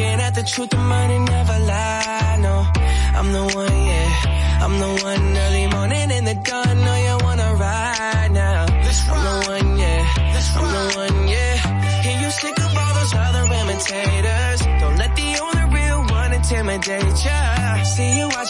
looking 0.00 0.20
at 0.20 0.34
the 0.34 0.42
truth, 0.42 0.70
the 0.70 0.76
money 0.76 1.18
never 1.18 1.58
lie. 1.66 2.36
No, 2.40 2.66
I'm 3.18 3.32
the 3.32 3.44
one, 3.54 3.78
yeah. 3.90 4.64
I'm 4.64 4.78
the 4.78 4.90
one 5.04 5.36
early 5.44 5.66
morning 5.68 6.10
in 6.10 6.24
the 6.24 6.34
dawn. 6.34 6.74
Know 6.84 6.96
you 7.06 7.16
wanna 7.24 7.54
ride 7.54 8.30
now. 8.32 8.66
I'm 9.12 9.20
the 9.28 9.36
one, 9.48 9.78
yeah. 9.78 10.02
I'm 10.56 10.68
the 10.76 10.84
one, 10.96 11.28
yeah. 11.28 11.56
Hear 12.02 12.18
you 12.22 12.30
sick 12.30 12.58
of 12.58 12.76
all 12.76 12.94
those 12.94 13.14
other 13.14 13.44
imitators. 13.60 14.60
Don't 14.80 14.96
let 14.96 15.14
the 15.16 15.28
only 15.44 15.64
real 15.76 16.00
one 16.20 16.32
intimidate 16.32 17.24
ya. 17.24 17.82
See 17.82 18.18
you 18.18 18.28
watching, 18.28 18.49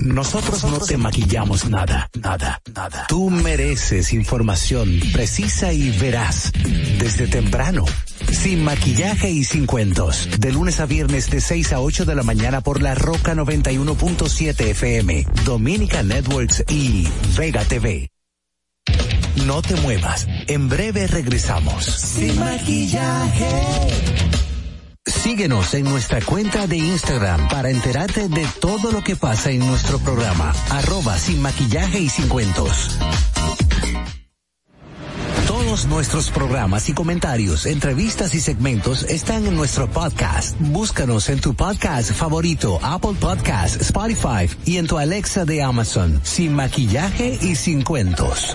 Nosotros 0.00 0.64
no 0.64 0.78
te 0.78 0.96
maquillamos 0.96 1.68
nada, 1.68 2.10
nada, 2.20 2.60
nada. 2.74 3.06
Tú 3.08 3.30
mereces 3.30 4.12
información 4.12 5.00
precisa 5.12 5.72
y 5.72 5.90
veraz 5.98 6.52
desde 6.98 7.26
temprano. 7.26 7.84
Sin 8.30 8.64
maquillaje 8.64 9.30
y 9.30 9.44
sin 9.44 9.66
cuentos. 9.66 10.28
De 10.38 10.52
lunes 10.52 10.80
a 10.80 10.86
viernes 10.86 11.30
de 11.30 11.40
6 11.40 11.72
a 11.72 11.80
8 11.80 12.04
de 12.04 12.14
la 12.14 12.22
mañana 12.22 12.60
por 12.60 12.82
la 12.82 12.94
Roca 12.94 13.34
91.7 13.34 14.60
FM, 14.68 15.26
Dominica 15.44 16.02
Networks 16.02 16.64
y 16.68 17.08
Vega 17.36 17.64
TV. 17.64 18.10
No 19.46 19.62
te 19.62 19.74
muevas. 19.76 20.26
En 20.46 20.68
breve 20.68 21.06
regresamos. 21.06 21.84
Sin 21.84 22.38
maquillaje. 22.38 23.50
Síguenos 25.06 25.74
en 25.74 25.84
nuestra 25.84 26.20
cuenta 26.20 26.68
de 26.68 26.76
Instagram 26.76 27.48
para 27.48 27.70
enterarte 27.70 28.28
de 28.28 28.46
todo 28.60 28.92
lo 28.92 29.02
que 29.02 29.16
pasa 29.16 29.50
en 29.50 29.58
nuestro 29.58 29.98
programa. 29.98 30.54
Arroba 30.70 31.18
sin 31.18 31.42
maquillaje 31.42 31.98
y 31.98 32.08
sin 32.08 32.28
cuentos. 32.28 32.98
Todos 35.48 35.86
nuestros 35.86 36.30
programas 36.30 36.88
y 36.88 36.92
comentarios, 36.92 37.66
entrevistas 37.66 38.32
y 38.36 38.40
segmentos 38.40 39.02
están 39.04 39.44
en 39.46 39.56
nuestro 39.56 39.90
podcast. 39.90 40.56
Búscanos 40.60 41.28
en 41.30 41.40
tu 41.40 41.54
podcast 41.54 42.12
favorito, 42.12 42.78
Apple 42.80 43.16
Podcast, 43.20 43.80
Spotify 43.80 44.48
y 44.64 44.76
en 44.76 44.86
tu 44.86 44.98
Alexa 44.98 45.44
de 45.44 45.62
Amazon. 45.62 46.20
Sin 46.22 46.54
maquillaje 46.54 47.38
y 47.42 47.56
sin 47.56 47.82
cuentos. 47.82 48.54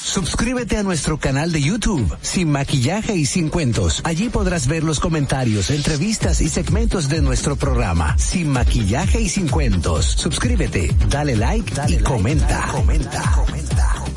Suscríbete 0.00 0.76
a 0.76 0.82
nuestro 0.82 1.18
canal 1.18 1.50
de 1.50 1.60
YouTube, 1.60 2.16
Sin 2.22 2.50
Maquillaje 2.50 3.16
y 3.16 3.26
Sin 3.26 3.48
Cuentos. 3.48 4.00
Allí 4.04 4.28
podrás 4.28 4.68
ver 4.68 4.84
los 4.84 5.00
comentarios, 5.00 5.70
entrevistas 5.70 6.40
y 6.40 6.48
segmentos 6.48 7.08
de 7.08 7.20
nuestro 7.20 7.56
programa, 7.56 8.16
Sin 8.16 8.48
Maquillaje 8.48 9.20
y 9.20 9.28
Sin 9.28 9.48
Cuentos. 9.48 10.06
Suscríbete, 10.06 10.94
dale 11.08 11.36
like 11.36 11.72
y 11.88 11.98
comenta. 11.98 12.68
comenta. 12.68 13.22
comenta. 13.34 14.07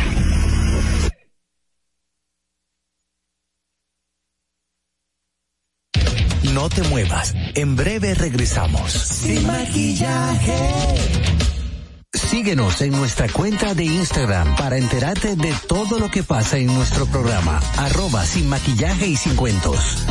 No 6.53 6.69
te 6.69 6.81
muevas. 6.83 7.35
En 7.53 7.75
breve 7.75 8.15
regresamos. 8.15 8.91
Sin 8.91 9.45
Maquillaje. 9.45 11.54
Síguenos 12.15 12.81
en 12.81 12.91
nuestra 12.91 13.27
cuenta 13.27 13.73
de 13.73 13.83
Instagram 13.83 14.55
para 14.55 14.77
enterarte 14.77 15.35
de 15.35 15.53
todo 15.67 15.99
lo 15.99 16.09
que 16.09 16.23
pasa 16.23 16.57
en 16.57 16.67
nuestro 16.67 17.05
programa. 17.07 17.59
Arroba 17.77 18.25
sin 18.25 18.47
maquillaje 18.47 19.07
y 19.07 19.15
sin 19.17 19.35
cuentos. 19.35 20.05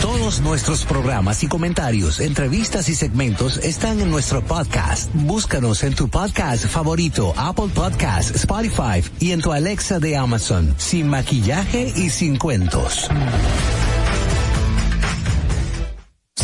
Todos 0.00 0.40
nuestros 0.40 0.84
programas 0.84 1.44
y 1.44 1.48
comentarios, 1.48 2.18
entrevistas 2.18 2.88
y 2.88 2.96
segmentos 2.96 3.58
están 3.58 4.00
en 4.00 4.10
nuestro 4.10 4.42
podcast. 4.42 5.10
Búscanos 5.14 5.84
en 5.84 5.94
tu 5.94 6.08
podcast 6.08 6.66
favorito, 6.66 7.32
Apple 7.36 7.70
Podcast, 7.72 8.34
Spotify 8.34 9.02
y 9.20 9.30
en 9.30 9.40
tu 9.40 9.52
Alexa 9.52 10.00
de 10.00 10.16
Amazon. 10.16 10.74
Sin 10.76 11.08
maquillaje 11.08 11.92
y 11.96 12.10
sin 12.10 12.36
cuentos. 12.36 13.08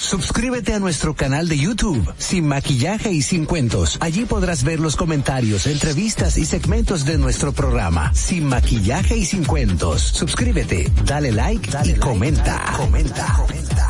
Suscríbete 0.00 0.72
a 0.72 0.78
nuestro 0.78 1.14
canal 1.14 1.46
de 1.46 1.58
YouTube, 1.58 2.12
Sin 2.16 2.48
Maquillaje 2.48 3.12
y 3.12 3.20
Sin 3.20 3.44
Cuentos. 3.44 3.98
Allí 4.00 4.24
podrás 4.24 4.64
ver 4.64 4.80
los 4.80 4.96
comentarios, 4.96 5.66
entrevistas 5.66 6.38
y 6.38 6.46
segmentos 6.46 7.04
de 7.04 7.18
nuestro 7.18 7.52
programa, 7.52 8.12
Sin 8.14 8.46
Maquillaje 8.46 9.18
y 9.18 9.26
Sin 9.26 9.44
Cuentos. 9.44 10.00
Suscríbete, 10.00 10.90
dale 11.04 11.32
like 11.32 11.70
dale 11.70 11.92
y 11.92 11.96
comenta. 11.96 12.72
Comenta. 12.78 13.34
Comenta. 13.36 13.89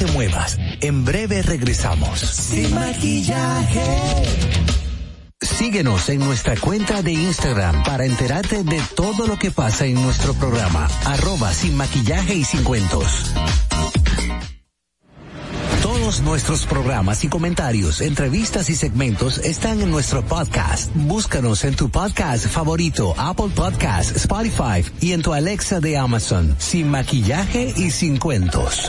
Te 0.00 0.12
muevas. 0.12 0.58
En 0.80 1.04
breve 1.04 1.42
regresamos. 1.42 2.20
Sin 2.20 2.74
maquillaje. 2.74 3.84
Síguenos 5.42 6.08
en 6.08 6.20
nuestra 6.20 6.56
cuenta 6.56 7.02
de 7.02 7.12
Instagram 7.12 7.82
para 7.84 8.06
enterarte 8.06 8.64
de 8.64 8.80
todo 8.96 9.26
lo 9.26 9.38
que 9.38 9.50
pasa 9.50 9.84
en 9.84 10.00
nuestro 10.02 10.32
programa. 10.34 10.88
Arroba 11.04 11.52
sin 11.52 11.76
maquillaje 11.76 12.34
y 12.34 12.44
sin 12.44 12.64
cuentos. 12.64 13.30
Todos 15.82 16.22
nuestros 16.22 16.64
programas 16.64 17.22
y 17.24 17.28
comentarios, 17.28 18.00
entrevistas 18.00 18.70
y 18.70 18.76
segmentos 18.76 19.38
están 19.38 19.82
en 19.82 19.90
nuestro 19.90 20.24
podcast. 20.24 20.90
Búscanos 20.94 21.64
en 21.64 21.76
tu 21.76 21.90
podcast 21.90 22.46
favorito, 22.46 23.14
Apple 23.18 23.50
Podcast, 23.54 24.16
Spotify 24.16 24.82
y 25.02 25.12
en 25.12 25.20
tu 25.20 25.34
Alexa 25.34 25.78
de 25.80 25.98
Amazon. 25.98 26.56
Sin 26.58 26.90
maquillaje 26.90 27.74
y 27.76 27.90
sin 27.90 28.16
cuentos. 28.16 28.88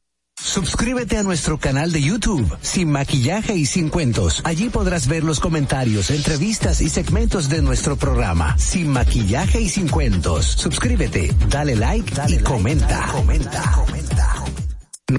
Suscríbete 0.43 1.17
a 1.17 1.23
nuestro 1.23 1.59
canal 1.59 1.91
de 1.91 2.01
YouTube, 2.01 2.57
Sin 2.61 2.91
Maquillaje 2.91 3.55
y 3.55 3.65
Sin 3.65 3.89
Cuentos. 3.89 4.41
Allí 4.43 4.69
podrás 4.69 5.07
ver 5.07 5.23
los 5.23 5.39
comentarios, 5.39 6.09
entrevistas 6.09 6.81
y 6.81 6.89
segmentos 6.89 7.47
de 7.47 7.61
nuestro 7.61 7.95
programa, 7.95 8.57
Sin 8.57 8.87
Maquillaje 8.87 9.61
y 9.61 9.69
Sin 9.69 9.87
Cuentos. 9.87 10.45
Suscríbete, 10.45 11.33
dale 11.47 11.75
like 11.75 12.13
dale 12.15 12.37
y 12.37 12.39
comenta. 12.39 13.07
comenta. 13.11 13.71
comenta. 13.71 14.30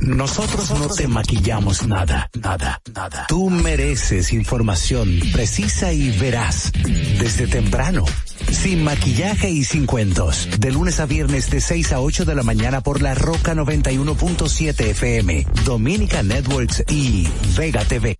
Nosotros 0.00 0.70
no 0.70 0.88
te 0.88 1.06
maquillamos 1.06 1.86
nada, 1.86 2.30
nada, 2.40 2.80
nada. 2.94 3.26
Tú 3.28 3.50
mereces 3.50 4.32
información 4.32 5.20
precisa 5.32 5.92
y 5.92 6.10
veraz. 6.18 6.72
Desde 7.18 7.46
temprano. 7.46 8.04
Sin 8.50 8.84
maquillaje 8.84 9.50
y 9.50 9.64
sin 9.64 9.86
cuentos. 9.86 10.48
De 10.58 10.70
lunes 10.70 11.00
a 11.00 11.06
viernes 11.06 11.50
de 11.50 11.60
6 11.60 11.92
a 11.92 12.00
8 12.00 12.24
de 12.24 12.34
la 12.34 12.42
mañana 12.42 12.80
por 12.80 13.02
la 13.02 13.14
Roca 13.14 13.54
91.7 13.54 14.80
FM, 14.90 15.46
Dominica 15.64 16.22
Networks 16.22 16.84
y 16.88 17.28
Vega 17.56 17.84
TV. 17.84 18.18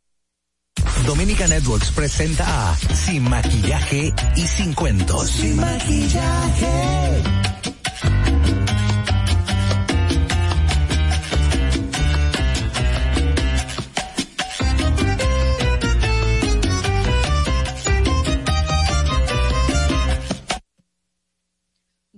Dominica 1.07 1.47
Networks 1.47 1.91
presenta 1.91 2.73
a 2.73 2.77
Sin 2.77 3.29
maquillaje 3.29 4.13
y 4.37 4.47
sin 4.47 4.75
cuentos. 4.75 5.31
Sin 5.31 5.57
maquillaje. 5.57 7.42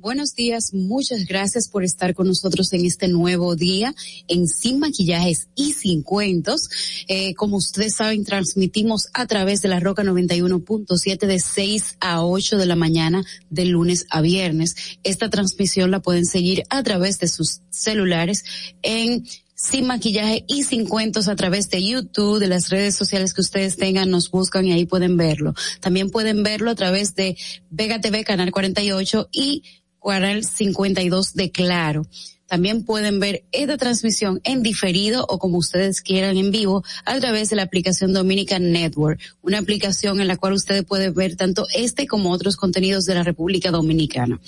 Buenos 0.04 0.34
días. 0.34 0.74
Muchas 0.74 1.24
gracias 1.24 1.70
por 1.70 1.82
estar 1.82 2.12
con 2.12 2.26
nosotros 2.26 2.70
en 2.74 2.84
este 2.84 3.08
nuevo 3.08 3.56
día 3.56 3.94
en 4.28 4.48
Sin 4.48 4.78
Maquillajes 4.78 5.48
y 5.54 5.72
Sin 5.72 6.02
Cuentos. 6.02 6.68
Eh, 7.08 7.32
como 7.32 7.56
ustedes 7.56 7.94
saben, 7.94 8.22
transmitimos 8.22 9.08
a 9.14 9.26
través 9.26 9.62
de 9.62 9.68
la 9.68 9.80
Roca 9.80 10.02
91.7 10.02 11.26
de 11.26 11.38
6 11.40 11.96
a 12.00 12.22
8 12.22 12.58
de 12.58 12.66
la 12.66 12.76
mañana 12.76 13.24
de 13.48 13.64
lunes 13.64 14.04
a 14.10 14.20
viernes. 14.20 14.76
Esta 15.04 15.30
transmisión 15.30 15.90
la 15.90 16.02
pueden 16.02 16.26
seguir 16.26 16.64
a 16.68 16.82
través 16.82 17.18
de 17.18 17.28
sus 17.28 17.62
celulares 17.70 18.44
en 18.82 19.24
sin 19.54 19.86
maquillaje 19.86 20.44
y 20.46 20.64
sin 20.64 20.86
cuentos 20.86 21.28
a 21.28 21.36
través 21.36 21.70
de 21.70 21.82
YouTube, 21.82 22.40
de 22.40 22.48
las 22.48 22.68
redes 22.68 22.94
sociales 22.94 23.32
que 23.32 23.40
ustedes 23.40 23.76
tengan, 23.76 24.10
nos 24.10 24.30
buscan 24.30 24.66
y 24.66 24.72
ahí 24.72 24.84
pueden 24.84 25.16
verlo. 25.16 25.54
También 25.80 26.10
pueden 26.10 26.42
verlo 26.42 26.70
a 26.70 26.74
través 26.74 27.14
de 27.14 27.38
Vega 27.70 28.02
TV, 28.02 28.24
Canal 28.24 28.52
48 28.52 29.30
y 29.32 29.62
Canal 30.04 30.44
52 30.44 31.34
de 31.34 31.50
Claro. 31.50 32.06
También 32.46 32.84
pueden 32.84 33.20
ver 33.20 33.44
esta 33.52 33.78
transmisión 33.78 34.40
en 34.44 34.62
diferido 34.62 35.24
o 35.28 35.38
como 35.38 35.58
ustedes 35.58 36.02
quieran 36.02 36.36
en 36.36 36.50
vivo 36.50 36.84
a 37.06 37.18
través 37.18 37.50
de 37.50 37.56
la 37.56 37.62
aplicación 37.62 38.12
Dominican 38.12 38.70
Network, 38.70 39.18
una 39.42 39.58
aplicación 39.58 40.20
en 40.20 40.28
la 40.28 40.36
cual 40.36 40.52
ustedes 40.52 40.84
pueden 40.84 41.14
ver 41.14 41.36
tanto 41.36 41.66
este 41.74 42.06
como 42.06 42.30
otros 42.30 42.56
contenidos 42.56 43.06
de 43.06 43.14
la 43.14 43.22
República 43.22 43.70
Dominicana. 43.70 44.38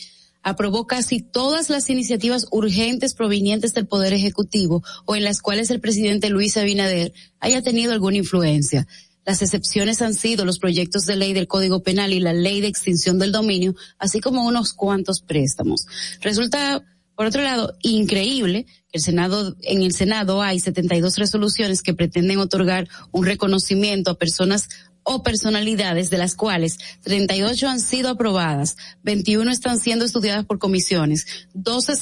aprobó 0.44 0.86
casi 0.86 1.22
todas 1.22 1.70
las 1.70 1.90
iniciativas 1.90 2.46
urgentes 2.52 3.14
provenientes 3.14 3.74
del 3.74 3.88
Poder 3.88 4.14
Ejecutivo 4.14 4.84
o 5.06 5.16
en 5.16 5.24
las 5.24 5.42
cuales 5.42 5.72
el 5.72 5.80
presidente 5.80 6.30
Luis 6.30 6.58
Abinader 6.58 7.14
haya 7.40 7.62
tenido 7.62 7.94
alguna 7.94 8.18
influencia. 8.18 8.86
Las 9.26 9.42
excepciones 9.42 10.02
han 10.02 10.14
sido 10.14 10.46
los 10.46 10.60
proyectos 10.60 11.06
de 11.06 11.16
ley 11.16 11.34
del 11.34 11.48
Código 11.48 11.82
Penal 11.82 12.12
y 12.14 12.20
la 12.20 12.34
ley 12.34 12.62
de 12.62 12.68
extinción 12.68 13.20
del 13.20 13.32
dominio, 13.32 13.76
así 13.98 14.20
como 14.20 14.46
unos 14.46 14.74
cuantos 14.74 15.22
préstamos. 15.22 15.86
Resulta, 16.22 16.84
por 17.16 17.28
otro 17.28 17.42
lado, 17.42 17.76
increíble 17.82 18.66
que 18.66 18.98
el 18.98 19.02
Senado, 19.02 19.56
en 19.62 19.82
el 19.82 19.94
Senado 19.94 20.42
hay 20.42 20.60
72 20.60 21.18
resoluciones 21.18 21.82
que 21.82 21.94
pretenden 21.94 22.40
otorgar 22.40 22.88
un 23.12 23.26
reconocimiento 23.26 24.12
a 24.12 24.18
personas 24.18 24.70
o 25.04 25.24
personalidades 25.24 26.10
de 26.10 26.18
las 26.18 26.36
cuales 26.36 26.78
38 27.04 27.68
han 27.68 27.80
sido 27.80 28.10
aprobadas, 28.10 28.78
21 29.04 29.52
están 29.52 29.80
siendo 29.80 30.06
estudiadas 30.06 30.46
por 30.46 30.60
comisiones, 30.60 31.48
12 31.54 31.94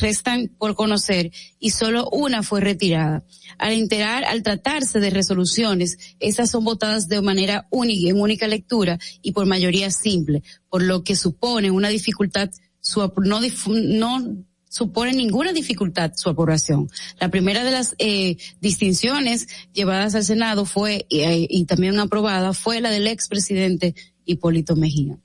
restan 0.00 0.50
por 0.58 0.74
conocer 0.74 1.32
y 1.58 1.70
solo 1.70 2.08
una 2.10 2.42
fue 2.42 2.60
retirada. 2.60 3.24
Al 3.58 3.72
enterar, 3.72 4.24
al 4.24 4.42
tratarse 4.42 5.00
de 5.00 5.10
resoluciones, 5.10 5.98
estas 6.20 6.50
son 6.50 6.64
votadas 6.64 7.08
de 7.08 7.20
manera 7.20 7.66
única, 7.70 8.08
en 8.10 8.20
única 8.20 8.46
lectura 8.46 8.98
y 9.22 9.32
por 9.32 9.46
mayoría 9.46 9.90
simple, 9.90 10.42
por 10.68 10.82
lo 10.82 11.04
que 11.04 11.16
supone 11.16 11.70
una 11.70 11.88
dificultad 11.88 12.50
su, 12.80 13.00
no, 13.16 13.40
no 13.66 14.44
supone 14.74 15.12
ninguna 15.12 15.52
dificultad 15.52 16.10
su 16.16 16.30
aprobación. 16.30 16.90
La 17.20 17.28
primera 17.28 17.62
de 17.62 17.70
las 17.70 17.94
eh, 17.98 18.38
distinciones 18.60 19.46
llevadas 19.72 20.16
al 20.16 20.24
Senado 20.24 20.64
fue 20.64 21.06
eh, 21.10 21.46
y 21.48 21.64
también 21.66 21.96
aprobada 22.00 22.52
fue 22.52 22.80
la 22.80 22.90
del 22.90 23.06
expresidente 23.06 23.94
Hipólito 24.24 24.74
Mejía. 24.74 25.16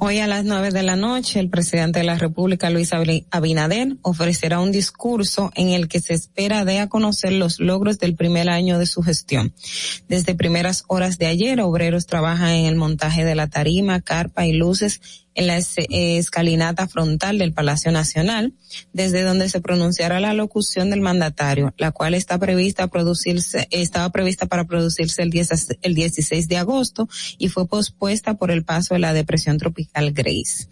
Hoy 0.00 0.18
a 0.18 0.26
las 0.26 0.44
nueve 0.44 0.70
de 0.70 0.82
la 0.82 0.96
noche, 0.96 1.38
el 1.38 1.48
presidente 1.48 2.00
de 2.00 2.06
la 2.06 2.18
República, 2.18 2.70
Luis 2.70 2.90
Abinader, 3.30 3.96
ofrecerá 4.02 4.58
un 4.58 4.72
discurso 4.72 5.52
en 5.54 5.68
el 5.68 5.86
que 5.86 6.00
se 6.00 6.14
espera 6.14 6.64
de 6.64 6.80
a 6.80 6.88
conocer 6.88 7.34
los 7.34 7.60
logros 7.60 7.98
del 7.98 8.16
primer 8.16 8.48
año 8.48 8.78
de 8.78 8.86
su 8.86 9.02
gestión. 9.02 9.54
Desde 10.08 10.34
primeras 10.34 10.84
horas 10.88 11.18
de 11.18 11.26
ayer, 11.26 11.60
obreros 11.60 12.06
trabajan 12.06 12.50
en 12.50 12.64
el 12.64 12.76
montaje 12.76 13.24
de 13.24 13.34
la 13.34 13.46
tarima, 13.46 14.00
carpa 14.00 14.46
y 14.46 14.54
luces 14.54 15.21
en 15.34 15.46
la 15.46 15.56
escalinata 15.56 16.86
frontal 16.88 17.38
del 17.38 17.52
Palacio 17.52 17.90
Nacional, 17.92 18.52
desde 18.92 19.22
donde 19.22 19.48
se 19.48 19.60
pronunciará 19.60 20.20
la 20.20 20.34
locución 20.34 20.90
del 20.90 21.00
mandatario, 21.00 21.72
la 21.78 21.90
cual 21.90 22.14
está 22.14 22.38
prevista 22.38 22.88
producirse, 22.88 23.66
estaba 23.70 24.10
prevista 24.10 24.46
para 24.46 24.66
producirse 24.66 25.22
el, 25.22 25.30
10, 25.30 25.78
el 25.82 25.94
16 25.94 26.48
de 26.48 26.56
agosto 26.56 27.08
y 27.38 27.48
fue 27.48 27.66
pospuesta 27.66 28.34
por 28.34 28.50
el 28.50 28.64
paso 28.64 28.94
de 28.94 29.00
la 29.00 29.12
depresión 29.12 29.58
tropical 29.58 30.12
Grace. 30.12 30.68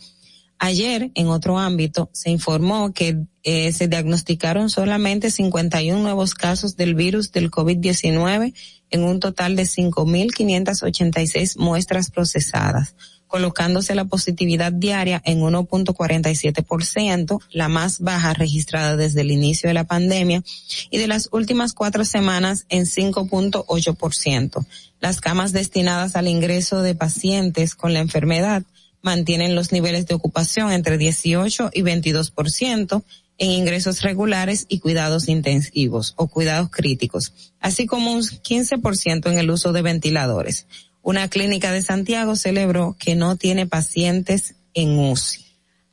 Ayer, 0.63 1.11
en 1.15 1.29
otro 1.29 1.59
ámbito, 1.59 2.11
se 2.13 2.29
informó 2.29 2.93
que 2.93 3.17
eh, 3.45 3.73
se 3.73 3.89
diagnosticaron 3.89 4.69
solamente 4.69 5.31
51 5.31 5.99
nuevos 5.99 6.35
casos 6.35 6.77
del 6.77 6.95
virus 6.95 7.33
del 7.33 7.51
COVID-19 7.51 8.53
en 8.91 9.03
un 9.03 9.21
total 9.21 9.57
de 9.57 9.63
5.586 9.63 11.57
muestras 11.57 12.11
procesadas 12.11 12.95
colocándose 13.31 13.95
la 13.95 14.05
positividad 14.05 14.73
diaria 14.73 15.23
en 15.25 15.41
1.47%, 15.41 17.41
la 17.53 17.69
más 17.69 18.01
baja 18.01 18.35
registrada 18.35 18.97
desde 18.97 19.21
el 19.21 19.31
inicio 19.31 19.69
de 19.69 19.75
la 19.75 19.85
pandemia, 19.85 20.43
y 20.91 20.99
de 20.99 21.07
las 21.07 21.29
últimas 21.33 21.73
cuatro 21.73 22.05
semanas 22.05 22.67
en 22.69 22.85
5.8%. 22.85 24.67
Las 25.01 25.21
camas 25.21 25.53
destinadas 25.53 26.17
al 26.17 26.29
ingreso 26.29 26.83
de 26.83 26.95
pacientes 26.95 27.75
con 27.75 27.95
la 27.95 28.01
enfermedad 28.01 28.65
mantienen 29.01 29.55
los 29.55 29.73
niveles 29.73 30.07
de 30.07 30.15
ocupación 30.15 30.73
entre 30.73 30.99
18 30.99 31.71
y 31.73 31.83
22% 31.83 33.03
en 33.39 33.51
ingresos 33.51 34.03
regulares 34.03 34.67
y 34.69 34.81
cuidados 34.81 35.29
intensivos 35.29 36.13
o 36.17 36.27
cuidados 36.27 36.69
críticos, 36.71 37.33
así 37.61 37.87
como 37.87 38.13
un 38.13 38.23
15% 38.23 39.31
en 39.31 39.39
el 39.39 39.51
uso 39.51 39.73
de 39.73 39.83
ventiladores. 39.83 40.67
Una 41.03 41.29
clínica 41.29 41.73
de 41.73 41.83
Santiago 41.83 42.37
celebró 42.37 42.97
que 42.99 43.15
no 43.15 43.37
tiene 43.37 43.67
pacientes 43.67 44.55
en 44.75 44.99
UCI. 44.99 45.47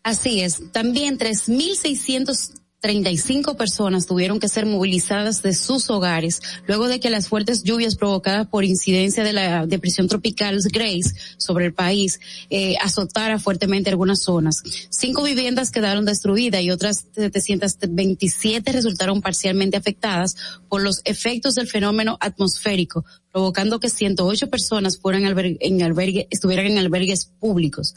Así 0.03 0.41
es. 0.41 0.71
También 0.71 1.17
3.600 1.17 2.57
35 2.79 3.57
personas 3.57 4.05
tuvieron 4.05 4.39
que 4.39 4.47
ser 4.47 4.67
movilizadas 4.67 5.41
de 5.41 5.53
sus 5.55 5.89
hogares 5.89 6.41
luego 6.67 6.87
de 6.87 6.99
que 6.99 7.09
las 7.09 7.27
fuertes 7.27 7.63
lluvias 7.63 7.95
provocadas 7.95 8.47
por 8.47 8.63
incidencia 8.63 9.23
de 9.23 9.33
la 9.33 9.65
depresión 9.65 10.07
tropical 10.07 10.59
Grace 10.71 11.11
sobre 11.37 11.65
el 11.65 11.73
país 11.73 12.19
eh, 12.49 12.75
azotara 12.79 13.39
fuertemente 13.39 13.89
algunas 13.89 14.21
zonas. 14.21 14.61
Cinco 14.89 15.23
viviendas 15.23 15.71
quedaron 15.71 16.05
destruidas 16.05 16.61
y 16.61 16.69
otras 16.69 17.07
727 17.15 18.71
resultaron 18.71 19.21
parcialmente 19.21 19.75
afectadas 19.75 20.35
por 20.69 20.81
los 20.81 21.01
efectos 21.03 21.55
del 21.55 21.67
fenómeno 21.67 22.17
atmosférico, 22.21 23.03
provocando 23.31 23.79
que 23.79 23.89
108 23.89 24.49
personas 24.49 24.97
fueran 24.97 25.23
en 25.25 25.81
albergue, 25.81 26.27
estuvieran 26.29 26.67
en 26.67 26.77
albergues 26.77 27.25
públicos. 27.39 27.95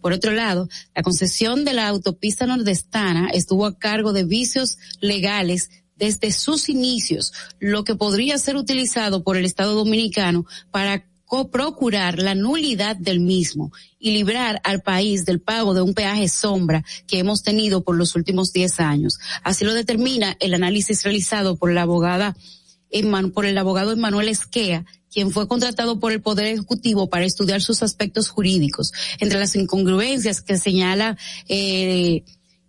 Por 0.00 0.12
otro 0.12 0.32
lado, 0.32 0.68
la 0.94 1.02
concesión 1.02 1.64
de 1.64 1.74
la 1.74 1.88
autopista 1.88 2.46
nordestana 2.46 3.30
estuvo 3.30 3.66
a 3.66 3.78
cargo 3.78 4.12
de 4.12 4.24
vicios 4.24 4.78
legales 5.00 5.70
desde 5.96 6.32
sus 6.32 6.68
inicios, 6.68 7.32
lo 7.58 7.84
que 7.84 7.96
podría 7.96 8.38
ser 8.38 8.56
utilizado 8.56 9.24
por 9.24 9.36
el 9.36 9.44
Estado 9.44 9.74
dominicano 9.74 10.46
para 10.70 11.04
procurar 11.50 12.18
la 12.18 12.34
nulidad 12.34 12.96
del 12.96 13.20
mismo 13.20 13.70
y 13.98 14.12
librar 14.12 14.60
al 14.64 14.80
país 14.80 15.26
del 15.26 15.40
pago 15.40 15.74
de 15.74 15.82
un 15.82 15.92
peaje 15.92 16.28
sombra 16.28 16.84
que 17.06 17.18
hemos 17.18 17.42
tenido 17.42 17.82
por 17.82 17.96
los 17.96 18.14
últimos 18.14 18.52
10 18.52 18.80
años. 18.80 19.18
Así 19.42 19.64
lo 19.64 19.74
determina 19.74 20.36
el 20.40 20.54
análisis 20.54 21.02
realizado 21.02 21.56
por 21.56 21.72
la 21.72 21.82
abogada 21.82 22.34
por 23.32 23.46
el 23.46 23.58
abogado 23.58 23.92
Emanuel 23.92 24.28
Esquea, 24.28 24.84
quien 25.10 25.30
fue 25.30 25.48
contratado 25.48 25.98
por 25.98 26.12
el 26.12 26.20
Poder 26.20 26.46
Ejecutivo 26.46 27.08
para 27.08 27.24
estudiar 27.24 27.62
sus 27.62 27.82
aspectos 27.82 28.28
jurídicos. 28.28 28.92
Entre 29.20 29.38
las 29.38 29.56
incongruencias 29.56 30.42
que 30.42 30.58
señala 30.58 31.16
eh, 31.48 32.24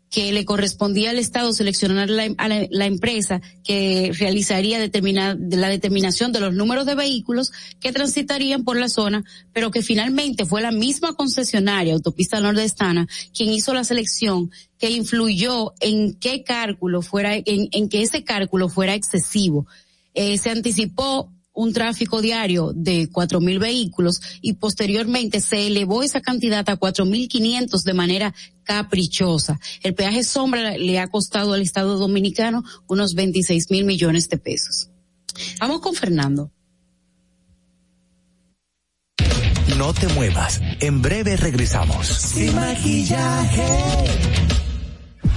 que 0.09 0.31
le 0.31 0.45
correspondía 0.45 1.11
al 1.11 1.19
Estado 1.19 1.53
seleccionar 1.53 2.09
la, 2.09 2.85
empresa 2.85 3.41
que 3.63 4.11
realizaría 4.17 4.79
determinar, 4.79 5.37
la 5.39 5.69
determinación 5.69 6.31
de 6.31 6.39
los 6.39 6.53
números 6.53 6.85
de 6.85 6.95
vehículos 6.95 7.51
que 7.79 7.91
transitarían 7.91 8.63
por 8.63 8.77
la 8.77 8.89
zona, 8.89 9.23
pero 9.53 9.69
que 9.69 9.83
finalmente 9.83 10.45
fue 10.45 10.61
la 10.61 10.71
misma 10.71 11.13
concesionaria, 11.13 11.93
Autopista 11.93 12.39
Nordestana, 12.39 13.07
quien 13.35 13.51
hizo 13.51 13.73
la 13.73 13.83
selección 13.83 14.49
que 14.79 14.89
influyó 14.89 15.73
en 15.79 16.15
qué 16.15 16.43
cálculo 16.43 17.03
fuera, 17.03 17.35
en 17.35 17.89
que 17.89 18.01
ese 18.01 18.23
cálculo 18.23 18.69
fuera 18.69 18.95
excesivo. 18.95 19.67
Eh, 20.21 20.37
se 20.37 20.49
anticipó 20.49 21.31
un 21.53 21.71
tráfico 21.71 22.21
diario 22.21 22.73
de 22.75 23.07
cuatro 23.09 23.39
mil 23.39 23.57
vehículos 23.57 24.19
y 24.41 24.55
posteriormente 24.55 25.39
se 25.39 25.67
elevó 25.67 26.03
esa 26.03 26.19
cantidad 26.19 26.69
a 26.69 26.75
cuatro 26.75 27.05
mil 27.05 27.29
quinientos 27.29 27.85
de 27.85 27.93
manera 27.93 28.35
caprichosa. 28.63 29.61
El 29.81 29.95
peaje 29.95 30.25
sombra 30.25 30.77
le 30.77 30.99
ha 30.99 31.07
costado 31.07 31.53
al 31.53 31.61
Estado 31.61 31.97
Dominicano 31.97 32.65
unos 32.89 33.13
26 33.13 33.71
mil 33.71 33.85
millones 33.85 34.27
de 34.27 34.37
pesos. 34.37 34.89
Vamos 35.61 35.79
con 35.79 35.95
Fernando. 35.95 36.51
No 39.77 39.93
te 39.93 40.09
muevas. 40.09 40.59
En 40.81 41.01
breve 41.01 41.37
regresamos. 41.37 42.07
Sin 42.07 42.55
maquillaje 42.55 44.58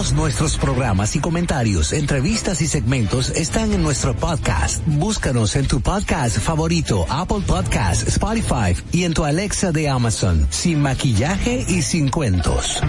Todos 0.00 0.14
nuestros 0.14 0.56
programas 0.56 1.14
y 1.14 1.20
comentarios, 1.20 1.92
entrevistas 1.92 2.62
y 2.62 2.66
segmentos 2.66 3.28
están 3.36 3.70
en 3.74 3.82
nuestro 3.82 4.16
podcast. 4.16 4.82
Búscanos 4.86 5.56
en 5.56 5.68
tu 5.68 5.82
podcast 5.82 6.38
favorito, 6.38 7.04
Apple 7.10 7.42
Podcast, 7.46 8.08
Spotify 8.08 8.74
y 8.92 9.04
en 9.04 9.12
tu 9.12 9.24
Alexa 9.24 9.72
de 9.72 9.90
Amazon, 9.90 10.46
sin 10.48 10.80
maquillaje 10.80 11.66
y 11.68 11.82
sin 11.82 12.08
cuentos. 12.08 12.80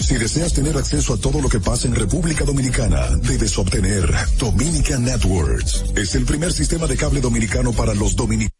Si 0.00 0.16
deseas 0.16 0.52
tener 0.52 0.76
acceso 0.76 1.14
a 1.14 1.16
todo 1.16 1.40
lo 1.40 1.48
que 1.48 1.60
pasa 1.60 1.86
en 1.86 1.94
República 1.94 2.44
Dominicana, 2.44 3.10
debes 3.22 3.56
obtener 3.58 4.12
Dominican 4.40 5.04
Networks. 5.04 5.84
Es 5.94 6.16
el 6.16 6.24
primer 6.24 6.52
sistema 6.52 6.88
de 6.88 6.96
cable 6.96 7.20
dominicano 7.20 7.72
para 7.72 7.94
los 7.94 8.16
dominicanos 8.16 8.59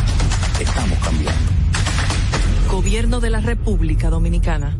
Estamos 0.61 0.99
cambiando. 0.99 1.41
Gobierno 2.69 3.19
de 3.19 3.31
la 3.31 3.39
República 3.39 4.11
Dominicana. 4.11 4.77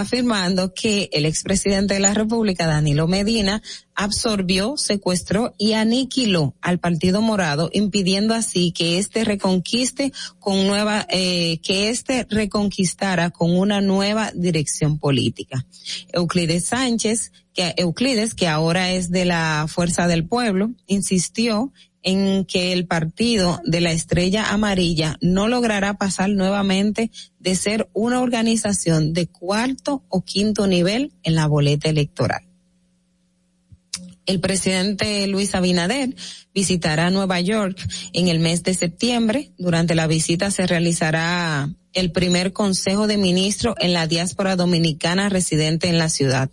afirmando 0.00 0.74
que 0.74 1.08
el 1.12 1.26
expresidente 1.26 1.94
de 1.94 2.00
la 2.00 2.14
República, 2.14 2.66
Danilo 2.66 3.06
Medina, 3.06 3.62
absorbió, 3.94 4.76
secuestró 4.76 5.54
y 5.58 5.74
aniquiló 5.74 6.54
al 6.60 6.78
Partido 6.78 7.20
Morado, 7.20 7.70
impidiendo 7.72 8.34
así 8.34 8.72
que 8.72 8.98
éste 8.98 9.24
reconquiste 9.24 10.12
con 10.38 10.66
nueva, 10.66 11.06
eh, 11.10 11.58
que 11.62 11.90
éste 11.90 12.26
reconquistara 12.30 13.30
con 13.30 13.56
una 13.56 13.80
nueva 13.80 14.32
dirección 14.34 14.98
política. 14.98 15.66
Euclides 16.12 16.66
Sánchez, 16.66 17.32
que 17.52 17.74
Euclides, 17.76 18.34
que 18.34 18.48
ahora 18.48 18.92
es 18.92 19.10
de 19.10 19.24
la 19.24 19.66
Fuerza 19.68 20.06
del 20.06 20.24
Pueblo, 20.26 20.70
insistió 20.86 21.72
en 22.02 22.44
que 22.44 22.72
el 22.72 22.86
partido 22.86 23.60
de 23.64 23.80
la 23.80 23.92
estrella 23.92 24.52
amarilla 24.52 25.16
no 25.20 25.48
logrará 25.48 25.94
pasar 25.94 26.30
nuevamente 26.30 27.10
de 27.38 27.54
ser 27.54 27.88
una 27.92 28.20
organización 28.20 29.12
de 29.12 29.26
cuarto 29.28 30.04
o 30.08 30.24
quinto 30.24 30.66
nivel 30.66 31.12
en 31.22 31.34
la 31.34 31.46
boleta 31.46 31.88
electoral. 31.88 32.42
El 34.24 34.40
presidente 34.40 35.26
Luis 35.26 35.54
Abinader 35.54 36.14
visitará 36.54 37.10
Nueva 37.10 37.40
York 37.40 37.76
en 38.12 38.28
el 38.28 38.38
mes 38.38 38.62
de 38.62 38.74
septiembre. 38.74 39.50
Durante 39.58 39.94
la 39.94 40.06
visita 40.06 40.50
se 40.50 40.66
realizará 40.66 41.68
el 41.92 42.12
primer 42.12 42.52
Consejo 42.52 43.06
de 43.06 43.16
Ministros 43.16 43.74
en 43.80 43.92
la 43.92 44.06
diáspora 44.06 44.54
dominicana 44.56 45.28
residente 45.28 45.88
en 45.88 45.98
la 45.98 46.08
ciudad. 46.08 46.50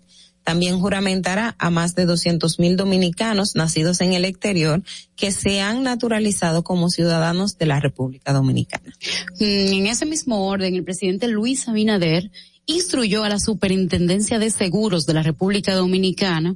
También 0.49 0.79
juramentará 0.79 1.55
a 1.59 1.69
más 1.69 1.93
de 1.93 2.07
200 2.07 2.57
mil 2.57 2.75
dominicanos 2.75 3.55
nacidos 3.55 4.01
en 4.01 4.13
el 4.13 4.25
exterior 4.25 4.81
que 5.15 5.31
se 5.31 5.61
han 5.61 5.83
naturalizado 5.83 6.63
como 6.63 6.89
ciudadanos 6.89 7.59
de 7.59 7.67
la 7.67 7.79
República 7.79 8.33
Dominicana. 8.33 8.91
Mm, 9.39 9.43
en 9.43 9.85
ese 9.85 10.07
mismo 10.07 10.47
orden, 10.47 10.73
el 10.73 10.83
presidente 10.83 11.27
Luis 11.27 11.67
Abinader 11.67 12.31
instruyó 12.65 13.23
a 13.23 13.29
la 13.29 13.39
Superintendencia 13.39 14.39
de 14.39 14.49
Seguros 14.49 15.05
de 15.05 15.13
la 15.13 15.21
República 15.21 15.75
Dominicana 15.75 16.55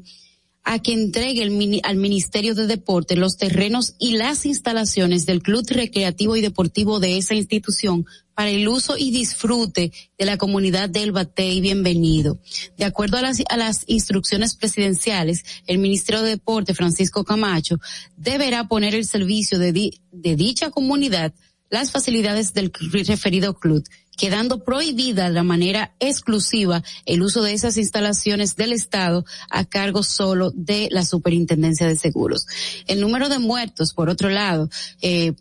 a 0.63 0.80
que 0.80 0.93
entregue 0.93 1.43
el 1.43 1.82
al 1.84 1.97
Ministerio 1.97 2.56
de 2.56 2.67
Deporte 2.67 3.15
los 3.15 3.38
terrenos 3.38 3.95
y 3.99 4.13
las 4.13 4.45
instalaciones 4.45 5.26
del 5.26 5.41
Club 5.41 5.65
Recreativo 5.69 6.36
y 6.36 6.41
Deportivo 6.41 6.99
de 6.99 7.17
esa 7.17 7.36
institución 7.36 8.06
para 8.34 8.49
el 8.49 8.67
uso 8.67 8.97
y 8.97 9.12
disfrute 9.12 9.91
de 10.17 10.26
la 10.26 10.38
comunidad 10.38 10.89
del 10.89 11.12
Bate 11.12 11.52
y 11.52 11.62
bienvenido. 11.62 12.39
De 12.78 12.86
acuerdo 12.86 13.17
a 13.17 13.58
las, 13.58 13.84
instrucciones 13.88 14.56
presidenciales, 14.56 15.43
el 15.67 15.78
Ministerio 15.78 16.21
de 16.21 16.32
Deporte, 16.32 16.73
Francisco 16.73 17.23
Camacho, 17.23 17.78
deberá 18.15 18.67
poner 18.67 18.95
el 18.95 19.06
servicio 19.06 19.60
de 19.60 19.91
dicha 20.36 20.71
comunidad 20.71 21.34
las 21.69 21.91
facilidades 21.91 22.54
del 22.54 22.71
referido 23.08 23.56
club 23.56 23.84
quedando 24.17 24.63
prohibida 24.63 25.32
de 25.32 25.43
manera 25.43 25.93
exclusiva 25.99 26.84
el 27.06 27.21
uso 27.21 27.41
de 27.41 27.54
esas 27.54 27.78
instalaciones 27.78 28.56
del 28.56 28.73
Estado 28.73 29.26
a 29.49 29.65
cargo 29.65 30.04
solo 30.04 30.52
de 30.54 30.88
la 30.91 31.04
Superintendencia 31.06 31.88
de 31.88 31.95
Seguros. 31.95 32.45
El 32.88 33.02
número 33.02 33.30
de 33.30 33.39
muertos, 33.39 33.93
por 33.93 34.10
otro 34.10 34.30
lado, 34.30 34.69
eh, 35.02 35.34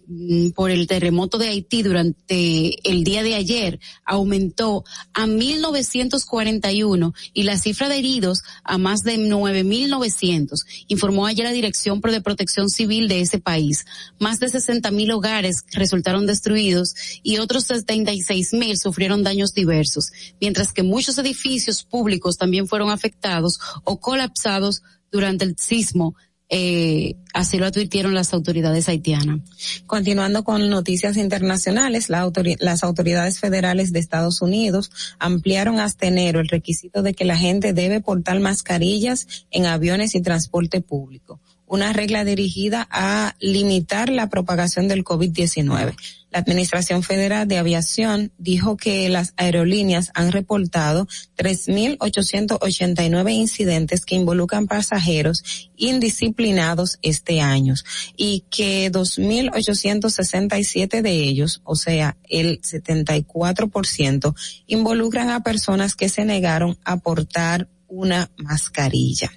por 0.54 0.70
el 0.70 0.86
terremoto 0.86 1.38
de 1.38 1.48
Haití 1.48 1.82
durante 1.82 2.88
el 2.88 3.04
día 3.04 3.22
de 3.22 3.34
ayer 3.34 3.78
aumentó 4.04 4.84
a 5.12 5.26
1.941 5.26 7.14
y 7.34 7.42
la 7.42 7.58
cifra 7.58 7.88
de 7.88 7.98
heridos 7.98 8.42
a 8.64 8.78
más 8.78 9.02
de 9.02 9.18
9.900, 9.18 10.64
informó 10.88 11.26
ayer 11.26 11.44
la 11.44 11.52
Dirección 11.52 12.00
de 12.00 12.20
Protección 12.20 12.68
Civil 12.68 13.08
de 13.08 13.20
ese 13.20 13.38
país. 13.38 13.84
Más 14.18 14.40
de 14.40 14.48
60.000 14.48 15.12
hogares 15.12 15.64
resultaron 15.72 16.26
destruidos 16.26 16.94
y 17.22 17.38
otros 17.38 17.68
76.000 17.68 18.61
sufrieron 18.76 19.22
daños 19.22 19.54
diversos, 19.54 20.12
mientras 20.40 20.72
que 20.72 20.82
muchos 20.82 21.18
edificios 21.18 21.84
públicos 21.84 22.38
también 22.38 22.66
fueron 22.66 22.90
afectados 22.90 23.58
o 23.84 24.00
colapsados 24.00 24.82
durante 25.10 25.44
el 25.44 25.56
sismo 25.58 26.14
eh, 26.54 27.16
así 27.32 27.56
lo 27.56 27.64
advirtieron 27.64 28.12
las 28.12 28.34
autoridades 28.34 28.86
haitianas. 28.86 29.40
Continuando 29.86 30.44
con 30.44 30.68
noticias 30.68 31.16
internacionales, 31.16 32.10
las 32.10 32.84
autoridades 32.84 33.40
federales 33.40 33.90
de 33.90 34.00
Estados 34.00 34.42
Unidos 34.42 34.90
ampliaron 35.18 35.80
hasta 35.80 36.06
enero 36.06 36.40
el 36.40 36.48
requisito 36.48 37.00
de 37.02 37.14
que 37.14 37.24
la 37.24 37.38
gente 37.38 37.72
debe 37.72 38.02
portar 38.02 38.38
mascarillas 38.40 39.46
en 39.50 39.64
aviones 39.64 40.14
y 40.14 40.20
transporte 40.20 40.82
público 40.82 41.40
una 41.72 41.92
regla 41.94 42.22
dirigida 42.22 42.86
a 42.90 43.34
limitar 43.40 44.10
la 44.10 44.28
propagación 44.28 44.88
del 44.88 45.04
COVID-19. 45.04 45.96
La 46.30 46.40
Administración 46.40 47.02
Federal 47.02 47.48
de 47.48 47.56
Aviación 47.56 48.30
dijo 48.36 48.76
que 48.76 49.08
las 49.08 49.32
aerolíneas 49.38 50.10
han 50.12 50.32
reportado 50.32 51.08
3.889 51.38 53.32
incidentes 53.32 54.04
que 54.04 54.16
involucran 54.16 54.66
pasajeros 54.66 55.70
indisciplinados 55.78 56.98
este 57.00 57.40
año 57.40 57.72
y 58.18 58.44
que 58.50 58.92
2.867 58.92 61.00
de 61.00 61.24
ellos, 61.24 61.62
o 61.64 61.74
sea, 61.74 62.18
el 62.28 62.60
74%, 62.60 64.34
involucran 64.66 65.30
a 65.30 65.42
personas 65.42 65.94
que 65.94 66.10
se 66.10 66.26
negaron 66.26 66.76
a 66.84 66.98
portar 66.98 67.70
una 67.88 68.30
mascarilla. 68.36 69.32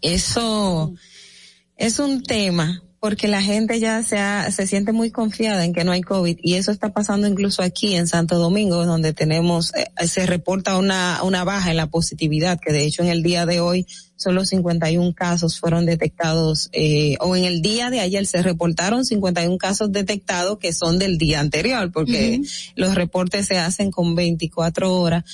Eso 0.00 0.94
es 1.76 1.98
un 1.98 2.22
tema 2.22 2.82
porque 3.04 3.28
la 3.28 3.42
gente 3.42 3.80
ya 3.80 4.02
se, 4.02 4.16
se 4.50 4.66
siente 4.66 4.92
muy 4.92 5.10
confiada 5.10 5.66
en 5.66 5.74
que 5.74 5.84
no 5.84 5.92
hay 5.92 6.00
COVID 6.00 6.38
y 6.40 6.54
eso 6.54 6.72
está 6.72 6.94
pasando 6.94 7.26
incluso 7.26 7.60
aquí 7.60 7.96
en 7.96 8.06
Santo 8.06 8.38
Domingo 8.38 8.86
donde 8.86 9.12
tenemos, 9.12 9.74
eh, 9.74 10.06
se 10.06 10.24
reporta 10.24 10.78
una, 10.78 11.22
una 11.22 11.44
baja 11.44 11.70
en 11.70 11.76
la 11.76 11.88
positividad 11.88 12.58
que 12.58 12.72
de 12.72 12.86
hecho 12.86 13.02
en 13.02 13.10
el 13.10 13.22
día 13.22 13.44
de 13.44 13.60
hoy 13.60 13.86
solo 14.16 14.46
51 14.46 15.12
casos 15.12 15.60
fueron 15.60 15.84
detectados 15.84 16.70
eh, 16.72 17.16
o 17.20 17.36
en 17.36 17.44
el 17.44 17.60
día 17.60 17.90
de 17.90 18.00
ayer 18.00 18.24
se 18.24 18.40
reportaron 18.40 19.04
51 19.04 19.58
casos 19.58 19.92
detectados 19.92 20.58
que 20.58 20.72
son 20.72 20.98
del 20.98 21.18
día 21.18 21.40
anterior 21.40 21.92
porque 21.92 22.40
los 22.74 22.94
reportes 22.94 23.46
se 23.46 23.58
hacen 23.58 23.90
con 23.90 24.14
24 24.14 24.90
horas 24.94 25.24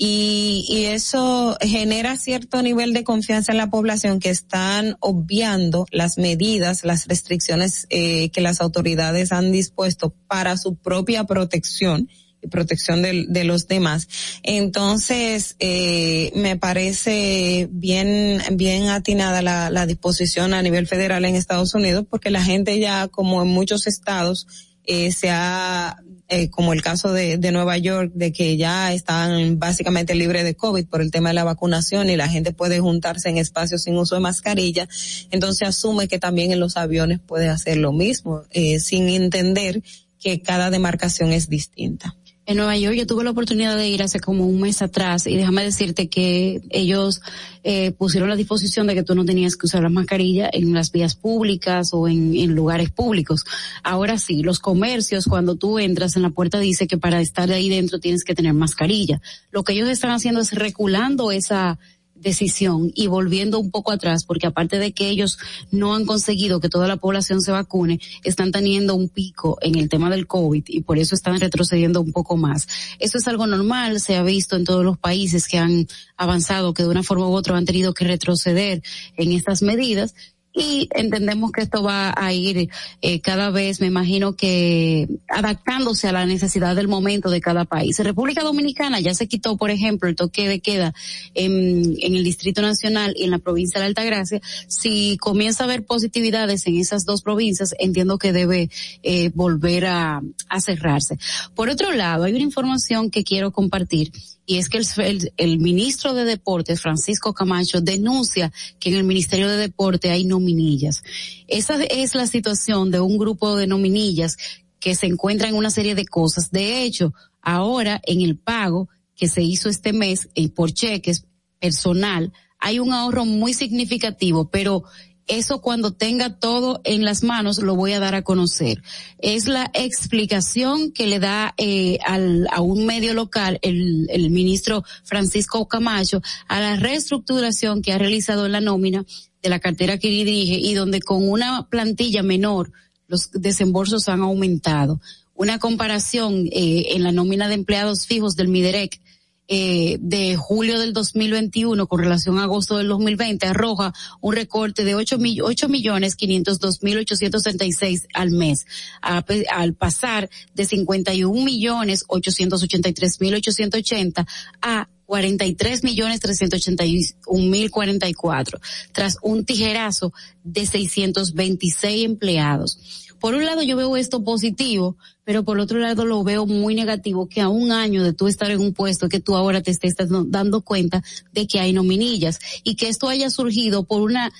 y, 0.00 0.64
y 0.68 0.84
eso 0.84 1.56
genera 1.60 2.16
cierto 2.16 2.62
nivel 2.62 2.92
de 2.92 3.02
confianza 3.02 3.50
en 3.50 3.58
la 3.58 3.68
población 3.68 4.20
que 4.20 4.30
están 4.30 4.96
obviando 5.00 5.86
las 5.90 6.18
medidas, 6.18 6.84
las 6.84 7.08
restricciones 7.08 7.88
eh, 7.90 8.30
que 8.30 8.40
las 8.40 8.60
autoridades 8.60 9.32
han 9.32 9.50
dispuesto 9.50 10.14
para 10.28 10.56
su 10.56 10.76
propia 10.76 11.24
protección 11.24 12.08
y 12.40 12.46
protección 12.46 13.02
de, 13.02 13.42
los 13.42 13.66
demás. 13.66 14.06
Entonces, 14.44 15.56
eh, 15.58 16.30
me 16.36 16.56
parece 16.56 17.68
bien, 17.72 18.40
bien 18.52 18.90
atinada 18.90 19.42
la, 19.42 19.68
la 19.68 19.84
disposición 19.84 20.54
a 20.54 20.62
nivel 20.62 20.86
federal 20.86 21.24
en 21.24 21.34
Estados 21.34 21.74
Unidos 21.74 22.06
porque 22.08 22.30
la 22.30 22.44
gente 22.44 22.78
ya, 22.78 23.08
como 23.08 23.42
en 23.42 23.48
muchos 23.48 23.88
estados, 23.88 24.46
eh, 24.84 25.12
se 25.12 25.28
ha 25.28 25.98
eh, 26.28 26.50
como 26.50 26.74
el 26.74 26.82
caso 26.82 27.12
de, 27.12 27.38
de 27.38 27.52
Nueva 27.52 27.78
York, 27.78 28.12
de 28.14 28.32
que 28.32 28.56
ya 28.56 28.92
están 28.92 29.58
básicamente 29.58 30.14
libres 30.14 30.44
de 30.44 30.54
COVID 30.54 30.86
por 30.86 31.00
el 31.00 31.10
tema 31.10 31.30
de 31.30 31.34
la 31.34 31.44
vacunación 31.44 32.10
y 32.10 32.16
la 32.16 32.28
gente 32.28 32.52
puede 32.52 32.80
juntarse 32.80 33.30
en 33.30 33.38
espacios 33.38 33.82
sin 33.82 33.96
uso 33.96 34.14
de 34.14 34.20
mascarilla, 34.20 34.88
entonces 35.30 35.68
asume 35.68 36.06
que 36.06 36.18
también 36.18 36.52
en 36.52 36.60
los 36.60 36.76
aviones 36.76 37.18
puede 37.18 37.48
hacer 37.48 37.78
lo 37.78 37.92
mismo, 37.92 38.42
eh, 38.50 38.78
sin 38.78 39.08
entender 39.08 39.82
que 40.20 40.42
cada 40.42 40.70
demarcación 40.70 41.32
es 41.32 41.48
distinta 41.48 42.17
en 42.48 42.56
Nueva 42.56 42.78
York. 42.78 42.96
Yo 42.96 43.06
tuve 43.06 43.24
la 43.24 43.30
oportunidad 43.30 43.76
de 43.76 43.88
ir 43.88 44.02
hace 44.02 44.20
como 44.20 44.46
un 44.46 44.58
mes 44.58 44.80
atrás 44.80 45.26
y 45.26 45.36
déjame 45.36 45.62
decirte 45.62 46.08
que 46.08 46.62
ellos 46.70 47.20
eh, 47.62 47.92
pusieron 47.92 48.30
la 48.30 48.36
disposición 48.36 48.86
de 48.86 48.94
que 48.94 49.02
tú 49.02 49.14
no 49.14 49.26
tenías 49.26 49.54
que 49.54 49.66
usar 49.66 49.82
la 49.82 49.90
mascarilla 49.90 50.48
en 50.50 50.72
las 50.72 50.90
vías 50.90 51.14
públicas 51.14 51.90
o 51.92 52.08
en, 52.08 52.54
lugares 52.54 52.90
públicos. 52.90 53.44
Ahora 53.82 54.16
sí, 54.16 54.42
los 54.42 54.60
comercios, 54.60 55.26
cuando 55.26 55.56
tú 55.56 55.78
entras 55.78 56.16
en 56.16 56.22
la 56.22 56.30
puerta 56.30 56.58
dice 56.58 56.86
que 56.86 56.96
para 56.96 57.20
estar 57.20 57.52
ahí 57.52 57.68
dentro 57.68 58.00
tienes 58.00 58.24
que 58.24 58.34
tener 58.34 58.54
mascarilla. 58.54 59.20
Lo 59.50 59.62
que 59.62 59.74
ellos 59.74 59.90
están 59.90 60.12
haciendo 60.12 60.40
es 60.40 60.52
reculando 60.52 61.30
esa 61.30 61.78
decisión 62.20 62.92
y 62.94 63.06
volviendo 63.06 63.58
un 63.58 63.70
poco 63.70 63.92
atrás, 63.92 64.24
porque 64.24 64.46
aparte 64.46 64.78
de 64.78 64.92
que 64.92 65.08
ellos 65.08 65.38
no 65.70 65.94
han 65.94 66.06
conseguido 66.06 66.60
que 66.60 66.68
toda 66.68 66.88
la 66.88 66.96
población 66.96 67.40
se 67.40 67.52
vacune, 67.52 68.00
están 68.24 68.52
teniendo 68.52 68.94
un 68.94 69.08
pico 69.08 69.58
en 69.60 69.76
el 69.76 69.88
tema 69.88 70.10
del 70.10 70.26
COVID 70.26 70.64
y 70.68 70.80
por 70.82 70.98
eso 70.98 71.14
están 71.14 71.38
retrocediendo 71.40 72.00
un 72.00 72.12
poco 72.12 72.36
más. 72.36 72.68
Eso 72.98 73.18
es 73.18 73.28
algo 73.28 73.46
normal, 73.46 74.00
se 74.00 74.16
ha 74.16 74.22
visto 74.22 74.56
en 74.56 74.64
todos 74.64 74.84
los 74.84 74.98
países 74.98 75.46
que 75.48 75.58
han 75.58 75.86
avanzado, 76.16 76.74
que 76.74 76.82
de 76.82 76.88
una 76.88 77.02
forma 77.02 77.28
u 77.28 77.32
otra 77.32 77.56
han 77.56 77.64
tenido 77.64 77.94
que 77.94 78.04
retroceder 78.04 78.82
en 79.16 79.32
estas 79.32 79.62
medidas 79.62 80.14
y 80.58 80.88
entendemos 80.92 81.52
que 81.52 81.62
esto 81.62 81.82
va 81.82 82.12
a 82.16 82.32
ir 82.32 82.68
eh, 83.00 83.20
cada 83.20 83.50
vez, 83.50 83.80
me 83.80 83.86
imagino 83.86 84.34
que 84.34 85.08
adaptándose 85.28 86.08
a 86.08 86.12
la 86.12 86.26
necesidad 86.26 86.74
del 86.74 86.88
momento 86.88 87.30
de 87.30 87.40
cada 87.40 87.64
país. 87.64 87.98
República 88.00 88.42
Dominicana 88.42 88.98
ya 88.98 89.14
se 89.14 89.28
quitó, 89.28 89.56
por 89.56 89.70
ejemplo, 89.70 90.08
el 90.08 90.16
toque 90.16 90.48
de 90.48 90.60
queda 90.60 90.92
en, 91.34 91.96
el 92.00 92.24
Distrito 92.24 92.60
Nacional 92.60 93.14
y 93.16 93.24
en 93.24 93.30
la 93.30 93.38
provincia 93.38 93.80
de 93.80 93.86
Altagracia. 93.86 94.40
Si 94.66 95.16
comienza 95.18 95.62
a 95.62 95.66
haber 95.66 95.84
positividades 95.84 96.66
en 96.66 96.76
esas 96.78 97.04
dos 97.04 97.22
provincias, 97.22 97.74
entiendo 97.78 98.18
que 98.18 98.32
debe 98.32 98.68
eh, 99.04 99.30
volver 99.34 99.86
a 99.86 100.20
cerrarse. 100.60 101.18
Por 101.54 101.68
otro 101.68 101.92
lado, 101.92 102.24
hay 102.24 102.32
una 102.32 102.42
información 102.42 103.10
que 103.10 103.22
quiero 103.22 103.52
compartir 103.52 104.10
y 104.48 104.56
es 104.56 104.70
que 104.70 104.78
el, 104.78 105.30
el, 105.36 105.58
ministro 105.58 106.14
de 106.14 106.24
Deportes, 106.24 106.80
Francisco 106.80 107.34
Camacho, 107.34 107.82
denuncia 107.82 108.50
que 108.80 108.88
en 108.88 108.94
el 108.94 109.04
Ministerio 109.04 109.46
de 109.46 109.58
Deporte 109.58 110.10
hay 110.10 110.24
nominillas. 110.24 111.02
Esa 111.48 111.84
es 111.84 112.14
la 112.14 112.26
situación 112.26 112.90
de 112.90 112.98
un 112.98 113.18
grupo 113.18 113.56
de 113.56 113.66
nominillas 113.66 114.38
que 114.80 114.94
se 114.94 115.04
encuentra 115.04 115.48
en 115.48 115.54
una 115.54 115.68
serie 115.68 115.94
de 115.94 116.06
cosas. 116.06 116.50
De 116.50 116.82
hecho, 116.82 117.12
ahora 117.42 118.00
en 118.06 118.22
el 118.22 118.38
pago 118.38 118.88
que 119.14 119.28
se 119.28 119.42
hizo 119.42 119.68
este 119.68 119.92
mes 119.92 120.30
eh, 120.34 120.48
por 120.48 120.72
cheques 120.72 121.26
personal, 121.60 122.32
hay 122.58 122.78
un 122.78 122.94
ahorro 122.94 123.26
muy 123.26 123.52
significativo, 123.52 124.48
pero 124.48 124.82
eso 125.28 125.60
cuando 125.60 125.92
tenga 125.92 126.38
todo 126.38 126.80
en 126.84 127.04
las 127.04 127.22
manos 127.22 127.58
lo 127.58 127.76
voy 127.76 127.92
a 127.92 128.00
dar 128.00 128.14
a 128.14 128.22
conocer. 128.22 128.82
Es 129.18 129.46
la 129.46 129.70
explicación 129.74 130.92
que 130.92 131.06
le 131.06 131.20
da 131.20 131.54
eh, 131.56 131.98
al, 132.04 132.48
a 132.50 132.60
un 132.60 132.86
medio 132.86 133.14
local 133.14 133.58
el, 133.62 134.08
el 134.10 134.30
ministro 134.30 134.84
Francisco 135.04 135.68
Camacho 135.68 136.22
a 136.48 136.60
la 136.60 136.76
reestructuración 136.76 137.82
que 137.82 137.92
ha 137.92 137.98
realizado 137.98 138.46
en 138.46 138.52
la 138.52 138.60
nómina 138.60 139.04
de 139.42 139.48
la 139.48 139.60
cartera 139.60 139.98
que 139.98 140.08
dirige 140.08 140.54
y 140.54 140.74
donde 140.74 141.00
con 141.00 141.28
una 141.28 141.68
plantilla 141.68 142.22
menor 142.22 142.72
los 143.06 143.30
desembolsos 143.32 144.08
han 144.08 144.20
aumentado. 144.20 145.00
Una 145.34 145.58
comparación 145.58 146.48
eh, 146.50 146.86
en 146.90 147.04
la 147.04 147.12
nómina 147.12 147.48
de 147.48 147.54
empleados 147.54 148.06
fijos 148.06 148.34
del 148.34 148.48
MIDEREC 148.48 149.00
eh, 149.48 149.96
de 150.00 150.36
julio 150.36 150.78
del 150.78 150.92
2021 150.92 151.86
con 151.86 152.00
relación 152.00 152.38
a 152.38 152.42
agosto 152.42 152.76
del 152.76 152.88
2020 152.88 153.46
arroja 153.46 153.94
un 154.20 154.34
recorte 154.34 154.84
de 154.84 154.94
8, 154.94 155.18
millones 155.18 156.16
502 156.16 156.82
mil 156.82 156.98
866 156.98 158.08
al 158.12 158.30
mes, 158.30 158.66
al 159.00 159.74
pasar 159.74 160.28
de 160.54 160.64
51 160.66 161.42
millones 161.42 162.04
883 162.08 163.20
mil 163.20 163.34
880 163.34 164.26
a 164.60 164.88
43 165.06 165.84
millones 165.84 166.20
381 166.20 167.48
mil 167.48 167.70
44, 167.70 168.60
tras 168.92 169.16
un 169.22 169.46
tijerazo 169.46 170.12
de 170.44 170.66
626 170.66 172.04
empleados 172.04 173.07
por 173.20 173.34
un 173.34 173.44
lado 173.44 173.62
yo 173.62 173.76
veo 173.76 173.96
esto 173.96 174.22
positivo, 174.22 174.96
pero 175.24 175.44
por 175.44 175.58
otro 175.58 175.78
lado 175.78 176.04
lo 176.04 176.22
veo 176.24 176.46
muy 176.46 176.74
negativo 176.74 177.28
que 177.28 177.40
a 177.40 177.48
un 177.48 177.72
año 177.72 178.04
de 178.04 178.12
tú 178.12 178.28
estar 178.28 178.50
en 178.50 178.60
un 178.60 178.72
puesto 178.72 179.08
que 179.08 179.20
tú 179.20 179.36
ahora 179.36 179.62
te 179.62 179.70
estés 179.70 179.94
dando 179.98 180.62
cuenta 180.62 181.02
de 181.32 181.46
que 181.46 181.60
hay 181.60 181.72
nominillas 181.72 182.38
y 182.64 182.76
que 182.76 182.88
esto 182.88 183.08
haya 183.08 183.30
surgido 183.30 183.84
por 183.84 184.02
una 184.02 184.32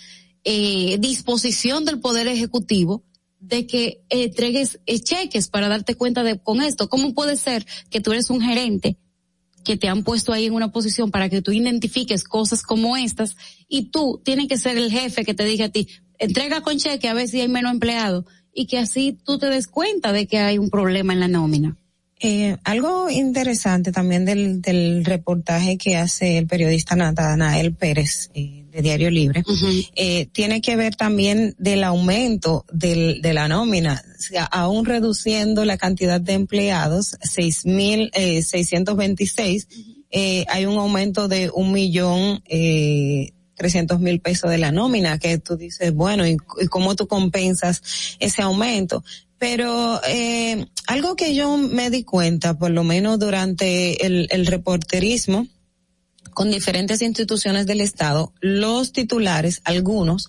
eh, 0.45 0.97
disposición 0.99 1.85
del 1.85 2.01
Poder 2.01 2.29
Ejecutivo 2.29 3.03
de 3.41 3.67
que 3.67 4.03
entregues 4.09 4.81
eh, 4.87 5.01
cheques 5.01 5.49
para 5.49 5.69
darte 5.69 5.95
cuenta 5.95 6.23
de 6.23 6.39
con 6.39 6.63
esto. 6.63 6.89
¿Cómo 6.89 7.15
puede 7.15 7.37
ser 7.37 7.67
que 7.91 8.01
tú 8.01 8.13
eres 8.13 8.31
un 8.31 8.41
gerente 8.41 8.99
que 9.65 9.77
te 9.77 9.89
han 9.89 10.03
puesto 10.03 10.33
ahí 10.33 10.47
en 10.47 10.55
una 10.55 10.73
posición 10.73 11.11
para 11.11 11.29
que 11.29 11.43
tú 11.43 11.53
identifiques 11.53 12.25
cosas 12.25 12.63
como 12.63 12.97
estas 12.97 13.37
y 13.69 13.91
tú 13.91 14.21
tienes 14.25 14.49
que 14.49 14.57
ser 14.57 14.79
el 14.79 14.91
jefe 14.91 15.25
que 15.25 15.35
te 15.35 15.45
diga 15.45 15.67
a 15.67 15.69
ti, 15.69 15.89
entrega 16.19 16.63
con 16.63 16.79
cheque 16.79 17.09
a 17.09 17.15
ver 17.15 17.29
si 17.29 17.41
hay 17.41 17.49
menos 17.49 17.73
empleados 17.73 18.25
y 18.59 18.67
que 18.67 18.79
así 18.79 19.17
tú 19.25 19.39
te 19.39 19.47
des 19.47 19.69
cuenta 19.69 20.13
de 20.13 20.27
que 20.27 20.39
hay 20.39 20.59
un 20.59 20.69
problema 20.69 21.13
en 21.13 21.21
la 21.21 21.29
nómina. 21.29 21.77
Eh, 22.21 22.57
algo 22.65 23.09
interesante 23.09 23.93
también 23.93 24.25
del, 24.25 24.61
del 24.61 25.05
reportaje 25.05 25.79
que 25.79 25.97
hace 25.97 26.39
el 26.39 26.49
periodista 26.49 26.97
Natanael 26.97 27.73
Pérez 27.73 28.31
eh, 28.35 28.65
de 28.73 28.83
Diario 28.83 29.11
Libre 29.11 29.45
eh, 29.95 30.27
tiene 30.33 30.61
que 30.61 30.75
ver 30.75 30.97
también 30.97 31.55
del 31.59 31.85
aumento 31.85 32.65
del, 32.73 33.23
de 33.23 33.33
la 33.33 33.47
nómina, 33.47 34.03
o 34.19 34.21
sea, 34.21 34.43
aún 34.43 34.85
reduciendo 34.85 35.65
la 35.65 35.79
cantidad 35.79 36.21
de 36.21 36.33
empleados, 36.33 37.17
seis 37.23 37.65
mil 37.65 38.11
eh, 38.13 38.43
seiscientos 38.43 38.97
veintiséis, 38.97 39.69
eh, 40.11 40.45
hay 40.49 40.67
un 40.67 40.77
aumento 40.79 41.29
de 41.29 41.51
un 41.55 41.71
millón 41.71 42.43
eh, 42.49 43.31
300 43.59 44.01
mil 44.01 44.21
pesos 44.21 44.51
de 44.51 44.57
la 44.57 44.73
nómina, 44.73 45.19
que 45.19 45.37
tú 45.39 45.57
dices, 45.57 45.93
bueno, 45.93 46.27
¿y, 46.27 46.37
cómo 46.71 46.97
tú 46.97 47.07
compensas 47.07 47.83
ese 48.21 48.41
aumento? 48.41 49.05
Pero 49.39 50.01
eh, 50.09 50.67
algo 50.87 51.17
que 51.17 51.35
yo 51.35 51.57
me 51.59 51.91
di 51.91 52.05
cuenta, 52.05 52.59
por 52.59 52.71
lo 52.71 52.85
menos 52.85 53.19
durante 53.19 54.07
el, 54.07 54.29
el 54.31 54.47
reporterismo, 54.47 55.47
con 56.33 56.51
diferentes 56.51 57.03
instituciones 57.03 57.67
del 57.67 57.81
Estado, 57.81 58.33
los 58.41 58.93
titulares, 58.93 59.61
algunos, 59.65 60.29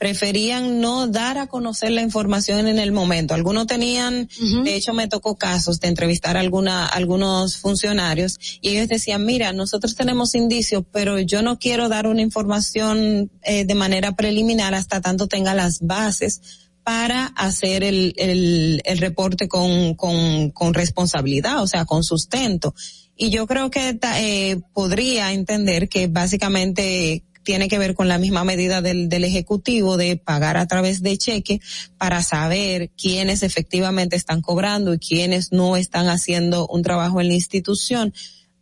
preferían 0.00 0.80
no 0.80 1.08
dar 1.08 1.36
a 1.36 1.46
conocer 1.46 1.90
la 1.90 2.00
información 2.00 2.68
en 2.68 2.78
el 2.78 2.90
momento. 2.90 3.34
Algunos 3.34 3.66
tenían, 3.66 4.30
de 4.64 4.74
hecho 4.74 4.94
me 4.94 5.08
tocó 5.08 5.36
casos 5.36 5.78
de 5.78 5.88
entrevistar 5.88 6.38
a 6.38 6.40
alguna, 6.40 6.86
algunos 6.86 7.58
funcionarios 7.58 8.38
y 8.62 8.70
ellos 8.70 8.88
decían, 8.88 9.26
mira, 9.26 9.52
nosotros 9.52 9.94
tenemos 9.96 10.34
indicios, 10.34 10.84
pero 10.90 11.18
yo 11.18 11.42
no 11.42 11.58
quiero 11.58 11.90
dar 11.90 12.06
una 12.06 12.22
información 12.22 13.30
eh, 13.42 13.66
de 13.66 13.74
manera 13.74 14.12
preliminar 14.12 14.74
hasta 14.74 15.02
tanto 15.02 15.26
tenga 15.26 15.52
las 15.52 15.80
bases 15.80 16.40
para 16.82 17.26
hacer 17.26 17.84
el, 17.84 18.14
el, 18.16 18.80
el 18.86 18.98
reporte 18.98 19.48
con, 19.48 19.96
con, 19.96 20.50
con 20.52 20.72
responsabilidad, 20.72 21.62
o 21.62 21.66
sea, 21.66 21.84
con 21.84 22.04
sustento. 22.04 22.74
Y 23.16 23.28
yo 23.28 23.46
creo 23.46 23.70
que 23.70 23.98
eh, 24.16 24.60
podría 24.72 25.34
entender 25.34 25.90
que 25.90 26.06
básicamente 26.06 27.22
tiene 27.50 27.66
que 27.66 27.80
ver 27.80 27.96
con 27.96 28.06
la 28.06 28.18
misma 28.18 28.44
medida 28.44 28.80
del, 28.80 29.08
del 29.08 29.24
Ejecutivo 29.24 29.96
de 29.96 30.16
pagar 30.16 30.56
a 30.56 30.68
través 30.68 31.02
de 31.02 31.18
cheque 31.18 31.60
para 31.98 32.22
saber 32.22 32.90
quiénes 32.90 33.42
efectivamente 33.42 34.14
están 34.14 34.40
cobrando 34.40 34.94
y 34.94 35.00
quiénes 35.00 35.50
no 35.50 35.76
están 35.76 36.06
haciendo 36.06 36.68
un 36.68 36.84
trabajo 36.84 37.20
en 37.20 37.26
la 37.26 37.34
institución. 37.34 38.14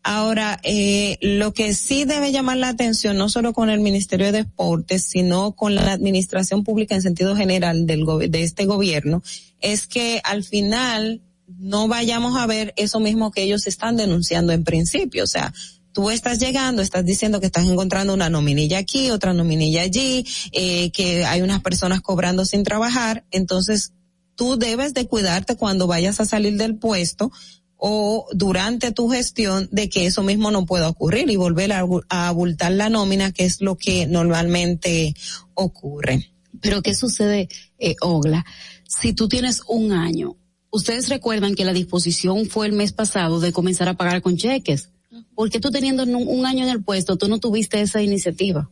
Ahora, 0.02 0.58
eh, 0.62 1.18
lo 1.20 1.52
que 1.52 1.74
sí 1.74 2.06
debe 2.06 2.32
llamar 2.32 2.56
la 2.56 2.70
atención, 2.70 3.18
no 3.18 3.28
solo 3.28 3.52
con 3.52 3.68
el 3.68 3.80
Ministerio 3.80 4.32
de 4.32 4.44
Deportes, 4.44 5.04
sino 5.04 5.52
con 5.52 5.74
la 5.74 5.92
administración 5.92 6.64
pública 6.64 6.94
en 6.94 7.02
sentido 7.02 7.36
general 7.36 7.86
del 7.86 8.06
de 8.30 8.42
este 8.42 8.64
gobierno, 8.64 9.22
es 9.60 9.86
que 9.86 10.22
al 10.24 10.44
final 10.44 11.20
no 11.58 11.88
vayamos 11.88 12.38
a 12.38 12.46
ver 12.46 12.72
eso 12.78 13.00
mismo 13.00 13.32
que 13.32 13.42
ellos 13.42 13.66
están 13.66 13.98
denunciando 13.98 14.54
en 14.54 14.64
principio. 14.64 15.24
O 15.24 15.26
sea, 15.26 15.52
tú 15.98 16.10
estás 16.10 16.38
llegando, 16.38 16.80
estás 16.80 17.04
diciendo 17.04 17.40
que 17.40 17.46
estás 17.46 17.66
encontrando 17.66 18.14
una 18.14 18.30
nominilla 18.30 18.78
aquí, 18.78 19.10
otra 19.10 19.32
nominilla 19.32 19.82
allí, 19.82 20.24
eh, 20.52 20.92
que 20.92 21.24
hay 21.24 21.42
unas 21.42 21.60
personas 21.60 22.02
cobrando 22.02 22.44
sin 22.44 22.62
trabajar, 22.62 23.24
entonces 23.32 23.94
tú 24.36 24.56
debes 24.56 24.94
de 24.94 25.08
cuidarte 25.08 25.56
cuando 25.56 25.88
vayas 25.88 26.20
a 26.20 26.24
salir 26.24 26.56
del 26.56 26.76
puesto 26.76 27.32
o 27.76 28.28
durante 28.30 28.92
tu 28.92 29.08
gestión 29.08 29.68
de 29.72 29.88
que 29.88 30.06
eso 30.06 30.22
mismo 30.22 30.52
no 30.52 30.66
pueda 30.66 30.88
ocurrir 30.88 31.28
y 31.30 31.34
volver 31.34 31.72
a, 31.72 31.84
abultar 32.10 32.70
la 32.70 32.90
nómina, 32.90 33.32
que 33.32 33.44
es 33.44 33.60
lo 33.60 33.76
que 33.76 34.06
normalmente 34.06 35.16
ocurre. 35.54 36.30
Pero 36.60 36.80
¿qué 36.80 36.94
sucede, 36.94 37.48
eh, 37.80 37.96
Ogla? 38.02 38.46
Si 38.86 39.14
tú 39.14 39.26
tienes 39.26 39.62
un 39.66 39.90
año, 39.90 40.36
ustedes 40.70 41.08
recuerdan 41.08 41.56
que 41.56 41.64
la 41.64 41.72
disposición 41.72 42.46
fue 42.46 42.68
el 42.68 42.72
mes 42.72 42.92
pasado 42.92 43.40
de 43.40 43.52
comenzar 43.52 43.88
a 43.88 43.96
pagar 43.96 44.22
con 44.22 44.36
cheques 44.36 44.90
porque 45.34 45.60
tú 45.60 45.70
teniendo 45.70 46.04
un 46.04 46.46
año 46.46 46.64
en 46.64 46.70
el 46.70 46.82
puesto, 46.82 47.16
tú 47.16 47.28
no 47.28 47.38
tuviste 47.38 47.80
esa 47.80 48.02
iniciativa? 48.02 48.70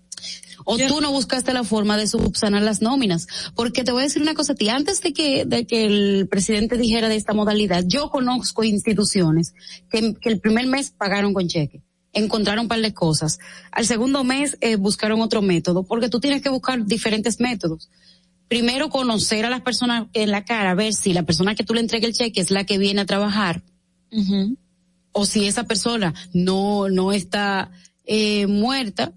O 0.64 0.78
tú 0.78 1.00
no 1.00 1.12
buscaste 1.12 1.52
la 1.52 1.64
forma 1.64 1.96
de 1.96 2.06
subsanar 2.06 2.62
las 2.62 2.82
nóminas. 2.82 3.26
Porque 3.54 3.84
te 3.84 3.92
voy 3.92 4.02
a 4.02 4.04
decir 4.04 4.22
una 4.22 4.34
cosa 4.34 4.54
a 4.54 4.56
ti, 4.56 4.68
antes 4.68 5.00
de 5.00 5.12
que, 5.12 5.44
de 5.44 5.66
que 5.66 5.84
el 5.86 6.28
presidente 6.28 6.76
dijera 6.76 7.08
de 7.08 7.16
esta 7.16 7.34
modalidad, 7.34 7.84
yo 7.86 8.10
conozco 8.10 8.64
instituciones 8.64 9.54
que, 9.90 10.14
que 10.14 10.28
el 10.28 10.40
primer 10.40 10.66
mes 10.66 10.90
pagaron 10.90 11.34
con 11.34 11.46
cheque 11.48 11.82
encontraron 12.16 12.64
un 12.64 12.68
par 12.68 12.80
de 12.80 12.94
cosas. 12.94 13.38
Al 13.70 13.86
segundo 13.86 14.24
mes 14.24 14.56
eh, 14.62 14.76
buscaron 14.76 15.20
otro 15.20 15.42
método, 15.42 15.84
porque 15.84 16.08
tú 16.08 16.18
tienes 16.18 16.42
que 16.42 16.48
buscar 16.48 16.84
diferentes 16.86 17.40
métodos. 17.40 17.90
Primero 18.48 18.88
conocer 18.88 19.44
a 19.44 19.50
las 19.50 19.60
personas 19.60 20.06
en 20.14 20.30
la 20.30 20.44
cara, 20.44 20.74
ver 20.74 20.94
si 20.94 21.12
la 21.12 21.24
persona 21.24 21.54
que 21.54 21.62
tú 21.62 21.74
le 21.74 21.80
entregues 21.80 22.08
el 22.08 22.14
cheque 22.14 22.40
es 22.40 22.50
la 22.50 22.64
que 22.64 22.78
viene 22.78 23.02
a 23.02 23.06
trabajar 23.06 23.62
o 25.18 25.24
si 25.24 25.46
esa 25.46 25.64
persona 25.64 26.12
no, 26.34 26.90
no 26.90 27.10
está 27.10 27.70
eh, 28.04 28.46
muerta, 28.46 29.14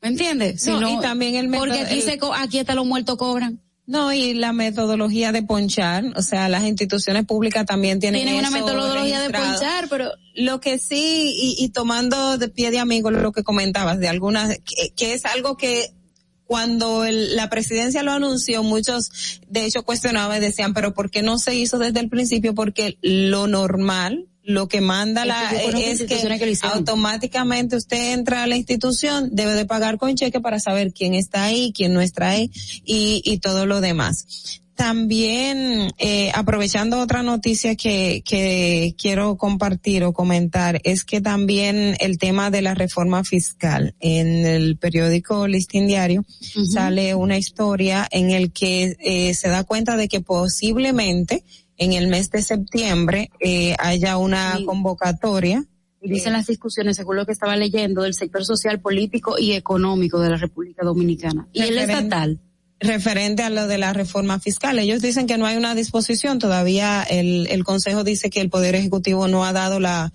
¿me 0.00 0.08
entiendes? 0.08 0.66
No, 0.66 0.98
y 0.98 1.00
también 1.00 1.36
el 1.36 1.48
Porque 1.50 1.82
aquí, 1.82 2.00
se, 2.00 2.18
aquí 2.34 2.58
hasta 2.58 2.74
los 2.74 2.84
muertos 2.84 3.16
cobran. 3.16 3.60
No, 3.86 4.12
y 4.12 4.34
la 4.34 4.52
metodología 4.52 5.30
de 5.30 5.44
ponchar, 5.44 6.04
o 6.16 6.22
sea, 6.22 6.48
las 6.48 6.64
instituciones 6.64 7.24
públicas 7.26 7.64
también 7.64 8.00
tienen, 8.00 8.22
tienen 8.22 8.40
una 8.40 8.50
metodología 8.50 9.20
de 9.20 9.30
ponchar, 9.30 9.88
pero 9.88 10.10
lo 10.34 10.60
que 10.60 10.80
sí, 10.80 11.32
y, 11.36 11.64
y, 11.64 11.68
tomando 11.68 12.36
de 12.36 12.48
pie 12.48 12.72
de 12.72 12.80
amigo 12.80 13.12
lo 13.12 13.30
que 13.30 13.44
comentabas, 13.44 14.00
de 14.00 14.08
algunas, 14.08 14.58
que, 14.96 15.12
es 15.14 15.24
algo 15.26 15.56
que 15.56 15.94
cuando 16.44 17.04
el, 17.04 17.36
la 17.36 17.48
presidencia 17.50 18.02
lo 18.02 18.10
anunció, 18.10 18.64
muchos 18.64 19.40
de 19.46 19.64
hecho 19.64 19.84
cuestionaban 19.84 20.38
y 20.38 20.40
decían, 20.40 20.74
pero 20.74 20.92
¿por 20.92 21.08
qué 21.08 21.22
no 21.22 21.38
se 21.38 21.54
hizo 21.54 21.78
desde 21.78 22.00
el 22.00 22.08
principio? 22.08 22.52
Porque 22.54 22.98
lo 23.00 23.46
normal, 23.46 24.26
lo 24.44 24.66
que 24.68 24.80
manda 24.80 25.24
la 25.24 25.52
es 25.52 26.02
que, 26.02 26.58
automáticamente 26.62 27.76
usted 27.76 28.12
entra 28.12 28.42
a 28.42 28.46
la 28.46 28.56
institución, 28.56 29.28
debe 29.32 29.52
de 29.54 29.66
pagar 29.66 29.98
con 29.98 30.14
cheque 30.16 30.40
para 30.40 30.58
saber 30.58 30.92
quién 30.92 31.14
está 31.14 31.44
ahí, 31.44 31.72
quién 31.74 31.92
no 31.92 32.00
está 32.00 32.30
ahí 32.30 32.50
y, 32.84 33.22
y 33.24 33.38
todo 33.38 33.66
lo 33.66 33.80
demás. 33.80 34.60
también, 34.74 35.92
eh, 35.98 36.32
aprovechando 36.34 36.98
otra 36.98 37.22
noticia 37.22 37.76
que, 37.76 38.22
que 38.24 38.96
quiero 38.98 39.36
compartir 39.36 40.02
o 40.02 40.12
comentar, 40.12 40.80
es 40.82 41.04
que 41.04 41.20
también 41.20 41.96
el 42.00 42.18
tema 42.18 42.50
de 42.50 42.62
la 42.62 42.74
reforma 42.74 43.22
fiscal. 43.22 43.94
En 44.00 44.44
el 44.44 44.76
periódico 44.78 45.46
Listín 45.46 45.86
Diario 45.86 46.24
sale 46.72 47.14
una 47.14 47.38
historia 47.38 48.08
en 48.10 48.30
el 48.30 48.50
que 48.50 48.96
eh, 48.98 49.34
se 49.34 49.48
da 49.48 49.62
cuenta 49.62 49.96
de 49.96 50.08
que 50.08 50.20
posiblemente 50.20 51.44
en 51.82 51.92
el 51.92 52.08
mes 52.08 52.30
de 52.30 52.42
septiembre 52.42 53.30
eh, 53.40 53.74
haya 53.78 54.16
una 54.16 54.58
convocatoria 54.64 55.64
y 56.00 56.10
dicen 56.10 56.32
las 56.32 56.48
discusiones, 56.48 56.96
según 56.96 57.16
lo 57.16 57.26
que 57.26 57.32
estaba 57.32 57.54
leyendo, 57.56 58.02
del 58.02 58.14
sector 58.14 58.44
social, 58.44 58.80
político 58.80 59.36
y 59.38 59.52
económico 59.52 60.18
de 60.18 60.30
la 60.30 60.36
República 60.36 60.84
Dominicana. 60.84 61.46
Y 61.52 61.62
el 61.62 61.78
estatal 61.78 62.40
referente 62.80 63.44
a 63.44 63.50
lo 63.50 63.68
de 63.68 63.78
la 63.78 63.92
reforma 63.92 64.40
fiscal. 64.40 64.78
Ellos 64.80 65.00
dicen 65.00 65.28
que 65.28 65.38
no 65.38 65.46
hay 65.46 65.56
una 65.56 65.76
disposición, 65.76 66.40
todavía 66.40 67.04
el, 67.04 67.46
el 67.48 67.62
Consejo 67.62 68.02
dice 68.02 68.30
que 68.30 68.40
el 68.40 68.50
Poder 68.50 68.74
Ejecutivo 68.74 69.28
no 69.28 69.44
ha 69.44 69.52
dado 69.52 69.78
la 69.78 70.12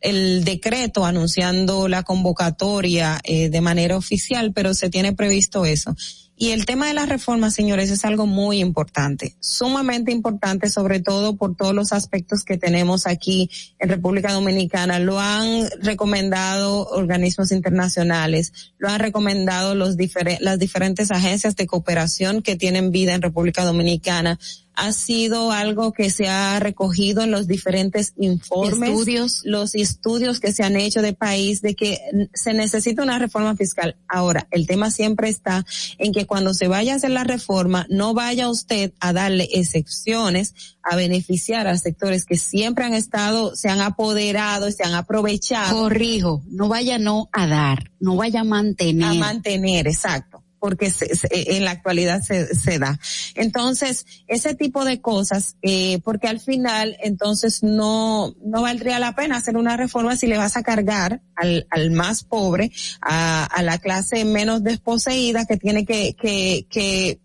el 0.00 0.44
decreto 0.44 1.04
anunciando 1.04 1.88
la 1.88 2.02
convocatoria 2.04 3.20
eh, 3.24 3.48
de 3.48 3.60
manera 3.60 3.96
oficial, 3.96 4.52
pero 4.52 4.74
se 4.74 4.90
tiene 4.90 5.12
previsto 5.12 5.64
eso. 5.64 5.96
Y 6.40 6.52
el 6.52 6.66
tema 6.66 6.86
de 6.86 6.94
la 6.94 7.04
reforma, 7.04 7.50
señores, 7.50 7.90
es 7.90 8.04
algo 8.04 8.24
muy 8.24 8.60
importante, 8.60 9.34
sumamente 9.40 10.12
importante, 10.12 10.70
sobre 10.70 11.00
todo 11.00 11.36
por 11.36 11.56
todos 11.56 11.74
los 11.74 11.92
aspectos 11.92 12.44
que 12.44 12.56
tenemos 12.56 13.08
aquí 13.08 13.50
en 13.80 13.88
República 13.88 14.32
Dominicana. 14.32 15.00
Lo 15.00 15.18
han 15.18 15.68
recomendado 15.82 16.86
organismos 16.90 17.50
internacionales, 17.50 18.52
lo 18.78 18.88
han 18.88 19.00
recomendado 19.00 19.74
los 19.74 19.96
las 20.38 20.60
diferentes 20.60 21.10
agencias 21.10 21.56
de 21.56 21.66
cooperación 21.66 22.40
que 22.40 22.54
tienen 22.54 22.92
vida 22.92 23.14
en 23.14 23.22
República 23.22 23.64
Dominicana 23.64 24.38
ha 24.78 24.92
sido 24.92 25.50
algo 25.50 25.92
que 25.92 26.08
se 26.08 26.28
ha 26.28 26.60
recogido 26.60 27.22
en 27.22 27.32
los 27.32 27.48
diferentes 27.48 28.14
informes, 28.16 28.90
estudios. 28.90 29.40
los 29.44 29.74
estudios 29.74 30.38
que 30.38 30.52
se 30.52 30.62
han 30.62 30.76
hecho 30.76 31.02
de 31.02 31.14
país 31.14 31.62
de 31.62 31.74
que 31.74 31.98
se 32.32 32.54
necesita 32.54 33.02
una 33.02 33.18
reforma 33.18 33.56
fiscal. 33.56 33.96
Ahora, 34.08 34.46
el 34.52 34.68
tema 34.68 34.92
siempre 34.92 35.28
está 35.28 35.66
en 35.98 36.12
que 36.12 36.26
cuando 36.26 36.54
se 36.54 36.68
vaya 36.68 36.92
a 36.92 36.96
hacer 36.96 37.10
la 37.10 37.24
reforma, 37.24 37.86
no 37.90 38.14
vaya 38.14 38.48
usted 38.48 38.92
a 39.00 39.12
darle 39.12 39.48
excepciones 39.52 40.54
a 40.84 40.94
beneficiar 40.94 41.66
a 41.66 41.76
sectores 41.76 42.24
que 42.24 42.36
siempre 42.36 42.84
han 42.84 42.94
estado, 42.94 43.56
se 43.56 43.68
han 43.68 43.80
apoderado, 43.80 44.70
se 44.70 44.84
han 44.84 44.94
aprovechado. 44.94 45.76
Corrijo, 45.76 46.42
no 46.46 46.68
vaya 46.68 46.98
no 46.98 47.28
a 47.32 47.48
dar, 47.48 47.90
no 47.98 48.14
vaya 48.14 48.40
a 48.40 48.44
mantener. 48.44 49.08
A 49.08 49.14
mantener, 49.14 49.88
exacto 49.88 50.44
porque 50.58 50.92
en 51.30 51.64
la 51.64 51.72
actualidad 51.72 52.22
se, 52.22 52.54
se, 52.54 52.78
da. 52.78 52.98
Entonces, 53.34 54.06
ese 54.26 54.54
tipo 54.54 54.84
de 54.84 55.00
cosas, 55.00 55.56
eh, 55.62 56.00
porque 56.04 56.28
al 56.28 56.40
final, 56.40 56.96
entonces 57.02 57.62
no, 57.62 58.34
no 58.44 58.62
valdría 58.62 58.98
la 58.98 59.14
pena 59.14 59.36
hacer 59.36 59.56
una 59.56 59.76
reforma 59.76 60.16
si 60.16 60.26
le 60.26 60.38
vas 60.38 60.56
a 60.56 60.62
cargar 60.62 61.22
al, 61.36 61.66
al 61.70 61.90
más 61.90 62.24
pobre, 62.24 62.72
a, 63.00 63.44
a 63.44 63.62
la 63.62 63.78
clase 63.78 64.24
menos 64.24 64.62
desposeída 64.62 65.46
que 65.46 65.56
tiene 65.56 65.84
que, 65.84 66.14
que, 66.14 66.66
que 66.68 67.20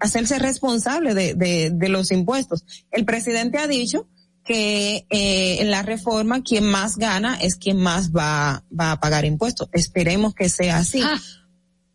hacerse 0.00 0.38
responsable 0.38 1.14
de, 1.14 1.34
de, 1.34 1.70
de 1.72 1.88
los 1.88 2.10
impuestos. 2.12 2.64
El 2.90 3.04
presidente 3.04 3.58
ha 3.58 3.66
dicho 3.66 4.08
que 4.44 5.06
eh, 5.10 5.60
en 5.60 5.70
la 5.72 5.82
reforma 5.82 6.42
quien 6.42 6.64
más 6.64 6.96
gana 6.96 7.34
es 7.34 7.56
quien 7.56 7.78
más 7.78 8.12
va, 8.12 8.64
va 8.78 8.92
a 8.92 9.00
pagar 9.00 9.24
impuestos. 9.24 9.68
Esperemos 9.72 10.34
que 10.34 10.48
sea 10.48 10.78
así. 10.78 11.00
Ah 11.02 11.18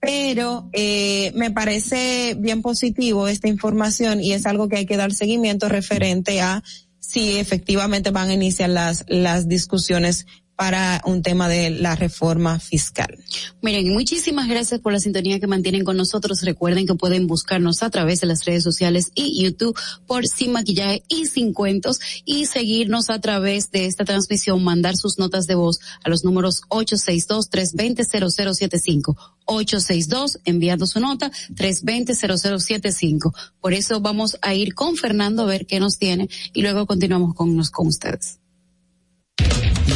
pero 0.02 0.68
eh, 0.74 1.32
me 1.36 1.52
parece 1.52 2.36
bien 2.38 2.64
positivo 2.64 3.28
esta 3.28 3.48
información 3.48 4.20
y 4.20 4.34
es 4.34 4.48
algo 4.48 4.68
que 4.68 4.78
hay 4.78 4.86
que 4.88 4.98
dar 4.98 5.14
seguimiento 5.14 5.70
referente 5.70 6.42
a 6.42 6.64
si 7.00 7.38
efectivamente 7.38 8.10
van 8.10 8.30
a 8.30 8.34
iniciar 8.34 8.72
las, 8.72 9.06
las 9.08 9.48
discusiones 9.48 10.26
para 10.62 11.02
un 11.06 11.24
tema 11.24 11.50
de 11.50 11.72
la 11.72 11.96
reforma 11.96 12.60
fiscal. 12.60 13.18
Miren, 13.64 13.92
muchísimas 13.94 14.48
gracias 14.48 14.80
por 14.80 14.94
la 14.94 15.00
sintonía 15.00 15.40
que 15.40 15.48
mantienen 15.48 15.84
con 15.84 15.98
nosotros. 15.98 16.44
Recuerden 16.44 16.86
que 16.86 16.94
pueden 16.94 17.26
buscarnos 17.26 17.82
a 17.82 17.90
través 17.90 18.22
de 18.22 18.28
las 18.28 18.46
redes 18.46 18.64
sociales 18.64 19.12
y 19.16 19.44
YouTube 19.44 19.76
por 20.06 20.28
Sin 20.28 20.52
Maquillaje 20.52 21.02
y 21.08 21.26
Sin 21.26 21.54
Cuentos 21.54 22.00
y 22.26 22.46
seguirnos 22.46 23.10
a 23.10 23.20
través 23.20 23.72
de 23.72 23.88
esta 23.88 24.06
transmisión, 24.06 24.64
mandar 24.64 24.98
sus 24.98 25.18
notas 25.18 25.48
de 25.48 25.56
voz 25.56 25.80
a 26.04 26.10
los 26.10 26.24
números 26.24 26.62
862-320-0075. 26.70 29.16
862 29.46 30.42
enviando 30.46 30.86
su 30.86 31.00
nota 31.00 31.32
320-0075. 31.56 33.34
Por 33.60 33.74
eso 33.74 34.00
vamos 34.00 34.38
a 34.44 34.54
ir 34.54 34.76
con 34.76 34.96
Fernando 34.96 35.42
a 35.42 35.48
ver 35.48 35.66
qué 35.66 35.80
nos 35.80 35.98
tiene 35.98 36.30
y 36.54 36.62
luego 36.62 36.86
continuamos 36.86 37.34
con, 37.34 37.60
con 37.72 37.88
ustedes. 37.88 38.38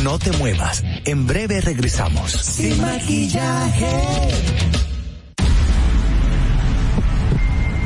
No 0.04 0.20
te 0.20 0.32
muevas. 0.34 0.84
En 1.06 1.26
breve 1.26 1.62
regresamos. 1.62 2.32
Sin 2.32 2.80
maquillaje. 2.82 3.88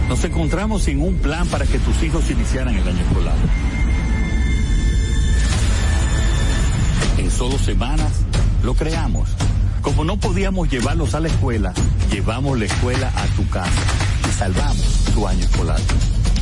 Nos 0.08 0.24
encontramos 0.24 0.84
sin 0.84 1.02
un 1.02 1.16
plan 1.20 1.48
para 1.48 1.66
que 1.66 1.78
tus 1.80 2.02
hijos 2.04 2.30
iniciaran 2.32 2.76
el 2.76 2.88
año 2.88 3.00
escolar. 3.00 3.36
En 7.18 7.32
solo 7.32 7.60
semanas 7.60 8.12
lo 8.64 8.74
creamos. 8.74 9.30
Como 9.82 10.04
no 10.04 10.18
podíamos 10.18 10.70
llevarlos 10.70 11.14
a 11.14 11.20
la 11.20 11.28
escuela, 11.28 11.74
llevamos 12.12 12.58
la 12.60 12.66
escuela 12.66 13.12
a 13.16 13.26
tu 13.36 13.48
casa 13.50 13.70
y 14.28 14.34
salvamos 14.34 15.06
tu 15.14 15.28
año 15.28 15.44
escolar. 15.44 15.80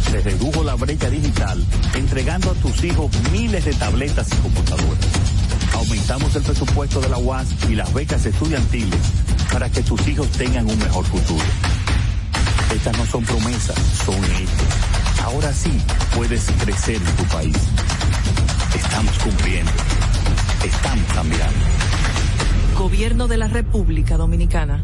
Se 0.09 0.21
redujo 0.21 0.63
la 0.63 0.75
brecha 0.75 1.09
digital 1.09 1.63
entregando 1.93 2.51
a 2.51 2.53
tus 2.53 2.83
hijos 2.83 3.11
miles 3.31 3.65
de 3.65 3.73
tabletas 3.73 4.29
y 4.31 4.35
computadoras 4.37 5.36
Aumentamos 5.73 6.35
el 6.35 6.43
presupuesto 6.43 6.99
de 7.01 7.09
la 7.09 7.17
UAS 7.17 7.47
y 7.69 7.75
las 7.75 7.93
becas 7.93 8.25
estudiantiles 8.25 8.99
para 9.51 9.69
que 9.69 9.81
tus 9.83 10.07
hijos 10.07 10.27
tengan 10.31 10.69
un 10.69 10.77
mejor 10.79 11.05
futuro. 11.05 11.43
Estas 12.73 12.97
no 12.97 13.05
son 13.05 13.23
promesas, 13.23 13.77
son 14.05 14.23
hechos. 14.23 15.23
Ahora 15.23 15.53
sí 15.53 15.71
puedes 16.15 16.49
crecer 16.63 16.97
en 16.97 17.15
tu 17.15 17.23
país. 17.25 17.57
Estamos 18.75 19.17
cumpliendo. 19.19 19.71
Estamos 20.63 21.05
cambiando. 21.13 21.59
Gobierno 22.77 23.27
de 23.27 23.37
la 23.37 23.47
República 23.47 24.17
Dominicana. 24.17 24.83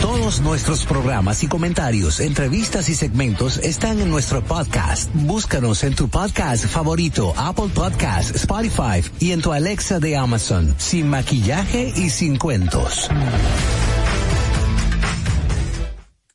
Todos 0.00 0.40
nuestros 0.40 0.84
programas 0.84 1.42
y 1.42 1.48
comentarios, 1.48 2.20
entrevistas 2.20 2.88
y 2.88 2.94
segmentos 2.94 3.58
están 3.58 4.00
en 4.00 4.10
nuestro 4.10 4.42
podcast. 4.42 5.10
Búscanos 5.14 5.82
en 5.84 5.94
tu 5.94 6.08
podcast 6.08 6.66
favorito, 6.66 7.32
Apple 7.36 7.70
Podcast, 7.74 8.34
Spotify 8.36 9.02
y 9.18 9.32
en 9.32 9.40
tu 9.40 9.52
Alexa 9.52 9.98
de 9.98 10.16
Amazon, 10.16 10.74
sin 10.78 11.08
maquillaje 11.08 11.92
y 11.96 12.10
sin 12.10 12.36
cuentos. 12.36 13.08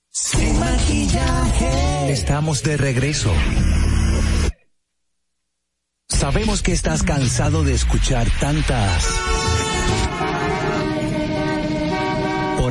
Sin 0.10 0.60
maquillaje. 0.60 2.12
Estamos 2.12 2.64
de 2.64 2.78
regreso. 2.78 3.32
Sabemos 6.10 6.62
que 6.62 6.74
estás 6.74 7.04
cansado 7.04 7.64
de 7.64 7.74
escuchar 7.74 8.28
tantas 8.40 9.08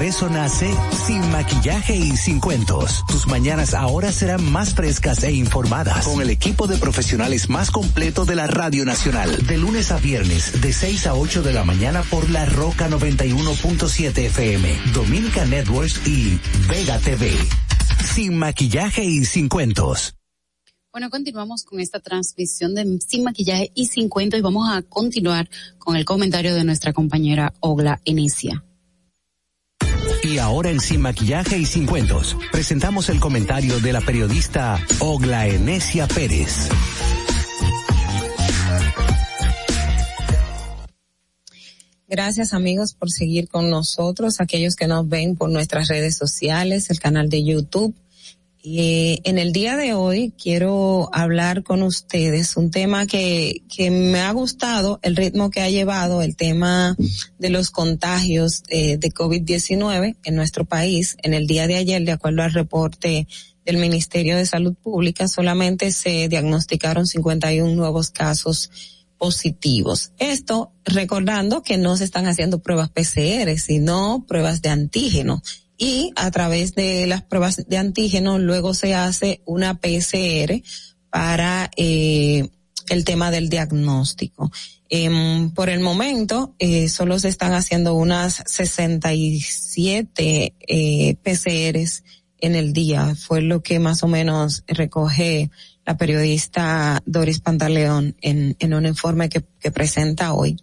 Por 0.01 0.07
eso 0.07 0.31
nace 0.31 0.75
Sin 1.07 1.31
Maquillaje 1.31 1.95
y 1.95 2.17
Sin 2.17 2.41
Cuentos. 2.41 3.05
Tus 3.07 3.27
mañanas 3.27 3.75
ahora 3.75 4.11
serán 4.11 4.51
más 4.51 4.73
frescas 4.73 5.23
e 5.25 5.33
informadas 5.33 6.07
con 6.07 6.23
el 6.23 6.31
equipo 6.31 6.67
de 6.67 6.79
profesionales 6.79 7.51
más 7.51 7.71
completo 7.71 8.25
de 8.25 8.35
la 8.35 8.47
Radio 8.47 8.87
Nacional. 8.87 9.47
De 9.47 9.59
lunes 9.59 9.93
a 9.93 9.99
viernes, 9.99 10.63
de 10.63 10.73
6 10.73 11.07
a 11.07 11.15
8 11.17 11.43
de 11.43 11.53
la 11.53 11.65
mañana 11.65 12.03
por 12.05 12.31
La 12.31 12.47
Roca 12.47 12.89
91.7 12.89 14.17
FM, 14.17 14.75
Dominica 14.95 15.45
Networks 15.45 16.01
y 16.09 16.41
Vega 16.67 16.99
TV. 16.99 17.31
Sin 18.03 18.39
Maquillaje 18.39 19.05
y 19.05 19.27
Sin 19.27 19.51
Cuentos. 19.51 20.15
Bueno, 20.93 21.11
continuamos 21.11 21.63
con 21.65 21.79
esta 21.79 22.01
transmisión 22.01 22.75
de 22.75 23.01
Sin 23.07 23.23
Maquillaje 23.23 23.71
y 23.75 23.89
Sin 23.89 24.09
Cuentos 24.09 24.41
y 24.41 24.43
vamos 24.43 24.67
a 24.73 24.81
continuar 24.81 25.51
con 25.77 25.95
el 25.95 26.07
comentario 26.07 26.55
de 26.55 26.65
nuestra 26.65 26.95
compañera 26.95 27.53
Ogla 27.61 28.01
Enicia. 28.07 28.65
Ahora 30.41 30.71
en 30.71 30.81
Sin 30.81 31.03
Maquillaje 31.03 31.59
y 31.59 31.67
Sin 31.67 31.87
Cuentos, 31.87 32.37
presentamos 32.51 33.09
el 33.11 33.21
comentario 33.21 33.79
de 33.79 33.93
la 33.93 34.01
periodista 34.01 34.79
Ogla 34.99 35.47
Enesia 35.47 36.09
Pérez. 36.09 36.69
Gracias 42.09 42.55
amigos 42.55 42.95
por 42.95 43.11
seguir 43.11 43.49
con 43.49 43.71
nosotros, 43.71 44.41
aquellos 44.41 44.75
que 44.75 44.89
nos 44.89 45.09
ven 45.09 45.37
por 45.37 45.51
nuestras 45.51 45.89
redes 45.89 46.17
sociales, 46.17 46.91
el 46.91 46.99
canal 46.99 47.29
de 47.29 47.45
YouTube 47.45 47.95
eh, 48.63 49.21
en 49.25 49.39
el 49.39 49.53
día 49.53 49.77
de 49.77 49.95
hoy 49.95 50.35
quiero 50.41 51.09
hablar 51.15 51.63
con 51.63 51.83
ustedes 51.83 52.59
un 52.59 52.71
tema 52.71 53.07
que, 53.07 53.63
que 53.75 53.91
me 53.91 54.21
ha 54.21 54.31
gustado, 54.33 55.01
el 55.03 55.17
ritmo 55.17 55.51
que 55.51 55.63
ha 55.63 55.71
llevado 55.71 56.21
el 56.21 56.37
tema 56.37 56.95
de 57.39 57.49
los 57.49 57.71
contagios 57.71 58.63
eh, 58.69 58.99
de 58.99 59.11
COVID-19 59.13 60.17
en 60.25 60.37
nuestro 60.37 60.67
país. 60.67 61.17
En 61.23 61.33
el 61.33 61.47
día 61.47 61.67
de 61.67 61.77
ayer, 61.77 62.05
de 62.05 62.13
acuerdo 62.13 62.43
al 62.43 62.53
reporte 62.53 63.27
del 63.65 63.79
Ministerio 63.79 64.37
de 64.37 64.45
Salud 64.45 64.75
Pública, 64.75 65.27
solamente 65.27 65.91
se 65.91 66.29
diagnosticaron 66.29 67.07
51 67.07 67.75
nuevos 67.75 68.11
casos 68.11 68.71
positivos. 69.17 70.13
Esto 70.19 70.73
recordando 70.85 71.63
que 71.63 71.79
no 71.79 71.97
se 71.97 72.05
están 72.05 72.27
haciendo 72.27 72.59
pruebas 72.59 72.91
PCR, 72.91 73.59
sino 73.59 74.25
pruebas 74.29 74.61
de 74.61 74.69
antígeno 74.69 75.43
y 75.81 76.13
a 76.15 76.31
través 76.31 76.75
de 76.75 77.07
las 77.07 77.23
pruebas 77.23 77.67
de 77.67 77.79
antígeno 77.79 78.39
luego 78.39 78.75
se 78.75 78.95
hace 78.95 79.41
una 79.47 79.81
PCR 79.81 80.63
para 81.09 81.71
eh, 81.75 82.51
el 82.91 83.05
tema 83.05 83.31
del 83.31 83.49
diagnóstico. 83.49 84.53
Eh, 84.91 85.09
por 85.55 85.71
el 85.71 85.81
momento 85.81 86.55
eh, 86.59 86.91
solo 86.91 87.19
se 87.19 87.29
están 87.29 87.55
haciendo 87.55 87.95
unas 87.95 88.43
67 88.45 90.55
eh, 90.59 91.17
PCRs 91.23 92.05
en 92.41 92.55
el 92.55 92.75
día. 92.75 93.15
Fue 93.15 93.41
lo 93.41 93.63
que 93.63 93.79
más 93.79 94.03
o 94.03 94.07
menos 94.07 94.65
recoge 94.67 95.51
la 95.87 95.97
periodista 95.97 97.03
Doris 97.07 97.41
Pantaleón 97.41 98.17
en, 98.21 98.55
en 98.59 98.75
un 98.75 98.85
informe 98.85 99.31
que 99.31 99.71
presenta 99.71 100.35
hoy. 100.35 100.59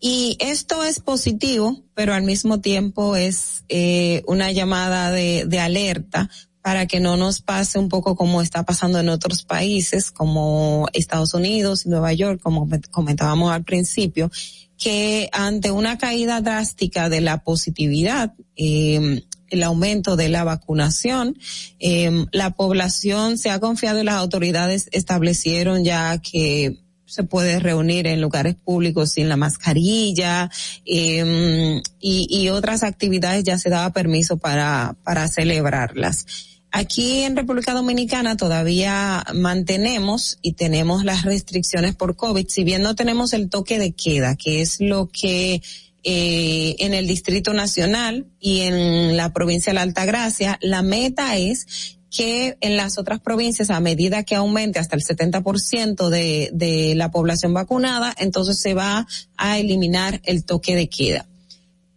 Y 0.00 0.38
esto 0.40 0.82
es 0.82 0.98
positivo, 0.98 1.82
pero 1.94 2.14
al 2.14 2.22
mismo 2.22 2.60
tiempo 2.60 3.16
es 3.16 3.64
eh, 3.68 4.22
una 4.26 4.50
llamada 4.50 5.10
de, 5.10 5.60
alerta 5.60 6.30
para 6.62 6.86
que 6.86 7.00
no 7.00 7.18
nos 7.18 7.42
pase 7.42 7.78
un 7.78 7.90
poco 7.90 8.16
como 8.16 8.40
está 8.40 8.62
pasando 8.64 8.98
en 8.98 9.10
otros 9.10 9.44
países 9.44 10.10
como 10.10 10.88
Estados 10.94 11.34
Unidos, 11.34 11.86
Nueva 11.86 12.14
York, 12.14 12.40
como 12.42 12.66
comentábamos 12.90 13.52
al 13.52 13.64
principio, 13.64 14.30
que 14.78 15.28
ante 15.32 15.70
una 15.70 15.98
caída 15.98 16.40
drástica 16.40 17.10
de 17.10 17.20
la 17.20 17.42
positividad, 17.42 18.32
eh, 18.56 19.22
el 19.48 19.62
aumento 19.62 20.16
de 20.16 20.30
la 20.30 20.44
vacunación, 20.44 21.36
eh, 21.78 22.24
la 22.32 22.50
población 22.50 23.36
se 23.36 23.50
ha 23.50 23.60
confiado 23.60 24.00
y 24.00 24.04
las 24.04 24.14
autoridades 24.14 24.88
establecieron 24.92 25.84
ya 25.84 26.18
que 26.18 26.78
se 27.10 27.24
puede 27.24 27.58
reunir 27.58 28.06
en 28.06 28.20
lugares 28.20 28.54
públicos 28.54 29.12
sin 29.12 29.28
la 29.28 29.36
mascarilla 29.36 30.50
eh, 30.86 31.82
y, 32.00 32.26
y, 32.30 32.48
otras 32.50 32.82
actividades 32.84 33.42
ya 33.44 33.58
se 33.58 33.68
daba 33.68 33.90
permiso 33.90 34.36
para, 34.36 34.96
para 35.02 35.26
celebrarlas. 35.28 36.26
Aquí 36.72 37.22
en 37.22 37.36
República 37.36 37.72
Dominicana 37.72 38.36
todavía 38.36 39.24
mantenemos 39.34 40.38
y 40.40 40.52
tenemos 40.52 41.04
las 41.04 41.24
restricciones 41.24 41.96
por 41.96 42.14
COVID, 42.14 42.46
si 42.48 42.62
bien 42.62 42.82
no 42.82 42.94
tenemos 42.94 43.32
el 43.32 43.50
toque 43.50 43.80
de 43.80 43.90
queda, 43.90 44.36
que 44.36 44.60
es 44.60 44.80
lo 44.80 45.08
que 45.08 45.62
eh, 46.04 46.76
en 46.78 46.94
el 46.94 47.08
Distrito 47.08 47.52
Nacional 47.52 48.26
y 48.38 48.60
en 48.60 49.16
la 49.16 49.32
provincia 49.32 49.70
de 49.70 49.74
la 49.74 49.82
Altagracia, 49.82 50.58
la 50.62 50.82
meta 50.82 51.36
es 51.36 51.98
que 52.10 52.56
en 52.60 52.76
las 52.76 52.98
otras 52.98 53.20
provincias, 53.20 53.70
a 53.70 53.80
medida 53.80 54.24
que 54.24 54.34
aumente 54.34 54.78
hasta 54.78 54.96
el 54.96 55.02
70% 55.02 56.08
de, 56.08 56.50
de 56.52 56.94
la 56.96 57.10
población 57.10 57.54
vacunada, 57.54 58.14
entonces 58.18 58.60
se 58.60 58.74
va 58.74 59.06
a 59.36 59.58
eliminar 59.58 60.20
el 60.24 60.44
toque 60.44 60.74
de 60.74 60.88
queda. 60.88 61.26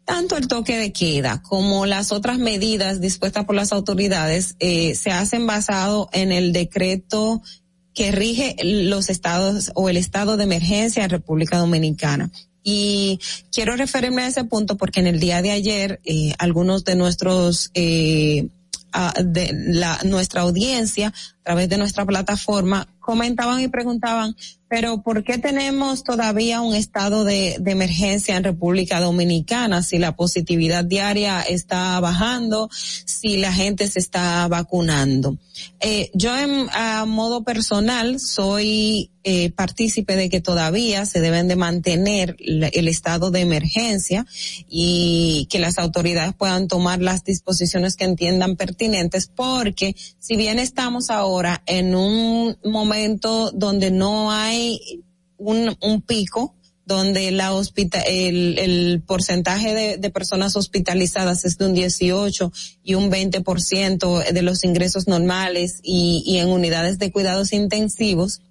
Tanto 0.05 0.35
el 0.35 0.47
toque 0.47 0.77
de 0.77 0.91
queda 0.91 1.41
como 1.41 1.85
las 1.85 2.11
otras 2.11 2.37
medidas 2.37 2.99
dispuestas 2.99 3.45
por 3.45 3.55
las 3.55 3.71
autoridades 3.71 4.55
eh, 4.59 4.95
se 4.95 5.11
hacen 5.11 5.47
basado 5.47 6.09
en 6.11 6.33
el 6.33 6.51
decreto 6.51 7.41
que 7.93 8.11
rige 8.11 8.55
los 8.63 9.09
estados 9.09 9.71
o 9.75 9.87
el 9.87 9.95
estado 9.95 10.35
de 10.35 10.43
emergencia 10.43 11.03
en 11.05 11.09
República 11.09 11.57
Dominicana. 11.57 12.31
Y 12.63 13.19
quiero 13.51 13.75
referirme 13.75 14.23
a 14.23 14.27
ese 14.27 14.43
punto 14.43 14.77
porque 14.77 14.99
en 14.99 15.07
el 15.07 15.19
día 15.19 15.41
de 15.41 15.51
ayer 15.51 16.01
eh, 16.03 16.33
algunos 16.37 16.83
de 16.83 16.95
nuestros 16.95 17.71
eh, 17.73 18.47
de 19.23 19.51
la, 19.53 19.99
nuestra 20.03 20.41
audiencia 20.41 21.13
través 21.43 21.69
de 21.69 21.77
nuestra 21.77 22.05
plataforma 22.05 22.87
comentaban 23.03 23.59
y 23.59 23.67
preguntaban, 23.67 24.35
pero 24.69 25.03
¿por 25.03 25.23
qué 25.23 25.37
tenemos 25.37 26.03
todavía 26.03 26.61
un 26.61 26.73
estado 26.73 27.25
de, 27.25 27.57
de, 27.59 27.71
emergencia 27.71 28.37
en 28.37 28.45
República 28.45 29.01
Dominicana 29.01 29.83
si 29.83 29.99
la 29.99 30.15
positividad 30.15 30.85
diaria 30.85 31.41
está 31.41 31.99
bajando, 31.99 32.69
si 32.71 33.37
la 33.37 33.51
gente 33.51 33.87
se 33.89 33.99
está 33.99 34.47
vacunando? 34.47 35.37
Eh, 35.81 36.09
yo 36.13 36.35
en, 36.37 36.67
a 36.71 37.05
modo 37.05 37.43
personal 37.43 38.19
soy 38.19 39.11
eh, 39.25 39.51
partícipe 39.51 40.15
de 40.15 40.29
que 40.29 40.41
todavía 40.41 41.05
se 41.05 41.21
deben 41.21 41.47
de 41.47 41.55
mantener 41.55 42.35
el 42.39 42.87
estado 42.87 43.31
de 43.31 43.41
emergencia 43.41 44.25
y 44.67 45.47
que 45.49 45.59
las 45.59 45.77
autoridades 45.77 46.33
puedan 46.33 46.67
tomar 46.67 47.01
las 47.01 47.23
disposiciones 47.23 47.95
que 47.95 48.05
entiendan 48.05 48.55
pertinentes 48.55 49.27
porque 49.27 49.95
si 50.19 50.35
bien 50.35 50.59
estamos 50.59 51.09
ahora 51.09 51.32
en 51.65 51.95
un 51.95 52.57
momento 52.63 53.51
donde 53.51 53.91
no 53.91 54.31
hay 54.31 55.03
un, 55.37 56.01
pico, 56.05 56.55
donde 56.85 57.31
la 57.31 57.53
hospital, 57.53 58.03
el, 58.07 59.01
porcentaje 59.05 59.97
de, 59.97 60.09
personas 60.09 60.55
hospitalizadas 60.55 61.45
es 61.45 61.57
de 61.57 61.65
un 61.65 61.73
18 61.73 62.51
y 62.83 62.95
un 62.95 63.11
20% 63.11 64.31
de 64.31 64.41
los 64.41 64.63
ingresos 64.63 65.07
normales 65.07 65.79
y, 65.83 66.37
en 66.37 66.49
unidades 66.49 66.99
de 66.99 67.11
cuidados 67.11 67.53
intensivos, 67.53 68.41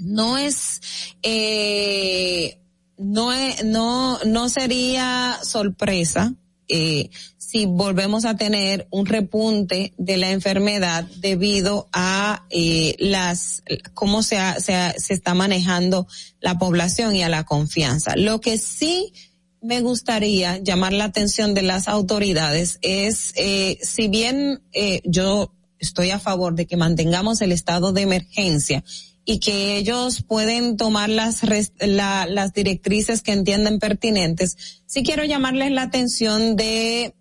no 0.00 0.38
es, 0.38 0.80
eh, 1.22 2.58
no, 2.98 3.30
no, 3.64 4.18
no 4.24 4.48
sería 4.48 5.38
sorpresa 5.42 6.34
eh, 6.68 7.10
si 7.36 7.66
volvemos 7.66 8.24
a 8.24 8.36
tener 8.36 8.86
un 8.90 9.06
repunte 9.06 9.92
de 9.98 10.16
la 10.16 10.30
enfermedad 10.30 11.04
debido 11.16 11.88
a 11.92 12.46
eh, 12.50 12.96
las 12.98 13.62
cómo 13.94 14.22
se, 14.22 14.38
se, 14.58 14.94
se 14.98 15.14
está 15.14 15.34
manejando 15.34 16.06
la 16.40 16.58
población 16.58 17.14
y 17.14 17.22
a 17.22 17.28
la 17.28 17.44
confianza. 17.44 18.16
Lo 18.16 18.40
que 18.40 18.58
sí 18.58 19.12
me 19.62 19.80
gustaría 19.80 20.58
llamar 20.58 20.92
la 20.92 21.04
atención 21.04 21.54
de 21.54 21.62
las 21.62 21.88
autoridades 21.88 22.78
es, 22.82 23.32
eh, 23.36 23.78
si 23.80 24.08
bien 24.08 24.62
eh, 24.72 25.00
yo 25.04 25.54
estoy 25.78 26.10
a 26.10 26.18
favor 26.18 26.54
de 26.54 26.66
que 26.66 26.76
mantengamos 26.76 27.40
el 27.40 27.52
estado 27.52 27.92
de 27.92 28.02
emergencia 28.02 28.84
y 29.24 29.38
que 29.38 29.76
ellos 29.76 30.22
pueden 30.22 30.76
tomar 30.76 31.08
las, 31.08 31.42
la, 31.78 32.26
las 32.26 32.52
directrices 32.52 33.22
que 33.22 33.32
entienden 33.32 33.78
pertinentes, 33.78 34.82
sí 34.86 35.02
quiero 35.02 35.24
llamarles 35.24 35.70
la 35.70 35.82
atención 35.82 36.56
de 36.56 37.14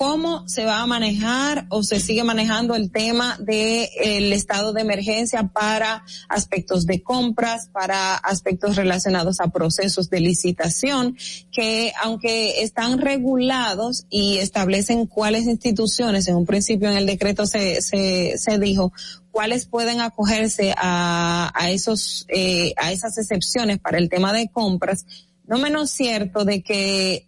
cómo 0.00 0.48
se 0.48 0.64
va 0.64 0.80
a 0.80 0.86
manejar 0.86 1.66
o 1.68 1.82
se 1.82 2.00
sigue 2.00 2.24
manejando 2.24 2.74
el 2.74 2.90
tema 2.90 3.36
del 3.38 3.86
el 4.02 4.32
estado 4.32 4.72
de 4.72 4.80
emergencia 4.80 5.48
para 5.48 6.04
aspectos 6.30 6.86
de 6.86 7.02
compras, 7.02 7.68
para 7.70 8.14
aspectos 8.14 8.76
relacionados 8.76 9.40
a 9.40 9.48
procesos 9.48 10.08
de 10.08 10.20
licitación, 10.20 11.18
que 11.52 11.92
aunque 12.02 12.62
están 12.62 12.96
regulados 12.96 14.06
y 14.08 14.38
establecen 14.38 15.04
cuáles 15.04 15.44
instituciones, 15.44 16.28
en 16.28 16.36
un 16.36 16.46
principio 16.46 16.90
en 16.90 16.96
el 16.96 17.04
decreto 17.04 17.44
se, 17.44 17.82
se, 17.82 18.38
se 18.38 18.58
dijo, 18.58 18.94
cuáles 19.30 19.66
pueden 19.66 20.00
acogerse 20.00 20.74
a, 20.76 21.50
a 21.54 21.70
esos, 21.70 22.26
eh, 22.28 22.72
a 22.76 22.92
esas 22.92 23.18
excepciones 23.18 23.78
para 23.78 23.98
el 23.98 24.08
tema 24.08 24.32
de 24.32 24.48
compras, 24.48 25.06
no 25.46 25.58
menos 25.58 25.90
cierto 25.90 26.44
de 26.44 26.62
que 26.62 27.26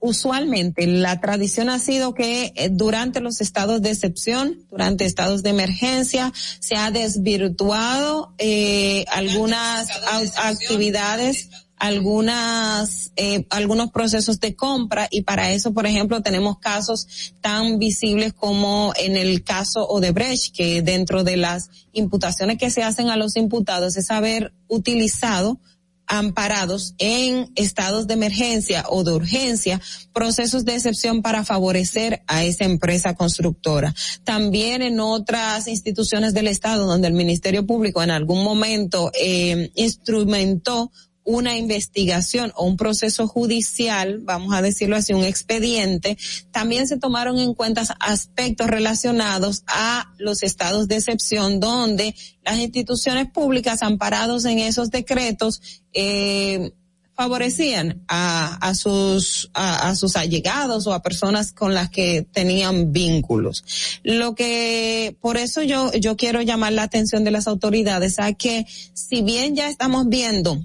usualmente 0.00 0.86
la 0.86 1.20
tradición 1.20 1.70
ha 1.70 1.78
sido 1.78 2.14
que 2.14 2.52
eh, 2.54 2.68
durante 2.70 3.20
los 3.20 3.40
estados 3.40 3.82
de 3.82 3.90
excepción, 3.90 4.64
durante 4.70 5.04
estados 5.04 5.42
de 5.42 5.50
emergencia, 5.50 6.32
se 6.60 6.76
ha 6.76 6.90
desvirtuado 6.90 8.32
eh, 8.38 9.04
algunas 9.08 9.88
actividades 10.36 11.50
algunas 11.78 13.12
eh, 13.16 13.46
algunos 13.50 13.90
procesos 13.90 14.40
de 14.40 14.54
compra 14.56 15.08
y 15.10 15.22
para 15.22 15.52
eso 15.52 15.72
por 15.72 15.86
ejemplo 15.86 16.22
tenemos 16.22 16.58
casos 16.58 17.06
tan 17.40 17.78
visibles 17.78 18.32
como 18.32 18.92
en 18.96 19.16
el 19.16 19.44
caso 19.44 19.86
Odebrecht 19.86 20.54
que 20.54 20.82
dentro 20.82 21.24
de 21.24 21.36
las 21.36 21.70
imputaciones 21.92 22.58
que 22.58 22.70
se 22.70 22.82
hacen 22.82 23.10
a 23.10 23.16
los 23.16 23.36
imputados 23.36 23.96
es 23.96 24.10
haber 24.10 24.52
utilizado 24.68 25.60
amparados 26.08 26.94
en 26.98 27.52
estados 27.54 28.06
de 28.06 28.14
emergencia 28.14 28.84
o 28.88 29.04
de 29.04 29.12
urgencia, 29.12 29.80
procesos 30.12 30.64
de 30.64 30.74
excepción 30.74 31.22
para 31.22 31.44
favorecer 31.44 32.22
a 32.26 32.44
esa 32.44 32.64
empresa 32.64 33.14
constructora. 33.14 33.94
También 34.24 34.82
en 34.82 35.00
otras 35.00 35.68
instituciones 35.68 36.34
del 36.34 36.48
Estado 36.48 36.86
donde 36.86 37.08
el 37.08 37.14
Ministerio 37.14 37.66
Público 37.66 38.02
en 38.02 38.10
algún 38.10 38.42
momento 38.42 39.12
eh, 39.20 39.70
instrumentó 39.74 40.90
una 41.28 41.58
investigación 41.58 42.52
o 42.56 42.64
un 42.64 42.78
proceso 42.78 43.28
judicial, 43.28 44.20
vamos 44.22 44.54
a 44.54 44.62
decirlo 44.62 44.96
así, 44.96 45.12
un 45.12 45.24
expediente, 45.24 46.16
también 46.52 46.88
se 46.88 46.96
tomaron 46.96 47.38
en 47.38 47.52
cuenta 47.52 47.82
aspectos 48.00 48.66
relacionados 48.66 49.62
a 49.66 50.10
los 50.16 50.42
estados 50.42 50.88
de 50.88 50.96
excepción 50.96 51.60
donde 51.60 52.14
las 52.42 52.56
instituciones 52.56 53.30
públicas 53.30 53.82
amparados 53.82 54.46
en 54.46 54.58
esos 54.58 54.90
decretos 54.90 55.60
eh, 55.92 56.72
favorecían 57.14 58.04
a, 58.08 58.54
a 58.66 58.74
sus 58.74 59.50
a, 59.52 59.94
sus 59.96 60.16
allegados 60.16 60.86
o 60.86 60.94
a 60.94 61.02
personas 61.02 61.52
con 61.52 61.74
las 61.74 61.90
que 61.90 62.26
tenían 62.32 62.90
vínculos. 62.90 64.00
Lo 64.02 64.34
que 64.34 65.14
por 65.20 65.36
eso 65.36 65.62
yo 65.62 65.92
yo 65.92 66.16
quiero 66.16 66.40
llamar 66.40 66.72
la 66.72 66.84
atención 66.84 67.22
de 67.24 67.32
las 67.32 67.48
autoridades 67.48 68.18
a 68.18 68.32
que 68.32 68.64
si 68.94 69.20
bien 69.20 69.56
ya 69.56 69.68
estamos 69.68 70.08
viendo 70.08 70.64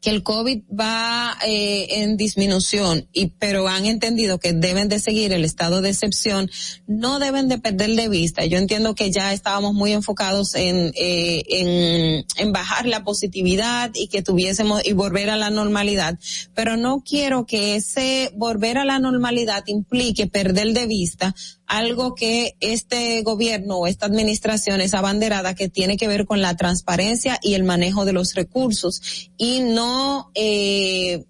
que 0.00 0.10
el 0.10 0.22
COVID 0.22 0.62
va 0.68 1.36
eh, 1.46 2.02
en 2.02 2.16
disminución, 2.16 3.08
y 3.12 3.28
pero 3.38 3.68
han 3.68 3.86
entendido 3.86 4.38
que 4.38 4.52
deben 4.52 4.88
de 4.88 5.00
seguir 5.00 5.32
el 5.32 5.44
estado 5.44 5.82
de 5.82 5.90
excepción, 5.90 6.50
no 6.86 7.18
deben 7.18 7.48
de 7.48 7.58
perder 7.58 7.96
de 7.96 8.08
vista. 8.08 8.44
Yo 8.44 8.58
entiendo 8.58 8.94
que 8.94 9.10
ya 9.10 9.32
estábamos 9.32 9.74
muy 9.74 9.92
enfocados 9.92 10.54
en, 10.54 10.92
eh, 10.94 11.42
en, 11.48 12.24
en 12.36 12.52
bajar 12.52 12.86
la 12.86 13.02
positividad 13.02 13.90
y 13.94 14.08
que 14.08 14.22
tuviésemos 14.22 14.86
y 14.86 14.92
volver 14.92 15.30
a 15.30 15.36
la 15.36 15.50
normalidad, 15.50 16.18
pero 16.54 16.76
no 16.76 17.02
quiero 17.04 17.46
que 17.46 17.76
ese 17.76 18.30
volver 18.36 18.78
a 18.78 18.84
la 18.84 18.98
normalidad 18.98 19.64
implique 19.66 20.26
perder 20.26 20.72
de 20.74 20.86
vista 20.86 21.34
algo 21.68 22.14
que 22.14 22.56
este 22.60 23.22
gobierno 23.22 23.76
o 23.76 23.86
esta 23.86 24.06
administración 24.06 24.80
es 24.80 24.94
abanderada 24.94 25.54
que 25.54 25.68
tiene 25.68 25.98
que 25.98 26.08
ver 26.08 26.24
con 26.24 26.40
la 26.40 26.56
transparencia 26.56 27.38
y 27.42 27.54
el 27.54 27.62
manejo 27.62 28.06
de 28.06 28.14
los 28.14 28.34
recursos 28.34 29.30
y 29.36 29.60
no 29.60 30.30
eh, 30.34 31.26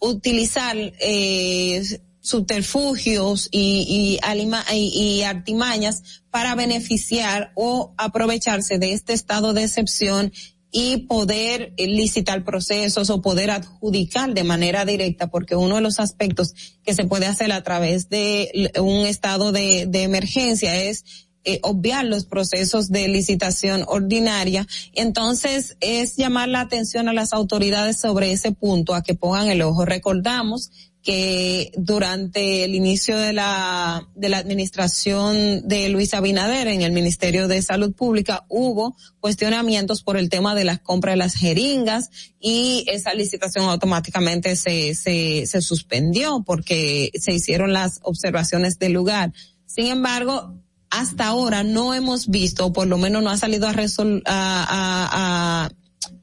utilizar 0.00 0.76
eh, 0.98 1.82
subterfugios 2.20 3.48
y, 3.50 4.18
y, 4.18 4.74
y, 4.74 5.22
artimañas 5.22 6.22
para 6.30 6.54
beneficiar 6.54 7.52
o 7.54 7.92
aprovecharse 7.98 8.78
de 8.78 8.94
este 8.94 9.12
estado 9.12 9.52
de 9.52 9.64
excepción 9.64 10.32
y 10.76 11.06
poder 11.06 11.72
licitar 11.78 12.42
procesos 12.42 13.08
o 13.08 13.22
poder 13.22 13.52
adjudicar 13.52 14.34
de 14.34 14.42
manera 14.42 14.84
directa, 14.84 15.28
porque 15.28 15.54
uno 15.54 15.76
de 15.76 15.80
los 15.80 16.00
aspectos 16.00 16.52
que 16.82 16.94
se 16.94 17.04
puede 17.04 17.26
hacer 17.26 17.52
a 17.52 17.62
través 17.62 18.08
de 18.08 18.72
un 18.80 19.06
estado 19.06 19.52
de, 19.52 19.88
emergencia 19.92 20.74
es 20.82 21.28
eh, 21.44 21.60
obviar 21.62 22.04
los 22.06 22.24
procesos 22.24 22.90
de 22.90 23.06
licitación 23.06 23.84
ordinaria. 23.86 24.66
Entonces, 24.94 25.76
es 25.78 26.16
llamar 26.16 26.48
la 26.48 26.62
atención 26.62 27.08
a 27.08 27.12
las 27.12 27.32
autoridades 27.32 28.00
sobre 28.00 28.32
ese 28.32 28.50
punto, 28.50 28.96
a 28.96 29.04
que 29.04 29.14
pongan 29.14 29.50
el 29.50 29.62
ojo. 29.62 29.84
Recordamos 29.84 30.72
que 31.04 31.70
durante 31.76 32.64
el 32.64 32.74
inicio 32.74 33.18
de 33.18 33.34
la, 33.34 34.08
de 34.14 34.30
la 34.30 34.38
administración 34.38 35.68
de 35.68 35.90
Luis 35.90 36.14
Abinader 36.14 36.66
en 36.66 36.80
el 36.80 36.92
Ministerio 36.92 37.46
de 37.46 37.60
Salud 37.60 37.92
Pública 37.92 38.46
hubo 38.48 38.96
cuestionamientos 39.20 40.02
por 40.02 40.16
el 40.16 40.30
tema 40.30 40.54
de 40.54 40.64
las 40.64 40.80
compras 40.80 41.12
de 41.12 41.18
las 41.18 41.34
jeringas 41.34 42.10
y 42.40 42.86
esa 42.88 43.12
licitación 43.12 43.66
automáticamente 43.66 44.56
se, 44.56 44.94
se, 44.94 45.44
se 45.46 45.60
suspendió 45.60 46.42
porque 46.44 47.10
se 47.20 47.32
hicieron 47.32 47.74
las 47.74 48.00
observaciones 48.02 48.78
del 48.78 48.92
lugar. 48.92 49.34
Sin 49.66 49.88
embargo, 49.88 50.54
hasta 50.88 51.26
ahora 51.26 51.64
no 51.64 51.92
hemos 51.92 52.28
visto, 52.28 52.64
o 52.64 52.72
por 52.72 52.86
lo 52.86 52.96
menos 52.96 53.22
no 53.22 53.28
ha 53.28 53.36
salido 53.36 53.68
a, 53.68 53.72
resol 53.72 54.22
a, 54.24 54.64
a, 54.64 55.64
a 55.66 55.70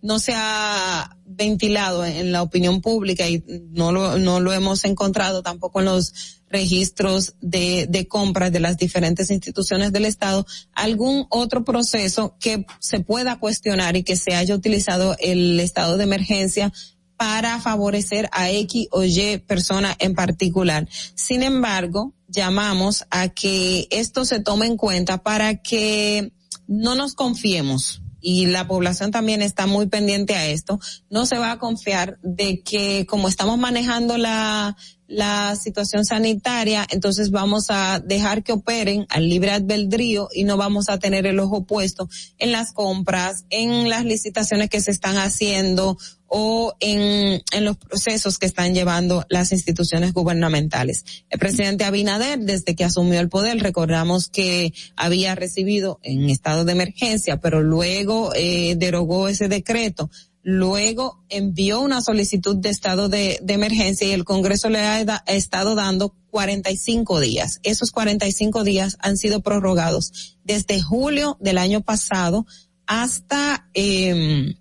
no 0.02 0.20
se 0.20 0.34
ha 0.36 1.18
ventilado 1.26 2.06
en 2.06 2.32
la 2.32 2.42
opinión 2.42 2.82
pública 2.82 3.28
y 3.28 3.44
no 3.72 3.92
lo, 3.92 4.18
no 4.18 4.40
lo 4.40 4.54
hemos 4.54 4.84
encontrado 4.86 5.42
tampoco 5.42 5.80
en 5.80 5.86
los 5.86 6.42
registros 6.50 7.36
de, 7.42 7.88
de 7.88 8.08
compras 8.08 8.52
de 8.52 8.60
las 8.60 8.78
diferentes 8.78 9.32
instituciones 9.32 9.94
del 9.94 10.06
Estado, 10.06 10.46
algún 10.74 11.26
otro 11.30 11.64
proceso 11.64 12.36
que 12.40 12.66
se 12.80 13.00
pueda 13.00 13.40
cuestionar 13.40 13.96
y 13.96 14.04
que 14.04 14.16
se 14.16 14.36
haya 14.36 14.56
utilizado 14.56 15.16
el 15.20 15.60
estado 15.60 15.98
de 15.98 16.04
emergencia 16.04 16.74
para 17.16 17.60
favorecer 17.60 18.28
a 18.32 18.50
X 18.50 18.88
o 18.92 19.04
Y 19.04 19.38
persona 19.46 19.96
en 20.00 20.16
particular. 20.16 20.90
Sin 21.14 21.44
embargo, 21.44 22.14
llamamos 22.28 23.06
a 23.12 23.30
que 23.30 23.88
esto 23.92 24.26
se 24.26 24.40
tome 24.40 24.66
en 24.66 24.76
cuenta 24.76 25.20
para 25.20 25.62
que 25.62 26.34
no 26.68 26.96
nos 26.96 27.14
confiemos 27.14 28.01
y 28.22 28.46
la 28.46 28.68
población 28.68 29.12
también 29.12 29.42
está 29.42 29.68
muy 29.68 29.88
pendiente 29.88 30.36
a 30.36 30.48
esto, 30.48 30.80
no 31.10 31.26
se 31.26 31.38
va 31.38 31.52
a 31.52 31.60
confiar 31.60 32.20
de 32.22 32.62
que 32.62 33.06
como 33.08 33.28
estamos 33.28 33.58
manejando 33.58 34.18
la, 34.18 34.78
la 35.08 35.58
situación 35.58 36.06
sanitaria, 36.06 36.88
entonces 36.90 37.32
vamos 37.32 37.66
a 37.70 38.00
dejar 38.00 38.44
que 38.44 38.54
operen 38.54 39.06
al 39.10 39.28
libre 39.28 39.52
albedrío 39.52 40.30
y 40.34 40.46
no 40.46 40.56
vamos 40.56 40.88
a 40.88 41.00
tener 41.00 41.26
el 41.26 41.40
ojo 41.40 41.66
puesto 41.66 42.08
en 42.38 42.54
las 42.54 42.72
compras, 42.72 43.46
en 43.50 43.90
las 43.90 44.06
licitaciones 44.06 44.70
que 44.70 44.80
se 44.80 44.92
están 44.92 45.18
haciendo 45.18 45.98
o 46.34 46.74
en, 46.80 47.44
en 47.52 47.66
los 47.66 47.76
procesos 47.76 48.38
que 48.38 48.46
están 48.46 48.74
llevando 48.74 49.26
las 49.28 49.52
instituciones 49.52 50.14
gubernamentales. 50.14 51.04
El 51.30 51.40
presidente 51.40 51.84
Abinader, 51.84 52.40
desde 52.40 52.74
que 52.74 52.86
asumió 52.86 53.20
el 53.20 53.28
poder, 53.28 53.60
recordamos 53.60 54.30
que 54.30 54.74
había 54.96 55.36
recibido 55.36 56.00
en 56.04 56.30
estado 56.30 56.64
de 56.64 56.72
emergencia, 56.72 57.42
pero 57.42 57.62
luego 57.62 58.32
eh, 58.34 58.76
derogó 58.78 59.28
ese 59.28 59.50
decreto 59.50 60.10
luego 60.44 61.24
envió 61.30 61.82
una 61.82 62.02
solicitud 62.02 62.56
de 62.56 62.70
estado 62.70 63.10
de, 63.10 63.40
emergencia 63.48 64.08
y 64.08 64.12
el 64.12 64.24
Congreso 64.24 64.70
le 64.70 64.80
ha, 64.80 65.06
da, 65.06 65.24
ha, 65.28 65.34
estado 65.34 65.76
dando 65.76 66.16
45 66.32 67.20
días. 67.20 67.60
Esos 67.62 67.92
45 67.92 68.64
días 68.64 68.98
han 69.02 69.18
sido 69.18 69.42
prorrogados 69.42 70.38
desde 70.44 70.82
julio 70.82 71.38
del 71.40 71.60
año 71.60 71.82
pasado 71.82 72.48
hasta 72.88 73.70
eh, 73.76 74.56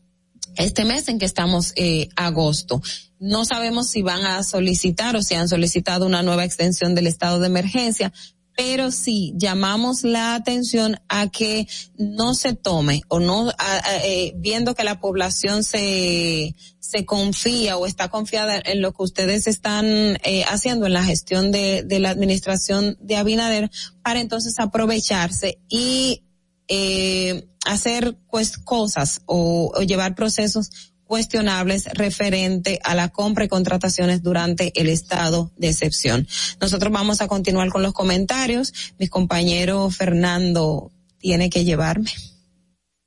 este 0.60 0.84
mes 0.84 1.08
en 1.08 1.18
que 1.18 1.26
estamos 1.26 1.72
eh, 1.76 2.08
agosto. 2.16 2.82
No 3.18 3.44
sabemos 3.44 3.88
si 3.88 4.02
van 4.02 4.24
a 4.24 4.42
solicitar 4.42 5.16
o 5.16 5.22
si 5.22 5.34
han 5.34 5.48
solicitado 5.48 6.06
una 6.06 6.22
nueva 6.22 6.44
extensión 6.44 6.94
del 6.94 7.06
estado 7.06 7.40
de 7.40 7.46
emergencia, 7.46 8.12
pero 8.56 8.90
sí 8.90 9.32
llamamos 9.36 10.02
la 10.02 10.34
atención 10.34 11.00
a 11.08 11.28
que 11.28 11.66
no 11.96 12.34
se 12.34 12.54
tome 12.54 13.02
o 13.08 13.18
no, 13.18 13.48
a, 13.58 13.80
eh, 14.04 14.34
viendo 14.36 14.74
que 14.74 14.84
la 14.84 15.00
población 15.00 15.64
se, 15.64 16.54
se 16.78 17.06
confía 17.06 17.78
o 17.78 17.86
está 17.86 18.08
confiada 18.08 18.60
en 18.62 18.82
lo 18.82 18.92
que 18.92 19.02
ustedes 19.02 19.46
están 19.46 19.86
eh, 19.86 20.44
haciendo 20.44 20.86
en 20.86 20.92
la 20.92 21.04
gestión 21.04 21.52
de, 21.52 21.84
de 21.84 22.00
la 22.00 22.10
administración 22.10 22.98
de 23.00 23.16
Abinader, 23.16 23.70
para 24.02 24.20
entonces 24.20 24.58
aprovecharse 24.58 25.58
y 25.68 26.24
eh, 26.72 27.48
hacer 27.66 28.16
pues 28.30 28.56
cosas 28.56 29.22
o, 29.26 29.72
llevar 29.82 30.14
procesos 30.14 30.94
cuestionables 31.02 31.86
referente 31.94 32.78
a 32.84 32.94
la 32.94 33.08
compra 33.08 33.44
y 33.44 33.48
contrataciones 33.48 34.22
durante 34.22 34.80
el 34.80 34.88
estado 34.88 35.50
de 35.56 35.68
excepción. 35.68 36.28
Nosotros 36.60 36.92
vamos 36.92 37.20
a 37.20 37.26
continuar 37.26 37.70
con 37.70 37.82
los 37.82 37.92
comentarios. 37.92 38.72
Mi 39.00 39.08
compañero 39.08 39.90
Fernando 39.90 40.92
tiene 41.18 41.50
que 41.50 41.64
llevarme. 41.64 42.12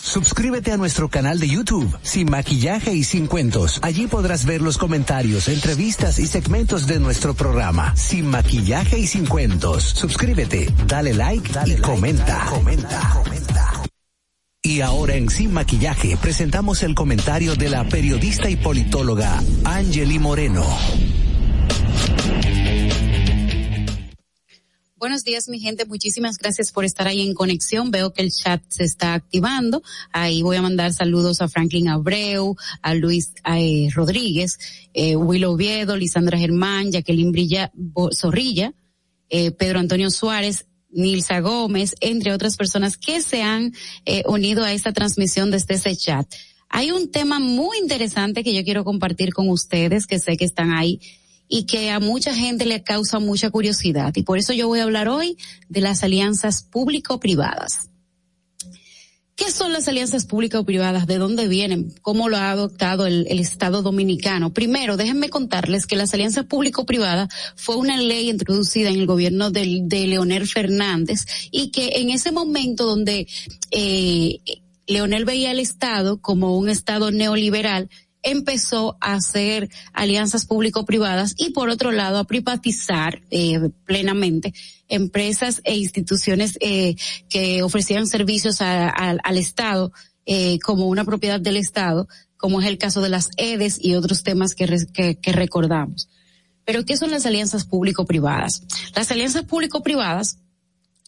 Suscríbete 0.00 0.72
a 0.72 0.76
nuestro 0.76 1.08
canal 1.08 1.38
de 1.38 1.48
YouTube, 1.48 1.96
Sin 2.02 2.30
Maquillaje 2.30 2.92
y 2.92 3.04
Sin 3.04 3.26
Cuentos. 3.26 3.78
Allí 3.82 4.06
podrás 4.06 4.44
ver 4.44 4.60
los 4.60 4.76
comentarios, 4.76 5.48
entrevistas 5.48 6.18
y 6.18 6.26
segmentos 6.26 6.86
de 6.86 7.00
nuestro 7.00 7.34
programa, 7.34 7.96
Sin 7.96 8.26
Maquillaje 8.26 8.98
y 8.98 9.06
Sin 9.06 9.26
Cuentos. 9.26 9.84
Suscríbete, 9.84 10.72
dale 10.86 11.14
like 11.14 11.52
dale 11.52 11.74
y 11.74 11.80
comenta. 11.80 12.46
comenta. 12.50 13.22
Y 14.62 14.80
ahora 14.80 15.14
en 15.14 15.28
Sin 15.28 15.52
Maquillaje 15.52 16.16
presentamos 16.16 16.82
el 16.82 16.94
comentario 16.94 17.54
de 17.54 17.68
la 17.68 17.84
periodista 17.84 18.50
y 18.50 18.56
politóloga 18.56 19.42
Angeli 19.64 20.18
Moreno. 20.18 20.66
Buenos 25.04 25.22
días, 25.22 25.50
mi 25.50 25.60
gente. 25.60 25.84
Muchísimas 25.84 26.38
gracias 26.38 26.72
por 26.72 26.86
estar 26.86 27.06
ahí 27.06 27.20
en 27.20 27.34
conexión. 27.34 27.90
Veo 27.90 28.14
que 28.14 28.22
el 28.22 28.32
chat 28.32 28.62
se 28.68 28.84
está 28.84 29.12
activando. 29.12 29.82
Ahí 30.12 30.40
voy 30.40 30.56
a 30.56 30.62
mandar 30.62 30.94
saludos 30.94 31.42
a 31.42 31.48
Franklin 31.48 31.88
Abreu, 31.88 32.56
a 32.80 32.94
Luis 32.94 33.34
eh, 33.54 33.90
Rodríguez, 33.92 34.58
eh, 34.94 35.14
Will 35.14 35.44
Oviedo, 35.44 35.94
Lisandra 35.94 36.38
Germán, 36.38 36.90
Jacqueline 36.90 37.32
Brilla, 37.32 37.70
Zorrilla, 38.14 38.72
eh, 39.28 39.50
Pedro 39.50 39.78
Antonio 39.78 40.08
Suárez, 40.08 40.64
Nilsa 40.88 41.40
Gómez, 41.40 41.94
entre 42.00 42.32
otras 42.32 42.56
personas 42.56 42.96
que 42.96 43.20
se 43.20 43.42
han 43.42 43.74
eh, 44.06 44.22
unido 44.24 44.64
a 44.64 44.72
esta 44.72 44.94
transmisión 44.94 45.50
desde 45.50 45.74
ese 45.74 45.94
chat. 45.94 46.26
Hay 46.70 46.92
un 46.92 47.10
tema 47.10 47.40
muy 47.40 47.76
interesante 47.76 48.42
que 48.42 48.54
yo 48.54 48.64
quiero 48.64 48.84
compartir 48.84 49.34
con 49.34 49.50
ustedes, 49.50 50.06
que 50.06 50.18
sé 50.18 50.38
que 50.38 50.46
están 50.46 50.72
ahí 50.72 50.98
y 51.54 51.66
que 51.66 51.92
a 51.92 52.00
mucha 52.00 52.34
gente 52.34 52.66
le 52.66 52.82
causa 52.82 53.20
mucha 53.20 53.48
curiosidad. 53.48 54.12
Y 54.16 54.24
por 54.24 54.38
eso 54.38 54.52
yo 54.52 54.66
voy 54.66 54.80
a 54.80 54.82
hablar 54.82 55.06
hoy 55.06 55.38
de 55.68 55.82
las 55.82 56.02
alianzas 56.02 56.64
público-privadas. 56.64 57.90
¿Qué 59.36 59.52
son 59.52 59.72
las 59.72 59.86
alianzas 59.86 60.26
público-privadas? 60.26 61.06
¿De 61.06 61.16
dónde 61.16 61.46
vienen? 61.46 61.94
¿Cómo 62.02 62.28
lo 62.28 62.38
ha 62.38 62.50
adoptado 62.50 63.06
el, 63.06 63.28
el 63.28 63.38
Estado 63.38 63.82
dominicano? 63.82 64.52
Primero, 64.52 64.96
déjenme 64.96 65.28
contarles 65.28 65.86
que 65.86 65.94
las 65.94 66.12
alianzas 66.12 66.46
público-privadas 66.46 67.28
fue 67.54 67.76
una 67.76 67.98
ley 67.98 68.30
introducida 68.30 68.88
en 68.88 68.98
el 68.98 69.06
gobierno 69.06 69.52
de, 69.52 69.78
de 69.84 70.08
Leonel 70.08 70.48
Fernández 70.48 71.24
y 71.52 71.70
que 71.70 72.00
en 72.00 72.10
ese 72.10 72.32
momento 72.32 72.84
donde 72.84 73.28
eh, 73.70 74.40
Leonel 74.88 75.24
veía 75.24 75.50
al 75.50 75.60
Estado 75.60 76.20
como 76.20 76.58
un 76.58 76.68
Estado 76.68 77.12
neoliberal, 77.12 77.88
empezó 78.24 78.96
a 79.00 79.14
hacer 79.14 79.68
alianzas 79.92 80.46
público-privadas 80.46 81.34
y 81.36 81.50
por 81.50 81.68
otro 81.68 81.92
lado 81.92 82.18
a 82.18 82.24
privatizar 82.24 83.22
eh, 83.30 83.70
plenamente 83.84 84.52
empresas 84.88 85.60
e 85.64 85.76
instituciones 85.76 86.58
eh, 86.60 86.96
que 87.28 87.62
ofrecían 87.62 88.06
servicios 88.06 88.60
al 88.60 89.38
Estado 89.38 89.92
eh, 90.26 90.58
como 90.60 90.88
una 90.88 91.04
propiedad 91.04 91.38
del 91.38 91.56
Estado, 91.56 92.08
como 92.36 92.60
es 92.60 92.66
el 92.66 92.78
caso 92.78 93.00
de 93.00 93.10
las 93.10 93.30
EDES 93.36 93.78
y 93.80 93.94
otros 93.94 94.22
temas 94.22 94.54
que, 94.54 94.66
que 95.20 95.32
recordamos. 95.32 96.08
Pero 96.64 96.84
¿qué 96.84 96.96
son 96.96 97.10
las 97.10 97.26
alianzas 97.26 97.64
público-privadas? 97.66 98.62
Las 98.94 99.10
alianzas 99.10 99.44
público-privadas 99.44 100.38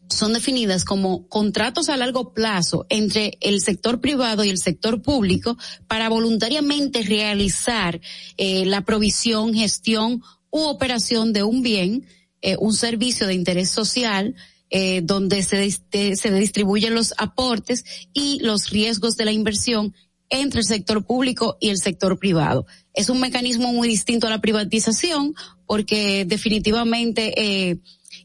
son 0.09 0.33
definidas 0.33 0.85
como 0.85 1.29
contratos 1.29 1.89
a 1.89 1.97
largo 1.97 2.33
plazo 2.33 2.87
entre 2.89 3.39
el 3.41 3.61
sector 3.61 4.01
privado 4.01 4.45
y 4.45 4.51
el 4.51 4.59
sector 4.59 5.03
público 5.03 5.57
para 5.89 6.09
voluntariamente 6.09 7.03
realizar 7.03 8.01
eh, 8.37 8.65
la 8.67 8.83
provisión, 8.83 9.55
gestión 9.55 10.23
u 10.51 10.63
operación 10.63 11.33
de 11.33 11.43
un 11.43 11.63
bien, 11.63 12.07
eh, 12.43 12.57
un 12.59 12.75
servicio 12.75 13.27
de 13.27 13.35
interés 13.35 13.71
social, 13.71 14.35
eh, 14.71 15.01
donde 15.05 15.43
se, 15.43 15.71
se 15.71 16.31
distribuyen 16.33 16.95
los 16.95 17.15
aportes 17.19 17.85
y 18.13 18.41
los 18.41 18.71
riesgos 18.71 19.17
de 19.17 19.25
la 19.25 19.33
inversión 19.33 19.95
entre 20.29 20.61
el 20.61 20.67
sector 20.67 21.05
público 21.05 21.57
y 21.61 21.69
el 21.69 21.79
sector 21.79 22.19
privado. 22.19 22.67
Es 22.95 23.11
un 23.11 23.21
mecanismo 23.21 23.73
muy 23.73 23.89
distinto 23.89 24.27
a 24.27 24.31
la 24.31 24.41
privatización 24.41 25.35
porque 25.67 26.25
definitivamente 26.25 27.33
eh, 27.37 27.79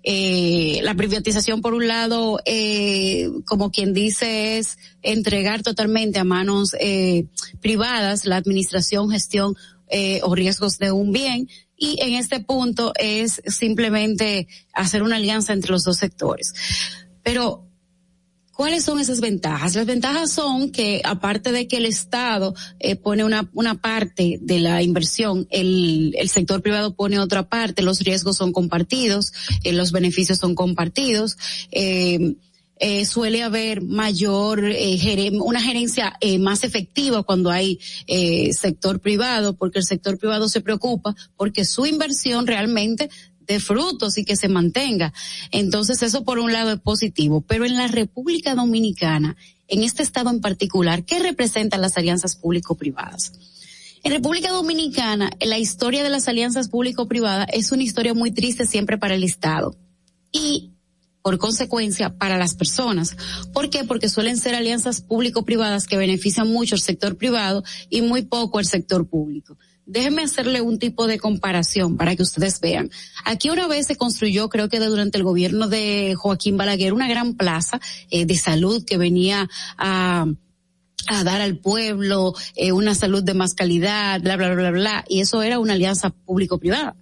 eh, 0.04 0.80
la 0.82 0.96
privatización 0.96 1.62
por 1.62 1.74
un 1.74 1.88
lado, 1.88 2.40
eh, 2.46 3.30
como 3.46 3.72
quien 3.72 3.94
dice, 3.94 4.58
es 4.58 4.78
entregar 5.02 5.62
totalmente 5.62 6.20
a 6.20 6.24
manos 6.24 6.76
eh, 6.80 7.26
privadas 7.62 8.26
la 8.26 8.38
administración, 8.38 9.12
gestión 9.12 9.56
eh, 9.90 10.22
o 10.24 10.34
riesgos 10.34 10.80
de 10.80 10.92
un 10.92 11.12
bien. 11.12 11.48
Y 11.78 12.00
en 12.02 12.16
este 12.16 12.40
punto 12.40 12.94
es 13.00 13.42
simplemente 13.46 14.48
hacer 14.74 15.04
una 15.04 15.18
alianza 15.18 15.54
entre 15.54 15.72
los 15.72 15.84
dos 15.84 15.98
sectores. 15.98 16.54
Pero 17.24 17.71
¿Cuáles 18.62 18.84
son 18.84 19.00
esas 19.00 19.22
ventajas? 19.22 19.74
Las 19.74 19.88
ventajas 19.88 20.32
son 20.34 20.70
que 20.70 21.02
aparte 21.04 21.52
de 21.52 21.68
que 21.68 21.78
el 21.78 21.88
Estado 21.88 22.54
eh, 22.80 22.96
pone 22.96 23.24
una, 23.24 23.50
una 23.56 23.82
parte 23.82 24.38
de 24.40 24.60
la 24.60 24.84
inversión, 24.84 25.48
el, 25.50 26.14
el 26.16 26.30
sector 26.30 26.62
privado 26.62 26.94
pone 26.94 27.18
otra 27.18 27.50
parte, 27.50 27.82
los 27.82 28.02
riesgos 28.02 28.38
son 28.38 28.52
compartidos, 28.52 29.34
eh, 29.64 29.74
los 29.74 29.92
beneficios 29.92 30.38
son 30.38 30.54
compartidos. 30.54 31.38
Eh, 31.72 32.36
suele 33.06 33.42
haber 33.44 33.82
mayor, 33.82 34.64
una 35.44 35.62
gerencia 35.62 36.18
más 36.40 36.64
efectiva 36.64 37.22
cuando 37.22 37.52
hay 37.52 37.80
sector 38.52 39.00
privado, 39.00 39.54
porque 39.54 39.78
el 39.78 39.86
sector 39.86 40.18
privado 40.18 40.50
se 40.50 40.62
preocupa 40.62 41.16
porque 41.38 41.64
su 41.64 41.86
inversión 41.86 42.48
realmente 42.48 43.12
de 43.52 43.60
frutos 43.60 44.18
y 44.18 44.26
que 44.26 44.36
se 44.36 44.48
mantenga. 44.48 45.14
Entonces 45.52 46.02
eso 46.02 46.24
por 46.24 46.40
un 46.40 46.52
lado 46.54 46.72
es 46.72 46.80
positivo, 46.80 47.42
pero 47.42 47.66
en 47.66 47.78
la 47.78 47.88
República 47.88 48.56
Dominicana, 48.56 49.36
en 49.68 49.84
este 49.84 50.04
estado 50.04 50.30
en 50.30 50.42
particular, 50.42 51.06
¿qué 51.06 51.20
representan 51.20 51.82
las 51.82 51.98
alianzas 51.98 52.36
público-privadas? 52.36 53.34
En 54.04 54.12
República 54.12 54.50
Dominicana, 54.50 55.30
la 55.40 55.60
historia 55.60 56.04
de 56.04 56.10
las 56.10 56.28
alianzas 56.28 56.70
público-privadas 56.70 57.48
es 57.54 57.72
una 57.72 57.84
historia 57.84 58.14
muy 58.14 58.32
triste 58.32 58.66
siempre 58.66 58.98
para 58.98 59.14
el 59.14 59.24
Estado. 59.24 59.76
Y 60.32 60.72
por 61.22 61.38
consecuencia 61.38 62.18
para 62.18 62.38
las 62.38 62.56
personas. 62.56 63.16
¿Por 63.54 63.70
qué? 63.70 63.84
Porque 63.84 64.10
suelen 64.10 64.38
ser 64.38 64.56
alianzas 64.56 65.02
público-privadas 65.02 65.88
que 65.88 65.98
benefician 65.98 66.52
mucho 66.52 66.76
el 66.76 66.82
sector 66.82 67.18
privado 67.18 67.64
y 67.90 68.02
muy 68.02 68.24
poco 68.24 68.60
el 68.60 68.66
sector 68.66 69.08
público. 69.08 69.58
Déjenme 69.86 70.24
hacerle 70.24 70.62
un 70.62 70.80
tipo 70.80 71.08
de 71.08 71.20
comparación 71.20 71.98
para 71.98 72.16
que 72.16 72.24
ustedes 72.24 72.60
vean. 72.60 72.90
Aquí 73.26 73.50
una 73.50 73.68
vez 73.68 73.88
se 73.88 73.96
construyó, 73.96 74.48
creo 74.50 74.70
que 74.70 74.80
durante 74.80 75.18
el 75.18 75.24
gobierno 75.24 75.68
de 75.68 76.16
Joaquín 76.16 76.58
Balaguer, 76.58 76.94
una 76.94 77.10
gran 77.10 77.36
plaza 77.36 77.82
eh, 78.10 78.26
de 78.26 78.38
salud 78.38 78.86
que 78.86 78.98
venía 78.98 79.50
a 79.78 80.26
a 81.08 81.24
dar 81.24 81.42
al 81.42 81.58
pueblo 81.58 82.34
eh, 82.56 82.72
una 82.72 82.96
salud 82.96 83.24
de 83.24 83.34
más 83.34 83.54
calidad, 83.54 84.22
bla, 84.22 84.38
bla, 84.38 84.54
bla, 84.54 84.72
bla, 84.72 85.06
y 85.08 85.22
eso 85.22 85.42
era 85.42 85.60
una 85.60 85.74
alianza 85.74 86.12
público-privada. 86.12 86.96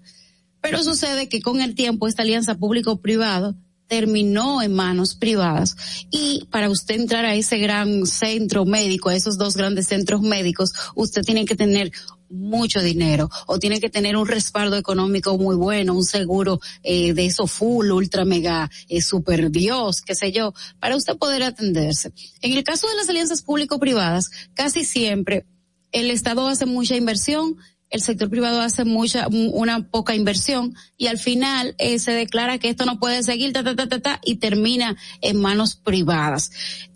Pero 0.62 0.84
sucede 0.84 1.30
que 1.30 1.42
con 1.42 1.62
el 1.62 1.76
tiempo 1.76 2.08
esta 2.08 2.24
alianza 2.24 2.56
público-privado 2.56 3.56
terminó 3.88 4.62
en 4.62 4.74
manos 4.74 5.16
privadas 5.16 5.76
y 6.12 6.46
para 6.52 6.70
usted 6.70 6.96
entrar 6.96 7.26
a 7.26 7.34
ese 7.34 7.58
gran 7.58 8.06
centro 8.06 8.66
médico, 8.66 9.10
a 9.10 9.16
esos 9.16 9.38
dos 9.38 9.56
grandes 9.58 9.88
centros 9.88 10.22
médicos, 10.22 10.72
usted 10.96 11.24
tiene 11.24 11.46
que 11.46 11.56
tener 11.56 11.92
mucho 12.30 12.82
dinero 12.82 13.30
o 13.48 13.60
tiene 13.60 13.80
que 13.80 13.90
tener 13.90 14.16
un 14.18 14.28
respaldo 14.28 14.78
económico 14.78 15.38
muy 15.38 15.56
bueno, 15.56 15.94
un 15.94 16.04
seguro 16.04 16.60
eh, 16.84 17.14
de 17.14 17.26
eso 17.26 17.48
full, 17.48 17.92
ultra 17.92 18.26
mega, 18.26 18.70
eh, 18.88 19.02
super 19.02 19.52
Dios, 19.52 20.02
qué 20.02 20.16
sé 20.16 20.32
yo, 20.32 20.54
para 20.80 20.96
usted 20.96 21.18
poder 21.18 21.44
atenderse. 21.44 22.12
En 22.42 22.54
el 22.54 22.64
caso 22.64 22.88
de 22.88 22.96
las 22.96 23.10
alianzas 23.10 23.42
público-privadas, 23.42 24.30
casi 24.54 24.86
siempre 24.86 25.46
el 25.92 26.12
Estado 26.12 26.48
hace 26.48 26.66
mucha 26.66 26.96
inversión 26.96 27.58
el 27.90 28.02
sector 28.02 28.30
privado 28.30 28.62
hace 28.62 28.86
mucha, 28.86 29.28
una 29.28 29.90
poca 29.90 30.16
inversión 30.16 30.76
y 30.98 31.08
al 31.08 31.18
final 31.18 31.76
eh, 31.78 32.00
se 32.00 32.12
declara 32.12 32.58
que 32.58 32.70
esto 32.70 32.86
no 32.86 33.00
puede 33.00 33.24
seguir, 33.24 33.52
ta, 33.54 33.64
ta, 33.64 33.76
ta, 33.76 33.88
ta, 33.88 34.00
ta, 34.00 34.20
y 34.24 34.36
termina 34.36 34.96
en 35.22 35.42
manos 35.42 35.76
privadas. 35.76 36.52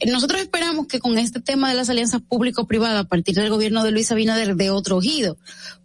Nosotros 0.05 0.41
esperamos 0.41 0.87
que 0.87 0.99
con 0.99 1.17
este 1.17 1.41
tema 1.41 1.69
de 1.69 1.75
las 1.75 1.89
alianzas 1.89 2.21
público-privadas 2.21 3.05
a 3.05 3.07
partir 3.07 3.35
del 3.35 3.49
gobierno 3.49 3.83
de 3.83 3.91
Luis 3.91 4.11
Abinader 4.11 4.55
de 4.55 4.69
otro 4.69 5.01
gido, 5.01 5.37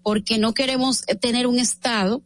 porque 0.03 0.39
no 0.39 0.53
queremos 0.55 1.05
tener 1.21 1.47
un 1.47 1.59
Estado 1.59 2.23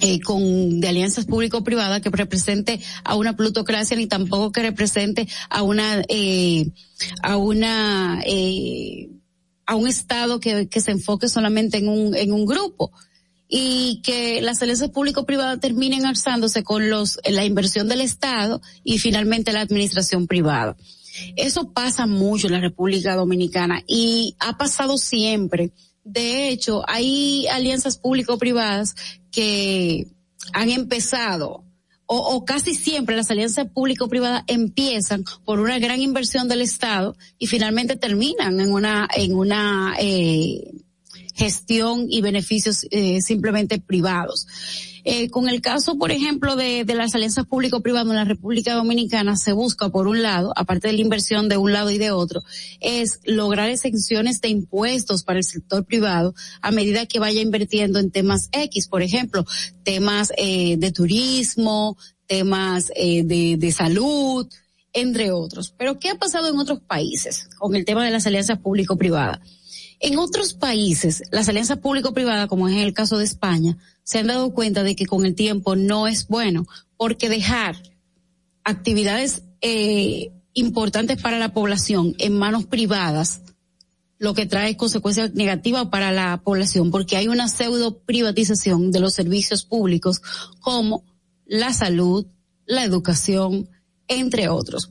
eh, 0.00 0.20
con 0.20 0.80
de 0.80 0.88
alianzas 0.88 1.26
público-privadas 1.26 2.00
que 2.00 2.08
represente 2.08 2.80
a 3.04 3.14
una 3.14 3.36
plutocracia 3.36 3.94
ni 3.94 4.06
tampoco 4.06 4.50
que 4.50 4.62
represente 4.62 5.28
a 5.50 5.62
una 5.62 6.02
eh, 6.08 6.70
a 7.22 7.36
una 7.36 8.22
eh, 8.24 9.10
a 9.66 9.74
un 9.74 9.86
Estado 9.86 10.40
que, 10.40 10.68
que 10.68 10.80
se 10.80 10.90
enfoque 10.90 11.28
solamente 11.28 11.78
en 11.78 11.88
un, 11.88 12.14
en 12.14 12.32
un 12.32 12.46
grupo 12.46 12.92
y 13.54 14.00
que 14.02 14.40
las 14.40 14.62
alianzas 14.62 14.88
público-privadas 14.88 15.60
terminen 15.60 16.06
alzándose 16.06 16.62
con 16.62 16.88
los, 16.88 17.20
la 17.24 17.44
inversión 17.44 17.86
del 17.86 18.00
Estado 18.00 18.62
y 18.82 18.98
finalmente 18.98 19.52
la 19.52 19.60
administración 19.60 20.26
privada. 20.26 20.74
Eso 21.36 21.70
pasa 21.70 22.06
mucho 22.06 22.46
en 22.46 22.54
la 22.54 22.60
República 22.60 23.14
Dominicana 23.14 23.82
y 23.86 24.36
ha 24.38 24.56
pasado 24.56 24.96
siempre. 24.96 25.72
De 26.02 26.48
hecho, 26.48 26.82
hay 26.88 27.46
alianzas 27.48 27.98
público-privadas 27.98 28.94
que 29.30 30.06
han 30.54 30.70
empezado 30.70 31.62
o, 32.12 32.36
o, 32.36 32.44
casi 32.44 32.74
siempre 32.74 33.16
las 33.16 33.30
alianzas 33.30 33.68
público-privadas 33.72 34.44
empiezan 34.46 35.24
por 35.46 35.60
una 35.60 35.78
gran 35.78 36.02
inversión 36.02 36.46
del 36.46 36.60
Estado 36.60 37.16
y 37.38 37.46
finalmente 37.46 37.96
terminan 37.96 38.60
en 38.60 38.70
una 38.70 39.08
en 39.16 39.34
una 39.34 39.94
eh, 39.98 40.72
gestión 41.34 42.06
y 42.10 42.20
beneficios 42.20 42.86
eh, 42.90 43.22
simplemente 43.22 43.78
privados. 43.78 44.46
Eh, 45.04 45.30
con 45.30 45.48
el 45.48 45.60
caso, 45.60 45.98
por 45.98 46.12
ejemplo, 46.12 46.54
de, 46.54 46.84
de 46.84 46.94
las 46.94 47.14
alianzas 47.14 47.46
público-privadas 47.46 48.08
en 48.08 48.16
la 48.16 48.24
República 48.24 48.74
Dominicana, 48.74 49.36
se 49.36 49.52
busca, 49.52 49.88
por 49.88 50.06
un 50.06 50.22
lado, 50.22 50.52
aparte 50.54 50.88
de 50.88 50.94
la 50.94 51.00
inversión 51.00 51.48
de 51.48 51.56
un 51.56 51.72
lado 51.72 51.90
y 51.90 51.98
de 51.98 52.12
otro, 52.12 52.42
es 52.80 53.20
lograr 53.24 53.68
exenciones 53.68 54.40
de 54.40 54.48
impuestos 54.48 55.24
para 55.24 55.38
el 55.38 55.44
sector 55.44 55.84
privado 55.84 56.34
a 56.60 56.70
medida 56.70 57.06
que 57.06 57.18
vaya 57.18 57.40
invirtiendo 57.40 57.98
en 57.98 58.10
temas 58.10 58.48
X, 58.52 58.86
por 58.86 59.02
ejemplo, 59.02 59.44
temas 59.82 60.32
eh, 60.36 60.76
de 60.76 60.92
turismo, 60.92 61.96
temas 62.26 62.92
eh, 62.94 63.24
de, 63.24 63.72
salud, 63.72 64.48
entre 64.92 65.32
otros. 65.32 65.74
Pero, 65.76 65.98
¿qué 65.98 66.10
ha 66.10 66.14
pasado 66.14 66.48
en 66.48 66.58
otros 66.58 66.80
países 66.80 67.48
con 67.58 67.74
el 67.74 67.84
tema 67.84 68.04
de 68.04 68.10
las 68.10 68.26
alianzas 68.26 68.58
público-privadas? 68.58 69.40
En 70.00 70.18
otros 70.18 70.54
países, 70.54 71.22
las 71.30 71.48
alianzas 71.48 71.78
público-privadas, 71.78 72.48
como 72.48 72.68
es 72.68 72.76
el 72.76 72.94
caso 72.94 73.18
de 73.18 73.24
España, 73.24 73.76
se 74.04 74.18
han 74.18 74.26
dado 74.26 74.52
cuenta 74.52 74.82
de 74.82 74.96
que 74.96 75.06
con 75.06 75.24
el 75.24 75.34
tiempo 75.34 75.76
no 75.76 76.06
es 76.06 76.26
bueno, 76.28 76.66
porque 76.96 77.28
dejar 77.28 77.76
actividades 78.64 79.42
eh, 79.60 80.30
importantes 80.54 81.20
para 81.20 81.38
la 81.38 81.52
población 81.52 82.14
en 82.18 82.38
manos 82.38 82.66
privadas, 82.66 83.42
lo 84.18 84.34
que 84.34 84.46
trae 84.46 84.76
consecuencias 84.76 85.34
negativas 85.34 85.88
para 85.88 86.12
la 86.12 86.42
población, 86.44 86.90
porque 86.90 87.16
hay 87.16 87.28
una 87.28 87.48
pseudo 87.48 87.98
privatización 87.98 88.92
de 88.92 89.00
los 89.00 89.14
servicios 89.14 89.64
públicos 89.64 90.22
como 90.60 91.04
la 91.46 91.72
salud, 91.72 92.26
la 92.66 92.84
educación, 92.84 93.68
entre 94.08 94.48
otros. 94.48 94.90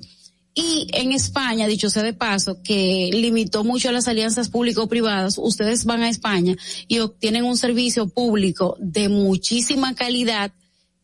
Y 0.54 0.88
en 0.92 1.14
España, 1.14 1.68
dicho 1.68 1.90
sea 1.90 2.04
de 2.04 2.14
paso, 2.14 2.62
que 2.62 3.10
limitó 3.14 3.64
mucho 3.64 3.92
las 3.92 4.08
alianzas 4.08 4.50
público-privadas, 4.50 5.38
ustedes 5.38 5.86
van 5.86 6.04
a 6.04 6.10
España 6.10 6.56
y 6.88 7.00
obtienen 7.00 7.46
un 7.46 7.56
servicio 7.56 8.10
público 8.10 8.76
de 8.80 9.08
muchísima 9.08 9.96
calidad 9.96 10.52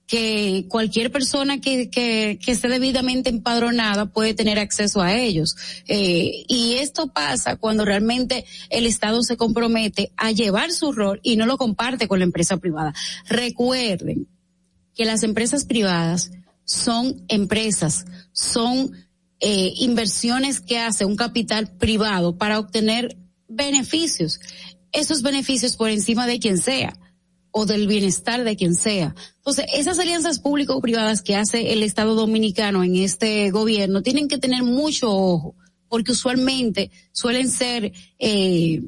que 0.08 0.66
cualquier 0.70 1.12
persona 1.12 1.60
que, 1.60 1.90
que, 1.90 2.40
que 2.44 2.52
esté 2.52 2.70
debidamente 2.70 3.30
empadronada 3.30 4.06
puede 4.06 4.34
tener 4.34 4.58
acceso 4.58 5.02
a 5.02 5.14
ellos. 5.14 5.56
Eh, 5.88 6.46
y 6.48 6.76
esto 6.76 7.08
pasa 7.08 7.58
cuando 7.58 7.84
realmente 7.84 8.46
el 8.70 8.86
Estado 8.86 9.22
se 9.22 9.36
compromete 9.36 10.12
a 10.16 10.32
llevar 10.32 10.72
su 10.72 10.94
rol 10.94 11.20
y 11.24 11.36
no 11.36 11.46
lo 11.46 11.58
comparte 11.58 12.08
con 12.08 12.20
la 12.20 12.26
empresa 12.26 12.58
privada. 12.58 12.94
Recuerden 13.28 14.28
que 14.96 15.06
las 15.06 15.24
empresas 15.24 15.66
privadas 15.66 16.32
son 16.64 17.26
empresas, 17.28 18.06
son 18.32 18.92
eh, 19.40 19.74
inversiones 19.78 20.60
que 20.60 20.80
hace 20.80 21.06
un 21.06 21.16
capital 21.16 21.68
privado 21.78 22.38
para 22.38 22.60
obtener 22.60 23.18
beneficios. 23.48 24.40
Esos 24.92 25.22
beneficios 25.22 25.76
por 25.76 25.90
encima 25.90 26.28
de 26.28 26.40
quien 26.40 26.58
sea 26.58 26.98
o 27.52 27.66
del 27.66 27.88
bienestar 27.88 28.44
de 28.44 28.56
quien 28.56 28.76
sea. 28.76 29.16
Entonces, 29.38 29.66
esas 29.74 29.98
alianzas 30.00 30.40
público-privadas 30.40 31.22
que 31.22 31.36
hace 31.36 31.74
el 31.74 31.82
Estado 31.82 32.14
dominicano 32.14 32.84
en 32.84 32.96
este 32.96 33.50
gobierno 33.50 34.04
tienen 34.04 34.28
que 34.28 34.38
tener 34.38 34.64
mucho 34.64 35.10
ojo, 35.12 35.56
porque 35.88 36.12
usualmente 36.12 36.92
suelen 37.12 37.50
ser, 37.50 37.94
eh, 38.20 38.84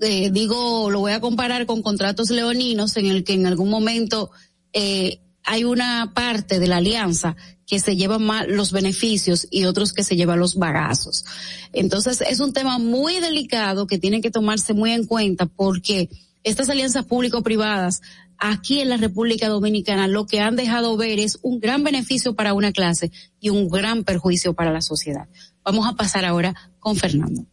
eh, 0.00 0.30
digo, 0.30 0.90
lo 0.90 1.00
voy 1.00 1.12
a 1.12 1.20
comparar 1.20 1.66
con 1.66 1.82
contratos 1.82 2.30
leoninos 2.30 2.96
en 2.96 3.06
el 3.06 3.24
que 3.24 3.32
en 3.32 3.46
algún 3.46 3.68
momento 3.68 4.30
eh, 4.72 5.20
hay 5.50 5.64
una 5.64 6.12
parte 6.14 6.60
de 6.60 6.68
la 6.68 6.76
alianza 6.76 7.34
que 7.66 7.80
se 7.80 7.96
lleva 7.96 8.20
más 8.20 8.46
los 8.46 8.70
beneficios 8.70 9.48
y 9.50 9.64
otros 9.64 9.92
que 9.92 10.04
se 10.04 10.14
llevan 10.14 10.38
los 10.38 10.54
bagazos. 10.54 11.24
Entonces 11.72 12.20
es 12.20 12.38
un 12.38 12.52
tema 12.52 12.78
muy 12.78 13.18
delicado 13.18 13.88
que 13.88 13.98
tiene 13.98 14.20
que 14.20 14.30
tomarse 14.30 14.74
muy 14.74 14.92
en 14.92 15.06
cuenta 15.06 15.46
porque 15.46 16.08
estas 16.44 16.70
alianzas 16.70 17.04
público-privadas 17.04 18.00
aquí 18.38 18.80
en 18.80 18.90
la 18.90 18.96
República 18.96 19.48
Dominicana 19.48 20.06
lo 20.06 20.24
que 20.24 20.38
han 20.38 20.54
dejado 20.54 20.96
ver 20.96 21.18
es 21.18 21.40
un 21.42 21.58
gran 21.58 21.82
beneficio 21.82 22.36
para 22.36 22.54
una 22.54 22.70
clase 22.70 23.10
y 23.40 23.48
un 23.48 23.68
gran 23.68 24.04
perjuicio 24.04 24.54
para 24.54 24.70
la 24.70 24.82
sociedad. 24.82 25.28
Vamos 25.64 25.88
a 25.88 25.96
pasar 25.96 26.24
ahora 26.24 26.54
con 26.78 26.94
Fernando. 26.94 27.44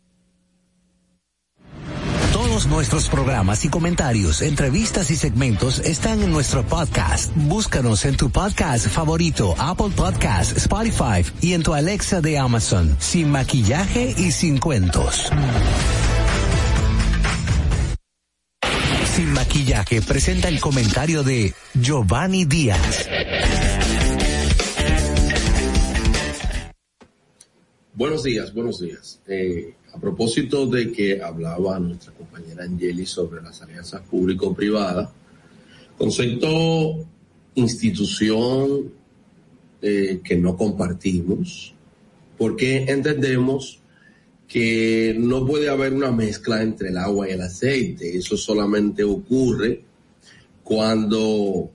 Todos 2.58 2.70
nuestros 2.70 3.08
programas 3.08 3.66
y 3.66 3.70
comentarios, 3.70 4.42
entrevistas 4.42 5.12
y 5.12 5.16
segmentos 5.16 5.78
están 5.78 6.24
en 6.24 6.32
nuestro 6.32 6.66
podcast. 6.66 7.32
Búscanos 7.36 8.04
en 8.04 8.18
tu 8.18 8.32
podcast 8.32 8.88
favorito, 8.88 9.54
Apple 9.60 9.92
Podcast, 9.96 10.58
Spotify 10.58 11.24
y 11.40 11.54
en 11.54 11.62
tu 11.62 11.76
Alexa 11.76 12.20
de 12.20 12.40
Amazon, 12.40 12.98
sin 13.00 13.30
maquillaje 13.30 14.16
y 14.18 14.32
sin 14.32 14.58
cuentos. 14.58 15.30
Sin 19.14 19.34
maquillaje 19.34 20.02
presenta 20.02 20.48
el 20.48 20.60
comentario 20.60 21.22
de 21.22 21.54
Giovanni 21.76 22.46
Díaz. 22.46 23.08
Buenos 27.94 28.24
días, 28.24 28.52
buenos 28.52 28.80
días. 28.80 29.20
Eh, 29.28 29.76
a 29.98 30.00
propósito 30.00 30.68
de 30.68 30.92
que 30.92 31.24
hablaba 31.24 31.80
nuestra 31.80 32.14
compañera 32.14 32.64
Angeli 32.64 33.08
sobre 33.08 33.42
las 33.42 33.64
alianzas 33.64 34.02
público-privadas, 34.02 35.10
concepto 35.98 37.04
institución 37.56 38.92
eh, 39.82 40.22
que 40.24 40.38
no 40.38 40.56
compartimos, 40.56 41.74
porque 42.38 42.86
entendemos 42.88 43.80
que 44.48 45.16
no 45.18 45.44
puede 45.48 45.68
haber 45.68 45.94
una 45.94 46.12
mezcla 46.12 46.62
entre 46.62 46.90
el 46.90 46.98
agua 47.00 47.28
y 47.28 47.32
el 47.32 47.42
aceite. 47.42 48.16
Eso 48.16 48.38
solamente 48.38 49.04
ocurre 49.04 49.82
cuando 50.64 51.72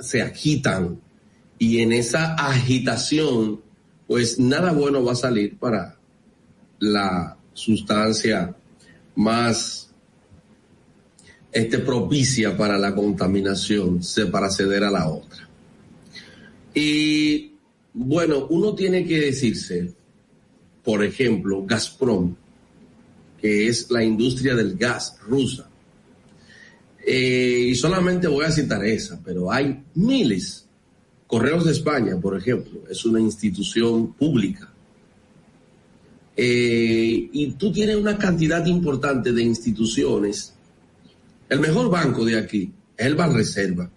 se 0.00 0.22
agitan 0.22 0.98
y 1.58 1.80
en 1.80 1.92
esa 1.92 2.34
agitación, 2.36 3.60
pues 4.06 4.38
nada 4.38 4.72
bueno 4.72 5.04
va 5.04 5.12
a 5.12 5.16
salir 5.16 5.58
para 5.58 5.97
la 6.78 7.36
sustancia 7.52 8.54
más 9.16 9.90
este, 11.52 11.78
propicia 11.78 12.56
para 12.56 12.78
la 12.78 12.94
contaminación, 12.94 14.00
para 14.30 14.50
ceder 14.50 14.84
a 14.84 14.90
la 14.90 15.08
otra. 15.08 15.48
Y 16.74 17.52
bueno, 17.92 18.46
uno 18.50 18.74
tiene 18.74 19.04
que 19.04 19.20
decirse, 19.20 19.92
por 20.84 21.02
ejemplo, 21.02 21.64
Gazprom, 21.66 22.36
que 23.40 23.68
es 23.68 23.90
la 23.90 24.04
industria 24.04 24.54
del 24.54 24.76
gas 24.76 25.18
rusa. 25.26 25.68
Eh, 27.04 27.68
y 27.70 27.74
solamente 27.74 28.28
voy 28.28 28.44
a 28.44 28.50
citar 28.50 28.84
esa, 28.84 29.20
pero 29.24 29.50
hay 29.50 29.82
miles. 29.94 30.66
Correos 31.26 31.64
de 31.64 31.72
España, 31.72 32.20
por 32.20 32.36
ejemplo, 32.36 32.84
es 32.90 33.04
una 33.04 33.20
institución 33.20 34.12
pública. 34.12 34.72
Eh, 36.40 37.30
y 37.32 37.50
tú 37.54 37.72
tienes 37.72 37.96
una 37.96 38.16
cantidad 38.16 38.64
importante 38.64 39.32
de 39.32 39.42
instituciones. 39.42 40.54
El 41.48 41.58
mejor 41.58 41.90
banco 41.90 42.24
de 42.24 42.38
aquí 42.38 42.72
es 42.96 43.06
el 43.06 43.16
Banreserva. 43.16 43.90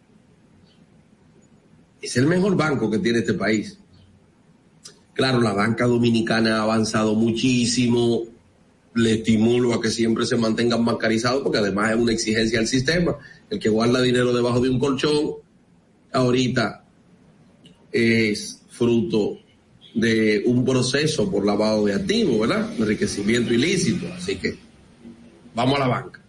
Es 2.01 2.17
el 2.17 2.25
mejor 2.25 2.57
banco 2.57 2.89
que 2.89 2.97
tiene 2.97 3.19
este 3.19 3.35
país. 3.35 3.77
Claro, 5.13 5.39
la 5.39 5.53
banca 5.53 5.85
dominicana 5.85 6.57
ha 6.57 6.63
avanzado 6.63 7.13
muchísimo. 7.13 8.23
Le 8.95 9.13
estimulo 9.13 9.75
a 9.75 9.79
que 9.79 9.91
siempre 9.91 10.25
se 10.25 10.35
mantengan 10.35 10.83
bancarizados 10.83 11.43
porque 11.43 11.59
además 11.59 11.91
es 11.91 11.97
una 11.97 12.11
exigencia 12.11 12.57
del 12.57 12.67
sistema. 12.67 13.17
El 13.51 13.59
que 13.59 13.69
guarda 13.69 14.01
dinero 14.01 14.33
debajo 14.33 14.59
de 14.59 14.69
un 14.71 14.79
colchón, 14.79 15.33
ahorita 16.11 16.85
es 17.91 18.63
fruto 18.67 19.37
de 19.93 20.43
un 20.45 20.63
proceso 20.63 21.29
por 21.29 21.45
lavado 21.45 21.85
de 21.85 21.93
activos, 21.93 22.47
¿verdad? 22.47 22.73
Enriquecimiento 22.77 23.53
ilícito. 23.53 24.07
Así 24.13 24.37
que 24.37 24.57
vamos 25.53 25.75
a 25.75 25.79
la 25.79 25.87
banca. 25.87 26.21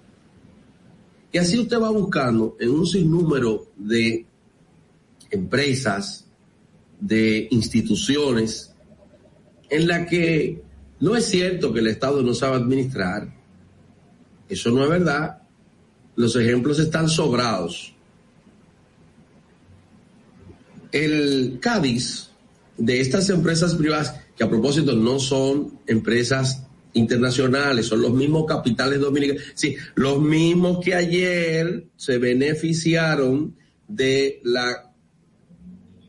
Y 1.33 1.39
así 1.39 1.59
usted 1.59 1.81
va 1.81 1.91
buscando 1.91 2.57
en 2.61 2.71
un 2.71 2.87
sinnúmero 2.87 3.69
de 3.77 4.27
empresas, 5.31 6.27
de 7.01 7.49
instituciones, 7.51 8.75
en 9.71 9.89
la 9.89 10.07
que 10.07 10.63
No 11.03 11.17
es 11.17 11.25
cierto 11.25 11.73
que 11.73 11.81
el 11.81 11.89
Estado 11.89 12.23
no 12.23 12.33
sabe 12.33 12.55
administrar. 12.55 13.29
Eso 14.49 14.71
no 14.71 14.85
es 14.85 14.89
verdad. 14.89 15.43
Los 16.15 16.37
ejemplos 16.37 16.79
están 16.79 17.09
sobrados. 17.09 17.93
El 20.93 21.59
Cádiz 21.61 22.32
de 22.77 23.01
estas 23.01 23.29
empresas 23.31 23.75
privadas, 23.75 24.15
que 24.37 24.45
a 24.45 24.49
propósito 24.49 24.95
no 24.95 25.19
son 25.19 25.79
empresas 25.87 26.67
internacionales, 26.95 27.87
son 27.87 28.03
los 28.03 28.13
mismos 28.13 28.45
capitales 28.47 29.01
dominicanos, 29.01 29.43
sí, 29.55 29.77
los 29.95 30.21
mismos 30.21 30.85
que 30.85 30.95
ayer 30.95 31.87
se 31.97 32.19
beneficiaron 32.19 33.57
de 33.89 34.41
la 34.45 34.93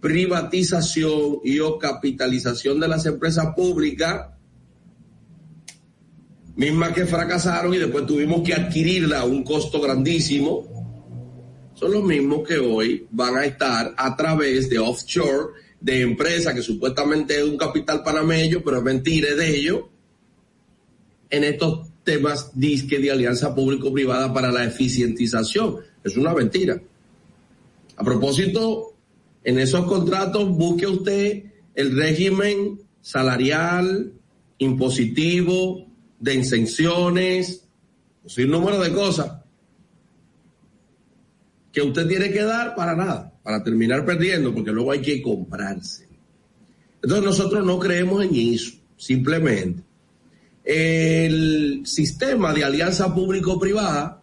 privatización 0.01 1.39
y 1.43 1.59
o 1.59 1.79
capitalización 1.79 2.79
de 2.79 2.87
las 2.87 3.05
empresas 3.05 3.55
públicas, 3.55 4.31
mismas 6.55 6.91
que 6.91 7.05
fracasaron 7.05 7.73
y 7.73 7.77
después 7.77 8.05
tuvimos 8.05 8.41
que 8.41 8.53
adquirirla 8.53 9.21
a 9.21 9.25
un 9.25 9.43
costo 9.43 9.79
grandísimo, 9.79 10.67
son 11.73 11.91
los 11.91 12.03
mismos 12.03 12.47
que 12.47 12.57
hoy 12.57 13.07
van 13.11 13.35
a 13.35 13.45
estar 13.45 13.93
a 13.97 14.15
través 14.15 14.69
de 14.69 14.79
offshore, 14.79 15.53
de 15.83 16.01
empresas 16.01 16.53
que 16.53 16.61
supuestamente 16.61 17.37
es 17.37 17.43
un 17.43 17.57
capital 17.57 18.03
panameño, 18.03 18.61
pero 18.63 18.77
es 18.77 18.83
mentira 18.83 19.35
de 19.35 19.55
ellos, 19.55 19.81
en 21.29 21.43
estos 21.43 21.89
temas 22.05 22.57
disque 22.57 22.99
de 22.99 23.11
alianza 23.11 23.53
público-privada 23.53 24.33
para 24.33 24.49
la 24.49 24.63
eficientización. 24.63 25.79
Es 26.01 26.15
una 26.15 26.33
mentira. 26.33 26.81
A 27.97 28.03
propósito, 28.03 28.93
en 29.43 29.59
esos 29.59 29.85
contratos 29.85 30.49
busque 30.49 30.87
usted 30.87 31.43
el 31.75 31.97
régimen 31.97 32.79
salarial, 33.01 34.13
impositivo, 34.59 35.85
de 36.17 36.33
exenciones, 36.39 37.67
sin 38.25 38.49
número 38.49 38.79
de 38.79 38.93
cosas 38.93 39.33
que 41.73 41.81
usted 41.81 42.07
tiene 42.07 42.31
que 42.31 42.43
dar 42.43 42.73
para 42.73 42.95
nada, 42.95 43.32
para 43.43 43.63
terminar 43.63 44.05
perdiendo, 44.05 44.53
porque 44.53 44.71
luego 44.71 44.91
hay 44.91 45.01
que 45.01 45.21
comprarse. 45.21 46.07
Entonces 47.01 47.25
nosotros 47.25 47.65
no 47.65 47.77
creemos 47.77 48.23
en 48.23 48.35
eso, 48.35 48.71
simplemente. 48.97 49.83
El 50.63 51.81
sistema 51.85 52.53
de 52.53 52.63
alianza 52.63 53.13
público-privada 53.13 54.21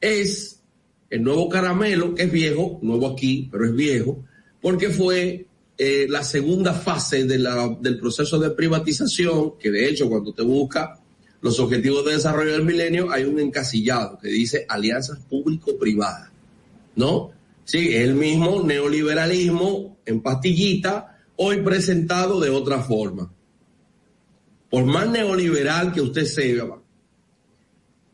es 0.00 0.60
el 1.08 1.22
nuevo 1.22 1.48
caramelo, 1.48 2.14
que 2.14 2.24
es 2.24 2.32
viejo, 2.32 2.78
nuevo 2.82 3.08
aquí, 3.08 3.48
pero 3.50 3.64
es 3.64 3.74
viejo, 3.74 4.22
porque 4.60 4.90
fue 4.90 5.46
eh, 5.78 6.06
la 6.08 6.22
segunda 6.22 6.74
fase 6.74 7.24
del 7.24 7.98
proceso 7.98 8.38
de 8.38 8.50
privatización, 8.50 9.58
que 9.58 9.70
de 9.70 9.88
hecho 9.88 10.08
cuando 10.08 10.32
te 10.32 10.42
busca 10.42 11.00
los 11.40 11.60
objetivos 11.60 12.04
de 12.06 12.12
desarrollo 12.12 12.52
del 12.52 12.64
milenio 12.64 13.10
hay 13.10 13.24
un 13.24 13.38
encasillado 13.38 14.18
que 14.18 14.28
dice 14.28 14.64
alianzas 14.68 15.18
público-privadas, 15.28 16.30
¿no? 16.96 17.32
Sí, 17.64 17.94
es 17.94 18.04
el 18.04 18.14
mismo 18.14 18.62
neoliberalismo 18.62 19.98
en 20.04 20.20
pastillita, 20.20 21.18
hoy 21.36 21.62
presentado 21.62 22.38
de 22.40 22.50
otra 22.50 22.80
forma. 22.80 23.32
Por 24.70 24.84
más 24.84 25.08
neoliberal 25.08 25.92
que 25.92 26.00
usted 26.00 26.26
sea, 26.26 26.66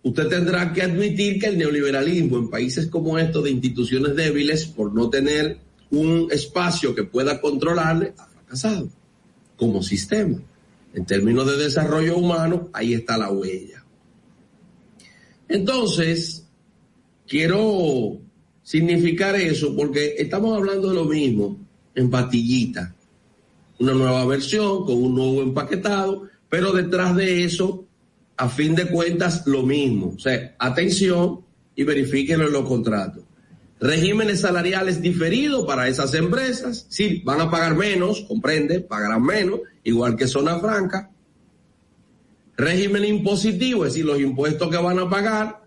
usted 0.02 0.28
tendrá 0.28 0.72
que 0.72 0.82
admitir 0.82 1.40
que 1.40 1.46
el 1.46 1.58
neoliberalismo 1.58 2.38
en 2.38 2.48
países 2.48 2.86
como 2.86 3.18
estos 3.18 3.44
de 3.44 3.50
instituciones 3.50 4.14
débiles, 4.14 4.66
por 4.66 4.94
no 4.94 5.10
tener 5.10 5.58
un 5.90 6.28
espacio 6.30 6.94
que 6.94 7.04
pueda 7.04 7.40
controlarle, 7.40 8.14
ha 8.18 8.26
fracasado 8.26 8.88
como 9.56 9.82
sistema. 9.82 10.40
En 10.94 11.04
términos 11.06 11.46
de 11.46 11.56
desarrollo 11.56 12.16
humano, 12.16 12.68
ahí 12.72 12.94
está 12.94 13.16
la 13.18 13.30
huella. 13.30 13.84
Entonces, 15.48 16.46
quiero 17.26 18.20
significar 18.62 19.36
eso 19.36 19.74
porque 19.74 20.14
estamos 20.18 20.56
hablando 20.56 20.88
de 20.88 20.94
lo 20.94 21.04
mismo 21.04 21.58
en 21.94 22.10
patillita. 22.10 22.94
Una 23.78 23.94
nueva 23.94 24.24
versión 24.26 24.84
con 24.84 25.02
un 25.02 25.14
nuevo 25.14 25.42
empaquetado, 25.42 26.28
pero 26.48 26.72
detrás 26.72 27.16
de 27.16 27.44
eso 27.44 27.84
a 28.36 28.48
fin 28.48 28.74
de 28.74 28.86
cuentas 28.86 29.46
lo 29.46 29.62
mismo. 29.62 30.14
O 30.16 30.18
sea, 30.18 30.54
atención 30.58 31.40
y 31.74 31.84
verifiquen 31.84 32.40
en 32.40 32.52
los 32.52 32.66
contratos. 32.66 33.24
Regímenes 33.80 34.40
salariales 34.40 35.00
diferidos 35.00 35.66
para 35.66 35.88
esas 35.88 36.12
empresas. 36.14 36.86
Sí, 36.88 37.22
van 37.24 37.40
a 37.40 37.50
pagar 37.50 37.74
menos, 37.74 38.22
comprende, 38.28 38.80
pagarán 38.80 39.22
menos, 39.22 39.60
igual 39.84 40.16
que 40.16 40.26
zona 40.26 40.58
franca. 40.58 41.10
Régimen 42.56 43.04
impositivo, 43.06 43.86
es 43.86 43.92
decir, 43.92 44.04
los 44.04 44.20
impuestos 44.20 44.68
que 44.68 44.76
van 44.76 44.98
a 44.98 45.08
pagar 45.08 45.62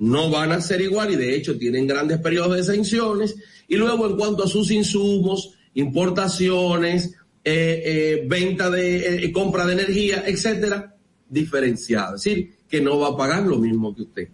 no 0.00 0.30
van 0.30 0.50
a 0.50 0.60
ser 0.62 0.80
igual 0.80 1.12
y 1.12 1.16
de 1.16 1.36
hecho 1.36 1.58
tienen 1.58 1.86
grandes 1.86 2.18
periodos 2.20 2.54
de 2.54 2.60
exenciones. 2.60 3.36
Y 3.68 3.76
luego 3.76 4.08
en 4.08 4.16
cuanto 4.16 4.44
a 4.44 4.48
sus 4.48 4.70
insumos, 4.70 5.58
importaciones, 5.74 7.14
eh, 7.44 7.82
eh, 7.84 8.24
venta 8.26 8.70
de 8.70 9.24
eh, 9.24 9.32
compra 9.32 9.66
de 9.66 9.74
energía, 9.74 10.24
etcétera, 10.26 10.96
diferenciado. 11.28 12.16
Es 12.16 12.24
decir, 12.24 12.54
que 12.66 12.80
no 12.80 12.98
va 12.98 13.08
a 13.08 13.16
pagar 13.16 13.42
lo 13.42 13.58
mismo 13.58 13.94
que 13.94 14.02
usted. 14.02 14.28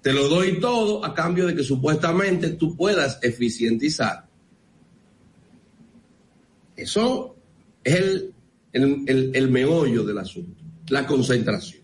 Te 0.00 0.12
lo 0.14 0.28
doy 0.28 0.58
todo 0.58 1.04
a 1.04 1.14
cambio 1.14 1.46
de 1.46 1.54
que 1.54 1.64
supuestamente 1.64 2.50
tú 2.50 2.74
puedas 2.74 3.18
eficientizar. 3.22 4.26
Eso 6.76 7.36
es 7.82 7.94
el, 7.94 8.34
el, 8.72 9.30
el, 9.34 9.50
meollo 9.50 10.02
del 10.02 10.18
asunto, 10.18 10.62
la 10.88 11.06
concentración. 11.06 11.82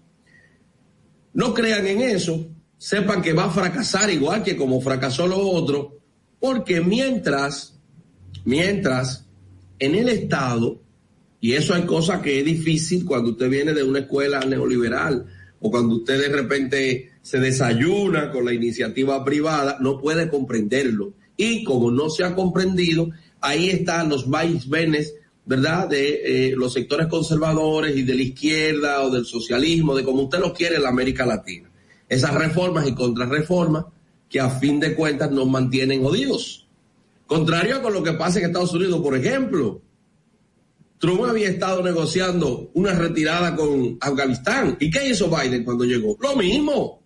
No 1.35 1.55
crean 1.55 1.87
en 1.87 2.01
eso, 2.01 2.47
sepan 2.81 3.21
que 3.21 3.35
va 3.35 3.45
a 3.45 3.51
fracasar 3.51 4.09
igual 4.09 4.43
que 4.43 4.57
como 4.57 4.81
fracasó 4.81 5.27
lo 5.27 5.39
otro, 5.39 5.99
porque 6.41 6.81
mientras, 6.81 7.79
mientras 8.47 9.27
en 9.79 9.95
el 9.97 10.09
Estado 10.09 10.81
y 11.43 11.53
eso 11.53 11.75
hay 11.75 11.83
cosas 11.83 12.23
que 12.23 12.39
es 12.39 12.45
difícil 12.45 13.05
cuando 13.05 13.33
usted 13.33 13.51
viene 13.51 13.75
de 13.75 13.83
una 13.83 13.99
escuela 13.99 14.41
neoliberal 14.41 15.27
o 15.61 15.71
cuando 15.71 15.97
usted 15.97 16.23
de 16.23 16.29
repente 16.31 17.13
se 17.21 17.39
desayuna 17.39 18.31
con 18.33 18.47
la 18.47 18.55
iniciativa 18.55 19.23
privada, 19.27 19.77
no 19.81 20.01
puede 20.01 20.31
comprenderlo. 20.31 21.13
Y 21.37 21.65
como 21.65 21.91
no 21.91 22.09
se 22.09 22.25
ha 22.25 22.35
comprendido, 22.35 23.11
ahí 23.43 23.69
están 23.69 24.09
los 24.09 24.29
vaivenes, 24.29 25.17
¿verdad? 25.45 25.87
De 25.87 26.49
eh, 26.49 26.55
los 26.57 26.73
sectores 26.73 27.09
conservadores 27.09 27.95
y 27.95 28.05
de 28.05 28.15
la 28.15 28.23
izquierda 28.23 29.03
o 29.03 29.11
del 29.11 29.27
socialismo, 29.27 29.95
de 29.95 30.03
como 30.03 30.23
usted 30.23 30.39
lo 30.39 30.55
quiere 30.55 30.77
en 30.77 30.83
la 30.85 30.89
América 30.89 31.27
Latina. 31.27 31.70
Esas 32.11 32.35
reformas 32.35 32.89
y 32.89 32.95
contrarreformas 32.95 33.85
que 34.29 34.41
a 34.41 34.51
fin 34.51 34.81
de 34.81 34.97
cuentas 34.97 35.31
nos 35.31 35.49
mantienen 35.49 36.03
jodidos. 36.03 36.67
Contrario 37.27 37.77
a 37.77 37.91
lo 37.91 38.03
que 38.03 38.15
pasa 38.15 38.41
en 38.41 38.47
Estados 38.47 38.75
Unidos, 38.75 39.01
por 39.01 39.17
ejemplo, 39.17 39.81
Trump 40.99 41.23
había 41.23 41.49
estado 41.49 41.85
negociando 41.85 42.73
una 42.75 42.95
retirada 42.95 43.55
con 43.55 43.97
Afganistán. 44.01 44.77
¿Y 44.81 44.91
qué 44.91 45.09
hizo 45.09 45.31
Biden 45.31 45.63
cuando 45.63 45.85
llegó? 45.85 46.17
Lo 46.21 46.35
mismo. 46.35 47.01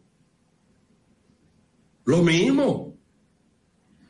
Lo 2.07 2.23
mismo. 2.23 2.97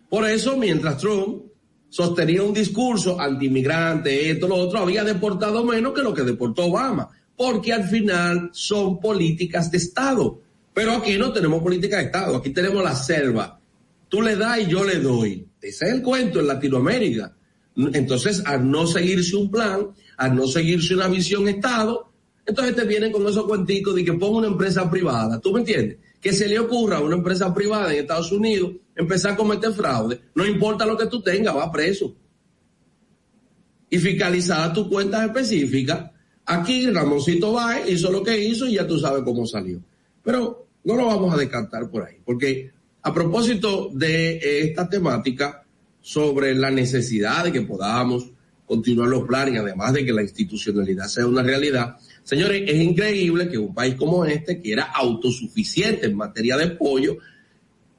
Por 0.09 0.29
eso, 0.29 0.57
mientras 0.57 0.99
Trump 0.99 1.43
sostenía 1.89 2.45
un 2.45 2.55
discurso 2.55 3.21
anti-inmigrante, 3.21 4.31
esto, 4.31 4.47
lo 4.47 4.55
otro, 4.55 4.79
había 4.79 5.03
deportado 5.03 5.65
menos 5.65 5.93
que 5.93 6.03
lo 6.03 6.15
que 6.15 6.23
deportó 6.23 6.67
Obama. 6.67 7.09
Porque 7.37 7.73
al 7.73 7.83
final 7.83 8.51
son 8.53 9.01
políticas 9.01 9.73
de 9.73 9.79
Estado. 9.79 10.44
Pero 10.75 10.93
aquí 10.93 11.17
no 11.17 11.33
tenemos 11.33 11.63
política 11.63 11.99
de 11.99 12.05
Estado. 12.05 12.37
Aquí 12.37 12.51
tenemos 12.51 12.83
la 12.83 12.97
selva. 12.97 13.61
Tú 14.09 14.21
le 14.21 14.37
das 14.37 14.59
y 14.59 14.67
yo 14.67 14.85
le 14.85 14.99
doy. 14.99 15.47
Ese 15.63 15.87
es 15.87 15.93
el 15.93 16.03
cuento 16.03 16.41
en 16.41 16.49
Latinoamérica. 16.49 17.35
Entonces, 17.77 18.43
al 18.45 18.69
no 18.71 18.87
seguirse 18.87 19.37
un 19.37 19.51
plan, 19.51 19.89
al 20.17 20.35
no 20.35 20.47
seguirse 20.47 20.95
una 20.95 21.09
visión 21.09 21.49
Estado, 21.49 22.13
entonces 22.47 22.77
te 22.77 22.85
vienen 22.85 23.11
con 23.11 23.27
esos 23.27 23.45
cuenticos 23.45 23.95
de 23.95 24.05
que 24.05 24.13
ponga 24.13 24.39
una 24.39 24.49
empresa 24.49 24.91
privada. 24.91 25.41
¿Tú 25.41 25.53
me 25.53 25.61
entiendes? 25.61 25.99
Que 26.21 26.33
se 26.33 26.47
le 26.47 26.59
ocurra 26.59 26.99
a 26.99 27.01
una 27.01 27.17
empresa 27.17 27.55
privada 27.55 27.93
en 27.93 28.01
Estados 28.01 28.33
Unidos 28.33 28.73
empezar 28.95 29.33
a 29.33 29.37
cometer 29.37 29.73
fraude. 29.73 30.21
No 30.35 30.45
importa 30.45 30.85
lo 30.85 30.97
que 30.97 31.07
tú 31.07 31.23
tengas, 31.23 31.57
va 31.57 31.71
preso. 31.73 32.15
Y 33.91 33.99
fiscalizada 33.99 34.73
tu 34.73 34.89
cuenta 34.89 35.25
específica. 35.25 36.13
Aquí 36.47 36.91
Ramoncito 36.91 37.53
va, 37.53 37.81
hizo 37.89 38.11
lo 38.11 38.23
que 38.23 38.39
hizo 38.45 38.67
y 38.67 38.75
ya 38.75 38.87
tú 38.87 38.99
sabes 38.99 39.23
cómo 39.23 39.47
salió. 39.47 39.81
Pero 40.25 40.67
no 40.85 40.95
lo 40.97 41.07
vamos 41.07 41.33
a 41.33 41.37
descartar 41.37 41.89
por 41.91 42.05
ahí. 42.05 42.17
Porque 42.25 42.73
a 43.03 43.13
propósito 43.13 43.91
de 43.93 44.63
esta 44.63 44.89
temática, 44.89 45.65
sobre 46.05 46.55
la 46.55 46.71
necesidad 46.71 47.45
de 47.45 47.53
que 47.53 47.63
podamos 47.63 48.31
continuar 48.67 49.09
los 49.09 49.27
planes, 49.27 49.59
además 49.59 49.95
de 49.95 50.05
que 50.05 50.13
la 50.13 50.23
institucionalidad 50.23 51.07
sea 51.07 51.27
una 51.27 51.43
realidad. 51.43 51.97
Señores, 52.23 52.63
es 52.67 52.83
increíble 52.83 53.49
que 53.49 53.57
un 53.57 53.75
país 53.75 53.95
como 53.95 54.25
este, 54.27 54.61
que 54.61 54.73
era 54.73 54.85
autosuficiente 54.85 56.07
en 56.07 56.15
materia 56.15 56.59
de 56.59 56.69
pollo, 56.73 57.17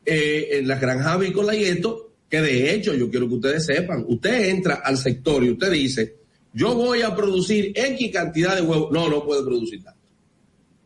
eh, 0.05 0.49
en 0.51 0.67
la 0.67 0.77
granja 0.77 1.13
avícola 1.13 1.55
y 1.55 1.63
esto, 1.63 2.11
que 2.29 2.41
de 2.41 2.75
hecho 2.75 2.93
yo 2.93 3.09
quiero 3.09 3.27
que 3.27 3.35
ustedes 3.35 3.65
sepan, 3.65 4.05
usted 4.07 4.49
entra 4.49 4.75
al 4.75 4.97
sector 4.97 5.43
y 5.43 5.49
usted 5.49 5.71
dice, 5.71 6.15
yo 6.53 6.75
voy 6.75 7.01
a 7.01 7.15
producir 7.15 7.73
X 7.75 8.11
cantidad 8.13 8.55
de 8.55 8.61
huevos. 8.61 8.91
No, 8.91 9.09
no 9.09 9.25
puede 9.25 9.43
producir 9.43 9.83
tanto. 9.83 9.99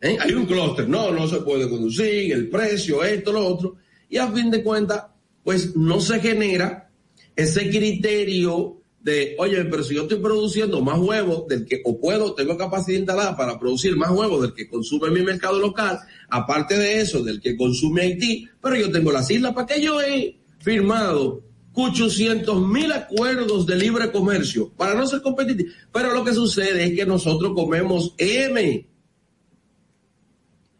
¿Eh? 0.00 0.16
Hay 0.18 0.32
un 0.32 0.46
clúster, 0.46 0.88
no, 0.88 1.10
no 1.10 1.28
se 1.28 1.40
puede 1.40 1.66
producir, 1.66 2.32
el 2.32 2.48
precio, 2.48 3.04
esto, 3.04 3.32
lo 3.32 3.46
otro. 3.46 3.76
Y 4.08 4.16
a 4.16 4.30
fin 4.32 4.50
de 4.50 4.62
cuentas, 4.62 5.04
pues 5.44 5.76
no 5.76 6.00
se 6.00 6.20
genera 6.20 6.90
ese 7.36 7.68
criterio 7.68 8.80
de, 9.02 9.34
oye, 9.38 9.64
pero 9.64 9.82
si 9.82 9.94
yo 9.94 10.02
estoy 10.02 10.18
produciendo 10.18 10.80
más 10.82 10.98
huevos 10.98 11.46
del 11.48 11.64
que, 11.64 11.80
o 11.84 11.98
puedo, 11.98 12.34
tengo 12.34 12.56
capacidad 12.56 12.98
instalada 12.98 13.36
para 13.36 13.58
producir 13.58 13.96
más 13.96 14.10
huevos 14.10 14.42
del 14.42 14.54
que 14.54 14.68
consume 14.68 15.10
mi 15.10 15.22
mercado 15.22 15.58
local, 15.58 15.98
aparte 16.28 16.76
de 16.76 17.00
eso, 17.00 17.22
del 17.22 17.40
que 17.40 17.56
consume 17.56 18.02
Haití, 18.02 18.46
pero 18.62 18.76
yo 18.76 18.90
tengo 18.90 19.10
las 19.10 19.30
islas, 19.30 19.54
¿para 19.54 19.66
qué 19.66 19.80
yo 19.80 20.00
he 20.02 20.38
firmado 20.58 21.42
800 21.72 22.66
mil 22.66 22.92
acuerdos 22.92 23.66
de 23.66 23.76
libre 23.76 24.12
comercio 24.12 24.70
para 24.76 24.94
no 24.94 25.06
ser 25.06 25.22
competitivo? 25.22 25.70
Pero 25.92 26.12
lo 26.12 26.22
que 26.22 26.34
sucede 26.34 26.84
es 26.84 26.92
que 26.94 27.06
nosotros 27.06 27.52
comemos 27.54 28.14
M. 28.18 28.86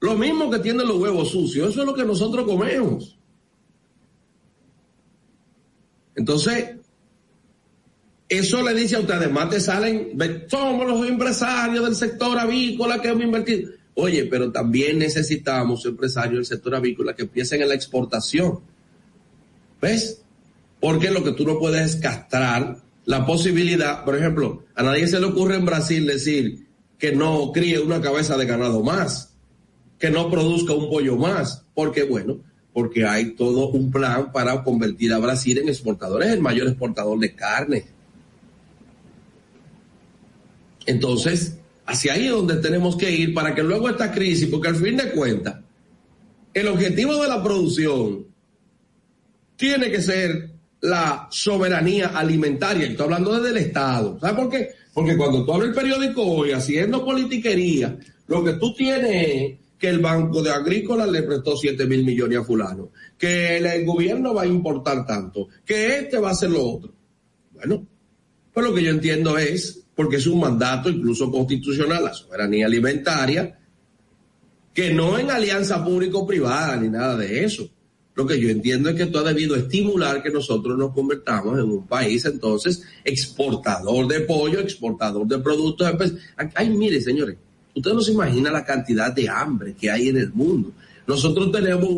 Lo 0.00 0.16
mismo 0.16 0.50
que 0.50 0.58
tienen 0.58 0.88
los 0.88 0.98
huevos 0.98 1.30
sucios, 1.30 1.70
eso 1.70 1.80
es 1.80 1.86
lo 1.86 1.94
que 1.94 2.04
nosotros 2.04 2.46
comemos. 2.46 3.18
Entonces, 6.14 6.76
eso 8.28 8.62
le 8.62 8.74
dice 8.74 8.96
a 8.96 9.00
usted, 9.00 9.14
además 9.14 9.50
te 9.50 9.60
salen, 9.60 10.16
somos 10.48 10.86
los 10.86 11.06
empresarios 11.06 11.84
del 11.84 11.96
sector 11.96 12.38
avícola 12.38 13.00
que 13.00 13.08
hemos 13.08 13.24
invertido. 13.24 13.72
Oye, 13.94 14.24
pero 14.26 14.50
también 14.50 14.98
necesitamos 14.98 15.84
empresarios 15.84 16.34
del 16.34 16.46
sector 16.46 16.74
avícola 16.74 17.14
que 17.14 17.22
empiecen 17.22 17.60
en 17.60 17.68
la 17.68 17.74
exportación. 17.74 18.60
¿Ves? 19.82 20.22
Porque 20.80 21.10
lo 21.10 21.22
que 21.22 21.32
tú 21.32 21.44
no 21.44 21.58
puedes 21.58 21.94
es 21.94 22.00
castrar 22.00 22.78
la 23.04 23.26
posibilidad, 23.26 24.04
por 24.04 24.16
ejemplo, 24.16 24.64
a 24.74 24.82
nadie 24.82 25.08
se 25.08 25.18
le 25.18 25.26
ocurre 25.26 25.56
en 25.56 25.64
Brasil 25.64 26.06
decir 26.06 26.66
que 26.98 27.12
no 27.12 27.50
críe 27.52 27.80
una 27.80 28.00
cabeza 28.00 28.36
de 28.36 28.46
ganado 28.46 28.82
más, 28.82 29.29
que 30.00 30.10
no 30.10 30.30
produzca 30.30 30.72
un 30.72 30.88
pollo 30.88 31.16
más, 31.16 31.64
porque 31.74 32.04
bueno, 32.04 32.40
porque 32.72 33.04
hay 33.04 33.32
todo 33.34 33.68
un 33.68 33.92
plan 33.92 34.32
para 34.32 34.64
convertir 34.64 35.12
a 35.12 35.18
Brasil 35.18 35.58
en 35.58 35.68
exportadores, 35.68 36.30
el 36.30 36.40
mayor 36.40 36.66
exportador 36.68 37.18
de 37.18 37.34
carne. 37.34 37.84
Entonces, 40.86 41.58
hacia 41.84 42.14
ahí 42.14 42.26
es 42.26 42.32
donde 42.32 42.56
tenemos 42.56 42.96
que 42.96 43.10
ir 43.10 43.34
para 43.34 43.54
que 43.54 43.62
luego 43.62 43.90
esta 43.90 44.10
crisis, 44.10 44.48
porque 44.48 44.68
al 44.68 44.76
fin 44.76 44.96
de 44.96 45.10
cuentas, 45.10 45.56
el 46.54 46.68
objetivo 46.68 47.22
de 47.22 47.28
la 47.28 47.42
producción 47.42 48.24
tiene 49.56 49.90
que 49.90 50.00
ser 50.00 50.50
la 50.80 51.28
soberanía 51.30 52.08
alimentaria. 52.08 52.86
Estoy 52.86 53.04
hablando 53.04 53.38
desde 53.38 53.50
el 53.50 53.66
Estado. 53.66 54.18
¿Sabes 54.18 54.36
por 54.36 54.50
qué? 54.50 54.70
Porque 54.94 55.16
cuando 55.18 55.44
tú 55.44 55.52
abres 55.52 55.68
el 55.68 55.74
periódico 55.74 56.22
hoy 56.22 56.52
haciendo 56.52 57.04
politiquería, 57.04 57.98
lo 58.28 58.42
que 58.42 58.54
tú 58.54 58.74
tienes 58.74 59.28
es 59.28 59.59
que 59.80 59.88
el 59.88 59.98
Banco 59.98 60.42
de 60.42 60.50
Agrícola 60.50 61.06
le 61.06 61.22
prestó 61.22 61.56
7 61.56 61.86
mil 61.86 62.04
millones 62.04 62.38
a 62.38 62.44
fulano, 62.44 62.90
que 63.16 63.56
el, 63.56 63.86
gobierno 63.86 64.34
va 64.34 64.42
a 64.42 64.46
importar 64.46 65.06
tanto, 65.06 65.48
que 65.64 65.96
este 65.96 66.18
va 66.18 66.28
a 66.28 66.32
hacer 66.32 66.50
lo 66.50 66.62
otro. 66.62 66.92
Bueno, 67.54 67.86
pues 68.52 68.66
lo 68.66 68.74
que 68.74 68.82
yo 68.82 68.90
entiendo 68.90 69.38
es, 69.38 69.86
porque 69.94 70.16
es 70.16 70.26
un 70.26 70.38
mandato 70.38 70.90
incluso 70.90 71.30
constitucional, 71.30 72.04
la 72.04 72.12
soberanía 72.12 72.66
alimentaria, 72.66 73.58
que 74.74 74.92
no 74.92 75.18
en 75.18 75.30
alianza 75.30 75.82
público-privada 75.82 76.76
ni 76.76 76.90
nada 76.90 77.16
de 77.16 77.42
eso. 77.42 77.70
Lo 78.14 78.26
que 78.26 78.38
yo 78.38 78.50
entiendo 78.50 78.90
es 78.90 78.96
que 78.96 79.04
esto 79.04 79.20
ha 79.20 79.22
debido 79.22 79.56
estimular 79.56 80.22
que 80.22 80.30
nosotros 80.30 80.76
nos 80.76 80.92
convertamos 80.92 81.58
en 81.58 81.70
un 81.70 81.86
país 81.86 82.22
entonces 82.26 82.82
exportador 83.02 84.06
de 84.08 84.20
pollo, 84.20 84.60
exportador 84.60 85.26
de 85.26 85.38
productos. 85.38 85.90
Ay, 86.54 86.68
mire, 86.68 87.00
señores, 87.00 87.38
Usted 87.74 87.92
no 87.92 88.00
se 88.00 88.12
imagina 88.12 88.50
la 88.50 88.64
cantidad 88.64 89.12
de 89.12 89.28
hambre 89.28 89.74
que 89.74 89.90
hay 89.90 90.08
en 90.08 90.16
el 90.16 90.32
mundo. 90.32 90.72
Nosotros 91.06 91.52
tenemos 91.52 91.90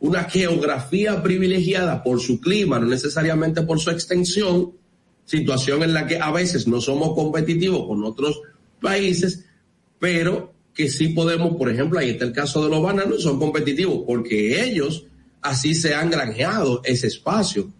una 0.00 0.24
geografía 0.24 1.22
privilegiada 1.22 2.02
por 2.02 2.20
su 2.20 2.40
clima, 2.40 2.78
no 2.78 2.86
necesariamente 2.86 3.62
por 3.62 3.80
su 3.80 3.90
extensión, 3.90 4.72
situación 5.24 5.82
en 5.82 5.92
la 5.92 6.06
que 6.06 6.18
a 6.18 6.30
veces 6.30 6.66
no 6.66 6.80
somos 6.80 7.14
competitivos 7.14 7.86
con 7.86 8.02
otros 8.04 8.40
países, 8.80 9.44
pero 9.98 10.54
que 10.72 10.88
sí 10.88 11.08
podemos, 11.08 11.56
por 11.56 11.70
ejemplo, 11.70 11.98
ahí 11.98 12.10
está 12.10 12.24
el 12.24 12.32
caso 12.32 12.62
de 12.64 12.70
los 12.70 12.82
bananos, 12.82 13.22
son 13.22 13.38
competitivos 13.38 14.04
porque 14.06 14.64
ellos 14.64 15.06
así 15.42 15.74
se 15.74 15.94
han 15.94 16.10
granjeado 16.10 16.80
ese 16.84 17.08
espacio. 17.08 17.72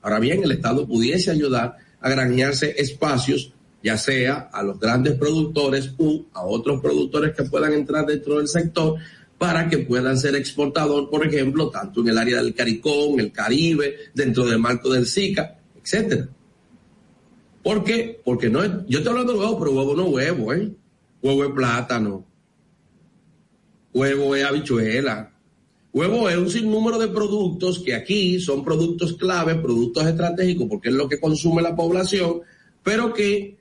Ahora 0.00 0.20
bien, 0.20 0.44
el 0.44 0.52
Estado 0.52 0.86
pudiese 0.86 1.32
ayudar 1.32 1.76
a 2.00 2.08
granjearse 2.08 2.74
espacios 2.78 3.52
ya 3.86 3.96
sea 3.96 4.50
a 4.52 4.64
los 4.64 4.80
grandes 4.80 5.14
productores 5.14 5.94
u 5.96 6.24
a 6.32 6.44
otros 6.44 6.80
productores 6.80 7.36
que 7.36 7.44
puedan 7.44 7.72
entrar 7.72 8.04
dentro 8.04 8.38
del 8.38 8.48
sector 8.48 8.96
para 9.38 9.68
que 9.68 9.78
puedan 9.78 10.18
ser 10.18 10.34
exportador, 10.34 11.08
por 11.08 11.24
ejemplo, 11.24 11.70
tanto 11.70 12.00
en 12.00 12.08
el 12.08 12.18
área 12.18 12.42
del 12.42 12.52
Caricón, 12.52 13.20
el 13.20 13.30
Caribe, 13.30 13.94
dentro 14.12 14.44
del 14.44 14.58
marco 14.58 14.92
del 14.92 15.06
SICA, 15.06 15.60
etcétera. 15.80 16.28
¿Por 17.62 17.84
qué? 17.84 18.20
Porque 18.24 18.50
no 18.50 18.64
es, 18.64 18.72
yo 18.88 18.98
estoy 18.98 19.12
hablando 19.12 19.34
de 19.34 19.38
huevo, 19.38 19.58
pero 19.60 19.70
huevo 19.70 19.94
no 19.94 20.04
huevo, 20.06 20.52
¿eh? 20.52 20.72
Huevo 21.22 21.44
es 21.44 21.50
plátano. 21.52 22.24
Huevo 23.94 24.34
es 24.34 24.44
habichuela. 24.44 25.32
Huevo 25.92 26.28
es 26.28 26.36
un 26.36 26.50
sinnúmero 26.50 26.98
de 26.98 27.06
productos 27.06 27.78
que 27.78 27.94
aquí 27.94 28.40
son 28.40 28.64
productos 28.64 29.12
clave, 29.12 29.54
productos 29.54 30.04
estratégicos, 30.08 30.66
porque 30.68 30.88
es 30.88 30.94
lo 30.96 31.08
que 31.08 31.20
consume 31.20 31.62
la 31.62 31.76
población, 31.76 32.40
pero 32.82 33.14
que 33.14 33.56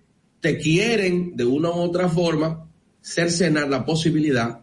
te 0.45 0.59
quieren 0.59 1.35
de 1.35 1.43
una 1.43 1.71
u 1.71 1.79
otra 1.79 2.07
forma 2.07 2.69
cercenar 3.01 3.67
la 3.67 3.83
posibilidad 3.83 4.61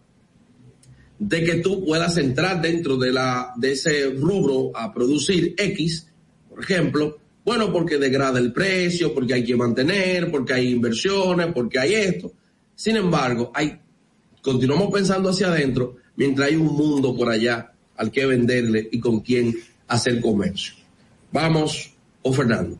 de 1.18 1.42
que 1.42 1.56
tú 1.56 1.84
puedas 1.84 2.16
entrar 2.18 2.62
dentro 2.62 2.96
de 2.96 3.10
la 3.12 3.52
de 3.56 3.72
ese 3.72 4.10
rubro 4.10 4.70
a 4.76 4.94
producir 4.94 5.56
X, 5.58 6.06
por 6.48 6.62
ejemplo, 6.62 7.18
bueno, 7.44 7.72
porque 7.72 7.98
degrada 7.98 8.38
el 8.38 8.52
precio, 8.52 9.12
porque 9.12 9.34
hay 9.34 9.44
que 9.44 9.56
mantener, 9.56 10.30
porque 10.30 10.52
hay 10.52 10.70
inversiones, 10.70 11.48
porque 11.52 11.80
hay 11.80 11.94
esto. 11.94 12.32
Sin 12.76 12.94
embargo, 12.94 13.50
hay 13.52 13.80
continuamos 14.40 14.88
pensando 14.92 15.30
hacia 15.30 15.48
adentro 15.48 15.96
mientras 16.14 16.48
hay 16.48 16.54
un 16.54 16.76
mundo 16.76 17.16
por 17.16 17.28
allá 17.28 17.72
al 17.96 18.12
que 18.12 18.24
venderle 18.24 18.88
y 18.92 19.00
con 19.00 19.18
quién 19.18 19.52
hacer 19.88 20.20
comercio. 20.20 20.74
Vamos, 21.32 21.92
o 22.22 22.32
Fernando. 22.32 22.78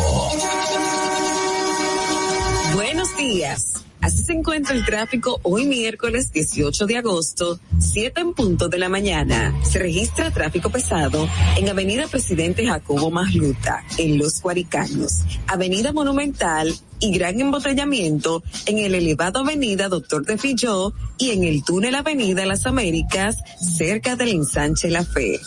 Buenos 2.74 3.16
días. 3.16 3.84
Así 4.02 4.24
se 4.24 4.32
encuentra 4.32 4.74
el 4.74 4.84
tráfico 4.84 5.38
hoy 5.44 5.64
miércoles 5.64 6.32
18 6.32 6.86
de 6.86 6.96
agosto, 6.96 7.60
7 7.78 8.20
en 8.20 8.34
punto 8.34 8.68
de 8.68 8.78
la 8.78 8.88
mañana. 8.88 9.54
Se 9.62 9.78
registra 9.78 10.32
tráfico 10.32 10.70
pesado 10.70 11.28
en 11.56 11.68
Avenida 11.68 12.08
Presidente 12.08 12.66
Jacobo 12.66 13.12
Masluta, 13.12 13.84
en 13.98 14.18
Los 14.18 14.42
Guaricanos, 14.42 15.20
Avenida 15.46 15.92
Monumental 15.92 16.74
y 16.98 17.16
gran 17.16 17.40
embotellamiento 17.40 18.42
en 18.66 18.78
el 18.78 18.96
elevado 18.96 19.38
Avenida 19.38 19.88
Doctor 19.88 20.26
de 20.26 20.36
Filló 20.36 20.92
y 21.16 21.30
en 21.30 21.44
el 21.44 21.62
túnel 21.62 21.94
Avenida 21.94 22.44
Las 22.44 22.66
Américas, 22.66 23.36
cerca 23.60 24.16
del 24.16 24.30
ensanche 24.30 24.90
La 24.90 25.04
Fe. 25.04 25.38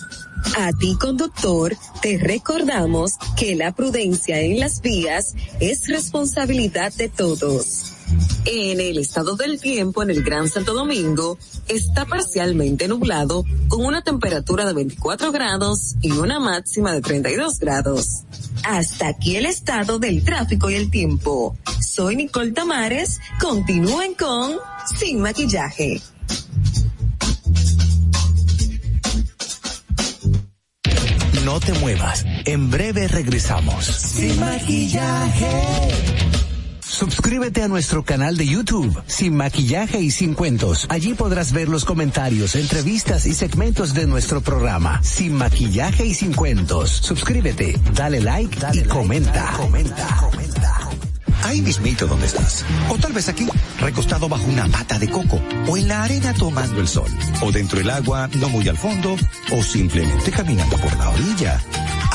A 0.58 0.72
ti, 0.72 0.96
conductor, 0.98 1.76
te 2.02 2.18
recordamos 2.18 3.16
que 3.36 3.56
la 3.56 3.74
prudencia 3.74 4.40
en 4.40 4.62
las 4.62 4.82
vías 4.82 5.36
es 5.60 5.90
responsabilidad 5.90 6.94
de 6.94 7.10
todos. 7.10 7.95
En 8.46 8.80
el 8.80 8.98
estado 8.98 9.36
del 9.36 9.60
tiempo 9.60 10.04
en 10.04 10.12
el 10.12 10.24
Gran 10.24 10.48
Santo 10.48 10.74
Domingo 10.74 11.38
está 11.68 12.06
parcialmente 12.06 12.88
nublado 12.88 13.44
con 13.68 13.86
una 13.86 14.04
temperatura 14.04 14.66
de 14.66 14.74
24 14.74 15.32
grados 15.32 15.96
y 16.02 16.12
una 16.12 16.40
máxima 16.40 16.94
de 16.94 17.02
32 17.02 17.60
grados. 17.60 18.24
Hasta 18.64 19.08
aquí 19.08 19.36
el 19.36 19.46
estado 19.46 20.00
del 20.00 20.24
tráfico 20.24 20.70
y 20.70 20.76
el 20.76 20.92
tiempo. 20.92 21.58
Soy 21.82 22.16
Nicole 22.16 22.52
Tamares. 22.52 23.20
Continúen 23.42 24.14
con 24.14 24.58
Sin 24.98 25.22
Maquillaje. 25.22 26.02
No 31.46 31.60
te 31.60 31.74
muevas. 31.74 32.26
En 32.46 32.72
breve 32.72 33.08
regresamos. 33.08 33.86
Sin 33.86 34.40
maquillaje 34.40 36.35
Suscríbete 36.96 37.62
a 37.62 37.68
nuestro 37.68 38.06
canal 38.06 38.38
de 38.38 38.48
YouTube, 38.48 39.04
Sin 39.06 39.36
Maquillaje 39.36 40.00
y 40.00 40.12
Sin 40.12 40.34
Cuentos. 40.34 40.88
Allí 40.88 41.14
podrás 41.14 41.52
ver 41.52 41.68
los 41.68 41.84
comentarios, 41.84 42.56
entrevistas 42.56 43.26
y 43.26 43.34
segmentos 43.34 43.94
de 43.94 44.08
nuestro 44.08 44.40
programa, 44.40 45.04
Sin 45.04 45.34
Maquillaje 45.34 46.06
y 46.06 46.14
Sin 46.14 46.34
Cuentos. 46.34 46.90
Suscríbete, 46.92 47.78
dale 47.94 48.22
like 48.22 48.58
y 48.72 48.84
comenta. 48.84 49.52
comenta. 49.58 50.16
comenta 50.22 50.90
ahí 51.46 51.62
mismito 51.62 52.08
donde 52.08 52.26
estás. 52.26 52.66
O 52.90 52.98
tal 52.98 53.14
vez 53.14 53.30
aquí, 53.30 53.48
recostado 53.80 54.28
bajo 54.28 54.46
una 54.46 54.68
mata 54.68 54.98
de 54.98 55.10
coco, 55.10 55.40
o 55.68 55.78
en 55.78 55.88
la 55.88 56.04
arena 56.04 56.34
tomando 56.34 56.82
el 56.82 56.88
sol, 56.88 57.10
o 57.42 57.52
dentro 57.52 57.78
del 57.78 57.90
agua, 57.90 58.30
no 58.40 58.50
muy 58.50 58.68
al 58.68 58.78
fondo, 58.78 59.16
o 59.52 59.64
simplemente 59.64 60.32
caminando 60.32 60.78
por 60.78 60.96
la 60.98 61.10
orilla. 61.10 61.62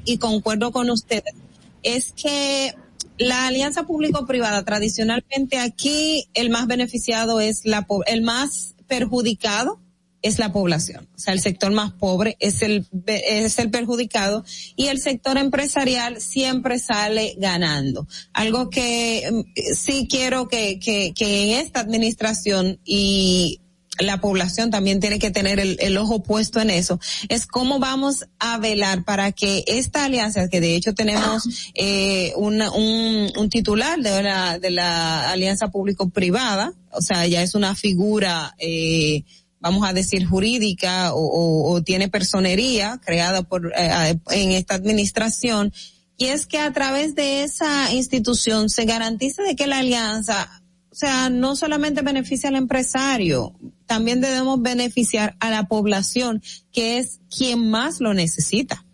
y 0.05 0.19
concuerdo 0.19 0.71
con 0.73 0.91
ustedes 0.91 1.35
es 1.83 2.13
que 2.13 2.75
la 3.19 3.47
alianza 3.47 3.85
público-privada 3.85 4.65
tradicionalmente 4.65 5.59
aquí 5.59 6.29
el 6.35 6.51
más 6.51 6.67
beneficiado 6.67 7.41
es 7.41 7.65
la 7.65 7.87
el 8.07 8.23
más 8.23 8.75
perjudicado 8.89 9.81
es 10.25 10.39
la 10.39 10.53
población. 10.53 11.07
O 11.15 11.19
sea, 11.19 11.35
el 11.35 11.41
sector 11.41 11.71
más 11.71 11.93
pobre 11.93 12.37
es 12.41 12.63
el, 12.63 12.87
es 13.07 13.59
el 13.59 13.71
perjudicado 13.71 14.43
y 14.75 14.87
el 14.87 14.99
sector 14.99 15.37
empresarial 15.37 16.19
siempre 16.19 16.79
sale 16.79 17.35
ganando. 17.37 18.09
Algo 18.33 18.71
que 18.71 19.31
mm, 19.31 19.75
sí 19.75 20.09
quiero 20.11 20.49
que, 20.49 20.81
que, 20.81 21.13
que 21.15 21.43
en 21.43 21.61
esta 21.61 21.81
administración 21.81 22.81
y 22.87 23.61
la 23.99 24.21
población 24.21 24.71
también 24.71 24.99
tiene 24.99 25.19
que 25.19 25.31
tener 25.31 25.61
el, 25.61 25.77
el, 25.79 25.97
ojo 25.99 26.23
puesto 26.23 26.61
en 26.61 26.71
eso, 26.71 26.99
es 27.29 27.47
cómo 27.47 27.79
vamos 27.79 28.25
a 28.41 28.59
velar 28.59 29.05
para 29.05 29.31
que 29.31 29.63
esta 29.69 30.07
alianza, 30.07 30.49
que 30.49 30.61
de 30.61 30.75
hecho 30.75 30.95
tenemos 30.95 31.45
eh, 31.75 32.33
una, 32.37 32.73
un, 32.73 33.31
un 33.37 33.49
titular 33.51 34.01
de 34.01 34.23
la, 34.23 34.59
de 34.59 34.71
la 34.71 35.31
alianza 35.31 35.69
público-privada, 35.69 36.73
o 36.91 37.03
sea, 37.03 37.27
ya 37.27 37.43
es 37.43 37.55
una 37.55 37.77
figura 37.77 38.55
eh, 38.59 39.23
vamos 39.65 39.89
a 39.89 39.93
decir, 39.93 40.27
jurídica 40.27 41.15
o, 41.15 41.21
o, 41.21 41.73
o 41.73 41.83
tiene 41.83 42.09
personería 42.09 43.01
creada 43.05 43.43
por, 43.43 43.73
eh, 43.77 44.19
en 44.31 44.51
esta 44.53 44.75
administración, 44.75 45.73
y 46.17 46.27
es 46.27 46.47
que 46.47 46.59
a 46.59 46.73
través 46.73 47.17
de 47.17 47.43
esa 47.43 47.93
institución 47.93 48.69
se 48.69 48.85
garantiza 48.85 49.43
de 49.43 49.57
que 49.57 49.67
la 49.67 49.79
alianza 49.79 50.49
o 50.95 50.97
sea, 50.97 51.29
no 51.29 51.57
solamente 51.57 52.03
beneficia 52.03 52.51
al 52.51 52.55
empresario, 52.55 53.53
también 53.85 54.21
debemos 54.21 54.63
beneficiar 54.63 55.35
a 55.41 55.51
la 55.51 55.65
población, 55.65 56.41
que 56.71 56.99
es 56.99 57.19
quien 57.37 57.69
más 57.69 58.01
lo 58.01 58.15
necesita. 58.15 58.87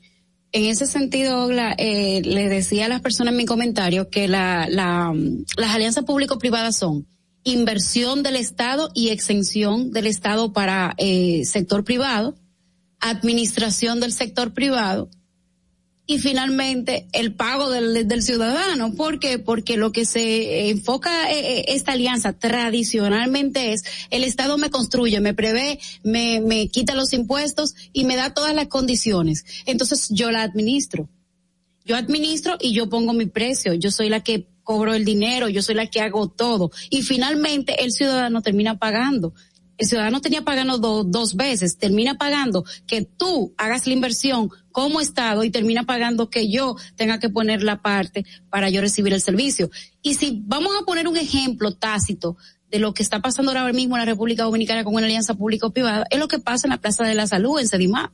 En 0.51 0.65
ese 0.65 0.87
sentido, 0.87 1.51
eh, 1.77 2.23
le 2.25 2.49
decía 2.49 2.87
a 2.87 2.89
las 2.89 3.03
personas 3.03 3.33
en 3.33 3.37
mi 3.37 3.45
comentario 3.45 4.09
que 4.09 4.29
la, 4.29 4.67
la, 4.71 5.13
las 5.59 5.75
alianzas 5.75 6.05
público-privadas 6.05 6.79
son 6.79 7.07
inversión 7.45 8.23
del 8.23 8.37
Estado 8.37 8.91
y 8.95 9.09
exención 9.09 9.93
del 9.93 10.07
Estado 10.07 10.53
para 10.53 10.95
eh, 10.99 11.43
sector 11.45 11.85
privado, 11.85 12.37
administración 13.01 14.01
del 14.01 14.13
sector 14.13 14.53
privado 14.53 15.09
y 16.11 16.19
finalmente 16.19 17.07
el 17.13 17.35
pago 17.35 17.71
del, 17.71 18.23
ciudadano. 18.23 18.95
¿Por 18.95 19.21
qué? 19.21 19.39
Porque 19.39 19.77
lo 19.77 19.93
que 19.93 20.05
se 20.05 20.69
enfoca 20.69 21.31
eh, 21.31 21.61
eh, 21.61 21.65
esta 21.69 21.93
alianza 21.93 22.33
tradicionalmente 22.33 23.73
es 23.73 23.85
el 24.11 24.25
Estado 24.25 24.59
me 24.59 24.71
construye, 24.71 25.21
me 25.21 25.35
prevé, 25.35 25.79
me, 26.03 26.41
me 26.41 26.69
quita 26.69 26.97
los 26.97 27.13
impuestos 27.13 27.77
y 27.93 28.05
me 28.05 28.17
da 28.17 28.35
todas 28.35 28.55
las 28.57 28.67
condiciones. 28.67 29.45
Entonces 29.67 30.09
yo 30.11 30.33
la 30.33 30.43
administro. 30.43 31.09
Yo 31.85 31.97
administro 31.97 32.57
y 32.61 32.73
yo 32.73 32.89
pongo 32.89 33.13
mi 33.13 33.27
precio. 33.27 33.75
Yo 33.75 33.93
soy 33.93 34.09
la 34.09 34.21
que 34.21 34.49
cobro 34.63 34.95
el 34.95 35.05
dinero, 35.05 35.49
yo 35.49 35.63
soy 35.63 35.75
la 35.75 35.87
que 35.87 36.01
hago 36.01 36.29
todo. 36.29 36.71
Y 36.91 37.03
finalmente 37.03 37.83
el 37.83 37.93
ciudadano 37.93 38.43
termina 38.43 38.79
pagando 38.79 39.35
el 39.81 39.89
ciudadano 39.89 40.21
tenía 40.21 40.43
pagando 40.43 40.77
dos 41.05 41.37
veces, 41.37 41.79
termina 41.79 42.19
pagando 42.19 42.65
que 42.87 43.03
tú 43.03 43.55
hagas 43.57 43.87
la 43.87 43.95
inversión 43.95 44.51
como 44.73 45.01
Estado 45.01 45.43
y 45.43 45.51
termina 45.51 45.85
pagando 45.85 46.29
que 46.29 46.51
yo 46.51 46.77
tenga 46.97 47.19
que 47.19 47.31
poner 47.31 47.63
la 47.63 47.81
parte 47.81 48.27
para 48.51 48.69
yo 48.69 48.83
recibir 48.83 49.15
el 49.15 49.23
servicio. 49.23 49.71
Y 50.03 50.15
si 50.15 50.43
vamos 50.45 50.73
a 50.79 50.85
poner 50.85 51.09
un 51.09 51.17
ejemplo 51.17 51.73
tácito 51.73 52.37
de 52.71 52.79
lo 52.79 52.93
que 52.93 53.03
está 53.03 53.21
pasando 53.21 53.53
ahora 53.53 53.73
mismo 53.73 53.97
en 53.97 54.01
la 54.01 54.05
República 54.05 54.43
Dominicana 54.43 54.85
con 54.85 54.95
una 54.95 55.07
alianza 55.07 55.33
público-privada, 55.33 56.05
es 56.11 56.19
lo 56.19 56.29
que 56.29 56.39
pasa 56.39 56.67
en 56.67 56.73
la 56.73 56.81
Plaza 56.83 57.05
de 57.05 57.15
la 57.15 57.27
Salud, 57.27 57.59
en 57.59 57.67
Sedimá. 57.67 58.13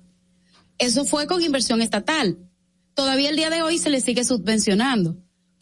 Eso 0.79 1.05
fue 1.05 1.27
con 1.27 1.43
inversión 1.43 1.83
estatal. 1.83 2.39
Todavía 2.95 3.31
el 3.31 3.37
día 3.37 3.51
de 3.51 3.63
hoy 3.63 3.79
se 3.79 3.91
le 3.91 4.01
sigue 4.01 4.23
subvencionando. 4.23 5.17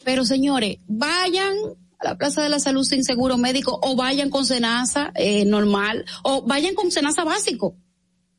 Pero 0.05 0.23
señores, 0.23 0.77
vayan 0.87 1.55
a 1.99 2.05
la 2.05 2.17
Plaza 2.17 2.43
de 2.43 2.49
la 2.49 2.59
Salud 2.59 2.83
sin 2.83 3.03
seguro 3.03 3.37
médico 3.37 3.79
o 3.81 3.95
vayan 3.95 4.29
con 4.29 4.45
cenaza 4.45 5.11
eh, 5.15 5.43
normal 5.45 6.05
o 6.23 6.43
vayan 6.43 6.75
con 6.75 6.91
cenaza 6.91 7.23
básico. 7.23 7.75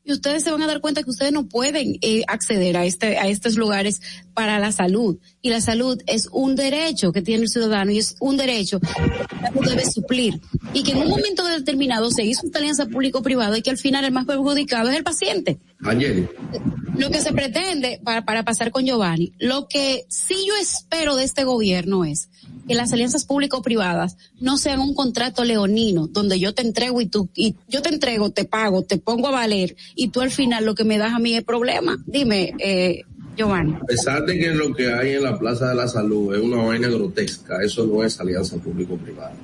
Y 0.05 0.13
ustedes 0.13 0.45
se 0.45 0.51
van 0.51 0.61
a 0.61 0.67
dar 0.67 0.79
cuenta 0.79 1.03
que 1.03 1.09
ustedes 1.09 1.33
no 1.33 1.49
pueden 1.49 1.97
eh, 2.01 2.23
acceder 2.29 2.77
a 2.77 2.85
este 2.85 3.17
a 3.17 3.27
estos 3.27 3.57
lugares 3.57 3.99
para 4.33 4.57
la 4.57 4.71
salud. 4.71 5.19
Y 5.41 5.49
la 5.49 5.59
salud 5.59 6.01
es 6.07 6.29
un 6.31 6.55
derecho 6.55 7.11
que 7.11 7.21
tiene 7.21 7.43
el 7.43 7.49
ciudadano 7.49 7.91
y 7.91 7.97
es 7.97 8.15
un 8.21 8.37
derecho 8.37 8.79
que 8.79 9.69
debe 9.69 9.83
suplir. 9.83 10.39
Y 10.73 10.83
que 10.83 10.93
en 10.93 10.99
un 10.99 11.09
momento 11.09 11.43
determinado 11.43 12.09
se 12.09 12.23
hizo 12.23 12.47
una 12.47 12.59
alianza 12.59 12.85
público-privada 12.85 13.57
y 13.57 13.61
que 13.61 13.71
al 13.71 13.77
final 13.77 14.05
el 14.05 14.13
más 14.13 14.25
perjudicado 14.25 14.89
es 14.89 14.95
el 14.95 15.03
paciente. 15.03 15.59
Lo 15.79 17.11
que 17.11 17.21
se 17.21 17.33
pretende, 17.33 18.01
para, 18.03 18.25
para 18.25 18.43
pasar 18.43 18.71
con 18.71 18.85
Giovanni, 18.85 19.33
lo 19.37 19.67
que 19.67 20.05
sí 20.09 20.35
yo 20.47 20.53
espero 20.59 21.15
de 21.15 21.23
este 21.23 21.43
gobierno 21.43 22.03
es 22.03 22.29
que 22.67 22.73
las 22.73 22.91
alianzas 22.93 23.25
público-privadas 23.25 24.17
no 24.39 24.57
sean 24.57 24.79
un 24.79 24.95
contrato 24.95 25.43
leonino 25.43 26.07
donde 26.07 26.39
yo 26.39 26.53
te 26.53 26.63
entrego 26.63 26.99
y 26.99 27.05
tú, 27.05 27.29
y 27.35 27.55
yo 27.67 27.81
te 27.81 27.89
entrego, 27.89 28.31
te 28.31 28.45
pago, 28.45 28.83
te 28.83 28.97
pongo 28.97 29.27
a 29.27 29.31
valer 29.31 29.75
y 29.95 30.09
tú 30.09 30.21
al 30.21 30.31
final 30.31 30.65
lo 30.65 30.73
que 30.73 30.83
me 30.83 30.97
das 30.97 31.13
a 31.13 31.19
mí 31.19 31.35
es 31.35 31.43
problema. 31.43 31.97
Dime, 32.05 32.53
eh, 32.59 33.03
Giovanni. 33.37 33.73
A 33.73 33.85
pesar 33.85 34.25
de 34.25 34.37
que 34.39 34.49
lo 34.49 34.73
que 34.73 34.91
hay 34.91 35.13
en 35.13 35.23
la 35.23 35.37
Plaza 35.37 35.69
de 35.69 35.75
la 35.75 35.87
Salud 35.87 36.35
es 36.35 36.41
una 36.41 36.63
vaina 36.63 36.87
grotesca, 36.87 37.61
eso 37.61 37.85
no 37.85 38.03
es 38.03 38.19
alianza 38.19 38.57
público-privada. 38.57 39.35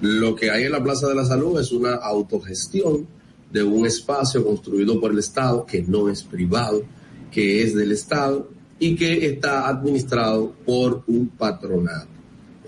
Lo 0.00 0.34
que 0.34 0.50
hay 0.50 0.64
en 0.64 0.72
la 0.72 0.82
Plaza 0.82 1.08
de 1.08 1.14
la 1.14 1.26
Salud 1.26 1.60
es 1.60 1.70
una 1.72 1.94
autogestión 1.94 3.06
de 3.54 3.62
un 3.62 3.86
espacio 3.86 4.44
construido 4.44 5.00
por 5.00 5.12
el 5.12 5.20
Estado 5.20 5.64
que 5.64 5.80
no 5.80 6.08
es 6.08 6.24
privado, 6.24 6.82
que 7.30 7.62
es 7.62 7.72
del 7.72 7.92
Estado 7.92 8.50
y 8.80 8.96
que 8.96 9.26
está 9.26 9.68
administrado 9.68 10.52
por 10.66 11.04
un 11.06 11.28
patronato. 11.28 12.08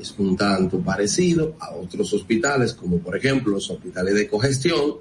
Es 0.00 0.14
un 0.16 0.36
tanto 0.36 0.78
parecido 0.78 1.56
a 1.58 1.74
otros 1.74 2.12
hospitales, 2.12 2.72
como 2.72 2.98
por 2.98 3.16
ejemplo 3.16 3.54
los 3.54 3.68
hospitales 3.68 4.14
de 4.14 4.28
cogestión, 4.28 4.98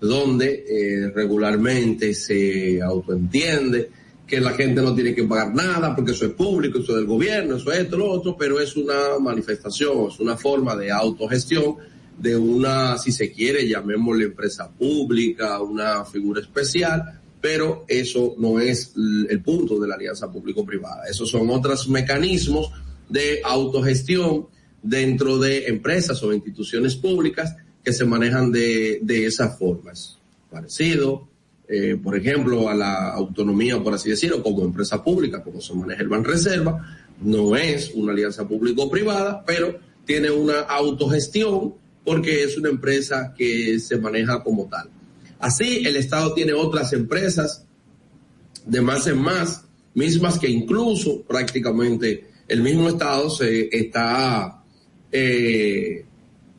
donde 0.00 0.64
eh, 0.66 1.10
regularmente 1.14 2.14
se 2.14 2.80
autoentiende 2.80 3.90
que 4.26 4.40
la 4.40 4.52
gente 4.52 4.80
no 4.80 4.94
tiene 4.94 5.14
que 5.14 5.24
pagar 5.24 5.54
nada 5.54 5.94
porque 5.94 6.12
eso 6.12 6.24
es 6.24 6.32
público, 6.32 6.78
eso 6.78 6.92
es 6.92 6.96
del 6.96 7.06
gobierno, 7.06 7.56
eso 7.56 7.70
es 7.72 7.80
esto, 7.80 7.98
lo 7.98 8.10
otro, 8.10 8.38
pero 8.38 8.58
es 8.58 8.74
una 8.74 9.18
manifestación, 9.20 10.08
es 10.08 10.18
una 10.18 10.38
forma 10.38 10.74
de 10.76 10.90
autogestión 10.90 11.76
de 12.18 12.36
una, 12.36 12.98
si 12.98 13.12
se 13.12 13.32
quiere, 13.32 13.68
llamémosle 13.68 14.26
empresa 14.26 14.70
pública, 14.70 15.60
una 15.60 16.04
figura 16.04 16.40
especial, 16.40 17.20
pero 17.40 17.84
eso 17.86 18.34
no 18.38 18.58
es 18.58 18.94
el 18.96 19.42
punto 19.42 19.78
de 19.78 19.88
la 19.88 19.94
alianza 19.94 20.30
público-privada. 20.30 21.04
Esos 21.08 21.30
son 21.30 21.50
otros 21.50 21.88
mecanismos 21.88 22.70
de 23.08 23.40
autogestión 23.44 24.46
dentro 24.82 25.38
de 25.38 25.66
empresas 25.66 26.22
o 26.22 26.32
instituciones 26.32 26.96
públicas 26.96 27.54
que 27.84 27.92
se 27.92 28.04
manejan 28.04 28.50
de, 28.50 28.98
de 29.02 29.26
esas 29.26 29.58
formas. 29.58 30.18
Parecido, 30.50 31.28
eh, 31.68 31.98
por 32.02 32.16
ejemplo, 32.16 32.68
a 32.68 32.74
la 32.74 33.10
autonomía, 33.10 33.82
por 33.82 33.94
así 33.94 34.10
decirlo, 34.10 34.42
como 34.42 34.64
empresa 34.64 35.02
pública, 35.02 35.42
como 35.42 35.60
se 35.60 35.74
maneja 35.74 36.02
el 36.02 36.08
Banreserva, 36.08 36.84
no 37.20 37.56
es 37.56 37.92
una 37.94 38.12
alianza 38.12 38.46
público-privada, 38.46 39.44
pero 39.44 39.78
tiene 40.04 40.30
una 40.30 40.60
autogestión 40.60 41.74
porque 42.06 42.44
es 42.44 42.56
una 42.56 42.68
empresa 42.68 43.34
que 43.36 43.80
se 43.80 43.98
maneja 43.98 44.40
como 44.44 44.68
tal. 44.68 44.88
Así, 45.40 45.82
el 45.84 45.96
Estado 45.96 46.32
tiene 46.34 46.52
otras 46.52 46.92
empresas 46.92 47.66
de 48.64 48.80
más 48.80 49.08
en 49.08 49.18
más, 49.18 49.64
mismas 49.94 50.38
que 50.38 50.48
incluso 50.48 51.22
prácticamente 51.22 52.28
el 52.46 52.62
mismo 52.62 52.88
Estado 52.88 53.28
se 53.28 53.68
está, 53.76 54.62
eh, 55.10 56.04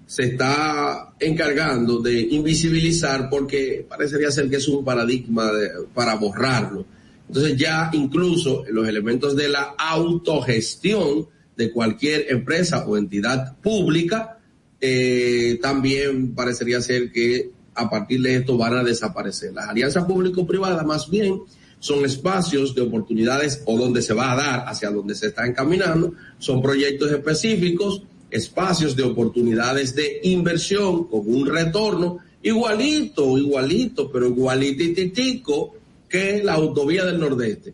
se 0.06 0.24
está 0.24 1.14
encargando 1.18 2.00
de 2.00 2.20
invisibilizar 2.20 3.30
porque 3.30 3.86
parecería 3.88 4.30
ser 4.30 4.50
que 4.50 4.58
es 4.58 4.68
un 4.68 4.84
paradigma 4.84 5.50
para 5.94 6.16
borrarlo. 6.16 6.86
Entonces 7.26 7.56
ya 7.56 7.90
incluso 7.94 8.66
los 8.70 8.86
elementos 8.86 9.34
de 9.34 9.48
la 9.48 9.76
autogestión 9.78 11.26
de 11.56 11.72
cualquier 11.72 12.26
empresa 12.30 12.86
o 12.86 12.98
entidad 12.98 13.58
pública 13.60 14.37
eh, 14.80 15.60
también 15.62 16.34
parecería 16.34 16.82
ser 16.82 17.12
que 17.12 17.52
a 17.74 17.90
partir 17.90 18.22
de 18.22 18.38
esto 18.38 18.58
van 18.58 18.78
a 18.78 18.84
desaparecer. 18.84 19.54
Las 19.54 19.70
alianzas 19.70 20.06
público-privadas 20.06 20.86
más 20.86 21.10
bien 21.10 21.42
son 21.80 22.04
espacios 22.06 22.74
de 22.74 22.82
oportunidades 22.82 23.62
o 23.66 23.78
donde 23.78 24.02
se 24.02 24.14
va 24.14 24.32
a 24.32 24.36
dar 24.36 24.66
hacia 24.68 24.90
donde 24.90 25.16
se 25.16 25.28
está 25.28 25.46
encaminando, 25.46 26.14
son 26.40 26.62
proyectos 26.62 27.12
específicos, 27.12 28.04
espacios 28.32 28.96
de 28.96 29.04
oportunidades 29.04 29.96
de 29.96 30.20
inversión 30.24 31.06
con 31.06 31.22
un 31.28 31.46
retorno 31.46 32.20
igualito, 32.42 33.38
igualito, 33.38 34.12
pero 34.12 34.28
igualititico 34.28 35.76
que 36.10 36.42
la 36.44 36.54
autovía 36.54 37.06
del 37.06 37.20
Nordeste. 37.20 37.74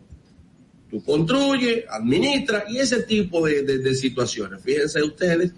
Tú 0.90 1.02
construyes, 1.02 1.84
administras 1.88 2.64
y 2.68 2.78
ese 2.78 3.02
tipo 3.02 3.46
de, 3.46 3.94
situaciones. 3.94 4.62
Fíjense 4.62 5.02
ustedes 5.02 5.52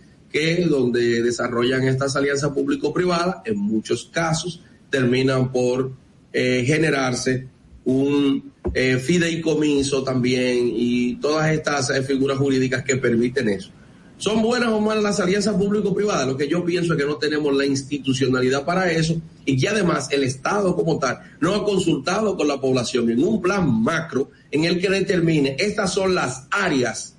donde 0.69 1.23
desarrollan 1.23 1.85
estas 1.85 2.17
alianzas 2.17 2.51
público-privadas, 2.51 3.37
en 3.45 3.59
muchos 3.59 4.11
casos 4.13 4.61
terminan 4.91 5.51
por 5.51 5.93
eh, 6.33 6.65
generarse 6.67 7.49
un 7.85 8.53
eh, 8.75 8.99
fideicomiso 8.99 10.03
también 10.03 10.71
y 10.75 11.17
todas 11.17 11.51
estas 11.53 11.91
eh, 11.91 12.03
figuras 12.03 12.39
jurídicas 12.39 12.83
que 12.83 12.97
permiten 12.97 13.49
eso. 13.49 13.71
¿Son 14.19 14.41
buenas 14.43 14.71
o 14.71 14.81
malas 14.81 15.03
las 15.03 15.21
alianzas 15.21 15.57
público-privadas? 15.57 16.27
Lo 16.27 16.37
que 16.37 16.49
yo 16.49 16.65
pienso 16.65 16.95
es 16.95 16.99
que 16.99 17.07
no 17.07 17.17
tenemos 17.17 17.55
la 17.55 17.67
institucionalidad 17.67 18.65
para 18.65 18.91
eso 18.91 19.21
y 19.45 19.59
que 19.59 19.69
además 19.69 20.09
el 20.11 20.25
Estado 20.25 20.75
como 20.75 20.99
tal 20.99 21.21
no 21.41 21.55
ha 21.55 21.65
consultado 21.65 22.35
con 22.37 22.49
la 22.49 22.61
población 22.61 23.11
en 23.11 23.23
un 23.23 23.43
plan 23.43 23.71
macro 23.83 24.31
en 24.51 24.65
el 24.65 24.81
que 24.81 24.89
determine 24.89 25.57
estas 25.59 25.93
son 25.93 26.15
las 26.15 26.47
áreas 26.51 27.16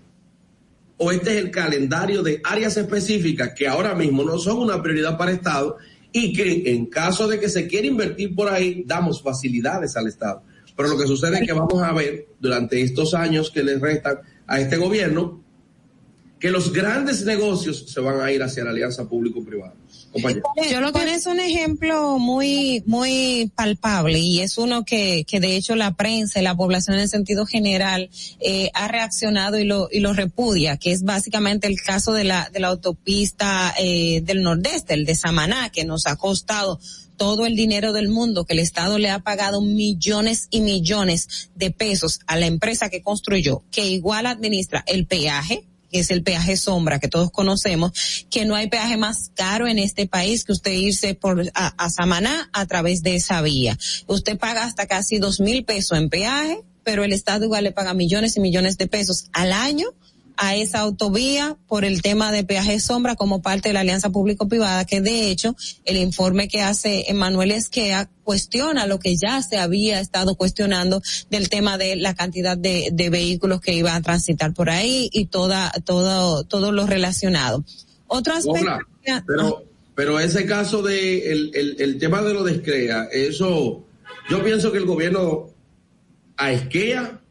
o 0.98 1.12
este 1.12 1.32
es 1.32 1.38
el 1.38 1.52
calendario 1.52 2.24
de 2.24 2.42
áreas 2.44 2.78
específicas 2.78 3.54
que 3.56 3.68
ahora 3.68 3.94
mismo 3.94 4.24
no 4.24 4.38
son 4.38 4.58
una 4.58 4.82
prioridad 4.82 5.18
para 5.18 5.32
Estado 5.32 5.78
y 6.12 6.34
que 6.34 6.72
en 6.74 6.88
caso 6.88 7.28
de 7.28 7.40
que 7.40 7.50
se 7.50 7.68
quiera 7.68 7.88
invertir 7.88 8.34
por 8.36 8.50
ahí 8.50 8.84
damos 8.86 9.22
facilidades 9.22 9.96
al 9.96 10.08
Estado. 10.08 10.44
Pero 10.76 10.90
lo 10.90 10.98
que 10.98 11.08
sucede 11.08 11.40
es 11.40 11.48
que 11.48 11.54
vamos 11.54 11.82
a 11.82 11.92
ver 11.94 12.28
durante 12.40 12.82
estos 12.82 13.14
años 13.14 13.52
que 13.52 13.64
les 13.64 13.80
restan 13.80 14.20
a 14.46 14.60
este 14.60 14.78
gobierno 14.78 15.44
que 16.40 16.52
los 16.52 16.72
grandes 16.72 17.26
negocios 17.26 17.86
se 17.88 18.00
van 18.00 18.22
a 18.22 18.32
ir 18.32 18.44
hacia 18.44 18.64
la 18.64 18.70
alianza 18.70 19.08
público-privada. 19.08 19.74
Yo 20.72 20.82
lo 20.82 20.92
que 20.94 21.14
es 21.14 21.26
un 21.26 21.40
ejemplo 21.40 22.18
muy, 22.18 22.84
muy 22.86 23.52
palpable 23.56 24.20
y 24.20 24.40
es 24.40 24.58
uno 24.58 24.84
que, 24.84 25.26
que 25.28 25.40
de 25.40 25.56
hecho 25.56 25.76
la 25.76 25.96
prensa 25.96 26.40
y 26.40 26.44
la 26.44 26.56
población 26.56 26.96
en 26.96 27.04
el 27.04 27.10
sentido 27.10 27.46
general 27.46 28.10
eh, 28.40 28.70
ha 28.74 28.88
reaccionado 28.88 29.60
y 29.60 29.64
lo, 29.64 29.90
y 29.92 30.00
lo 30.00 30.14
repudia, 30.14 30.78
que 30.78 30.92
es 30.92 31.04
básicamente 31.04 31.68
el 31.68 31.82
caso 31.82 32.14
de 32.14 32.24
la, 32.24 32.50
de 32.52 32.60
la 32.60 32.70
autopista 32.70 33.74
eh, 33.80 34.22
del 34.24 34.44
Nordeste, 34.44 34.94
el 34.94 35.06
de 35.06 35.16
Samaná, 35.16 35.70
que 35.70 35.86
nos 35.86 36.08
ha 36.08 36.16
costado 36.16 36.80
todo 37.18 37.46
el 37.46 37.56
dinero 37.56 37.94
del 37.94 38.10
mundo 38.10 38.46
que 38.46 38.54
el 38.54 38.60
Estado 38.60 39.00
le 39.00 39.10
ha 39.10 39.20
pagado 39.20 39.62
millones 39.62 40.48
y 40.52 40.62
millones 40.62 41.50
de 41.56 41.72
pesos 41.72 42.20
a 42.28 42.38
la 42.38 42.46
empresa 42.46 42.90
que 42.90 43.02
construyó, 43.02 43.64
que 43.72 43.88
igual 43.88 44.28
administra 44.28 44.84
el 44.88 45.08
peaje, 45.08 45.66
es 46.00 46.12
el 46.12 46.24
peaje 46.24 46.58
sombra 46.58 47.00
que 47.00 47.08
todos 47.08 47.32
conocemos, 47.32 47.92
que 48.30 48.46
no 48.46 48.56
hay 48.56 48.70
peaje 48.70 48.98
más 48.98 49.32
caro 49.36 49.68
en 49.68 49.80
este 49.80 50.08
país 50.08 50.44
que 50.44 50.52
usted 50.52 50.72
irse 50.72 51.16
por 51.16 51.50
a, 51.54 51.68
a 51.84 51.90
Samaná 51.90 52.50
a 52.54 52.66
través 52.66 53.04
de 53.04 53.16
esa 53.16 53.42
vía. 53.42 53.78
Usted 54.08 54.38
paga 54.38 54.64
hasta 54.64 54.86
casi 54.86 55.20
dos 55.20 55.40
mil 55.40 55.64
pesos 55.66 55.98
en 55.98 56.10
peaje, 56.10 56.62
pero 56.84 57.04
el 57.04 57.14
Estado 57.14 57.46
igual 57.46 57.64
le 57.64 57.72
paga 57.72 57.94
millones 57.94 58.38
y 58.38 58.40
millones 58.40 58.78
de 58.78 58.88
pesos 58.88 59.26
al 59.34 59.52
año 59.52 59.88
a 60.38 60.56
esa 60.56 60.80
autovía 60.80 61.58
por 61.68 61.84
el 61.84 62.02
tema 62.02 62.32
de 62.32 62.44
peaje 62.44 62.80
sombra 62.80 63.16
como 63.16 63.42
parte 63.42 63.70
de 63.70 63.74
la 63.74 63.82
alianza 63.82 64.12
público-privada, 64.12 64.86
que 64.86 65.02
de 65.02 65.30
hecho 65.30 65.56
el 65.84 65.98
informe 65.98 66.48
que 66.48 66.62
hace 66.62 67.10
Emanuel 67.10 67.52
Esquea 67.52 68.10
cuestiona 68.24 68.86
lo 68.86 69.00
que 69.00 69.18
ya 69.18 69.42
se 69.42 69.58
había 69.58 70.00
estado 70.00 70.36
cuestionando 70.36 71.02
del 71.30 71.50
tema 71.50 71.78
de 71.78 71.96
la 71.96 72.14
cantidad 72.14 72.56
de, 72.58 72.90
de 72.94 73.10
vehículos 73.10 73.62
que 73.62 73.74
iban 73.74 73.96
a 73.96 74.02
transitar 74.02 74.54
por 74.54 74.70
ahí 74.70 75.10
y 75.12 75.26
toda, 75.26 75.72
todo, 75.84 76.44
todo 76.44 76.72
lo 76.72 76.86
relacionado. 76.86 77.64
Otro 78.08 78.34
aspecto. 78.34 78.62
Hola, 78.62 79.24
pero, 79.26 79.64
pero 79.96 80.20
ese 80.20 80.46
caso 80.46 80.84
de 80.84 81.32
el, 81.32 81.52
el, 81.56 81.76
el 81.80 81.98
tema 81.98 82.22
de 82.22 82.34
lo 82.34 82.44
de 82.44 82.54
Esquea, 82.54 83.06
eso, 83.12 83.84
yo 84.30 84.44
pienso 84.44 84.72
que 84.72 84.78
el 84.78 84.86
gobierno 84.86 85.50
a 86.38 86.52
Esquea 86.52 87.22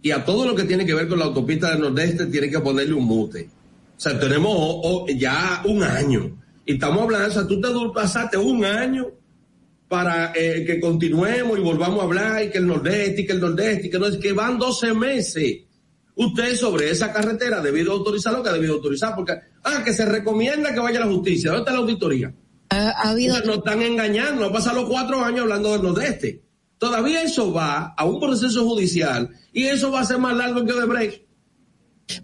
y 0.00 0.10
a 0.10 0.24
todo 0.24 0.46
lo 0.46 0.54
que 0.54 0.64
tiene 0.64 0.86
que 0.86 0.94
ver 0.94 1.08
con 1.08 1.18
la 1.18 1.26
autopista 1.26 1.70
del 1.70 1.80
Nordeste 1.80 2.26
tiene 2.26 2.50
que 2.50 2.60
ponerle 2.60 2.94
un 2.94 3.04
mute. 3.04 3.48
O 3.96 4.00
sea, 4.00 4.18
tenemos 4.18 5.06
ya 5.16 5.62
un 5.64 5.82
año. 5.82 6.40
Y 6.64 6.74
estamos 6.74 7.02
hablando, 7.02 7.28
o 7.28 7.30
sea, 7.32 7.46
tú 7.46 7.60
te 7.60 7.68
pasaste 7.92 8.36
un 8.36 8.64
año 8.64 9.06
para 9.88 10.32
eh, 10.36 10.64
que 10.64 10.78
continuemos 10.78 11.58
y 11.58 11.62
volvamos 11.62 12.00
a 12.00 12.04
hablar 12.04 12.44
y 12.44 12.50
que 12.50 12.58
el 12.58 12.66
Nordeste 12.66 13.22
y 13.22 13.26
que 13.26 13.32
el 13.32 13.40
Nordeste 13.40 13.86
y 13.86 13.90
que 13.90 13.98
no 13.98 14.06
es 14.06 14.18
que 14.18 14.32
van 14.32 14.58
12 14.58 14.94
meses. 14.94 15.64
Usted 16.14 16.56
sobre 16.56 16.90
esa 16.90 17.12
carretera 17.12 17.60
debido 17.60 17.92
autorizar 17.92 18.32
lo 18.32 18.42
que 18.42 18.50
ha 18.50 18.52
debido 18.52 18.74
autorizar 18.74 19.14
porque, 19.16 19.34
ah, 19.64 19.82
que 19.84 19.92
se 19.92 20.04
recomienda 20.04 20.74
que 20.74 20.80
vaya 20.80 21.02
a 21.02 21.06
la 21.06 21.12
justicia. 21.12 21.50
¿Dónde 21.50 21.62
está 21.62 21.72
la 21.72 21.78
auditoría? 21.78 22.32
Ha, 22.70 22.90
ha 22.90 23.10
habido... 23.10 23.40
Nos 23.44 23.58
están 23.58 23.82
engañando, 23.82 24.46
han 24.46 24.52
pasado 24.52 24.82
los 24.82 24.90
cuatro 24.90 25.24
años 25.24 25.42
hablando 25.42 25.72
del 25.72 25.82
Nordeste. 25.82 26.42
Todavía 26.78 27.22
eso 27.22 27.52
va 27.52 27.94
a 27.96 28.04
un 28.04 28.20
proceso 28.20 28.64
judicial 28.64 29.30
y 29.52 29.64
eso 29.64 29.90
va 29.90 30.00
a 30.00 30.04
ser 30.04 30.18
más 30.18 30.36
largo 30.36 30.64
que 30.64 30.72
Odebrecht. 30.72 31.28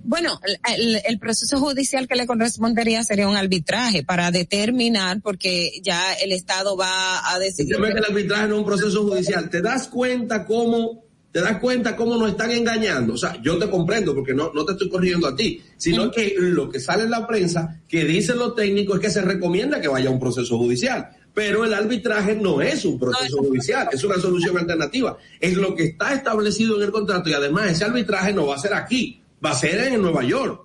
Bueno, 0.02 0.40
el, 0.78 1.00
el, 1.04 1.18
proceso 1.18 1.58
judicial 1.58 2.08
que 2.08 2.14
le 2.14 2.26
correspondería 2.26 3.04
sería 3.04 3.28
un 3.28 3.36
arbitraje 3.36 4.02
para 4.02 4.30
determinar, 4.30 5.20
porque 5.20 5.72
ya 5.82 6.14
el 6.14 6.32
Estado 6.32 6.76
va 6.76 7.30
a 7.30 7.38
decidir. 7.38 7.76
que 7.76 7.82
el 7.82 8.04
arbitraje 8.04 8.48
no 8.48 8.54
es 8.54 8.60
un 8.60 8.66
proceso 8.66 9.02
judicial. 9.02 9.50
¿Te 9.50 9.60
das 9.60 9.88
cuenta 9.88 10.46
cómo, 10.46 11.04
te 11.30 11.42
das 11.42 11.58
cuenta 11.58 11.96
cómo 11.96 12.16
nos 12.16 12.30
están 12.30 12.50
engañando? 12.52 13.12
O 13.14 13.18
sea, 13.18 13.40
yo 13.42 13.58
te 13.58 13.68
comprendo 13.68 14.14
porque 14.14 14.32
no, 14.32 14.52
no 14.54 14.64
te 14.64 14.72
estoy 14.72 14.88
corrigiendo 14.88 15.26
a 15.26 15.36
ti, 15.36 15.62
sino 15.76 16.10
que 16.10 16.34
lo 16.38 16.70
que 16.70 16.80
sale 16.80 17.02
en 17.02 17.10
la 17.10 17.26
prensa, 17.26 17.82
que 17.86 18.04
dicen 18.04 18.38
los 18.38 18.54
técnicos, 18.54 18.96
es 18.96 19.02
que 19.02 19.10
se 19.10 19.20
recomienda 19.20 19.82
que 19.82 19.88
vaya 19.88 20.08
a 20.08 20.12
un 20.12 20.20
proceso 20.20 20.56
judicial 20.56 21.10
pero 21.34 21.64
el 21.64 21.74
arbitraje 21.74 22.36
no 22.36 22.62
es 22.62 22.84
un 22.84 22.98
proceso 22.98 23.38
judicial, 23.38 23.88
es 23.92 24.04
una 24.04 24.18
solución 24.18 24.56
alternativa. 24.56 25.18
Es 25.40 25.54
lo 25.54 25.74
que 25.74 25.84
está 25.84 26.14
establecido 26.14 26.76
en 26.76 26.82
el 26.84 26.92
contrato 26.92 27.28
y 27.28 27.32
además 27.32 27.72
ese 27.72 27.84
arbitraje 27.84 28.32
no 28.32 28.46
va 28.46 28.54
a 28.54 28.58
ser 28.58 28.72
aquí, 28.72 29.20
va 29.44 29.50
a 29.50 29.54
ser 29.54 29.92
en 29.92 30.00
Nueva 30.00 30.22
York. 30.24 30.64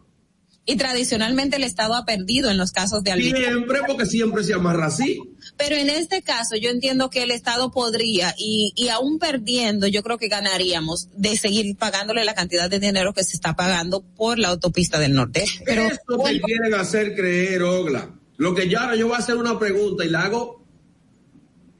Y 0.65 0.75
tradicionalmente 0.75 1.55
el 1.55 1.63
Estado 1.63 1.95
ha 1.95 2.05
perdido 2.05 2.51
en 2.51 2.59
los 2.59 2.71
casos 2.71 3.03
de 3.03 3.11
arbitraje. 3.11 3.45
Siempre, 3.45 3.79
porque 3.87 4.05
siempre 4.05 4.43
se 4.43 4.53
amarra 4.53 4.85
así. 4.85 5.19
Pero 5.57 5.75
en 5.75 5.89
este 5.89 6.21
caso 6.21 6.55
yo 6.55 6.69
entiendo 6.69 7.09
que 7.09 7.23
el 7.23 7.31
Estado 7.31 7.71
podría, 7.71 8.35
y, 8.37 8.71
y 8.75 8.89
aún 8.89 9.17
perdiendo, 9.17 9.87
yo 9.87 10.03
creo 10.03 10.19
que 10.19 10.27
ganaríamos 10.27 11.09
de 11.15 11.35
seguir 11.37 11.75
pagándole 11.75 12.23
la 12.23 12.35
cantidad 12.35 12.69
de 12.69 12.79
dinero 12.79 13.15
que 13.15 13.23
se 13.23 13.35
está 13.35 13.55
pagando 13.55 14.01
por 14.01 14.37
la 14.37 14.49
autopista 14.49 14.99
del 14.99 15.15
norte. 15.15 15.45
Pero, 15.65 15.87
Esto 15.87 16.19
te 16.23 16.39
quieren 16.39 16.75
hacer 16.75 17.15
creer, 17.15 17.63
Ogla. 17.63 18.11
Lo 18.37 18.53
que 18.53 18.69
yo 18.69 18.79
ahora 18.79 18.95
yo 18.95 19.07
voy 19.07 19.15
a 19.15 19.19
hacer 19.19 19.37
una 19.37 19.57
pregunta 19.57 20.05
y 20.05 20.09
la 20.09 20.25
hago 20.25 20.58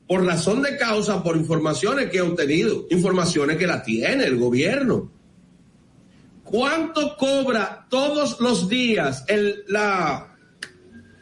por 0.10 0.26
razón 0.26 0.64
de 0.64 0.76
causa, 0.76 1.22
por 1.22 1.38
informaciones 1.38 2.10
que 2.10 2.18
he 2.18 2.22
obtenido, 2.22 2.88
informaciones 2.90 3.58
que 3.58 3.68
la 3.68 3.84
tiene 3.84 4.24
el 4.24 4.38
gobierno. 4.38 5.12
¿Cuánto 6.44 7.16
cobra 7.16 7.86
todos 7.92 8.40
los 8.40 8.68
días 8.68 9.24
el, 9.28 9.66
la, 9.68 10.36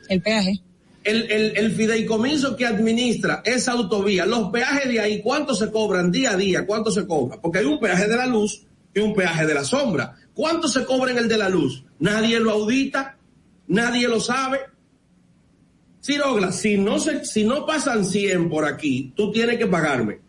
el 0.07 0.22
peaje? 0.22 0.61
El, 1.03 1.30
el, 1.30 1.57
el 1.57 1.72
fideicomiso 1.73 2.55
que 2.55 2.65
administra 2.65 3.41
esa 3.43 3.73
autovía, 3.73 4.26
los 4.26 4.51
peajes 4.51 4.88
de 4.88 5.01
ahí, 5.01 5.22
¿cuánto 5.22 5.53
se 5.53 5.69
cobran 5.69 6.09
día 6.09 6.31
a 6.31 6.38
día? 6.38 6.65
¿Cuánto 6.65 6.89
se 6.89 7.05
cobra? 7.05 7.41
Porque 7.41 7.59
hay 7.59 7.65
un 7.65 7.81
peaje 7.81 8.07
de 8.07 8.15
la 8.15 8.26
luz 8.26 8.65
y 8.93 9.01
un 9.01 9.14
peaje 9.14 9.45
de 9.45 9.53
la 9.53 9.65
sombra. 9.65 10.15
¿Cuánto 10.34 10.69
se 10.69 10.85
cobra 10.85 11.11
en 11.11 11.18
el 11.18 11.27
de 11.27 11.38
la 11.38 11.49
luz? 11.49 11.84
Nadie 11.99 12.39
lo 12.39 12.51
audita, 12.51 13.18
nadie 13.68 14.07
lo 14.07 14.22
sabe. 14.22 14.59
Sirogla, 16.08 16.54
si 16.54 16.78
no 16.78 17.00
se, 17.00 17.26
si 17.26 17.44
no 17.44 17.66
pasan 17.66 18.06
100 18.06 18.50
por 18.50 18.64
aquí, 18.64 19.12
tú 19.14 19.30
tienes 19.30 19.58
que 19.58 19.68
pagarme. 19.68 20.22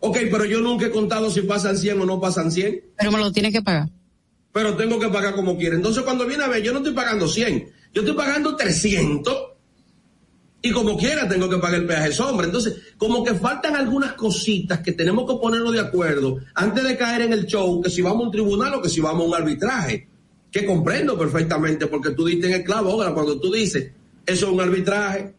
Ok, 0.00 0.18
pero 0.28 0.44
yo 0.44 0.60
nunca 0.60 0.86
he 0.86 0.90
contado 0.90 1.30
si 1.30 1.42
pasan 1.42 1.78
100 1.78 2.00
o 2.00 2.04
no 2.04 2.20
pasan 2.20 2.50
100. 2.50 2.82
Pero 2.98 3.12
me 3.12 3.18
lo 3.18 3.30
tienes 3.30 3.52
que 3.52 3.62
pagar. 3.62 3.88
Pero 4.52 4.76
tengo 4.76 4.98
que 4.98 5.06
pagar 5.06 5.36
como 5.36 5.56
quiera. 5.56 5.76
Entonces 5.76 6.02
cuando 6.02 6.26
viene 6.26 6.42
a 6.42 6.48
ver, 6.48 6.64
yo 6.64 6.72
no 6.72 6.78
estoy 6.78 6.94
pagando 6.94 7.28
100, 7.28 7.70
yo 7.94 8.02
estoy 8.02 8.16
pagando 8.16 8.56
300 8.56 9.36
y 10.62 10.72
como 10.72 10.96
quiera 10.96 11.28
tengo 11.28 11.48
que 11.48 11.58
pagar 11.58 11.78
el 11.78 11.86
peaje 11.86 12.10
sombra. 12.10 12.46
Entonces, 12.46 12.74
como 12.96 13.22
que 13.22 13.34
faltan 13.34 13.76
algunas 13.76 14.14
cositas 14.14 14.80
que 14.80 14.90
tenemos 14.90 15.30
que 15.30 15.38
ponernos 15.38 15.72
de 15.74 15.78
acuerdo 15.78 16.38
antes 16.56 16.82
de 16.82 16.96
caer 16.96 17.22
en 17.22 17.34
el 17.34 17.46
show, 17.46 17.80
que 17.80 17.88
si 17.88 18.02
vamos 18.02 18.22
a 18.22 18.26
un 18.26 18.32
tribunal 18.32 18.74
o 18.74 18.82
que 18.82 18.88
si 18.88 19.00
vamos 19.00 19.26
a 19.26 19.28
un 19.28 19.34
arbitraje. 19.36 20.08
Que 20.50 20.66
comprendo 20.66 21.16
perfectamente, 21.16 21.86
porque 21.86 22.10
tú 22.10 22.24
diste 22.24 22.48
en 22.48 22.54
el 22.54 22.64
clavo, 22.64 22.90
ahora 22.90 23.12
cuando 23.12 23.38
tú 23.38 23.52
dices, 23.52 23.92
eso 24.28 24.46
es 24.46 24.52
un 24.52 24.60
arbitraje. 24.60 25.34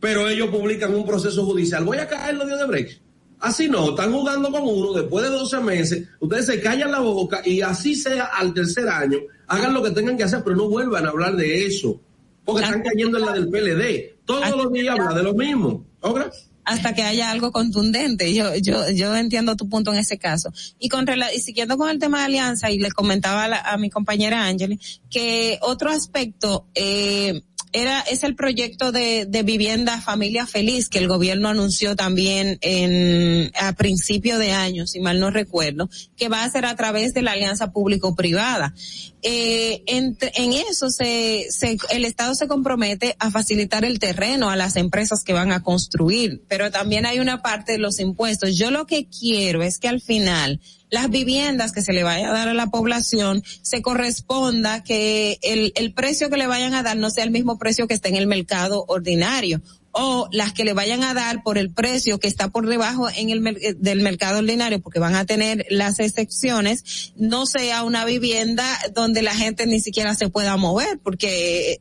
Pero 0.00 0.28
ellos 0.28 0.48
publican 0.50 0.94
un 0.94 1.06
proceso 1.06 1.44
judicial. 1.46 1.84
Voy 1.84 1.98
a 1.98 2.08
caer 2.08 2.34
lo 2.34 2.44
de 2.44 2.54
Odebrecht. 2.54 3.00
Así 3.40 3.68
no, 3.68 3.90
están 3.90 4.12
jugando 4.12 4.50
con 4.50 4.62
uno 4.62 4.92
después 4.92 5.24
de 5.24 5.30
12 5.30 5.60
meses. 5.60 6.08
Ustedes 6.20 6.46
se 6.46 6.60
callan 6.60 6.90
la 6.90 7.00
boca 7.00 7.40
y 7.44 7.60
así 7.60 7.94
sea 7.94 8.24
al 8.24 8.54
tercer 8.54 8.88
año, 8.88 9.18
hagan 9.46 9.74
lo 9.74 9.82
que 9.82 9.90
tengan 9.90 10.16
que 10.16 10.24
hacer, 10.24 10.42
pero 10.42 10.56
no 10.56 10.68
vuelvan 10.68 11.06
a 11.06 11.10
hablar 11.10 11.36
de 11.36 11.66
eso. 11.66 12.00
Porque 12.44 12.64
están 12.64 12.82
cayendo 12.82 13.18
en 13.18 13.24
la 13.26 13.32
del 13.32 13.48
PLD. 13.48 14.16
Todos 14.24 14.50
los 14.50 14.72
días 14.72 14.98
habla 14.98 15.14
de 15.14 15.22
lo 15.22 15.34
mismo. 15.34 15.86
¿Obra? 16.00 16.30
hasta 16.64 16.94
que 16.94 17.02
haya 17.02 17.30
algo 17.30 17.52
contundente. 17.52 18.32
Yo, 18.34 18.54
yo, 18.56 18.90
yo 18.90 19.14
entiendo 19.14 19.56
tu 19.56 19.68
punto 19.68 19.92
en 19.92 19.98
ese 19.98 20.18
caso. 20.18 20.50
Y 20.78 20.88
con 20.88 21.06
y 21.34 21.40
siguiendo 21.40 21.76
con 21.76 21.90
el 21.90 21.98
tema 21.98 22.20
de 22.20 22.24
alianza, 22.24 22.70
y 22.70 22.78
le 22.78 22.90
comentaba 22.90 23.44
a, 23.44 23.48
la, 23.48 23.60
a 23.60 23.76
mi 23.76 23.90
compañera 23.90 24.46
Ángel, 24.46 24.80
que 25.10 25.58
otro 25.60 25.90
aspecto, 25.90 26.66
eh, 26.74 27.42
era, 27.74 28.00
es 28.00 28.22
el 28.22 28.36
proyecto 28.36 28.92
de, 28.92 29.26
de 29.26 29.42
vivienda 29.42 30.00
familia 30.00 30.46
feliz 30.46 30.88
que 30.88 31.00
el 31.00 31.08
gobierno 31.08 31.48
anunció 31.48 31.96
también 31.96 32.56
en, 32.60 33.50
a 33.58 33.72
principio 33.72 34.38
de 34.38 34.52
año, 34.52 34.86
si 34.86 35.00
mal 35.00 35.18
no 35.18 35.30
recuerdo, 35.30 35.90
que 36.16 36.28
va 36.28 36.44
a 36.44 36.50
ser 36.50 36.66
a 36.66 36.76
través 36.76 37.14
de 37.14 37.22
la 37.22 37.32
alianza 37.32 37.72
público-privada. 37.72 38.74
Eh, 39.22 39.82
en, 39.86 40.16
en 40.20 40.52
eso 40.52 40.88
se, 40.88 41.46
se, 41.50 41.76
el 41.90 42.04
Estado 42.04 42.36
se 42.36 42.46
compromete 42.46 43.16
a 43.18 43.32
facilitar 43.32 43.84
el 43.84 43.98
terreno 43.98 44.50
a 44.50 44.56
las 44.56 44.76
empresas 44.76 45.24
que 45.24 45.32
van 45.32 45.50
a 45.50 45.64
construir, 45.64 46.42
pero 46.46 46.70
también 46.70 47.06
hay 47.06 47.18
una 47.18 47.42
parte 47.42 47.72
de 47.72 47.78
los 47.78 47.98
impuestos. 47.98 48.56
Yo 48.56 48.70
lo 48.70 48.86
que 48.86 49.08
quiero 49.08 49.62
es 49.64 49.78
que 49.78 49.88
al 49.88 50.00
final 50.00 50.60
las 50.90 51.10
viviendas 51.10 51.72
que 51.72 51.82
se 51.82 51.92
le 51.92 52.02
vaya 52.02 52.28
a 52.28 52.32
dar 52.32 52.48
a 52.48 52.54
la 52.54 52.68
población 52.68 53.42
se 53.62 53.82
corresponda 53.82 54.82
que 54.82 55.38
el, 55.42 55.72
el 55.76 55.92
precio 55.92 56.30
que 56.30 56.36
le 56.36 56.46
vayan 56.46 56.74
a 56.74 56.82
dar 56.82 56.96
no 56.96 57.10
sea 57.10 57.24
el 57.24 57.30
mismo 57.30 57.58
precio 57.58 57.86
que 57.88 57.94
esté 57.94 58.08
en 58.10 58.16
el 58.16 58.26
mercado 58.26 58.84
ordinario 58.88 59.60
o 59.94 60.28
las 60.32 60.52
que 60.52 60.64
le 60.64 60.74
vayan 60.74 61.02
a 61.02 61.14
dar 61.14 61.42
por 61.42 61.56
el 61.56 61.70
precio 61.70 62.18
que 62.18 62.28
está 62.28 62.48
por 62.48 62.66
debajo 62.66 63.08
en 63.08 63.30
el 63.30 63.46
eh, 63.46 63.74
del 63.78 64.00
mercado 64.00 64.40
ordinario, 64.40 64.80
porque 64.80 64.98
van 64.98 65.14
a 65.14 65.24
tener 65.24 65.64
las 65.70 66.00
excepciones, 66.00 67.12
no 67.16 67.46
sea 67.46 67.84
una 67.84 68.04
vivienda 68.04 68.66
donde 68.94 69.22
la 69.22 69.34
gente 69.34 69.66
ni 69.66 69.80
siquiera 69.80 70.14
se 70.14 70.28
pueda 70.28 70.56
mover, 70.56 70.98
porque 71.02 71.72
eh, 71.72 71.80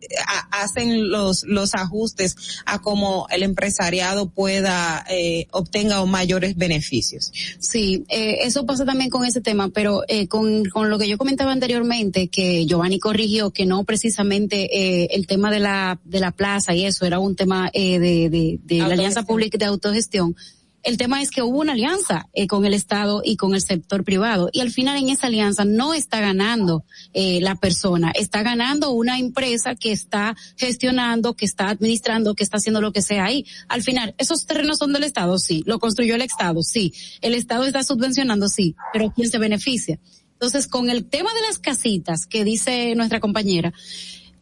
hacen 0.52 1.10
los 1.10 1.44
los 1.44 1.74
ajustes 1.74 2.36
a 2.66 2.80
cómo 2.80 3.28
el 3.30 3.44
empresariado 3.44 4.30
pueda 4.30 5.06
eh, 5.10 5.48
obtenga 5.52 6.04
mayores 6.06 6.56
beneficios. 6.56 7.32
Sí, 7.60 8.06
eh, 8.10 8.38
eso 8.42 8.66
pasa 8.66 8.86
también 8.86 9.10
con 9.10 9.26
ese 9.26 9.42
tema, 9.42 9.70
pero 9.70 10.04
eh, 10.08 10.28
con, 10.28 10.66
con 10.66 10.90
lo 10.90 11.00
que 11.00 11.08
yo 11.08 11.18
comentaba 11.18 11.52
anteriormente, 11.52 12.28
que 12.28 12.66
Giovanni 12.66 13.00
corrigió 13.00 13.52
que 13.52 13.66
no 13.66 13.84
precisamente 13.84 14.70
eh, 14.72 15.10
el 15.12 15.28
tema 15.28 15.52
de 15.52 15.60
la 15.60 16.00
de 16.04 16.20
la 16.20 16.32
plaza 16.32 16.74
y 16.74 16.86
eso 16.86 17.06
era 17.06 17.20
un 17.20 17.36
tema 17.36 17.70
eh, 17.74 18.00
de, 18.04 18.30
de, 18.30 18.60
de 18.64 18.78
la 18.80 18.94
Alianza 18.94 19.24
Pública 19.24 19.58
de 19.58 19.66
Autogestión 19.66 20.36
el 20.84 20.98
tema 20.98 21.22
es 21.22 21.32
que 21.32 21.42
hubo 21.42 21.60
una 21.60 21.72
alianza 21.72 22.28
eh, 22.34 22.46
con 22.46 22.66
el 22.66 22.74
Estado 22.74 23.22
y 23.24 23.38
con 23.38 23.56
el 23.56 23.62
sector 23.62 24.04
privado 24.04 24.50
y 24.52 24.60
al 24.60 24.70
final 24.70 24.98
en 24.98 25.10
esa 25.10 25.28
alianza 25.28 25.64
no 25.64 25.94
está 25.94 26.20
ganando 26.20 26.84
eh, 27.14 27.40
la 27.40 27.56
persona, 27.56 28.12
está 28.14 28.44
ganando 28.44 28.92
una 28.92 29.18
empresa 29.18 29.76
que 29.76 29.94
está 29.94 30.36
gestionando, 30.58 31.36
que 31.36 31.46
está 31.46 31.70
administrando, 31.70 32.36
que 32.36 32.44
está 32.44 32.58
haciendo 32.58 32.82
lo 32.82 32.92
que 32.92 33.02
sea 33.02 33.24
ahí. 33.24 33.46
Al 33.70 33.82
final, 33.82 34.14
esos 34.18 34.46
terrenos 34.46 34.78
son 34.78 34.92
del 34.92 35.06
Estado, 35.06 35.40
sí. 35.40 35.64
Lo 35.66 35.80
construyó 35.80 36.16
el 36.16 36.22
Estado, 36.22 36.62
sí. 36.64 36.94
El 37.22 37.34
Estado 37.34 37.64
está 37.64 37.84
subvencionando, 37.84 38.50
sí. 38.50 38.76
Pero 38.92 39.14
¿quién 39.16 39.30
se 39.30 39.38
beneficia? 39.38 40.00
Entonces, 40.34 40.68
con 40.68 40.90
el 40.90 41.06
tema 41.06 41.34
de 41.34 41.42
las 41.48 41.60
casitas 41.60 42.26
que 42.26 42.44
dice 42.44 42.94
nuestra 42.96 43.22
compañera, 43.22 43.74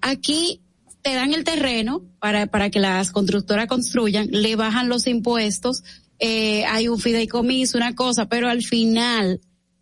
aquí 0.02 0.60
te 1.02 1.14
dan 1.14 1.34
el 1.34 1.44
terreno 1.44 2.04
para, 2.20 2.48
para 2.48 2.70
que 2.70 2.80
las 2.80 3.12
constructoras 3.12 3.68
construyan, 3.68 4.28
le 4.32 4.56
bajan 4.56 4.90
los 4.90 5.08
impuestos, 5.08 5.84
eh, 6.20 6.66
hay 6.66 6.88
un 6.88 7.00
fideicomiso, 7.00 7.78
una 7.78 7.96
cosa, 7.96 8.28
pero 8.30 8.48
al 8.48 8.64
final 8.64 9.42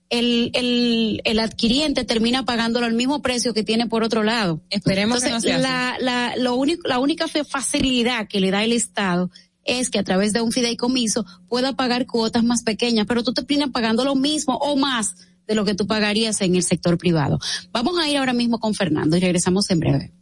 el, 0.09 0.51
el, 0.53 1.21
el 1.23 1.39
adquiriente 1.39 2.03
termina 2.03 2.45
pagándolo 2.45 2.85
al 2.85 2.93
mismo 2.93 3.21
precio 3.21 3.53
que 3.53 3.63
tiene 3.63 3.87
por 3.87 4.03
otro 4.03 4.23
lado. 4.23 4.61
Esperemos 4.69 5.23
Entonces, 5.23 5.45
que 5.45 5.57
no 5.57 5.61
sea 5.61 5.97
la, 5.97 5.97
la, 5.99 6.35
lo 6.37 6.55
único, 6.55 6.87
la 6.87 6.99
única 6.99 7.27
facilidad 7.27 8.27
que 8.27 8.39
le 8.39 8.51
da 8.51 8.63
el 8.63 8.71
Estado 8.71 9.29
es 9.65 9.89
que 9.89 9.99
a 9.99 10.03
través 10.03 10.33
de 10.33 10.41
un 10.41 10.51
fideicomiso 10.51 11.25
pueda 11.47 11.73
pagar 11.73 12.07
cuotas 12.07 12.43
más 12.43 12.63
pequeñas, 12.63 13.05
pero 13.05 13.23
tú 13.23 13.33
te 13.33 13.43
terminas 13.43 13.71
pagando 13.71 14.03
lo 14.03 14.15
mismo 14.15 14.55
o 14.55 14.75
más 14.75 15.15
de 15.45 15.55
lo 15.55 15.65
que 15.65 15.75
tú 15.75 15.87
pagarías 15.87 16.41
en 16.41 16.55
el 16.55 16.63
sector 16.63 16.97
privado. 16.97 17.39
Vamos 17.71 17.97
a 17.99 18.07
ir 18.07 18.17
ahora 18.17 18.33
mismo 18.33 18.59
con 18.59 18.73
Fernando 18.73 19.17
y 19.17 19.19
regresamos 19.19 19.69
en 19.69 19.79
breve. 19.79 20.13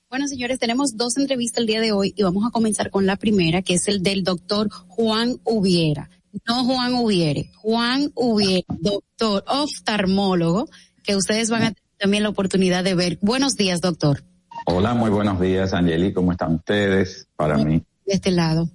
Bueno, 0.07 0.27
señores, 0.27 0.59
tenemos 0.59 0.95
dos 0.95 1.17
entrevistas 1.17 1.61
el 1.61 1.65
día 1.65 1.81
de 1.81 1.93
hoy 1.93 2.13
y 2.15 2.21
vamos 2.21 2.45
a 2.45 2.51
comenzar 2.51 2.91
con 2.91 3.07
la 3.07 3.15
primera, 3.15 3.63
que 3.63 3.73
es 3.73 3.87
el 3.87 4.03
del 4.03 4.23
doctor 4.23 4.69
Juan 4.69 5.37
Ubiera. 5.45 6.11
No 6.47 6.63
Juan 6.63 6.93
Ubiere, 6.93 7.49
Juan 7.55 8.11
Ubiera, 8.13 8.67
doctor 8.69 9.43
oftalmólogo, 9.47 10.69
que 11.03 11.15
ustedes 11.15 11.49
van 11.49 11.63
a 11.63 11.71
tener 11.71 11.97
también 11.97 12.21
la 12.21 12.29
oportunidad 12.29 12.83
de 12.83 12.93
ver. 12.93 13.17
Buenos 13.23 13.55
días, 13.55 13.81
doctor. 13.81 14.23
Hola, 14.67 14.93
muy 14.93 15.09
buenos 15.09 15.41
días, 15.41 15.73
Angeli. 15.73 16.13
¿Cómo 16.13 16.33
están 16.33 16.53
ustedes? 16.53 17.27
Para 17.35 17.57
mí. 17.57 17.81
De 18.05 18.13
este 18.13 18.29
lado 18.29 18.69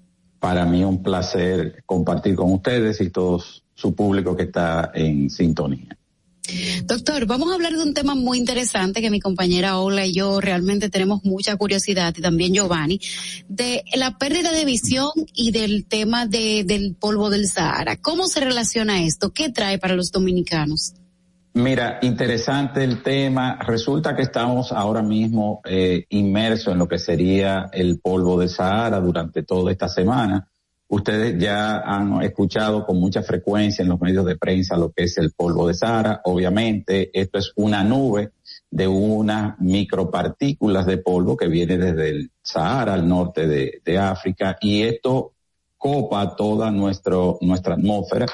para 0.46 0.64
mí 0.64 0.84
un 0.84 1.02
placer 1.02 1.82
compartir 1.86 2.36
con 2.36 2.52
ustedes 2.52 3.00
y 3.00 3.10
todo 3.10 3.42
su 3.74 3.96
público 3.96 4.36
que 4.36 4.44
está 4.44 4.92
en 4.94 5.28
sintonía. 5.28 5.98
Doctor, 6.84 7.26
vamos 7.26 7.50
a 7.50 7.56
hablar 7.56 7.72
de 7.72 7.82
un 7.82 7.94
tema 7.94 8.14
muy 8.14 8.38
interesante 8.38 9.00
que 9.00 9.10
mi 9.10 9.18
compañera 9.18 9.80
Ola 9.80 10.06
y 10.06 10.12
yo 10.12 10.40
realmente 10.40 10.88
tenemos 10.88 11.24
mucha 11.24 11.56
curiosidad 11.56 12.14
y 12.16 12.22
también 12.22 12.54
Giovanni, 12.54 13.00
de 13.48 13.82
la 13.96 14.18
pérdida 14.18 14.52
de 14.52 14.64
visión 14.64 15.10
y 15.34 15.50
del 15.50 15.84
tema 15.84 16.26
de, 16.26 16.62
del 16.62 16.94
polvo 16.94 17.28
del 17.28 17.48
Sahara. 17.48 17.96
¿Cómo 17.96 18.28
se 18.28 18.38
relaciona 18.38 19.02
esto? 19.02 19.32
¿Qué 19.32 19.50
trae 19.50 19.80
para 19.80 19.96
los 19.96 20.12
dominicanos? 20.12 20.94
Mira, 21.56 22.00
interesante 22.02 22.84
el 22.84 23.02
tema. 23.02 23.58
Resulta 23.66 24.14
que 24.14 24.20
estamos 24.20 24.72
ahora 24.72 25.00
mismo 25.00 25.62
eh, 25.64 26.04
inmersos 26.10 26.74
en 26.74 26.78
lo 26.78 26.86
que 26.86 26.98
sería 26.98 27.70
el 27.72 27.98
polvo 27.98 28.38
de 28.38 28.46
Sahara 28.46 29.00
durante 29.00 29.42
toda 29.42 29.72
esta 29.72 29.88
semana. 29.88 30.50
Ustedes 30.88 31.42
ya 31.42 31.78
han 31.78 32.22
escuchado 32.22 32.84
con 32.84 33.00
mucha 33.00 33.22
frecuencia 33.22 33.82
en 33.82 33.88
los 33.88 33.98
medios 33.98 34.26
de 34.26 34.36
prensa 34.36 34.76
lo 34.76 34.92
que 34.92 35.04
es 35.04 35.16
el 35.16 35.32
polvo 35.32 35.66
de 35.66 35.72
Sahara. 35.72 36.20
Obviamente, 36.24 37.08
esto 37.18 37.38
es 37.38 37.52
una 37.56 37.82
nube 37.82 38.32
de 38.70 38.86
unas 38.86 39.58
micropartículas 39.58 40.84
de 40.84 40.98
polvo 40.98 41.38
que 41.38 41.48
viene 41.48 41.78
desde 41.78 42.10
el 42.10 42.30
Sahara 42.42 42.92
al 42.92 43.08
norte 43.08 43.46
de, 43.46 43.98
África 43.98 44.58
y 44.60 44.82
esto 44.82 45.32
copa 45.78 46.36
toda 46.36 46.70
nuestro, 46.70 47.38
nuestra 47.40 47.76
atmósfera 47.76 48.26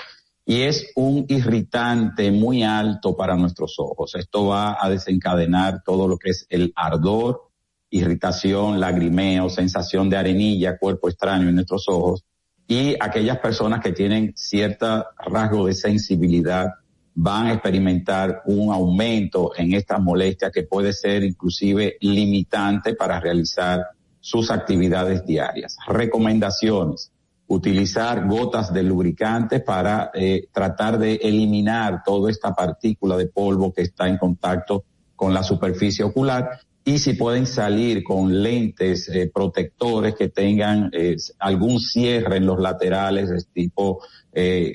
y 0.45 0.63
es 0.63 0.91
un 0.97 1.25
irritante 1.29 2.31
muy 2.33 2.63
alto 2.63 3.17
para 3.17 3.37
nuestros 3.37 3.77
ojos. 3.79 4.15
Esto 4.15 4.47
va 4.47 4.77
a 4.81 4.89
desencadenar 4.91 5.83
todo 5.85 6.09
lo 6.09 6.19
que 6.19 6.31
es 6.31 6.47
el 6.51 6.73
ardor, 6.75 7.49
irritación, 7.91 8.81
lagrimeo, 8.81 9.49
sensación 9.51 10.11
de 10.11 10.17
arenilla, 10.17 10.79
cuerpo 10.79 11.09
extraño 11.09 11.49
en 11.49 11.55
nuestros 11.55 11.89
ojos 11.89 12.25
y 12.67 12.97
aquellas 12.99 13.39
personas 13.39 13.81
que 13.81 13.93
tienen 13.93 14.33
cierto 14.35 15.05
rasgo 15.19 15.67
de 15.67 15.75
sensibilidad 15.75 16.69
van 17.15 17.49
a 17.49 17.53
experimentar 17.53 18.43
un 18.47 18.73
aumento 18.73 19.53
en 19.57 19.75
estas 19.75 20.01
molestias 20.01 20.51
que 20.51 20.63
puede 20.63 20.93
ser 20.95 21.23
inclusive 21.23 21.97
limitante 22.01 22.95
para 22.95 23.21
realizar 23.21 23.85
sus 24.21 24.51
actividades 24.51 25.27
diarias. 25.27 25.77
Recomendaciones 25.87 27.13
utilizar 27.55 28.27
gotas 28.27 28.73
de 28.73 28.83
lubricante 28.83 29.61
para 29.61 30.11
eh, 30.15 30.49
tratar 30.53 30.99
de 30.99 31.17
eliminar 31.17 32.03
toda 32.03 32.31
esta 32.31 32.55
partícula 32.55 33.17
de 33.17 33.27
polvo 33.27 33.73
que 33.73 33.83
está 33.83 34.09
en 34.09 34.17
contacto 34.17 34.85
con 35.15 35.35
la 35.35 35.43
superficie 35.43 36.05
ocular 36.05 36.61
y 36.85 36.99
si 36.99 37.13
pueden 37.13 37.47
salir 37.47 38.03
con 38.03 38.43
lentes 38.43 39.09
eh, 39.09 39.31
protectores 39.33 40.15
que 40.15 40.29
tengan 40.29 40.91
eh, 40.93 41.17
algún 41.39 41.79
cierre 41.79 42.39
en 42.39 42.47
los 42.47 42.59
laterales, 42.59 43.47
tipo 43.53 44.01
eh, 44.33 44.75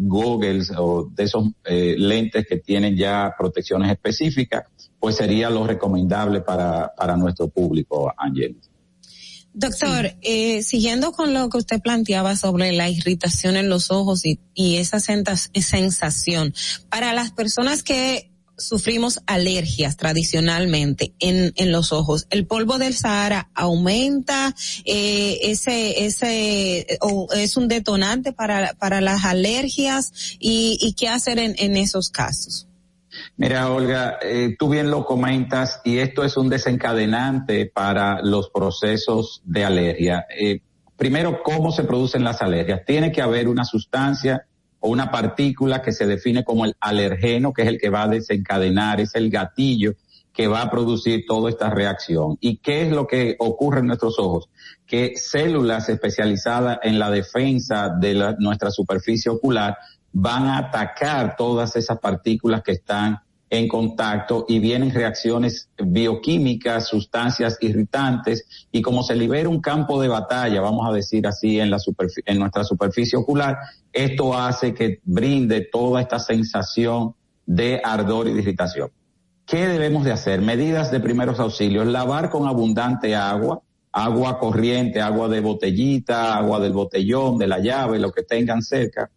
goggles 0.00 0.72
o 0.76 1.10
de 1.12 1.24
esos 1.24 1.48
eh, 1.64 1.96
lentes 1.98 2.46
que 2.46 2.58
tienen 2.58 2.96
ya 2.96 3.34
protecciones 3.36 3.90
específicas, 3.90 4.64
pues 5.00 5.16
sería 5.16 5.48
lo 5.48 5.66
recomendable 5.66 6.42
para, 6.42 6.92
para 6.94 7.16
nuestro 7.16 7.48
público, 7.48 8.12
Ángel. 8.16 8.56
Doctor, 9.52 10.10
sí. 10.10 10.16
eh, 10.22 10.62
siguiendo 10.62 11.12
con 11.12 11.34
lo 11.34 11.48
que 11.48 11.58
usted 11.58 11.80
planteaba 11.80 12.36
sobre 12.36 12.72
la 12.72 12.88
irritación 12.88 13.56
en 13.56 13.68
los 13.68 13.90
ojos 13.90 14.24
y, 14.24 14.38
y 14.54 14.76
esa 14.76 15.00
sensación, 15.00 16.54
para 16.88 17.12
las 17.12 17.32
personas 17.32 17.82
que 17.82 18.30
sufrimos 18.56 19.20
alergias 19.26 19.96
tradicionalmente 19.96 21.14
en, 21.18 21.52
en 21.56 21.72
los 21.72 21.92
ojos, 21.92 22.26
el 22.30 22.46
polvo 22.46 22.78
del 22.78 22.94
Sahara 22.94 23.50
aumenta 23.54 24.54
eh, 24.84 25.38
ese 25.42 26.04
ese 26.04 26.98
o 27.00 27.26
es 27.32 27.56
un 27.56 27.68
detonante 27.68 28.32
para 28.32 28.74
para 28.74 29.00
las 29.00 29.24
alergias 29.24 30.12
y, 30.38 30.78
y 30.80 30.92
qué 30.92 31.08
hacer 31.08 31.38
en, 31.38 31.54
en 31.58 31.76
esos 31.76 32.10
casos. 32.10 32.66
Mira, 33.36 33.70
Olga, 33.70 34.18
eh, 34.22 34.56
tú 34.58 34.68
bien 34.68 34.90
lo 34.90 35.04
comentas 35.04 35.80
y 35.84 35.98
esto 35.98 36.24
es 36.24 36.36
un 36.36 36.48
desencadenante 36.48 37.66
para 37.66 38.20
los 38.22 38.50
procesos 38.50 39.42
de 39.44 39.64
alergia. 39.64 40.26
Eh, 40.38 40.60
primero, 40.96 41.42
¿cómo 41.42 41.72
se 41.72 41.84
producen 41.84 42.24
las 42.24 42.42
alergias? 42.42 42.82
Tiene 42.86 43.12
que 43.12 43.22
haber 43.22 43.48
una 43.48 43.64
sustancia 43.64 44.46
o 44.80 44.88
una 44.88 45.10
partícula 45.10 45.82
que 45.82 45.92
se 45.92 46.06
define 46.06 46.44
como 46.44 46.64
el 46.64 46.74
alergeno, 46.80 47.52
que 47.52 47.62
es 47.62 47.68
el 47.68 47.78
que 47.78 47.90
va 47.90 48.04
a 48.04 48.08
desencadenar, 48.08 49.00
es 49.00 49.14
el 49.14 49.30
gatillo 49.30 49.94
que 50.32 50.46
va 50.46 50.62
a 50.62 50.70
producir 50.70 51.24
toda 51.26 51.50
esta 51.50 51.70
reacción. 51.70 52.38
¿Y 52.40 52.58
qué 52.58 52.82
es 52.82 52.92
lo 52.92 53.06
que 53.06 53.36
ocurre 53.38 53.80
en 53.80 53.86
nuestros 53.86 54.18
ojos? 54.18 54.48
Que 54.86 55.12
células 55.16 55.88
especializadas 55.88 56.78
en 56.82 56.98
la 56.98 57.10
defensa 57.10 57.90
de 58.00 58.36
nuestra 58.38 58.70
superficie 58.70 59.30
ocular 59.30 59.76
van 60.12 60.46
a 60.46 60.58
atacar 60.58 61.36
todas 61.36 61.76
esas 61.76 61.98
partículas 61.98 62.62
que 62.62 62.72
están 62.72 63.20
en 63.50 63.66
contacto 63.66 64.46
y 64.48 64.60
vienen 64.60 64.94
reacciones 64.94 65.68
bioquímicas, 65.76 66.86
sustancias 66.86 67.58
irritantes 67.60 68.68
y 68.70 68.80
como 68.80 69.02
se 69.02 69.16
libera 69.16 69.48
un 69.48 69.60
campo 69.60 70.00
de 70.00 70.06
batalla, 70.06 70.60
vamos 70.60 70.88
a 70.88 70.92
decir 70.92 71.26
así, 71.26 71.58
en, 71.58 71.68
la 71.68 71.78
en 72.26 72.38
nuestra 72.38 72.62
superficie 72.62 73.18
ocular, 73.18 73.58
esto 73.92 74.38
hace 74.38 74.72
que 74.72 75.00
brinde 75.02 75.68
toda 75.70 76.00
esta 76.00 76.20
sensación 76.20 77.16
de 77.44 77.80
ardor 77.82 78.28
y 78.28 78.34
de 78.34 78.40
irritación. 78.40 78.90
¿Qué 79.44 79.66
debemos 79.66 80.04
de 80.04 80.12
hacer? 80.12 80.40
Medidas 80.40 80.92
de 80.92 81.00
primeros 81.00 81.40
auxilios, 81.40 81.84
lavar 81.84 82.30
con 82.30 82.46
abundante 82.46 83.16
agua, 83.16 83.62
agua 83.90 84.38
corriente, 84.38 85.00
agua 85.00 85.28
de 85.28 85.40
botellita, 85.40 86.36
agua 86.36 86.60
del 86.60 86.72
botellón, 86.72 87.36
de 87.36 87.48
la 87.48 87.58
llave, 87.58 87.98
lo 87.98 88.12
que 88.12 88.22
tengan 88.22 88.62
cerca, 88.62 89.10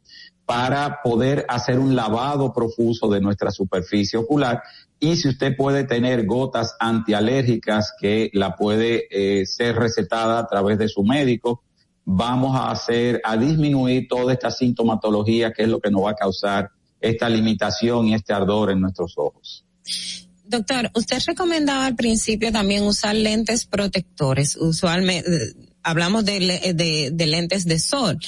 para 0.46 1.02
poder 1.02 1.46
hacer 1.48 1.80
un 1.80 1.96
lavado 1.96 2.54
profuso 2.54 3.10
de 3.10 3.22
nuestra 3.22 3.52
superficie 3.52 4.20
ocular. 4.20 4.62
Y 5.00 5.16
si 5.16 5.30
usted 5.30 5.56
puede 5.56 5.84
tener 5.86 6.26
gotas 6.26 6.76
antialérgicas 6.80 7.94
que 8.00 8.30
la 8.34 8.56
puede 8.56 9.08
eh, 9.10 9.46
ser 9.46 9.76
recetada 9.76 10.40
a 10.40 10.48
través 10.48 10.78
de 10.78 10.88
su 10.90 11.04
médico, 11.04 11.64
vamos 12.06 12.56
a 12.56 12.72
hacer, 12.72 13.22
a 13.24 13.38
disminuir 13.38 14.08
toda 14.08 14.34
esta 14.34 14.52
sintomatología 14.52 15.52
que 15.52 15.64
es 15.64 15.70
lo 15.70 15.80
que 15.80 15.92
nos 15.92 16.04
va 16.06 16.12
a 16.12 16.16
causar 16.16 16.70
esta 17.00 17.30
limitación 17.30 18.08
y 18.08 18.14
este 18.14 18.34
ardor 18.34 18.72
en 18.72 18.82
nuestros 18.82 19.14
ojos. 19.18 19.66
Doctor, 20.46 20.92
usted 20.94 21.20
recomendaba 21.26 21.86
al 21.86 21.96
principio 21.96 22.52
también 22.52 22.84
usar 22.84 23.16
lentes 23.16 23.66
protectores. 23.66 24.56
Usualmente 24.56 25.30
eh, 25.30 25.54
hablamos 25.84 26.26
de, 26.26 27.12
de, 27.14 27.26
lentes 27.28 27.66
de 27.66 27.80
sol. 27.80 28.20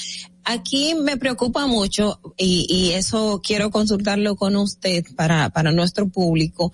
Aquí 0.48 0.94
me 0.94 1.16
preocupa 1.16 1.66
mucho 1.66 2.20
y, 2.36 2.66
y, 2.70 2.92
eso 2.92 3.40
quiero 3.42 3.70
consultarlo 3.70 4.36
con 4.36 4.54
usted 4.54 5.04
para, 5.16 5.50
para 5.50 5.72
nuestro 5.72 6.08
público 6.08 6.72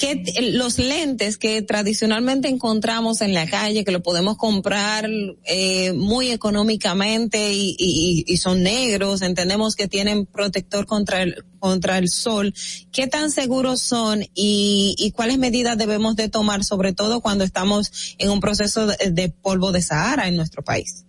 que 0.00 0.24
los 0.52 0.78
lentes 0.78 1.36
que 1.36 1.60
tradicionalmente 1.60 2.48
encontramos 2.48 3.20
en 3.20 3.34
la 3.34 3.46
calle, 3.46 3.84
que 3.84 3.92
lo 3.92 4.02
podemos 4.02 4.38
comprar 4.38 5.06
eh, 5.44 5.92
muy 5.92 6.30
económicamente 6.30 7.52
y, 7.52 8.36
son 8.38 8.62
negros, 8.62 9.20
entendemos 9.20 9.76
que 9.76 9.88
tienen 9.88 10.24
protector 10.24 10.86
contra 10.86 11.20
el, 11.20 11.44
contra 11.58 11.98
el 11.98 12.08
sol, 12.08 12.54
¿qué 12.90 13.08
tan 13.08 13.30
seguros 13.30 13.82
son 13.82 14.24
y, 14.34 15.12
cuáles 15.14 15.36
medidas 15.36 15.76
debemos 15.76 16.16
de 16.16 16.30
tomar, 16.30 16.64
sobre 16.64 16.94
todo 16.94 17.20
cuando 17.20 17.44
estamos 17.44 18.14
en 18.16 18.30
un 18.30 18.40
proceso 18.40 18.86
de 18.86 19.28
polvo 19.28 19.70
de 19.70 19.82
Sahara 19.82 20.28
en 20.28 20.36
nuestro 20.36 20.64
país? 20.64 21.04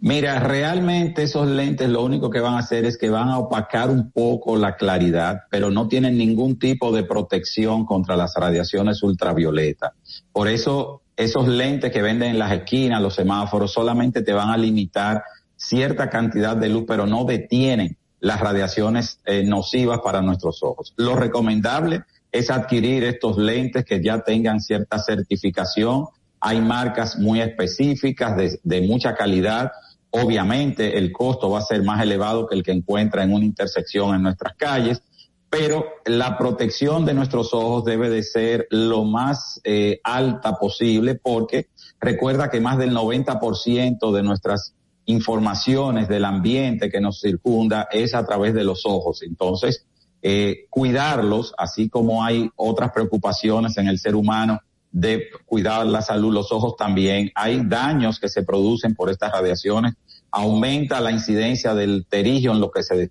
Mira, 0.00 0.38
realmente 0.38 1.24
esos 1.24 1.48
lentes 1.48 1.88
lo 1.88 2.04
único 2.04 2.30
que 2.30 2.38
van 2.38 2.54
a 2.54 2.58
hacer 2.58 2.84
es 2.84 2.96
que 2.96 3.10
van 3.10 3.30
a 3.30 3.38
opacar 3.38 3.90
un 3.90 4.12
poco 4.12 4.56
la 4.56 4.76
claridad, 4.76 5.40
pero 5.50 5.70
no 5.70 5.88
tienen 5.88 6.16
ningún 6.16 6.56
tipo 6.58 6.92
de 6.92 7.02
protección 7.02 7.84
contra 7.84 8.16
las 8.16 8.34
radiaciones 8.36 9.02
ultravioletas. 9.02 9.92
Por 10.30 10.46
eso 10.46 11.02
esos 11.16 11.48
lentes 11.48 11.90
que 11.90 12.00
venden 12.00 12.30
en 12.30 12.38
las 12.38 12.52
esquinas, 12.52 13.02
los 13.02 13.16
semáforos, 13.16 13.72
solamente 13.72 14.22
te 14.22 14.32
van 14.32 14.50
a 14.50 14.56
limitar 14.56 15.24
cierta 15.56 16.08
cantidad 16.08 16.56
de 16.56 16.68
luz, 16.68 16.84
pero 16.86 17.04
no 17.04 17.24
detienen 17.24 17.96
las 18.20 18.38
radiaciones 18.38 19.20
eh, 19.24 19.42
nocivas 19.42 19.98
para 19.98 20.22
nuestros 20.22 20.62
ojos. 20.62 20.94
Lo 20.96 21.16
recomendable 21.16 22.02
es 22.30 22.50
adquirir 22.50 23.02
estos 23.02 23.36
lentes 23.36 23.84
que 23.84 24.00
ya 24.00 24.20
tengan 24.20 24.60
cierta 24.60 25.00
certificación. 25.00 26.04
Hay 26.40 26.60
marcas 26.60 27.18
muy 27.18 27.40
específicas 27.40 28.36
de, 28.36 28.60
de 28.62 28.80
mucha 28.82 29.16
calidad 29.16 29.72
Obviamente 30.10 30.96
el 30.96 31.12
costo 31.12 31.50
va 31.50 31.58
a 31.58 31.62
ser 31.62 31.82
más 31.82 32.02
elevado 32.02 32.46
que 32.46 32.54
el 32.54 32.62
que 32.62 32.72
encuentra 32.72 33.22
en 33.22 33.32
una 33.32 33.44
intersección 33.44 34.14
en 34.14 34.22
nuestras 34.22 34.54
calles, 34.56 35.02
pero 35.50 35.86
la 36.04 36.36
protección 36.38 37.04
de 37.04 37.14
nuestros 37.14 37.52
ojos 37.54 37.84
debe 37.84 38.10
de 38.10 38.22
ser 38.22 38.66
lo 38.70 39.04
más 39.04 39.60
eh, 39.64 40.00
alta 40.04 40.54
posible 40.54 41.14
porque 41.14 41.68
recuerda 42.00 42.50
que 42.50 42.60
más 42.60 42.78
del 42.78 42.94
90% 42.94 44.12
de 44.12 44.22
nuestras 44.22 44.74
informaciones 45.06 46.08
del 46.08 46.24
ambiente 46.24 46.90
que 46.90 47.00
nos 47.00 47.20
circunda 47.20 47.88
es 47.90 48.14
a 48.14 48.26
través 48.26 48.52
de 48.52 48.64
los 48.64 48.84
ojos. 48.84 49.22
Entonces, 49.22 49.86
eh, 50.20 50.66
cuidarlos, 50.68 51.54
así 51.56 51.88
como 51.88 52.22
hay 52.24 52.50
otras 52.56 52.92
preocupaciones 52.92 53.78
en 53.78 53.88
el 53.88 53.98
ser 53.98 54.14
humano 54.14 54.60
de 54.90 55.28
cuidar 55.44 55.86
la 55.86 56.02
salud, 56.02 56.32
los 56.32 56.52
ojos 56.52 56.76
también. 56.76 57.30
Hay 57.34 57.62
daños 57.64 58.18
que 58.18 58.28
se 58.28 58.42
producen 58.42 58.94
por 58.94 59.10
estas 59.10 59.32
radiaciones. 59.32 59.94
Aumenta 60.30 61.00
la 61.00 61.10
incidencia 61.10 61.74
del 61.74 62.06
terigio 62.08 62.52
en 62.52 62.60
lo 62.60 62.70
que 62.70 62.82
se 62.82 63.10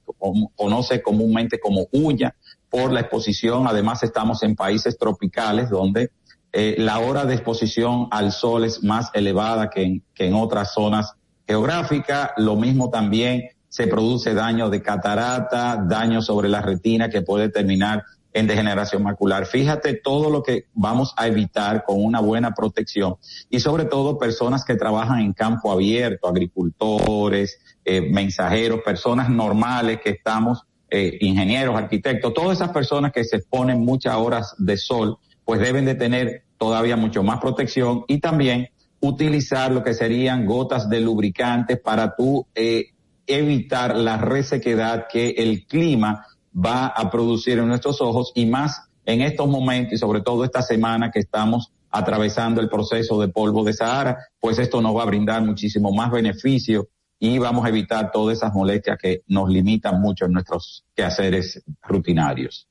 conoce 0.55 1.01
comúnmente 1.01 1.59
como 1.59 1.87
uña 1.91 2.35
por 2.69 2.91
la 2.91 3.01
exposición. 3.01 3.67
Además 3.67 4.03
estamos 4.03 4.43
en 4.43 4.55
países 4.55 4.97
tropicales 4.97 5.69
donde 5.69 6.11
eh, 6.53 6.75
la 6.77 6.99
hora 6.99 7.25
de 7.25 7.35
exposición 7.35 8.07
al 8.11 8.31
sol 8.31 8.63
es 8.63 8.83
más 8.83 9.09
elevada 9.13 9.69
que 9.69 9.83
en, 9.83 10.03
que 10.13 10.27
en 10.27 10.33
otras 10.33 10.73
zonas 10.73 11.13
geográficas. 11.47 12.31
Lo 12.37 12.55
mismo 12.55 12.89
también 12.89 13.49
se 13.69 13.87
produce 13.87 14.33
daño 14.33 14.69
de 14.69 14.81
catarata, 14.81 15.83
daño 15.87 16.21
sobre 16.21 16.49
la 16.49 16.61
retina 16.61 17.09
que 17.09 17.21
puede 17.21 17.49
terminar 17.49 18.03
en 18.33 18.47
degeneración 18.47 19.03
macular. 19.03 19.45
Fíjate 19.45 19.95
todo 19.95 20.29
lo 20.29 20.43
que 20.43 20.65
vamos 20.73 21.13
a 21.17 21.27
evitar 21.27 21.83
con 21.83 22.03
una 22.03 22.19
buena 22.19 22.53
protección 22.53 23.15
y 23.49 23.59
sobre 23.59 23.85
todo 23.85 24.17
personas 24.17 24.63
que 24.63 24.75
trabajan 24.75 25.19
en 25.19 25.33
campo 25.33 25.71
abierto, 25.71 26.27
agricultores, 26.27 27.59
eh, 27.83 28.01
mensajeros, 28.01 28.81
personas 28.83 29.29
normales 29.29 29.99
que 30.03 30.11
estamos, 30.11 30.63
eh, 30.89 31.17
ingenieros, 31.21 31.75
arquitectos, 31.75 32.33
todas 32.33 32.57
esas 32.57 32.69
personas 32.69 33.11
que 33.11 33.23
se 33.23 33.37
exponen 33.37 33.81
muchas 33.81 34.15
horas 34.15 34.55
de 34.57 34.77
sol, 34.77 35.17
pues 35.43 35.59
deben 35.59 35.85
de 35.85 35.95
tener 35.95 36.43
todavía 36.57 36.95
mucho 36.95 37.23
más 37.23 37.39
protección 37.39 38.03
y 38.07 38.19
también 38.19 38.69
utilizar 38.99 39.71
lo 39.71 39.83
que 39.83 39.93
serían 39.93 40.45
gotas 40.45 40.89
de 40.89 41.01
lubricante 41.01 41.77
para 41.77 42.15
tú 42.15 42.47
eh, 42.55 42.91
evitar 43.27 43.95
la 43.95 44.17
resequedad 44.17 45.07
que 45.11 45.29
el 45.29 45.65
clima 45.65 46.25
va 46.57 46.87
a 46.87 47.09
producir 47.09 47.59
en 47.59 47.67
nuestros 47.67 48.01
ojos 48.01 48.31
y 48.35 48.45
más 48.45 48.81
en 49.05 49.21
estos 49.21 49.47
momentos 49.47 49.93
y 49.93 49.97
sobre 49.97 50.21
todo 50.21 50.43
esta 50.43 50.61
semana 50.61 51.11
que 51.11 51.19
estamos 51.19 51.71
atravesando 51.89 52.59
el 52.61 52.69
proceso 52.69 53.21
de 53.21 53.29
polvo 53.29 53.63
de 53.63 53.73
Sahara, 53.73 54.17
pues 54.39 54.59
esto 54.59 54.81
nos 54.81 54.95
va 54.95 55.03
a 55.03 55.05
brindar 55.05 55.43
muchísimo 55.43 55.91
más 55.91 56.11
beneficio 56.11 56.89
y 57.19 57.37
vamos 57.37 57.65
a 57.65 57.69
evitar 57.69 58.11
todas 58.11 58.37
esas 58.37 58.53
molestias 58.53 58.97
que 59.01 59.21
nos 59.27 59.49
limitan 59.49 59.99
mucho 60.01 60.25
en 60.25 60.33
nuestros 60.33 60.83
quehaceres 60.95 61.63
rutinarios. 61.81 62.67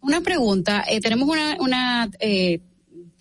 Una 0.00 0.20
pregunta, 0.20 0.84
eh, 0.88 1.00
tenemos 1.00 1.28
una, 1.28 1.56
una 1.60 2.10
eh, 2.20 2.60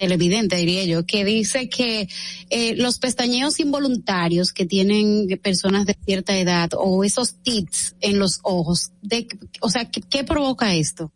televidente, 0.03 0.57
diría 0.57 0.83
yo, 0.83 1.05
que 1.05 1.23
dice 1.23 1.69
que 1.69 2.09
eh, 2.49 2.75
los 2.75 2.99
pestañeos 2.99 3.61
involuntarios 3.61 4.51
que 4.51 4.65
tienen 4.65 5.27
personas 5.41 5.85
de 5.85 5.95
cierta 6.05 6.37
edad 6.37 6.71
o 6.75 7.05
esos 7.05 7.35
tics 7.41 7.95
en 8.01 8.19
los 8.19 8.41
ojos, 8.43 8.91
de, 9.01 9.27
o 9.61 9.69
sea, 9.69 9.89
¿qué, 9.89 10.25
provoca 10.25 10.73
esto? 10.73 11.09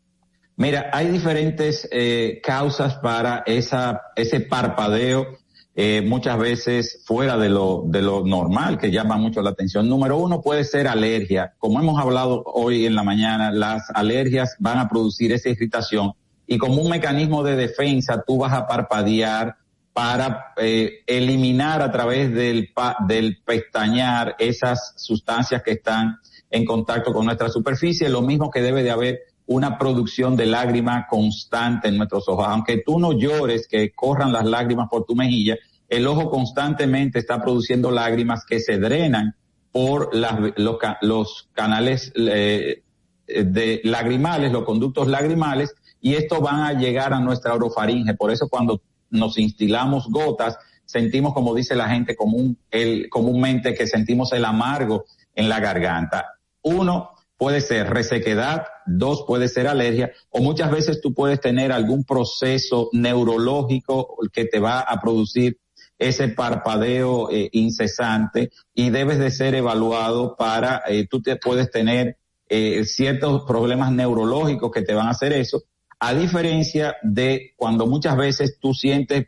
Mira, 0.55 0.89
hay 0.93 1.07
diferentes 1.09 1.85
eh, 1.91 2.39
causas 2.41 2.95
para 2.95 3.43
esa, 3.45 4.03
ese 4.15 4.39
parpadeo, 4.39 5.37
eh, 5.75 6.01
muchas 6.01 6.39
veces 6.39 7.03
fuera 7.05 7.37
de 7.37 7.49
lo, 7.49 7.83
de 7.87 8.01
lo 8.01 8.25
normal, 8.25 8.77
que 8.77 8.89
llama 8.89 9.17
mucho 9.17 9.41
la 9.41 9.49
atención. 9.49 9.89
Número 9.89 10.17
uno 10.17 10.41
puede 10.41 10.63
ser 10.63 10.87
alergia. 10.87 11.55
Como 11.57 11.81
hemos 11.81 11.99
hablado 11.99 12.41
hoy 12.45 12.85
en 12.85 12.95
la 12.95 13.03
mañana, 13.03 13.51
las 13.51 13.89
alergias 13.93 14.55
van 14.59 14.79
a 14.79 14.87
producir 14.87 15.33
esa 15.33 15.49
irritación 15.49 16.13
y 16.47 16.57
como 16.57 16.81
un 16.81 16.89
mecanismo 16.89 17.43
de 17.43 17.55
defensa 17.55 18.23
tú 18.25 18.39
vas 18.39 18.53
a 18.53 18.65
parpadear 18.65 19.57
para 19.93 20.53
eh, 20.57 21.03
eliminar 21.05 21.81
a 21.81 21.91
través 21.91 22.33
del, 22.33 22.69
del 23.07 23.41
pestañear 23.43 24.35
esas 24.39 24.93
sustancias 24.95 25.61
que 25.63 25.71
están 25.71 26.19
en 26.49 26.65
contacto 26.65 27.11
con 27.11 27.25
nuestra 27.25 27.49
superficie, 27.49 28.07
lo 28.07 28.21
mismo 28.21 28.49
que 28.49 28.61
debe 28.61 28.83
de 28.83 28.91
haber 28.91 29.19
una 29.47 29.77
producción 29.77 30.35
de 30.35 30.45
lágrima 30.45 31.07
constante 31.09 31.87
en 31.87 31.97
nuestros 31.97 32.27
ojos. 32.27 32.45
Aunque 32.47 32.83
tú 32.85 32.99
no 32.99 33.13
llores, 33.13 33.67
que 33.67 33.91
corran 33.91 34.31
las 34.31 34.45
lágrimas 34.45 34.87
por 34.89 35.05
tu 35.05 35.15
mejilla, 35.15 35.57
el 35.89 36.05
ojo 36.05 36.29
constantemente 36.29 37.19
está 37.19 37.41
produciendo 37.41 37.91
lágrimas 37.91 38.45
que 38.45 38.59
se 38.59 38.77
drenan 38.77 39.35
por 39.71 40.13
las, 40.13 40.35
los, 40.57 40.77
los 41.01 41.49
canales 41.53 42.11
eh, 42.15 42.83
de 43.27 43.81
lagrimales, 43.83 44.51
los 44.51 44.63
conductos 44.63 45.07
lagrimales, 45.07 45.73
y 46.01 46.15
esto 46.15 46.41
van 46.41 46.61
a 46.61 46.73
llegar 46.73 47.13
a 47.13 47.19
nuestra 47.19 47.53
orofaringe. 47.53 48.13
Por 48.15 48.31
eso 48.31 48.47
cuando 48.49 48.81
nos 49.09 49.37
instilamos 49.37 50.07
gotas, 50.09 50.57
sentimos, 50.85 51.33
como 51.33 51.53
dice 51.53 51.75
la 51.75 51.89
gente 51.89 52.15
común, 52.15 52.57
el, 52.71 53.09
comúnmente, 53.09 53.73
que 53.73 53.87
sentimos 53.87 54.31
el 54.33 54.45
amargo 54.45 55.05
en 55.35 55.49
la 55.49 55.59
garganta. 55.59 56.25
Uno, 56.61 57.11
puede 57.37 57.61
ser 57.61 57.89
resequedad, 57.89 58.65
dos 58.85 59.23
puede 59.27 59.47
ser 59.47 59.67
alergia, 59.67 60.11
o 60.29 60.41
muchas 60.41 60.71
veces 60.71 61.01
tú 61.01 61.13
puedes 61.13 61.39
tener 61.39 61.71
algún 61.71 62.03
proceso 62.03 62.89
neurológico 62.93 64.17
que 64.33 64.45
te 64.45 64.59
va 64.59 64.79
a 64.79 64.99
producir 64.99 65.57
ese 65.99 66.27
parpadeo 66.29 67.31
eh, 67.31 67.49
incesante 67.53 68.51
y 68.73 68.89
debes 68.89 69.19
de 69.19 69.31
ser 69.31 69.55
evaluado 69.55 70.35
para, 70.35 70.83
eh, 70.87 71.07
tú 71.09 71.21
te 71.21 71.37
puedes 71.37 71.71
tener 71.71 72.17
eh, 72.49 72.85
ciertos 72.85 73.43
problemas 73.45 73.91
neurológicos 73.91 74.71
que 74.71 74.81
te 74.81 74.93
van 74.93 75.07
a 75.07 75.11
hacer 75.11 75.33
eso, 75.33 75.63
a 75.99 76.13
diferencia 76.13 76.95
de 77.01 77.53
cuando 77.55 77.87
muchas 77.87 78.15
veces 78.17 78.57
tú 78.59 78.73
sientes 78.73 79.25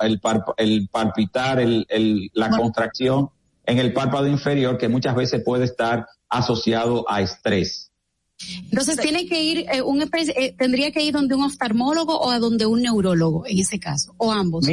el, 0.00 0.20
el 0.56 0.88
palpitar, 0.88 1.60
el, 1.60 2.30
la 2.34 2.50
contracción 2.50 3.30
en 3.64 3.78
el 3.78 3.92
párpado 3.92 4.26
inferior 4.26 4.76
que 4.78 4.88
muchas 4.88 5.14
veces 5.14 5.42
puede 5.44 5.64
estar 5.64 6.06
asociado 6.28 7.04
a 7.08 7.20
estrés. 7.20 7.92
Entonces 8.70 8.96
tiene 8.98 9.26
que 9.26 9.42
ir, 9.42 9.66
eh, 9.70 9.82
un, 9.82 10.02
eh, 10.02 10.54
tendría 10.58 10.90
que 10.90 11.02
ir 11.02 11.12
donde 11.12 11.34
un 11.34 11.42
oftalmólogo 11.42 12.18
o 12.18 12.30
a 12.30 12.38
donde 12.38 12.66
un 12.66 12.82
neurólogo 12.82 13.46
en 13.46 13.58
ese 13.58 13.78
caso, 13.78 14.14
o 14.16 14.32
ambos. 14.32 14.66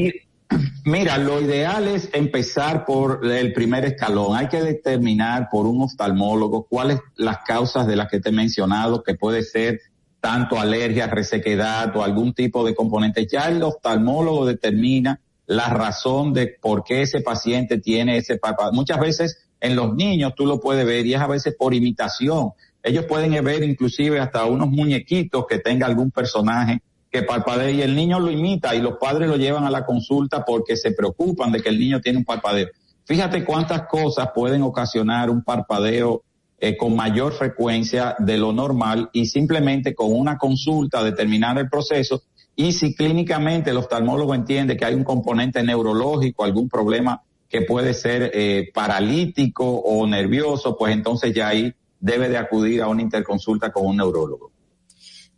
Mira, 0.86 1.18
lo 1.18 1.42
ideal 1.42 1.88
es 1.88 2.10
empezar 2.14 2.86
por 2.86 3.26
el 3.26 3.52
primer 3.52 3.84
escalón. 3.84 4.38
Hay 4.38 4.48
que 4.48 4.62
determinar 4.62 5.50
por 5.52 5.66
un 5.68 5.82
oftalmólogo 5.82 6.66
cuáles 6.66 7.00
las 7.18 7.40
causas 7.46 7.86
de 7.88 7.98
las 7.98 8.08
que 8.10 8.22
te 8.22 8.30
he 8.30 8.32
mencionado, 8.32 9.04
que 9.04 9.14
puede 9.16 9.44
ser 9.44 9.82
tanto 10.20 10.60
alergia, 10.60 11.08
resequedad 11.08 11.96
o 11.96 12.04
algún 12.04 12.34
tipo 12.34 12.66
de 12.66 12.76
componente. 12.76 13.28
Ya 13.32 13.50
el 13.50 13.62
oftalmólogo 13.64 14.46
determina 14.46 15.20
la 15.46 15.70
razón 15.70 16.34
de 16.34 16.58
por 16.62 16.84
qué 16.84 17.04
ese 17.04 17.22
paciente 17.22 17.80
tiene 17.80 18.18
ese 18.18 18.38
párpado. 18.38 18.74
Muchas 18.74 19.00
veces 19.00 19.48
en 19.60 19.76
los 19.76 19.96
niños 19.96 20.34
tú 20.36 20.46
lo 20.46 20.60
puedes 20.60 20.86
ver 20.86 21.06
y 21.06 21.14
es 21.14 21.22
a 21.22 21.28
veces 21.28 21.56
por 21.58 21.74
imitación. 21.74 22.52
Ellos 22.84 23.06
pueden 23.06 23.44
ver 23.44 23.64
inclusive 23.64 24.20
hasta 24.20 24.46
unos 24.46 24.70
muñequitos 24.70 25.46
que 25.48 25.60
tenga 25.60 25.88
algún 25.88 26.12
personaje 26.12 26.82
que 27.10 27.24
parpadee 27.24 27.74
y 27.74 27.82
el 27.82 27.96
niño 27.96 28.20
lo 28.20 28.30
imita 28.30 28.76
y 28.76 28.82
los 28.82 28.98
padres 28.98 29.30
lo 29.30 29.38
llevan 29.38 29.64
a 29.64 29.72
la 29.72 29.86
consulta 29.86 30.44
porque 30.44 30.76
se 30.76 30.92
preocupan 30.92 31.52
de 31.52 31.62
que 31.62 31.70
el 31.70 31.80
niño 31.80 32.02
tiene 32.02 32.20
un 32.20 32.26
parpadeo. 32.26 32.68
Fíjate 33.06 33.46
cuántas 33.46 33.84
cosas 33.88 34.30
pueden 34.36 34.62
ocasionar 34.64 35.30
un 35.30 35.42
parpadeo 35.44 36.24
eh, 36.60 36.76
con 36.76 36.96
mayor 36.96 37.34
frecuencia 37.34 38.16
de 38.20 38.38
lo 38.38 38.52
normal 38.52 39.10
y 39.14 39.26
simplemente 39.28 39.94
con 39.94 40.12
una 40.12 40.38
consulta 40.38 41.04
determinar 41.04 41.58
el 41.58 41.70
proceso 41.70 42.24
y 42.60 42.72
si 42.72 42.96
clínicamente 42.96 43.70
el 43.70 43.78
oftalmólogo 43.78 44.34
entiende 44.34 44.76
que 44.76 44.84
hay 44.84 44.96
un 44.96 45.04
componente 45.04 45.62
neurológico, 45.62 46.44
algún 46.44 46.68
problema 46.68 47.22
que 47.48 47.62
puede 47.62 47.94
ser 47.94 48.32
eh, 48.34 48.72
paralítico 48.74 49.64
o 49.64 50.06
nervioso, 50.08 50.76
pues 50.76 50.94
entonces 50.94 51.34
ya 51.34 51.50
ahí 51.50 51.72
debe 52.00 52.30
de 52.30 52.38
acudir 52.38 52.82
a 52.82 52.88
una 52.88 53.04
interconsulta 53.04 53.72
con 53.72 53.86
un 53.86 53.98
neurólogo. 53.98 54.52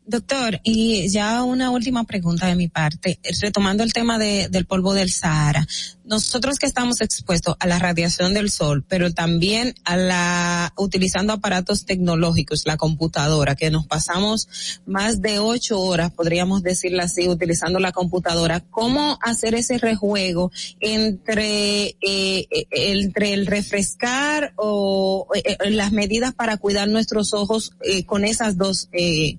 Doctor, 0.10 0.60
y 0.64 1.07
ya 1.10 1.44
una 1.44 1.69
última 1.69 2.03
pregunta 2.03 2.48
de 2.48 2.56
mi 2.56 2.68
parte, 2.68 3.19
retomando 3.41 3.84
el 3.84 3.94
tema 3.94 4.18
de, 4.18 4.48
del 4.49 4.65
polvo 4.65 4.95
del 4.95 5.11
Sahara. 5.11 5.68
Nosotros 6.03 6.57
que 6.57 6.65
estamos 6.65 7.02
expuestos 7.02 7.56
a 7.60 7.68
la 7.68 7.77
radiación 7.77 8.34
del 8.34 8.49
sol, 8.49 8.84
pero 8.88 9.14
también 9.14 9.76
a 9.84 9.98
la, 9.98 10.73
utilizando 10.77 11.34
aparatos 11.34 11.86
tecnológicos, 11.86 12.65
la 12.65 12.76
computadora, 12.76 13.56
que 13.56 13.69
nos 13.69 13.86
pasamos 13.86 14.80
más 14.88 15.22
de 15.22 15.38
ocho 15.38 15.80
horas, 15.80 16.11
podríamos 16.11 16.64
decirlo 16.64 17.03
así, 17.03 17.30
utilizando 17.30 17.77
la 17.77 17.91
computadora, 17.91 18.61
¿cómo 18.61 19.19
hacer 19.22 19.53
ese 19.53 19.77
rejuego 19.77 20.52
entre, 20.80 21.98
eh, 22.02 22.48
entre 22.72 23.34
el 23.34 23.45
refrescar 23.45 24.53
o 24.56 25.27
eh, 25.36 25.56
las 25.69 25.91
medidas 25.91 26.34
para 26.34 26.57
cuidar 26.57 26.88
nuestros 26.88 27.36
ojos 27.36 27.73
eh, 27.84 28.06
con 28.06 28.26
esas 28.26 28.57
dos, 28.57 28.90
eh, 28.91 29.38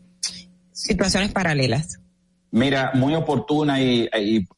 situaciones 0.81 1.32
paralelas. 1.32 1.98
Mira, 2.52 2.90
muy 2.94 3.15
oportuna 3.15 3.81
y, 3.81 4.09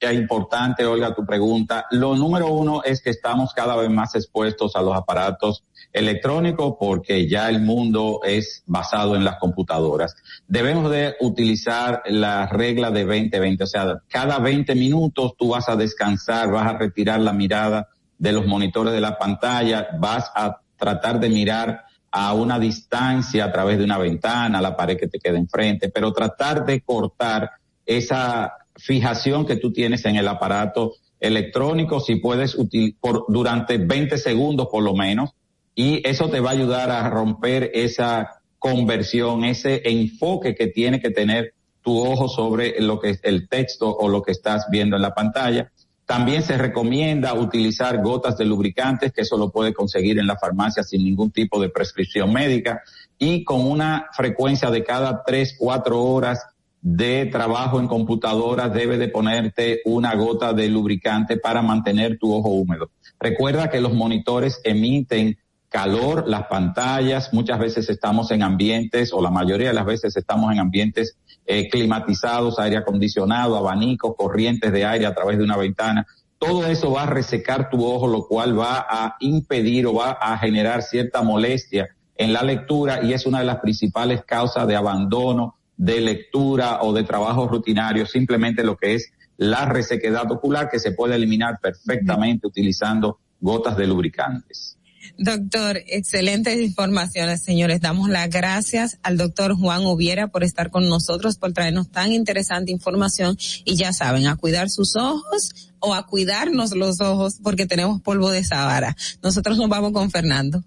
importante, 0.01 0.87
Olga, 0.87 1.15
tu 1.15 1.27
pregunta. 1.27 1.85
Lo 1.91 2.17
número 2.17 2.49
uno 2.49 2.83
es 2.83 3.03
que 3.03 3.11
estamos 3.11 3.53
cada 3.53 3.77
vez 3.77 3.91
más 3.91 4.15
expuestos 4.15 4.77
a 4.77 4.83
los 4.83 4.97
aparatos 4.97 5.65
electrónicos 5.93 6.77
porque 6.81 7.29
ya 7.29 7.51
el 7.51 7.61
mundo 7.61 8.21
es 8.25 8.63
basado 8.65 9.15
en 9.15 9.25
las 9.25 9.37
computadoras. 9.39 10.15
Debemos 10.49 10.91
de 10.91 11.17
utilizar 11.21 12.03
la 12.07 12.47
regla 12.47 12.91
de 12.91 13.07
20-20, 13.07 13.63
o 13.63 13.67
sea, 13.67 13.99
cada 14.09 14.39
20 14.39 14.75
minutos 14.75 15.35
tú 15.37 15.51
vas 15.51 15.69
a 15.69 15.77
descansar, 15.77 16.51
vas 16.51 16.69
a 16.69 16.79
retirar 16.79 17.21
la 17.21 17.35
mirada 17.35 17.89
de 18.17 18.33
los 18.33 18.47
monitores 18.47 18.95
de 18.95 19.03
la 19.03 19.19
pantalla, 19.19 19.89
vas 19.99 20.31
a 20.35 20.61
tratar 20.79 21.21
de 21.21 21.29
mirar 21.29 21.85
a 22.13 22.35
una 22.35 22.59
distancia 22.59 23.47
a 23.47 23.53
través 23.53 23.79
de 23.79 23.85
una 23.85 23.99
ventana, 23.99 24.61
la 24.61 24.77
pared 24.77 24.99
que 24.99 25.09
te 25.09 25.19
queda 25.19 25.39
enfrente, 25.39 25.89
pero 25.89 26.13
tratar 26.13 26.67
de 26.67 26.83
cortar 26.83 27.51
esa 27.87 28.53
fijación 28.77 29.47
que 29.47 29.57
tú 29.57 29.73
tienes 29.73 30.05
en 30.05 30.17
el 30.17 30.29
aparato 30.29 30.93
electrónico, 31.19 32.01
si 32.01 32.17
puedes 32.17 32.57
por, 33.01 33.25
durante 33.29 33.79
20 33.79 34.19
segundos 34.19 34.69
por 34.71 34.83
lo 34.83 34.95
menos, 34.95 35.31
y 35.75 36.07
eso 36.07 36.29
te 36.29 36.41
va 36.41 36.51
a 36.51 36.53
ayudar 36.53 36.91
a 36.91 37.09
romper 37.09 37.71
esa 37.73 38.43
conversión, 38.59 39.45
ese 39.45 39.83
enfoque 39.85 40.55
que 40.55 40.67
tiene 40.67 41.01
que 41.01 41.11
tener 41.11 41.55
tu 41.83 41.99
ojo 41.99 42.29
sobre 42.29 42.81
lo 42.81 43.01
que 43.01 43.11
es 43.11 43.21
el 43.23 43.49
texto 43.49 43.89
o 43.89 44.09
lo 44.09 44.23
que 44.23 44.33
estás 44.33 44.67
viendo 44.71 44.97
en 44.97 45.03
la 45.03 45.15
pantalla. 45.15 45.73
También 46.07 46.43
se 46.43 46.59
recomienda 46.59 47.33
utilizar 47.35 48.03
gotas 48.03 48.37
de 48.37 48.45
lubricantes, 48.45 49.13
que 49.13 49.23
eso 49.23 49.37
lo 49.37 49.51
puede 49.51 49.73
conseguir 49.73 50.19
en 50.19 50.27
la 50.27 50.37
farmacia 50.37 50.83
sin 50.83 51.05
ningún 51.05 51.31
tipo 51.31 51.61
de 51.61 51.71
prescripción 51.71 52.33
médica 52.33 52.83
y 53.19 53.45
con 53.45 53.65
una 53.65 54.07
frecuencia 54.13 54.71
de 54.71 54.83
cada 54.85 55.23
tres, 55.25 55.55
cuatro 55.59 56.03
horas 56.03 56.45
de 56.81 57.27
trabajo 57.27 57.79
en 57.79 57.87
computadora 57.87 58.69
debe 58.69 58.99
de 58.99 59.07
ponerte 59.09 59.81
una 59.85 60.15
gota 60.17 60.53
de 60.53 60.69
lubricante 60.69 61.37
para 61.37 61.63
mantener 61.63 62.19
tu 62.19 62.35
ojo 62.35 62.49
húmedo. 62.49 62.91
Recuerda 63.21 63.71
que 63.71 63.81
los 63.81 63.95
monitores 63.95 64.61
emiten 64.65 65.39
calor, 65.69 66.29
las 66.29 66.49
pantallas, 66.49 67.33
muchas 67.33 67.59
veces 67.59 67.89
estamos 67.89 68.31
en 68.33 68.43
ambientes, 68.43 69.13
o 69.13 69.23
la 69.23 69.31
mayoría 69.31 69.69
de 69.69 69.75
las 69.75 69.87
veces 69.87 70.17
estamos 70.17 70.53
en 70.53 70.59
ambientes 70.59 71.17
eh, 71.47 71.69
climatizados, 71.69 72.59
aire 72.59 72.77
acondicionado, 72.77 73.57
abanicos, 73.57 74.15
corrientes 74.17 74.73
de 74.73 74.85
aire 74.85 75.07
a 75.07 75.15
través 75.15 75.39
de 75.39 75.45
una 75.45 75.57
ventana. 75.57 76.07
Todo 76.39 76.67
eso 76.67 76.91
va 76.93 77.05
a 77.05 77.07
resecar 77.07 77.71
tu 77.71 77.85
ojo, 77.85 78.07
lo 78.07 78.27
cual 78.27 78.59
va 78.59 78.87
a 78.89 79.17
impedir 79.21 79.87
o 79.87 79.95
va 79.95 80.13
a 80.13 80.39
generar 80.39 80.83
cierta 80.83 81.23
molestia 81.23 81.89
en 82.17 82.33
la 82.33 82.43
lectura 82.43 83.03
y 83.03 83.13
es 83.13 83.27
una 83.27 83.41
de 83.41 83.47
las 83.47 83.61
principales 83.61 84.25
causas 84.25 84.67
de 84.67 84.77
abandono 84.77 85.57
de 85.77 86.01
lectura 86.01 86.83
o 86.83 86.93
de 86.93 87.03
trabajo 87.03 87.49
rutinario, 87.49 88.07
simplemente 88.07 88.63
lo 88.63 88.77
que 88.77 88.95
es 88.95 89.13
la 89.37 89.65
resequedad 89.65 90.31
ocular 90.31 90.69
que 90.71 90.79
se 90.79 90.93
puede 90.93 91.17
eliminar 91.17 91.59
perfectamente 91.61 92.47
utilizando 92.47 93.19
gotas 93.41 93.77
de 93.77 93.87
lubricantes. 93.87 94.79
Doctor, 95.19 95.83
excelentes 95.87 96.59
informaciones, 96.61 97.43
señores. 97.43 97.81
Damos 97.81 98.09
las 98.09 98.29
gracias 98.31 98.99
al 99.03 99.17
doctor 99.17 99.55
Juan 99.55 99.85
Ubiera 99.85 100.29
por 100.29 100.43
estar 100.43 100.71
con 100.71 100.89
nosotros, 100.89 101.37
por 101.37 101.53
traernos 101.53 101.91
tan 101.91 102.13
interesante 102.13 102.73
información. 102.73 103.37
Y 103.65 103.77
ya 103.77 103.93
saben, 103.93 104.27
a 104.27 104.37
cuidar 104.37 104.71
sus 104.71 104.97
ojos 104.97 105.73
o 105.79 105.95
a 105.95 106.07
cuidarnos 106.07 106.73
los 106.73 107.01
ojos 107.01 107.37
porque 107.43 107.67
tenemos 107.67 108.01
polvo 108.01 108.31
de 108.31 108.45
Sahara. 108.45 108.97
Nosotros 109.23 109.59
nos 109.59 109.69
vamos 109.69 109.93
con 109.93 110.11
Fernando. 110.11 110.65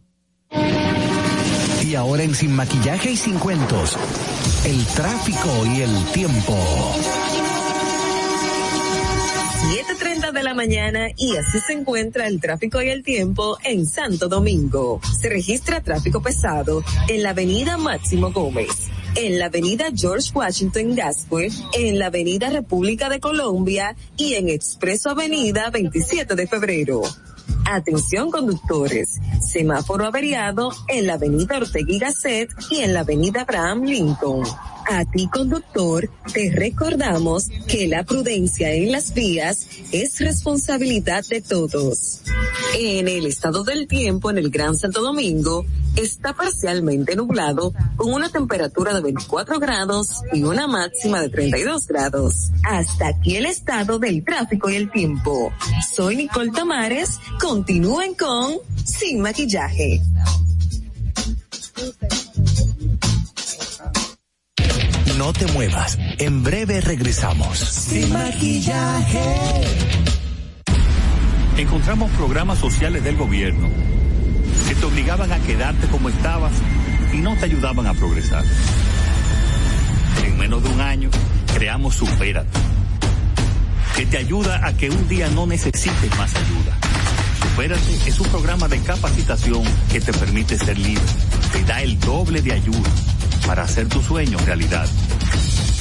Y 1.83 1.95
ahora 1.95 2.23
en 2.23 2.33
Sin 2.33 2.51
Maquillaje 2.51 3.11
y 3.11 3.17
Sin 3.17 3.37
Cuentos, 3.37 3.97
el 4.65 4.85
tráfico 4.87 5.65
y 5.75 5.81
el 5.81 6.05
tiempo. 6.13 6.57
7.30 9.65 10.31
de 10.31 10.43
la 10.43 10.53
mañana 10.53 11.07
y 11.17 11.35
así 11.37 11.59
se 11.59 11.73
encuentra 11.73 12.27
el 12.27 12.39
tráfico 12.39 12.83
y 12.83 12.89
el 12.89 13.03
tiempo 13.03 13.57
en 13.63 13.87
Santo 13.87 14.27
Domingo. 14.27 15.01
Se 15.19 15.27
registra 15.27 15.81
tráfico 15.81 16.21
pesado 16.21 16.83
en 17.07 17.23
la 17.23 17.31
avenida 17.31 17.75
Máximo 17.75 18.31
Gómez, 18.31 18.69
en 19.15 19.39
la 19.39 19.47
avenida 19.47 19.85
George 19.93 20.29
Washington 20.35 20.93
Gasque, 20.93 21.49
en 21.73 21.97
la 21.97 22.05
avenida 22.05 22.51
República 22.51 23.09
de 23.09 23.19
Colombia 23.19 23.95
y 24.15 24.35
en 24.35 24.49
Expreso 24.49 25.09
Avenida 25.09 25.71
27 25.71 26.35
de 26.35 26.47
Febrero. 26.47 27.01
Atención 27.65 28.29
conductores, 28.29 29.19
semáforo 29.41 30.05
averiado 30.05 30.69
en 30.87 31.07
la 31.07 31.15
avenida 31.15 31.57
Ortega 31.57 31.91
y 31.91 31.97
Gasset 31.97 32.49
y 32.69 32.81
en 32.81 32.93
la 32.93 32.99
avenida 32.99 33.41
Abraham 33.41 33.83
Lincoln. 33.83 34.45
A 34.87 35.03
ti 35.05 35.27
conductor, 35.27 36.09
te 36.31 36.51
recordamos 36.51 37.49
que 37.67 37.87
la 37.87 38.03
prudencia 38.03 38.71
en 38.71 38.91
las 38.91 39.13
vías 39.13 39.67
es 39.91 40.19
responsabilidad 40.19 41.25
de 41.27 41.41
todos. 41.41 42.21
En 42.77 43.07
el 43.07 43.25
estado 43.25 43.63
del 43.63 43.87
tiempo 43.87 44.29
en 44.29 44.37
el 44.37 44.51
Gran 44.51 44.75
Santo 44.77 45.01
Domingo, 45.01 45.65
está 45.95 46.33
parcialmente 46.33 47.15
nublado 47.15 47.73
con 47.95 48.13
una 48.13 48.29
temperatura 48.29 48.93
de 48.93 49.01
24 49.01 49.59
grados 49.59 50.21
y 50.33 50.43
una 50.43 50.67
máxima 50.67 51.21
de 51.21 51.29
32 51.29 51.87
grados. 51.87 52.51
Hasta 52.63 53.07
aquí 53.07 53.37
el 53.37 53.45
estado 53.47 53.97
del 53.97 54.23
tráfico 54.23 54.69
y 54.69 54.75
el 54.75 54.91
tiempo. 54.91 55.51
Soy 55.95 56.17
Nicole 56.17 56.51
Tamares, 56.51 57.19
continúen 57.39 58.13
con 58.13 58.57
Sin 58.83 59.21
Maquillaje. 59.21 60.01
No 65.25 65.33
te 65.33 65.47
muevas. 65.47 65.97
En 66.19 66.43
breve 66.43 66.81
regresamos. 66.81 67.57
Sin 67.57 68.13
maquillaje. 68.13 69.23
Encontramos 71.57 72.11
programas 72.11 72.59
sociales 72.59 73.03
del 73.03 73.17
gobierno 73.17 73.67
que 74.67 74.75
te 74.75 74.85
obligaban 74.85 75.31
a 75.31 75.39
quedarte 75.39 75.87
como 75.87 76.09
estabas 76.09 76.51
y 77.11 77.17
no 77.17 77.35
te 77.37 77.45
ayudaban 77.45 77.87
a 77.87 77.95
progresar. 77.95 78.43
En 80.23 80.37
menos 80.37 80.61
de 80.61 80.69
un 80.69 80.79
año, 80.79 81.09
creamos 81.55 81.95
Supérate, 81.95 82.59
que 83.95 84.05
te 84.05 84.17
ayuda 84.17 84.61
a 84.63 84.77
que 84.77 84.91
un 84.91 85.07
día 85.07 85.27
no 85.29 85.47
necesites 85.47 86.17
más 86.19 86.35
ayuda. 86.35 86.77
Supérate 87.41 88.09
es 88.09 88.19
un 88.19 88.27
programa 88.27 88.67
de 88.67 88.77
capacitación 88.81 89.63
que 89.91 90.01
te 90.01 90.13
permite 90.13 90.55
ser 90.55 90.77
libre, 90.77 91.03
te 91.51 91.63
da 91.63 91.81
el 91.81 91.99
doble 91.99 92.43
de 92.43 92.51
ayuda 92.51 92.91
para 93.45 93.63
hacer 93.63 93.87
tu 93.87 94.01
sueño 94.01 94.37
realidad. 94.45 94.87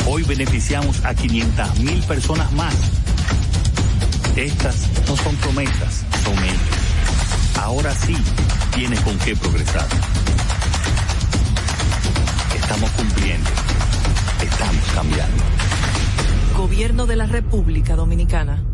Hoy 0.06 0.22
beneficiamos 0.22 1.04
a 1.04 1.14
500 1.14 1.80
mil 1.80 2.02
personas 2.04 2.52
más. 2.52 2.74
Estas 4.36 4.88
no 5.08 5.16
son 5.16 5.36
promesas, 5.36 6.04
son 6.24 6.34
hechos. 6.44 7.58
Ahora 7.60 7.94
sí 7.94 8.16
tienes 8.74 9.00
con 9.00 9.18
qué 9.18 9.34
progresar. 9.36 9.86
Estamos 12.54 12.90
cumpliendo. 12.90 13.50
Estamos 14.42 14.84
cambiando. 14.94 15.44
Gobierno 16.56 17.06
de 17.06 17.16
la 17.16 17.26
República 17.26 17.96
Dominicana. 17.96 18.73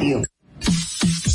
You. 0.01 0.30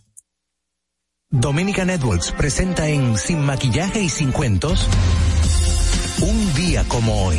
Dominica 1.30 1.84
Networks 1.84 2.32
presenta 2.32 2.88
en 2.88 3.16
Sin 3.16 3.42
Maquillaje 3.42 4.02
y 4.02 4.08
Sin 4.08 4.32
Cuentos 4.32 4.88
un 6.20 6.54
día 6.54 6.84
como 6.88 7.26
hoy. 7.26 7.38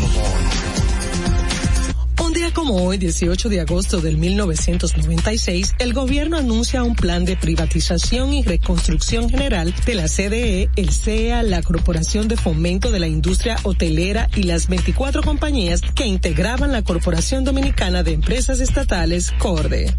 Día 2.44 2.54
como 2.54 2.76
hoy, 2.84 2.98
18 2.98 3.48
de 3.48 3.62
agosto 3.62 4.02
del 4.02 4.18
1996, 4.18 5.76
el 5.80 5.94
gobierno 5.94 6.36
anuncia 6.36 6.84
un 6.84 6.94
plan 6.94 7.24
de 7.24 7.38
privatización 7.38 8.34
y 8.34 8.44
reconstrucción 8.44 9.30
general 9.30 9.74
de 9.86 9.96
la 9.96 10.10
CDE, 10.10 10.70
el 10.76 10.90
CEA, 10.92 11.42
la 11.42 11.62
Corporación 11.62 12.28
de 12.28 12.36
Fomento 12.36 12.92
de 12.92 13.00
la 13.00 13.08
Industria 13.08 13.56
Hotelera 13.64 14.28
y 14.36 14.44
las 14.44 14.68
24 14.68 15.24
compañías 15.24 15.80
que 15.96 16.06
integraban 16.06 16.74
la 16.74 16.82
Corporación 16.82 17.46
Dominicana 17.46 18.04
de 18.04 18.12
Empresas 18.12 18.60
Estatales, 18.60 19.32
CORDE. 19.40 19.94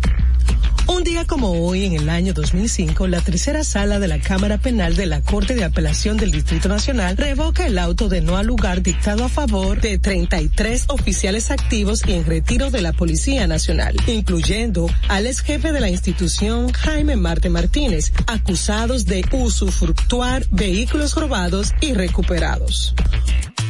Un 0.87 1.03
día 1.03 1.25
como 1.25 1.51
hoy, 1.67 1.87
en 1.87 1.95
el 1.95 2.11
año 2.11 2.35
2005, 2.35 3.07
la 3.07 3.23
tercera 3.23 3.65
sala 3.65 3.99
de 3.99 4.07
la 4.07 4.21
Cámara 4.21 4.59
Penal 4.59 4.95
de 4.95 5.07
la 5.07 5.23
Corte 5.23 5.55
de 5.55 5.65
Apelación 5.65 6.19
del 6.19 6.31
Distrito 6.31 6.69
Nacional 6.69 7.17
revoca 7.17 7.67
el 7.67 7.79
auto 7.79 8.11
de 8.11 8.21
no 8.21 8.37
al 8.37 8.47
lugar 8.47 8.83
dictado 8.83 9.25
a 9.25 9.31
favor 9.31 9.81
de 9.81 9.99
33 9.99 10.85
oficiales 10.89 11.51
activos 11.51 12.03
y 12.07 12.13
en 12.13 12.27
retiro 12.27 12.71
de 12.71 12.83
la 12.83 12.93
Policía 12.93 13.47
Nacional, 13.47 13.97
incluyendo 14.07 14.91
al 15.09 15.27
ex 15.27 15.41
jefe 15.41 15.73
de 15.73 15.81
la 15.81 15.89
institución 15.89 16.71
Jaime 16.71 17.17
Marte 17.17 17.49
Martínez, 17.49 18.13
acusados 18.27 19.07
de 19.07 19.25
usufructuar 19.33 20.45
vehículos 20.51 21.15
robados 21.15 21.73
y 21.81 21.95
recuperados. 21.95 22.95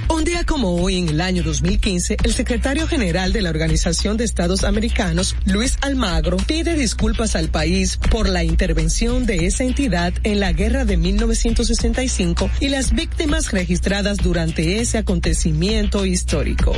Un 0.09 0.25
día 0.25 0.45
como 0.45 0.75
hoy, 0.77 0.99
en 0.99 1.09
el 1.09 1.21
año 1.21 1.43
2015, 1.43 2.19
el 2.23 2.35
secretario 2.35 2.87
general 2.87 3.33
de 3.33 3.41
la 3.41 3.51
Organización 3.51 4.17
de 4.17 4.25
Estados 4.25 4.63
Americanos, 4.63 5.35
Luis 5.47 5.79
Almagro, 5.81 6.37
pide 6.37 6.75
disculpas 6.77 7.37
al 7.37 7.49
país 7.49 7.99
por 8.11 8.29
la 8.29 8.45
intervención 8.45 9.25
de 9.25 9.47
esa 9.47 9.65
entidad 9.65 10.13
en 10.23 10.41
la 10.41 10.53
guerra 10.53 10.85
de 10.85 10.99
1965 10.99 12.51
y 12.61 12.69
las 12.69 12.93
víctimas 12.93 13.51
registradas 13.51 14.19
durante 14.19 14.81
ese 14.81 14.99
acontecimiento 14.99 16.05
histórico. 16.05 16.75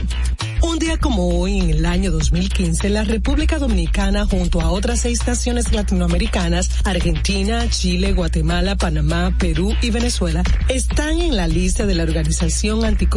Un 0.62 0.78
día 0.78 0.96
como 0.96 1.28
hoy, 1.28 1.58
en 1.58 1.70
el 1.70 1.86
año 1.86 2.10
2015, 2.10 2.88
la 2.88 3.04
República 3.04 3.58
Dominicana, 3.58 4.24
junto 4.24 4.60
a 4.60 4.70
otras 4.70 5.00
seis 5.00 5.26
naciones 5.26 5.72
latinoamericanas, 5.72 6.70
Argentina, 6.84 7.68
Chile, 7.68 8.12
Guatemala, 8.12 8.76
Panamá, 8.76 9.36
Perú 9.38 9.74
y 9.82 9.90
Venezuela, 9.90 10.42
están 10.68 11.20
en 11.20 11.36
la 11.36 11.46
lista 11.46 11.86
de 11.86 11.94
la 11.94 12.04
Organización 12.04 12.84
Anticorrupción 12.84 13.15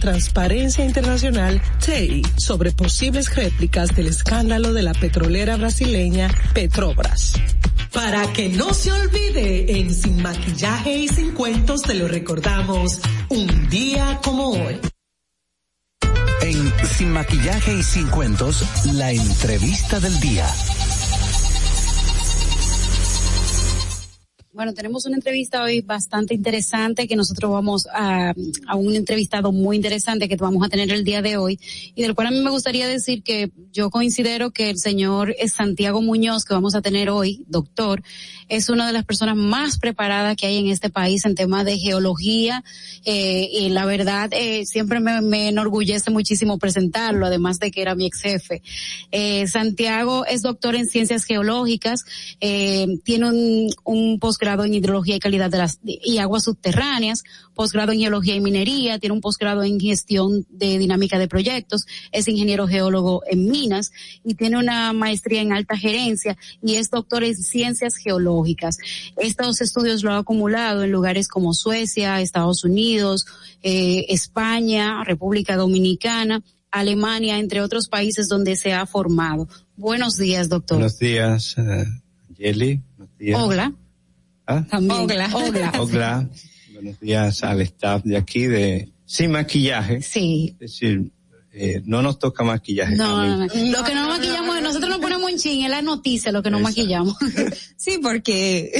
Transparencia 0.00 0.84
Internacional, 0.84 1.62
TEI, 1.84 2.22
sobre 2.36 2.72
posibles 2.72 3.34
réplicas 3.34 3.94
del 3.96 4.08
escándalo 4.08 4.74
de 4.74 4.82
la 4.82 4.92
petrolera 4.92 5.56
brasileña 5.56 6.28
Petrobras. 6.52 7.34
Para 7.92 8.30
que 8.34 8.50
no 8.50 8.74
se 8.74 8.92
olvide, 8.92 9.78
en 9.78 9.94
Sin 9.94 10.22
Maquillaje 10.22 10.94
y 10.94 11.08
Sin 11.08 11.32
Cuentos 11.32 11.82
te 11.82 11.94
lo 11.94 12.06
recordamos, 12.06 13.00
un 13.30 13.68
día 13.70 14.20
como 14.22 14.50
hoy. 14.50 14.78
En 16.42 16.72
Sin 16.86 17.10
Maquillaje 17.12 17.74
y 17.74 17.82
Sin 17.82 18.08
Cuentos, 18.08 18.62
la 18.92 19.10
entrevista 19.10 20.00
del 20.00 20.20
día. 20.20 20.46
Bueno, 24.52 24.74
tenemos 24.74 25.06
una 25.06 25.14
entrevista 25.14 25.62
hoy 25.62 25.80
bastante 25.80 26.34
interesante 26.34 27.06
que 27.06 27.14
nosotros 27.14 27.52
vamos 27.52 27.86
a, 27.94 28.34
a 28.66 28.74
un 28.74 28.96
entrevistado 28.96 29.52
muy 29.52 29.76
interesante 29.76 30.28
que 30.28 30.34
vamos 30.34 30.66
a 30.66 30.68
tener 30.68 30.90
el 30.90 31.04
día 31.04 31.22
de 31.22 31.36
hoy 31.36 31.60
y 31.94 32.02
del 32.02 32.16
cual 32.16 32.26
a 32.26 32.30
mí 32.32 32.40
me 32.40 32.50
gustaría 32.50 32.88
decir 32.88 33.22
que 33.22 33.52
yo 33.70 33.90
considero 33.90 34.50
que 34.50 34.68
el 34.68 34.78
señor 34.78 35.36
Santiago 35.46 36.02
Muñoz 36.02 36.44
que 36.44 36.54
vamos 36.54 36.74
a 36.74 36.82
tener 36.82 37.10
hoy, 37.10 37.44
doctor, 37.46 38.02
es 38.48 38.68
una 38.68 38.88
de 38.88 38.92
las 38.92 39.04
personas 39.04 39.36
más 39.36 39.78
preparadas 39.78 40.36
que 40.36 40.48
hay 40.48 40.58
en 40.58 40.66
este 40.66 40.90
país 40.90 41.24
en 41.24 41.36
temas 41.36 41.64
de 41.64 41.78
geología 41.78 42.64
eh, 43.04 43.48
y 43.52 43.68
la 43.68 43.84
verdad 43.84 44.30
eh, 44.32 44.66
siempre 44.66 44.98
me, 44.98 45.48
enorgullece 45.48 46.10
muchísimo 46.10 46.58
presentarlo, 46.58 47.26
además 47.26 47.60
de 47.60 47.70
que 47.70 47.82
era 47.82 47.94
mi 47.94 48.06
ex 48.06 48.20
jefe. 48.20 48.62
Eh, 49.12 49.46
Santiago 49.46 50.26
es 50.26 50.42
doctor 50.42 50.74
en 50.74 50.86
ciencias 50.86 51.22
geológicas, 51.22 52.04
eh, 52.40 52.88
tiene 53.04 53.28
un, 53.28 53.70
un 53.84 54.18
posgrado 54.40 54.64
en 54.64 54.72
hidrología 54.72 55.16
y 55.16 55.20
calidad 55.20 55.50
de 55.50 55.58
las 55.58 55.80
y 55.82 56.16
aguas 56.16 56.44
subterráneas, 56.44 57.24
posgrado 57.54 57.92
en 57.92 57.98
geología 57.98 58.34
y 58.34 58.40
minería, 58.40 58.98
tiene 58.98 59.12
un 59.12 59.20
posgrado 59.20 59.62
en 59.62 59.78
gestión 59.78 60.46
de 60.48 60.78
dinámica 60.78 61.18
de 61.18 61.28
proyectos, 61.28 61.84
es 62.10 62.26
ingeniero 62.26 62.66
geólogo 62.66 63.22
en 63.26 63.50
minas 63.50 63.92
y 64.24 64.36
tiene 64.36 64.56
una 64.58 64.94
maestría 64.94 65.42
en 65.42 65.52
alta 65.52 65.76
gerencia 65.76 66.38
y 66.62 66.76
es 66.76 66.88
doctor 66.88 67.22
en 67.22 67.36
ciencias 67.36 67.96
geológicas. 67.96 68.78
Estos 69.18 69.60
estudios 69.60 70.02
lo 70.02 70.14
ha 70.14 70.18
acumulado 70.18 70.84
en 70.84 70.90
lugares 70.90 71.28
como 71.28 71.52
Suecia, 71.52 72.22
Estados 72.22 72.64
Unidos, 72.64 73.26
eh, 73.62 74.06
España, 74.08 75.04
República 75.04 75.56
Dominicana, 75.56 76.42
Alemania, 76.70 77.38
entre 77.38 77.60
otros 77.60 77.88
países 77.88 78.26
donde 78.26 78.56
se 78.56 78.72
ha 78.72 78.86
formado. 78.86 79.48
Buenos 79.76 80.16
días, 80.16 80.48
doctor. 80.48 80.78
Buenos 80.78 80.98
días, 80.98 81.56
uh, 81.58 81.84
Yeli. 82.38 82.80
Buenos 82.96 83.18
días. 83.18 83.38
Hola. 83.38 83.74
¿Ah? 84.50 84.66
También. 84.68 85.00
Hola. 85.02 85.30
Hola. 85.32 85.72
Hola. 85.78 86.28
Buenos 86.72 86.98
días 86.98 87.44
al 87.44 87.60
staff 87.60 88.02
de 88.02 88.16
aquí 88.16 88.46
de 88.46 88.88
Sin 89.06 89.30
Maquillaje. 89.30 90.02
Sí. 90.02 90.56
Es 90.58 90.72
decir, 90.72 91.12
eh, 91.52 91.82
no 91.84 92.02
nos 92.02 92.18
toca 92.18 92.42
maquillaje. 92.42 92.96
No, 92.96 93.24
no, 93.24 93.36
no. 93.36 93.44
Lo 93.46 93.84
que 93.84 93.94
no 93.94 94.08
maquillamos, 94.08 94.60
nosotros 94.60 94.90
nos 94.90 94.98
ponemos 94.98 95.19
en 95.19 95.19
chin, 95.38 95.64
es 95.64 95.70
la 95.70 95.82
noticia 95.82 96.32
lo 96.32 96.42
que 96.42 96.50
no 96.50 96.58
Exacto. 96.58 96.80
maquillamos. 96.80 97.16
Sí, 97.80 97.98
porque, 98.02 98.70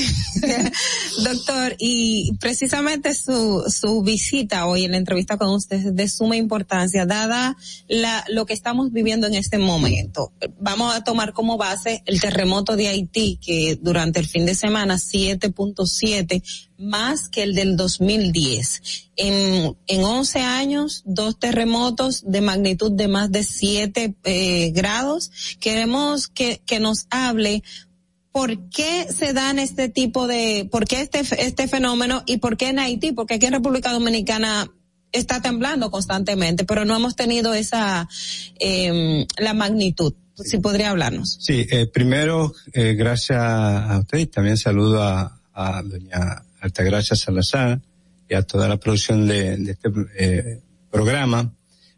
doctor, 1.24 1.74
y 1.78 2.32
precisamente 2.38 3.14
su, 3.14 3.64
su 3.66 4.02
visita 4.02 4.66
hoy 4.66 4.84
en 4.84 4.90
la 4.90 4.98
entrevista 4.98 5.38
con 5.38 5.48
usted 5.48 5.76
es 5.76 5.96
de 5.96 6.06
suma 6.06 6.36
importancia, 6.36 7.06
dada 7.06 7.56
la, 7.88 8.22
lo 8.28 8.44
que 8.44 8.52
estamos 8.52 8.92
viviendo 8.92 9.26
en 9.26 9.34
este 9.34 9.56
momento. 9.56 10.34
Vamos 10.58 10.94
a 10.94 11.02
tomar 11.02 11.32
como 11.32 11.56
base 11.56 12.02
el 12.04 12.20
terremoto 12.20 12.76
de 12.76 12.88
Haití, 12.88 13.38
que 13.40 13.78
durante 13.80 14.20
el 14.20 14.26
fin 14.26 14.44
de 14.44 14.54
semana 14.54 14.96
7.7 14.96 16.42
más 16.80 17.28
que 17.28 17.42
el 17.42 17.54
del 17.54 17.76
2010. 17.76 19.10
En, 19.16 19.76
en 19.86 20.04
11 20.04 20.40
años, 20.40 21.02
dos 21.04 21.38
terremotos 21.38 22.22
de 22.26 22.40
magnitud 22.40 22.90
de 22.90 23.06
más 23.06 23.30
de 23.30 23.44
7 23.44 24.14
eh, 24.24 24.70
grados. 24.72 25.30
Queremos 25.60 26.26
que, 26.28 26.62
que 26.64 26.80
nos 26.80 27.06
hable 27.10 27.62
¿por 28.32 28.70
qué 28.70 29.06
se 29.12 29.32
dan 29.32 29.58
este 29.58 29.88
tipo 29.88 30.26
de, 30.26 30.68
por 30.70 30.86
qué 30.86 31.00
este, 31.02 31.20
este 31.20 31.68
fenómeno 31.68 32.22
y 32.26 32.38
por 32.38 32.56
qué 32.56 32.68
en 32.68 32.78
Haití? 32.78 33.12
Porque 33.12 33.34
aquí 33.34 33.46
en 33.46 33.52
República 33.52 33.92
Dominicana 33.92 34.70
está 35.12 35.42
temblando 35.42 35.90
constantemente, 35.90 36.64
pero 36.64 36.84
no 36.84 36.96
hemos 36.96 37.16
tenido 37.16 37.54
esa, 37.54 38.08
eh, 38.58 39.26
la 39.38 39.54
magnitud. 39.54 40.14
Si 40.36 40.56
podría 40.56 40.90
hablarnos. 40.90 41.36
Sí, 41.40 41.66
eh, 41.70 41.86
primero, 41.86 42.54
eh, 42.72 42.94
gracias 42.94 43.38
a 43.38 43.98
usted 43.98 44.18
y 44.18 44.26
también 44.26 44.56
saludo 44.56 45.02
a, 45.02 45.38
a 45.52 45.82
doña 45.82 46.42
Altagracia 46.60 47.16
Salazar 47.16 47.80
y 48.28 48.34
a 48.34 48.42
toda 48.42 48.68
la 48.68 48.78
producción 48.78 49.26
de, 49.26 49.54
este 49.54 49.90
eh, 50.18 50.60
programa. 50.90 51.52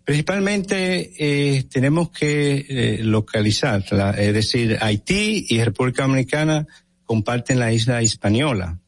Principalmente 0.05 1.13
eh, 1.19 1.65
tenemos 1.65 2.11
que 2.11 2.67
eh, 2.69 2.99
localizar, 3.03 3.85
la, 3.93 4.11
es 4.11 4.35
decir, 4.35 4.79
Haití 4.81 5.47
y 5.49 5.63
República 5.63 6.03
Dominicana 6.03 6.67
comparten 7.05 7.59
la 7.59 7.73
isla 7.73 8.01
española. 8.03 8.81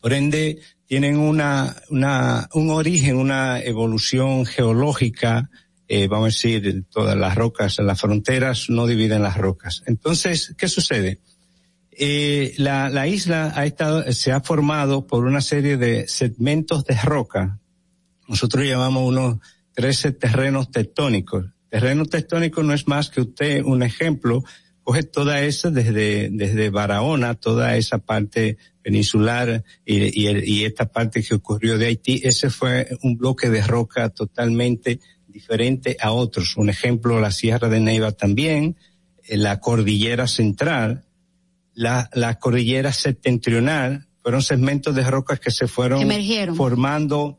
Por 0.00 0.12
ende, 0.12 0.60
tienen 0.86 1.18
una, 1.18 1.76
una, 1.90 2.48
un 2.52 2.70
origen, 2.70 3.16
una 3.16 3.60
evolución 3.60 4.44
geológica, 4.44 5.50
eh, 5.86 6.08
vamos 6.08 6.24
a 6.24 6.28
decir, 6.28 6.84
todas 6.90 7.16
las 7.16 7.34
rocas, 7.34 7.78
las 7.78 8.00
fronteras 8.00 8.68
no 8.68 8.86
dividen 8.86 9.22
las 9.22 9.36
rocas. 9.36 9.82
Entonces, 9.86 10.54
¿qué 10.58 10.68
sucede? 10.68 11.20
Eh, 12.00 12.54
la, 12.58 12.88
la 12.90 13.08
isla 13.08 13.52
ha 13.56 13.66
estado, 13.66 14.12
se 14.12 14.30
ha 14.30 14.40
formado 14.40 15.06
por 15.06 15.24
una 15.24 15.40
serie 15.40 15.76
de 15.76 16.06
segmentos 16.06 16.84
de 16.84 16.94
roca. 16.94 17.58
Nosotros 18.28 18.64
llamamos 18.64 19.02
unos 19.02 19.38
13 19.74 20.12
terrenos 20.12 20.70
tectónicos. 20.70 21.46
Terreno 21.68 22.04
tectónico 22.06 22.62
no 22.62 22.72
es 22.72 22.86
más 22.86 23.10
que 23.10 23.22
usted, 23.22 23.64
un 23.64 23.82
ejemplo, 23.82 24.44
coge 24.84 25.02
toda 25.02 25.42
esa 25.42 25.70
desde, 25.70 26.30
desde 26.30 26.70
Barahona, 26.70 27.34
toda 27.34 27.76
esa 27.76 27.98
parte 27.98 28.58
peninsular 28.80 29.64
y, 29.84 30.04
y, 30.18 30.28
y 30.44 30.64
esta 30.64 30.86
parte 30.86 31.22
que 31.22 31.34
ocurrió 31.34 31.78
de 31.78 31.86
Haití, 31.86 32.20
ese 32.22 32.48
fue 32.48 32.88
un 33.02 33.16
bloque 33.16 33.50
de 33.50 33.60
roca 33.62 34.08
totalmente 34.10 35.00
diferente 35.26 35.96
a 36.00 36.12
otros. 36.12 36.56
Un 36.56 36.70
ejemplo, 36.70 37.20
la 37.20 37.32
Sierra 37.32 37.68
de 37.68 37.80
Neiva 37.80 38.12
también, 38.12 38.76
eh, 39.24 39.36
la 39.36 39.60
cordillera 39.60 40.26
central, 40.26 41.04
la, 41.78 42.10
la 42.12 42.40
cordillera 42.40 42.92
septentrional, 42.92 44.08
fueron 44.20 44.42
segmentos 44.42 44.96
de 44.96 45.08
rocas 45.08 45.38
que 45.38 45.52
se 45.52 45.68
fueron 45.68 46.02
Emergieron. 46.02 46.56
formando 46.56 47.38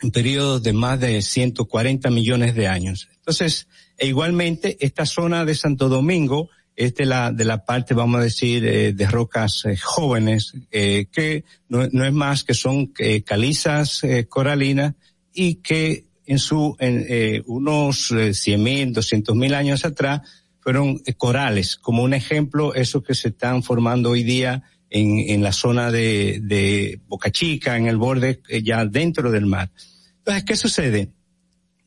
en 0.00 0.12
periodos 0.12 0.62
de 0.62 0.72
más 0.72 1.00
de 1.00 1.20
140 1.20 2.08
millones 2.10 2.54
de 2.54 2.68
años. 2.68 3.08
Entonces, 3.16 3.66
e 3.98 4.06
igualmente, 4.06 4.76
esta 4.78 5.06
zona 5.06 5.44
de 5.44 5.56
Santo 5.56 5.88
Domingo 5.88 6.50
es 6.76 6.94
de 6.94 7.04
la, 7.04 7.32
de 7.32 7.44
la 7.44 7.64
parte, 7.64 7.94
vamos 7.94 8.20
a 8.20 8.22
decir, 8.22 8.64
eh, 8.64 8.92
de 8.92 9.06
rocas 9.08 9.64
eh, 9.64 9.76
jóvenes, 9.76 10.52
eh, 10.70 11.06
que 11.10 11.42
no, 11.68 11.88
no, 11.90 12.04
es 12.04 12.12
más 12.12 12.44
que 12.44 12.54
son 12.54 12.92
eh, 13.00 13.22
calizas 13.22 14.02
coralinas 14.28 14.94
y 15.32 15.56
que 15.56 16.04
en 16.26 16.38
su, 16.38 16.76
en 16.78 17.42
unos 17.46 18.14
cien 18.34 18.62
mil, 18.62 18.92
doscientos 18.92 19.34
mil 19.34 19.52
años 19.52 19.84
atrás 19.84 20.22
fueron 20.64 21.02
corales, 21.18 21.76
como 21.76 22.02
un 22.02 22.14
ejemplo, 22.14 22.74
esos 22.74 23.04
que 23.04 23.14
se 23.14 23.28
están 23.28 23.62
formando 23.62 24.10
hoy 24.10 24.22
día 24.22 24.62
en, 24.88 25.18
en 25.18 25.42
la 25.42 25.52
zona 25.52 25.90
de, 25.90 26.40
de 26.42 27.02
Boca 27.06 27.30
Chica, 27.30 27.76
en 27.76 27.86
el 27.86 27.98
borde, 27.98 28.40
ya 28.62 28.86
dentro 28.86 29.30
del 29.30 29.44
mar. 29.44 29.70
Entonces, 30.18 30.44
¿qué 30.44 30.56
sucede? 30.56 31.12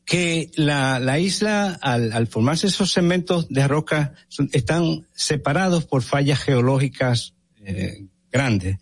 Que 0.04 0.52
la, 0.54 1.00
la 1.00 1.18
isla, 1.18 1.76
al, 1.82 2.12
al, 2.12 2.28
formarse 2.28 2.68
esos 2.68 2.92
segmentos 2.92 3.48
de 3.48 3.66
roca, 3.66 4.14
están 4.52 5.08
separados 5.12 5.84
por 5.84 6.02
fallas 6.02 6.38
geológicas 6.38 7.34
eh, 7.64 8.06
grandes. 8.30 8.78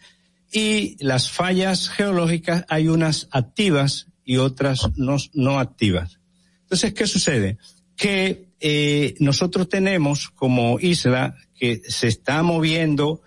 Y 0.52 1.02
las 1.02 1.30
fallas 1.30 1.88
geológicas 1.88 2.66
hay 2.68 2.88
unas 2.88 3.28
activas 3.30 4.08
y 4.26 4.36
otras 4.36 4.90
no, 4.96 5.16
no 5.32 5.58
activas. 5.58 6.20
Entonces, 6.64 6.92
¿qué 6.92 7.06
sucede? 7.06 7.56
Que 7.96 8.48
eh, 8.60 9.14
nosotros 9.18 9.68
tenemos 9.68 10.30
como 10.30 10.78
isla 10.80 11.36
que 11.54 11.82
se 11.88 12.08
está 12.08 12.42
moviendo 12.42 13.22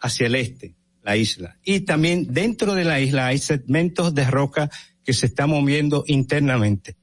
hacia 0.00 0.26
el 0.26 0.34
este, 0.34 0.74
la 1.02 1.16
isla. 1.16 1.58
Y 1.64 1.80
también 1.80 2.32
dentro 2.32 2.74
de 2.74 2.84
la 2.84 3.00
isla 3.00 3.26
hay 3.26 3.38
segmentos 3.38 4.14
de 4.14 4.24
roca 4.24 4.70
que 5.04 5.12
se 5.12 5.26
están 5.26 5.50
moviendo 5.50 6.04
internamente. 6.06 6.96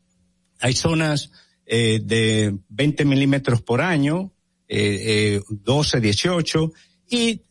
Hay 0.59 0.73
zonas 0.73 1.31
eh, 1.65 1.99
de 2.03 2.57
20 2.69 3.05
milímetros 3.05 3.61
por 3.61 3.81
año, 3.81 4.33
eh, 4.67 5.38
eh, 5.38 5.41
12, 5.49 6.01
18, 6.01 6.73
y 7.09 7.41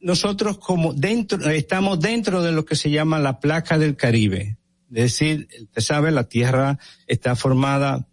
nosotros 0.00 0.58
como 0.58 0.92
dentro, 0.92 1.50
estamos 1.50 2.00
dentro 2.00 2.42
de 2.42 2.52
lo 2.52 2.64
que 2.64 2.76
se 2.76 2.90
llama 2.90 3.18
la 3.18 3.40
placa 3.40 3.78
del 3.78 3.96
Caribe. 3.96 4.56
Es 4.90 5.18
decir, 5.18 5.48
usted 5.62 5.82
sabe, 5.82 6.10
la 6.10 6.28
Tierra 6.28 6.78
está 7.06 7.34
formada 7.34 8.06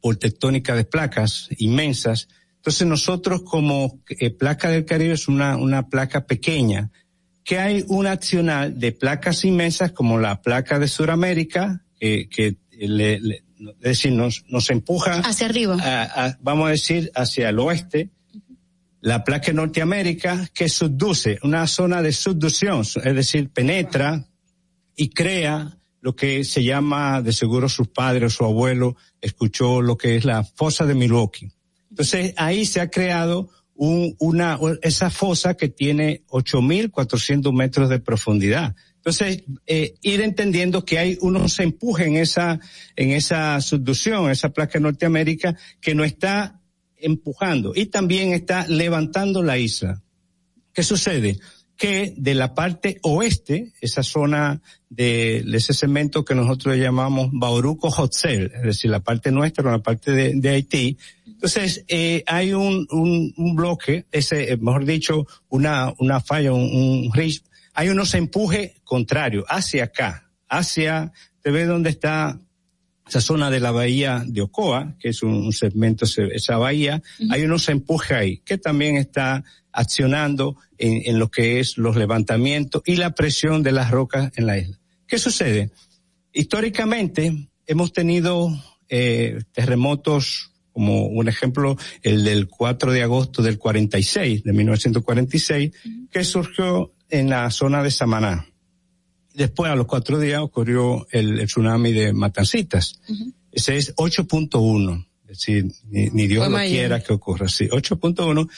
por 0.00 0.16
tectónica 0.16 0.74
de 0.74 0.84
placas 0.84 1.48
inmensas. 1.58 2.28
Entonces 2.56 2.86
nosotros 2.86 3.42
como 3.42 4.00
eh, 4.08 4.30
placa 4.30 4.70
del 4.70 4.84
Caribe 4.84 5.14
es 5.14 5.28
una, 5.28 5.56
una 5.56 5.88
placa 5.88 6.26
pequeña, 6.26 6.90
que 7.44 7.58
hay 7.58 7.84
un 7.88 8.06
accional 8.06 8.78
de 8.78 8.92
placas 8.92 9.44
inmensas 9.44 9.92
como 9.92 10.18
la 10.18 10.42
placa 10.42 10.78
de 10.78 10.88
Sudamérica, 10.88 11.84
que 11.98 12.56
le, 12.70 13.20
le, 13.20 13.44
es 13.60 13.76
decir, 13.80 14.12
nos, 14.12 14.44
nos 14.48 14.70
empuja 14.70 15.20
hacia 15.20 15.46
arriba, 15.46 15.76
a, 15.80 16.26
a, 16.26 16.38
vamos 16.40 16.68
a 16.68 16.70
decir, 16.70 17.10
hacia 17.14 17.50
el 17.50 17.58
oeste, 17.58 18.10
la 19.00 19.24
placa 19.24 19.48
de 19.48 19.54
Norteamérica 19.54 20.48
que 20.52 20.68
subduce, 20.68 21.38
una 21.42 21.66
zona 21.66 22.02
de 22.02 22.12
subducción, 22.12 22.80
es 22.80 23.14
decir, 23.14 23.50
penetra 23.50 24.26
y 24.96 25.10
crea 25.10 25.78
lo 26.00 26.14
que 26.16 26.44
se 26.44 26.64
llama, 26.64 27.22
de 27.22 27.32
seguro 27.32 27.68
sus 27.68 27.88
padres 27.88 28.32
o 28.32 28.36
su 28.36 28.44
abuelo 28.44 28.96
escuchó 29.20 29.82
lo 29.82 29.96
que 29.96 30.16
es 30.16 30.24
la 30.24 30.44
fosa 30.44 30.86
de 30.86 30.94
Milwaukee. 30.94 31.52
Entonces 31.90 32.34
ahí 32.36 32.64
se 32.64 32.80
ha 32.80 32.90
creado 32.90 33.50
un, 33.74 34.14
una, 34.18 34.58
esa 34.82 35.10
fosa 35.10 35.54
que 35.54 35.68
tiene 35.68 36.22
8.400 36.28 37.52
metros 37.52 37.88
de 37.88 37.98
profundidad. 37.98 38.74
Entonces, 38.96 39.44
eh, 39.66 39.94
ir 40.02 40.20
entendiendo 40.20 40.84
que 40.84 40.98
hay 40.98 41.18
unos 41.22 41.58
empuje 41.58 42.04
en 42.04 42.16
esa, 42.16 42.60
en 42.96 43.10
esa 43.12 43.58
subducción, 43.62 44.30
esa 44.30 44.50
placa 44.50 44.74
de 44.74 44.82
Norteamérica, 44.82 45.56
que 45.80 45.94
no 45.94 46.04
está 46.04 46.60
empujando 46.98 47.72
y 47.74 47.86
también 47.86 48.34
está 48.34 48.66
levantando 48.68 49.42
la 49.42 49.56
isla. 49.56 50.02
¿Qué 50.74 50.82
sucede? 50.82 51.38
Que 51.80 52.12
de 52.14 52.34
la 52.34 52.54
parte 52.54 52.98
oeste, 53.02 53.72
esa 53.80 54.02
zona 54.02 54.60
de, 54.90 55.38
ese 55.54 55.72
cemento 55.72 56.26
que 56.26 56.34
nosotros 56.34 56.76
llamamos 56.76 57.30
Bauruco 57.32 57.90
Hotzel, 57.90 58.52
es 58.54 58.62
decir, 58.62 58.90
la 58.90 59.00
parte 59.00 59.32
nuestra, 59.32 59.70
la 59.70 59.82
parte 59.82 60.12
de, 60.12 60.48
Haití, 60.50 60.98
entonces, 61.24 61.86
eh, 61.88 62.22
hay 62.26 62.52
un, 62.52 62.86
un, 62.90 63.56
bloque, 63.56 64.04
ese, 64.12 64.58
mejor 64.58 64.84
dicho, 64.84 65.26
una, 65.48 65.94
una 65.98 66.20
falla, 66.20 66.52
un, 66.52 66.64
un 66.64 67.10
ridge, 67.14 67.42
hay 67.72 67.88
unos 67.88 68.12
empujes 68.12 68.72
contrarios 68.84 69.46
hacia 69.48 69.84
acá, 69.84 70.30
hacia, 70.50 71.12
te 71.40 71.50
ves 71.50 71.66
dónde 71.66 71.88
está 71.88 72.38
esa 73.10 73.20
zona 73.20 73.50
de 73.50 73.58
la 73.58 73.72
bahía 73.72 74.22
de 74.24 74.40
Ocoa, 74.40 74.94
que 75.00 75.08
es 75.08 75.24
un, 75.24 75.52
segmento, 75.52 76.04
esa 76.04 76.58
bahía, 76.58 77.02
uh 77.18 77.24
-huh. 77.24 77.32
hay 77.32 77.42
unos 77.42 77.68
empujes 77.68 78.12
ahí, 78.12 78.38
que 78.44 78.56
también 78.56 78.96
está 78.96 79.42
accionando 79.72 80.56
en, 80.78 81.02
en, 81.04 81.18
lo 81.18 81.28
que 81.28 81.58
es 81.58 81.76
los 81.76 81.96
levantamientos 81.96 82.82
y 82.86 82.94
la 82.94 83.10
presión 83.10 83.64
de 83.64 83.72
las 83.72 83.90
rocas 83.90 84.30
en 84.36 84.46
la 84.46 84.58
isla. 84.58 84.78
¿Qué 85.08 85.18
sucede? 85.18 85.72
Históricamente 86.32 87.48
hemos 87.66 87.92
tenido 87.92 88.48
eh, 88.88 89.40
terremotos 89.52 90.52
como 90.72 91.06
un 91.06 91.28
ejemplo 91.28 91.76
el 92.02 92.22
del 92.22 92.46
4 92.46 92.92
de 92.92 93.02
agosto 93.02 93.42
del 93.42 93.58
46, 93.58 94.44
de 94.44 94.52
1946, 94.52 95.70
uh 95.70 95.88
-huh. 95.88 96.08
que 96.10 96.22
surgió 96.22 96.92
en 97.08 97.28
la 97.28 97.50
zona 97.50 97.82
de 97.82 97.90
Samaná. 97.90 98.46
Después, 99.34 99.70
a 99.70 99.76
los 99.76 99.86
cuatro 99.86 100.18
días, 100.18 100.40
ocurrió 100.40 101.06
el, 101.10 101.40
el 101.40 101.46
tsunami 101.46 101.92
de 101.92 102.12
Matancitas. 102.12 103.00
Uh 103.08 103.12
-huh. 103.12 103.34
Ese 103.52 103.76
es 103.76 103.94
8.1. 103.96 105.06
Es 105.22 105.38
decir, 105.38 105.72
ni, 105.88 106.10
ni 106.10 106.26
Dios 106.26 106.48
lo 106.48 106.58
quiera 106.58 107.00
que 107.00 107.12
ocurra. 107.12 107.48
Sí, 107.48 107.68
8.1. 107.68 108.48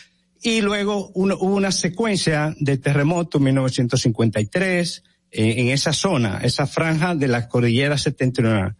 Y 0.42 0.60
luego 0.60 1.10
uno, 1.14 1.36
hubo 1.38 1.54
una 1.54 1.70
secuencia 1.70 2.54
de 2.58 2.76
terremotos 2.78 3.38
en 3.38 3.44
1953 3.44 5.02
eh, 5.30 5.54
en 5.58 5.68
esa 5.68 5.92
zona, 5.92 6.40
esa 6.42 6.66
franja 6.66 7.14
de 7.14 7.28
la 7.28 7.48
cordillera 7.48 7.96
septentrional. 7.96 8.76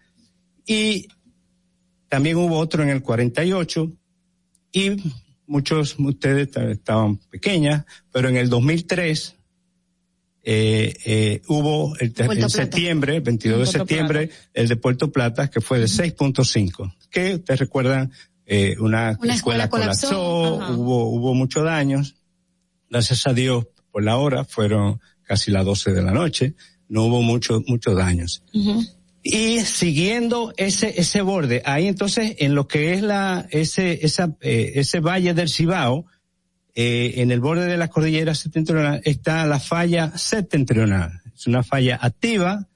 Y 0.66 1.08
también 2.08 2.36
hubo 2.36 2.58
otro 2.58 2.82
en 2.82 2.90
el 2.90 3.02
48 3.02 3.92
y 4.72 4.96
muchos 5.46 5.96
de 5.96 6.04
ustedes 6.04 6.56
estaban 6.56 7.18
pequeñas, 7.30 7.84
pero 8.10 8.28
en 8.28 8.36
el 8.36 8.48
2003 8.48 9.36
eh, 10.44 10.94
eh, 11.04 11.42
hubo 11.48 11.96
el, 11.98 12.12
en 12.16 12.50
septiembre, 12.50 13.20
22 13.20 13.60
de 13.60 13.66
septiembre, 13.66 14.26
Plata. 14.26 14.50
el 14.54 14.68
de 14.68 14.76
Puerto 14.76 15.12
Plata, 15.12 15.50
que 15.50 15.60
fue 15.60 15.78
de 15.78 15.86
6.5, 15.86 16.94
que 17.10 17.34
ustedes 17.36 17.60
recuerdan, 17.60 18.12
eh, 18.44 18.74
una, 18.80 19.16
una, 19.20 19.34
escuela, 19.34 19.64
escuela 19.64 19.68
colapsó, 19.68 20.56
hubo, 20.74 21.10
hubo 21.10 21.34
muchos 21.34 21.64
daños. 21.64 22.16
Gracias 22.90 23.26
a 23.26 23.32
Dios, 23.32 23.66
por 23.90 24.02
la 24.02 24.16
hora, 24.16 24.44
fueron 24.44 25.00
casi 25.22 25.50
las 25.50 25.64
12 25.64 25.92
de 25.92 26.02
la 26.02 26.12
noche, 26.12 26.54
no 26.88 27.04
hubo 27.04 27.22
muchos, 27.22 27.62
muchos 27.66 27.96
daños. 27.96 28.42
Uh 28.52 28.58
-huh. 28.58 28.88
Y 29.22 29.60
siguiendo 29.60 30.52
ese, 30.56 31.00
ese 31.00 31.22
borde, 31.22 31.62
ahí 31.64 31.86
entonces, 31.86 32.34
en 32.38 32.56
lo 32.56 32.66
que 32.66 32.92
es 32.94 33.02
la, 33.02 33.46
ese, 33.50 34.04
esa, 34.04 34.36
eh, 34.40 34.72
ese 34.74 34.98
valle 34.98 35.32
del 35.32 35.48
Cibao, 35.48 36.06
eh, 36.74 37.14
en 37.16 37.30
el 37.30 37.40
borde 37.40 37.66
de 37.66 37.76
la 37.76 37.88
cordillera 37.88 38.34
septentrional 38.34 39.02
está 39.04 39.46
la 39.46 39.60
falla 39.60 40.16
septentrional. 40.16 41.20
Es 41.34 41.46
una 41.46 41.62
falla 41.62 41.98
activa 42.00 42.68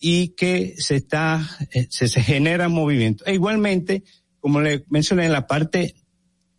y 0.00 0.28
que 0.30 0.74
se 0.76 0.96
está, 0.96 1.48
eh, 1.72 1.86
se, 1.88 2.08
genera 2.20 2.68
movimiento. 2.68 3.24
E 3.26 3.34
igualmente, 3.34 4.02
como 4.40 4.60
le 4.60 4.84
mencioné, 4.88 5.26
en 5.26 5.32
la 5.32 5.46
parte 5.46 5.94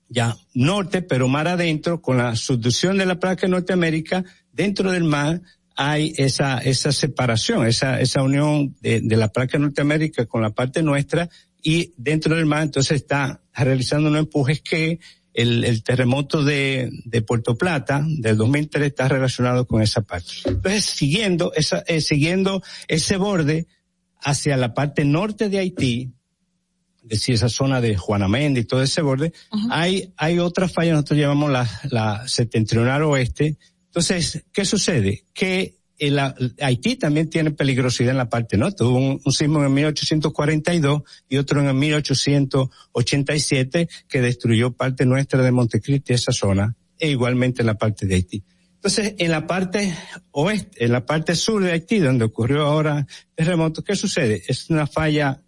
ya 0.08 0.38
norte, 0.54 1.02
pero 1.02 1.28
mar 1.28 1.48
adentro, 1.48 2.02
con 2.02 2.18
la 2.18 2.36
subducción 2.36 2.98
de 2.98 3.06
la 3.06 3.20
placa 3.20 3.42
de 3.42 3.52
Norteamérica, 3.52 4.24
dentro 4.54 4.92
del 4.92 5.04
mar 5.04 5.42
hay 5.76 6.14
esa, 6.16 6.60
esa 6.60 6.94
separación, 6.94 7.68
esa, 7.68 8.00
esa 8.00 8.24
unión 8.24 8.78
de, 8.80 9.02
de 9.02 9.18
la 9.18 9.28
placa 9.28 9.58
de 9.58 9.64
Norteamérica 9.64 10.26
con 10.26 10.42
la 10.42 10.52
parte 10.52 10.82
nuestra 10.82 11.30
y 11.62 11.94
dentro 11.98 12.36
del 12.36 12.46
mar 12.46 12.64
entonces 12.64 13.02
está 13.02 13.42
realizando 13.54 14.10
unos 14.10 14.20
empujes 14.20 14.62
que 14.62 15.00
el, 15.36 15.66
el 15.66 15.84
terremoto 15.84 16.44
de, 16.44 16.90
de, 17.04 17.22
Puerto 17.22 17.58
Plata 17.58 18.04
del 18.08 18.38
2003 18.38 18.88
está 18.88 19.08
relacionado 19.10 19.68
con 19.68 19.82
esa 19.82 20.02
parte. 20.02 20.32
Entonces, 20.46 20.86
siguiendo 20.86 21.52
esa, 21.54 21.84
eh, 21.88 22.00
siguiendo 22.00 22.64
ese 22.88 23.18
borde 23.18 23.68
hacia 24.22 24.56
la 24.56 24.74
parte 24.74 25.04
norte 25.04 25.50
de 25.50 25.60
Haití, 25.60 26.14
es 27.04 27.10
decir, 27.10 27.36
esa 27.36 27.50
zona 27.50 27.82
de 27.82 27.98
Juanamende 27.98 28.62
y 28.62 28.64
todo 28.66 28.82
ese 28.82 29.02
borde, 29.02 29.34
uh 29.52 29.58
-huh. 29.58 29.68
hay, 29.72 30.14
hay 30.16 30.40
otra 30.40 30.70
falla, 30.70 30.94
nosotros 30.94 31.20
llamamos 31.20 31.52
la, 31.52 31.70
la 31.92 32.28
septentrional 32.28 33.04
oeste. 33.04 33.58
Entonces, 33.88 34.46
¿qué 34.54 34.64
sucede? 34.64 35.26
Que 35.34 35.76
el, 35.98 36.20
Haití 36.62 36.96
también 36.96 37.30
tiene 37.30 37.52
peligrosidad 37.52 38.12
en 38.12 38.18
la 38.18 38.30
parte 38.30 38.58
norte. 38.58 38.84
Hubo 38.84 38.98
un, 38.98 39.22
un, 39.24 39.32
sismo 39.32 39.64
en 39.64 39.74
1842 39.74 41.02
y 41.30 41.38
otro 41.38 41.62
en 41.62 41.78
1887 41.78 43.88
que 44.08 44.22
destruyó 44.22 44.74
parte 44.74 45.06
nuestra 45.06 45.42
de 45.42 45.52
Montecristi, 45.52 46.14
esa 46.14 46.32
zona, 46.32 46.76
e 47.00 47.10
igualmente 47.10 47.62
en 47.62 47.68
la 47.68 47.76
parte 47.76 48.06
de 48.06 48.16
Haití. 48.16 48.44
Entonces, 48.86 49.16
en 49.18 49.32
la 49.32 49.48
parte 49.48 49.98
oeste, 50.32 50.86
en 50.86 50.92
la 50.92 51.06
parte 51.06 51.36
sur 51.36 51.64
de 51.64 51.72
Haití, 51.72 52.00
donde 52.00 52.26
ocurrió 52.26 52.64
ahora 52.64 53.00
el 53.00 53.06
terremoto, 53.34 53.84
¿qué 53.84 53.96
sucede? 53.96 54.44
Es 54.48 54.70
una 54.70 54.86
falla 54.86 55.42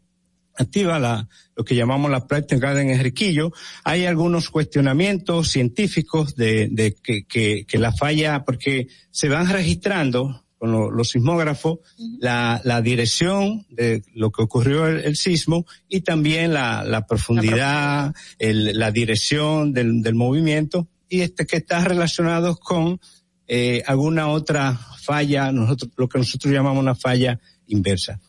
activa, 0.58 1.00
la, 1.00 1.28
lo 1.56 1.64
que 1.64 1.76
llamamos 1.76 2.12
la 2.12 2.28
práctica 2.28 2.80
en 2.80 2.90
Enriquillo. 2.90 3.52
Hay 3.84 4.06
algunos 4.06 4.50
cuestionamientos 4.50 5.50
científicos 5.50 6.36
de, 6.36 6.68
de 6.72 6.96
que, 6.96 7.26
que, 7.26 7.66
que, 7.68 7.78
la 7.78 7.92
falla, 7.92 8.44
porque 8.44 8.88
se 9.12 9.30
van 9.30 9.50
registrando 9.50 10.44
con 10.58 10.72
lo, 10.72 10.90
los 10.90 11.10
sismógrafos 11.10 11.74
uh 11.74 11.80
-huh. 11.80 12.18
la, 12.20 12.62
la, 12.64 12.82
dirección 12.82 13.66
de 13.70 14.02
lo 14.16 14.32
que 14.32 14.42
ocurrió 14.42 14.88
el, 14.88 15.02
el 15.02 15.16
sismo 15.16 15.66
y 15.88 16.02
también 16.02 16.54
la, 16.54 16.84
la 16.84 17.06
profundidad, 17.06 18.08
la, 18.08 18.14
el, 18.40 18.78
la 18.78 18.92
dirección 18.92 19.72
del, 19.74 20.02
del, 20.02 20.16
movimiento 20.16 20.88
y 21.10 21.22
este 21.22 21.46
que 21.46 21.58
está 21.58 21.84
relacionado 21.84 22.58
con 22.58 23.00
eh, 23.48 23.84
alguna 23.86 24.30
otra 24.30 24.78
falla, 25.04 25.52
nosotros, 25.52 25.92
lo 25.96 26.10
que 26.10 26.18
nosotros 26.18 26.52
llamamos 26.52 26.82
una 26.82 26.96
falla 26.96 27.40
inversa 27.68 28.20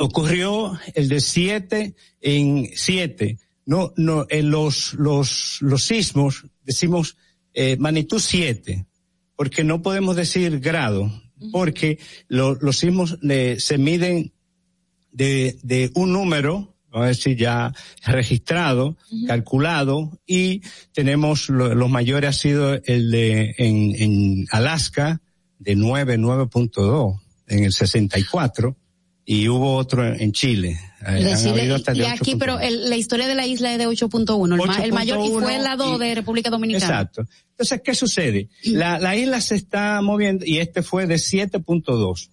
ocurrió 0.00 0.78
el 0.94 1.08
de 1.08 1.20
siete 1.20 1.94
en 2.20 2.70
siete. 2.74 3.38
No, 3.66 3.92
no, 3.96 4.26
en 4.30 4.50
los, 4.50 4.94
los, 4.94 5.58
los 5.60 5.84
sismos 5.84 6.46
decimos 6.64 7.16
eh, 7.52 7.76
magnitud 7.76 8.18
siete, 8.18 8.86
porque 9.36 9.62
no 9.62 9.82
podemos 9.82 10.16
decir 10.16 10.58
grado, 10.58 11.12
porque 11.52 11.98
lo, 12.28 12.54
los 12.54 12.78
sismos 12.78 13.18
eh, 13.28 13.56
se 13.58 13.76
miden 13.76 14.32
de, 15.12 15.58
de 15.62 15.90
un 15.94 16.12
número, 16.12 16.74
vamos 16.90 17.04
a 17.04 17.08
decir 17.08 17.36
ya 17.36 17.72
registrado, 18.06 18.86
uh 18.88 18.94
-huh. 19.14 19.26
calculado, 19.26 20.18
y 20.26 20.62
tenemos 20.94 21.50
lo, 21.50 21.74
los 21.74 21.90
mayores 21.90 22.30
ha 22.30 22.32
sido 22.32 22.74
el 22.84 23.10
de 23.10 23.54
en, 23.58 23.94
en 23.96 24.46
Alaska 24.50 25.20
de 25.58 25.76
9, 25.76 26.18
9.2 26.18 27.20
en 27.48 27.64
el 27.64 27.72
64 27.72 28.76
y 29.24 29.48
hubo 29.48 29.76
otro 29.76 30.06
en 30.06 30.32
Chile. 30.32 30.78
Decirle, 31.00 31.80
y 31.94 32.02
aquí, 32.02 32.36
pero 32.36 32.60
el, 32.60 32.90
la 32.90 32.96
historia 32.96 33.26
de 33.26 33.34
la 33.34 33.46
isla 33.46 33.72
es 33.72 33.78
de 33.78 33.88
8.1, 33.88 34.76
el, 34.78 34.84
el, 34.84 34.92
mayor 34.92 35.24
y 35.24 35.30
fue 35.30 35.56
el 35.56 35.62
lado 35.62 35.96
y, 35.96 35.98
de 35.98 36.14
República 36.14 36.50
Dominicana. 36.50 36.84
Exacto. 36.84 37.24
Entonces, 37.52 37.80
¿qué 37.82 37.94
sucede? 37.94 38.50
La, 38.64 38.98
la 38.98 39.16
isla 39.16 39.40
se 39.40 39.54
está 39.54 40.02
moviendo 40.02 40.44
y 40.44 40.58
este 40.58 40.82
fue 40.82 41.06
de 41.06 41.14
7.2. 41.14 42.28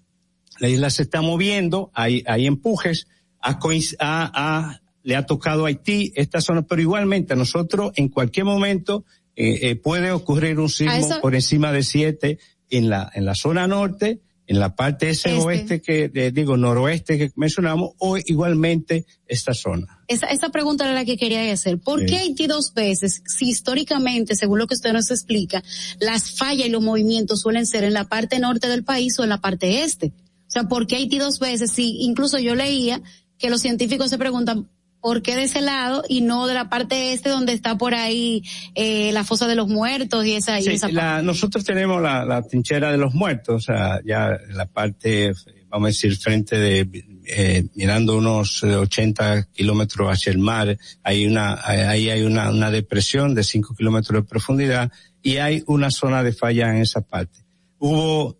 La 0.59 0.67
isla 0.67 0.89
se 0.89 1.03
está 1.03 1.21
moviendo, 1.21 1.91
hay, 1.93 2.23
hay 2.27 2.45
empujes, 2.45 3.07
a, 3.41 3.57
a, 3.99 4.31
a 4.33 4.81
le 5.03 5.15
ha 5.15 5.25
tocado 5.25 5.63
a 5.63 5.69
Haití 5.69 6.11
esta 6.15 6.41
zona, 6.41 6.63
pero 6.63 6.81
igualmente 6.81 7.33
a 7.33 7.37
nosotros 7.37 7.93
en 7.95 8.09
cualquier 8.09 8.45
momento 8.45 9.05
eh, 9.37 9.69
eh, 9.69 9.75
puede 9.77 10.11
ocurrir 10.11 10.59
un 10.59 10.67
sismo 10.67 11.21
por 11.21 11.33
encima 11.33 11.71
de 11.71 11.83
siete 11.83 12.39
en 12.69 12.89
la 12.89 13.09
en 13.13 13.23
la 13.23 13.33
zona 13.33 13.67
norte, 13.67 14.19
en 14.47 14.59
la 14.59 14.75
parte 14.75 15.09
ese 15.09 15.29
Este. 15.29 15.45
oeste 15.45 15.81
que 15.81 16.09
eh, 16.13 16.31
digo 16.31 16.55
noroeste 16.57 17.17
que 17.17 17.31
mencionamos 17.35 17.91
o 17.99 18.17
igualmente 18.17 19.05
esta 19.27 19.53
zona. 19.53 19.99
Esa, 20.07 20.27
esa 20.27 20.49
pregunta 20.49 20.85
era 20.85 20.93
la 20.93 21.03
que 21.05 21.17
quería 21.17 21.51
hacer. 21.51 21.77
¿Por 21.79 21.99
Sí. 21.99 22.05
qué 22.07 22.17
Haití 22.17 22.47
dos 22.47 22.73
veces, 22.73 23.21
si 23.25 23.49
históricamente, 23.49 24.35
según 24.35 24.59
lo 24.59 24.67
que 24.67 24.75
usted 24.75 24.93
nos 24.93 25.11
explica, 25.11 25.61
las 25.99 26.31
fallas 26.31 26.67
y 26.67 26.69
los 26.69 26.81
movimientos 26.81 27.41
suelen 27.41 27.65
ser 27.67 27.83
en 27.83 27.93
la 27.93 28.05
parte 28.05 28.39
norte 28.39 28.67
del 28.69 28.83
país 28.83 29.19
o 29.19 29.23
en 29.23 29.29
la 29.29 29.39
parte 29.41 29.83
este? 29.83 30.07
O 30.47 30.49
sea, 30.49 30.63
¿por 30.63 30.87
qué 30.87 30.95
Haití 30.95 31.17
dos 31.17 31.39
veces? 31.39 31.71
Si 31.71 31.97
incluso 32.03 32.39
yo 32.39 32.55
leía 32.55 33.01
que 33.37 33.49
los 33.49 33.61
científicos 33.61 34.09
se 34.09 34.17
preguntan, 34.17 34.69
¿por 35.01 35.21
qué 35.21 35.35
de 35.35 35.43
ese 35.43 35.61
lado 35.61 36.03
y 36.09 36.21
no 36.21 36.47
de 36.47 36.53
la 36.53 36.69
parte 36.69 37.13
este 37.13 37.29
donde 37.29 37.53
está 37.53 37.77
por 37.77 37.93
ahí 37.93 38.43
eh, 38.75 39.11
la 39.13 39.23
fosa 39.23 39.47
de 39.47 39.55
los 39.55 39.67
muertos 39.67 40.25
y 40.25 40.33
esa, 40.33 40.59
y 40.59 40.63
Sí, 40.63 40.69
esa 40.71 40.89
la- 40.89 41.21
nosotros 41.21 41.63
tenemos 41.63 42.01
la, 42.01 42.25
la 42.25 42.41
trinchera 42.41 42.91
de 42.91 42.97
los 42.97 43.13
muertos, 43.13 43.55
o 43.55 43.59
sea, 43.59 44.01
ya 44.05 44.37
la 44.49 44.65
parte, 44.65 45.31
vamos 45.69 45.85
a 45.87 45.89
decir, 45.89 46.17
frente 46.17 46.57
de, 46.57 46.89
eh, 47.25 47.65
mirando 47.75 48.17
unos 48.17 48.63
eh, 48.63 48.75
80 48.75 49.49
kilómetros 49.53 50.09
hacia 50.11 50.31
el 50.31 50.39
mar, 50.39 50.77
hay 51.03 51.25
una, 51.27 51.59
ahí 51.63 52.09
hay 52.09 52.21
una, 52.23 52.49
una 52.49 52.71
depresión 52.71 53.33
de 53.35 53.43
5 53.43 53.75
kilómetros 53.75 54.23
de 54.23 54.27
profundidad 54.27 54.91
y 55.21 55.37
hay 55.37 55.63
una 55.67 55.91
zona 55.91 56.23
de 56.23 56.33
falla 56.33 56.69
en 56.69 56.81
esa 56.81 57.01
parte. 57.01 57.39
Hubo 57.79 58.37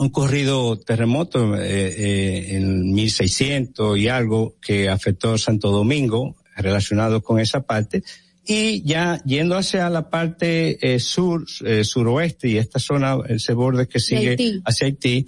un 0.00 0.08
corrido 0.08 0.78
terremoto 0.78 1.54
eh, 1.56 1.60
eh, 1.62 2.56
en 2.56 2.92
1600 2.92 3.98
y 3.98 4.08
algo 4.08 4.56
que 4.60 4.88
afectó 4.88 5.36
Santo 5.36 5.70
Domingo 5.70 6.36
relacionado 6.56 7.22
con 7.22 7.38
esa 7.38 7.60
parte 7.60 8.02
y 8.46 8.82
ya 8.82 9.20
yendo 9.24 9.56
hacia 9.56 9.90
la 9.90 10.08
parte 10.08 10.78
eh, 10.94 10.98
sur, 11.00 11.44
eh, 11.66 11.84
suroeste 11.84 12.48
y 12.48 12.56
esta 12.56 12.78
zona, 12.78 13.18
ese 13.28 13.52
borde 13.52 13.86
que 13.88 14.00
sigue 14.00 14.30
Haití. 14.30 14.62
hacia 14.64 14.86
Haití, 14.86 15.26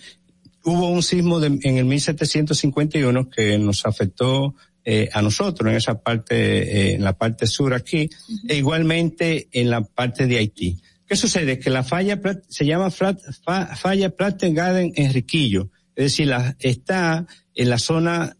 hubo 0.64 0.88
un 0.88 1.02
sismo 1.02 1.38
de- 1.38 1.58
en 1.68 1.76
el 1.76 1.84
1751 1.84 3.28
que 3.28 3.58
nos 3.58 3.84
afectó 3.84 4.54
eh, 4.84 5.08
a 5.12 5.20
nosotros 5.22 5.70
en 5.70 5.76
esa 5.76 6.00
parte, 6.02 6.94
en 6.94 7.04
la 7.04 7.12
parte 7.12 7.46
sur 7.46 7.72
aquí, 7.74 8.08
e 8.48 8.56
igualmente 8.56 9.48
en 9.52 9.70
la 9.70 9.82
parte 9.82 10.26
de 10.26 10.38
Haití. 10.38 10.80
¿Qué 11.12 11.16
sucede? 11.16 11.58
Que 11.58 11.68
la 11.68 11.84
falla 11.84 12.18
se 12.48 12.64
llama 12.64 12.90
falla 12.90 14.16
Plattengarden 14.16 14.94
Enriquillo, 14.96 15.68
es 15.94 16.04
decir, 16.04 16.28
la, 16.28 16.56
está 16.58 17.26
en 17.54 17.68
la 17.68 17.78
zona 17.78 18.34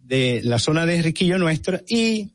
de 0.00 0.40
la 0.44 0.60
zona 0.60 0.86
de 0.86 0.98
Enriquillo 0.98 1.36
nuestra 1.36 1.82
y 1.88 2.30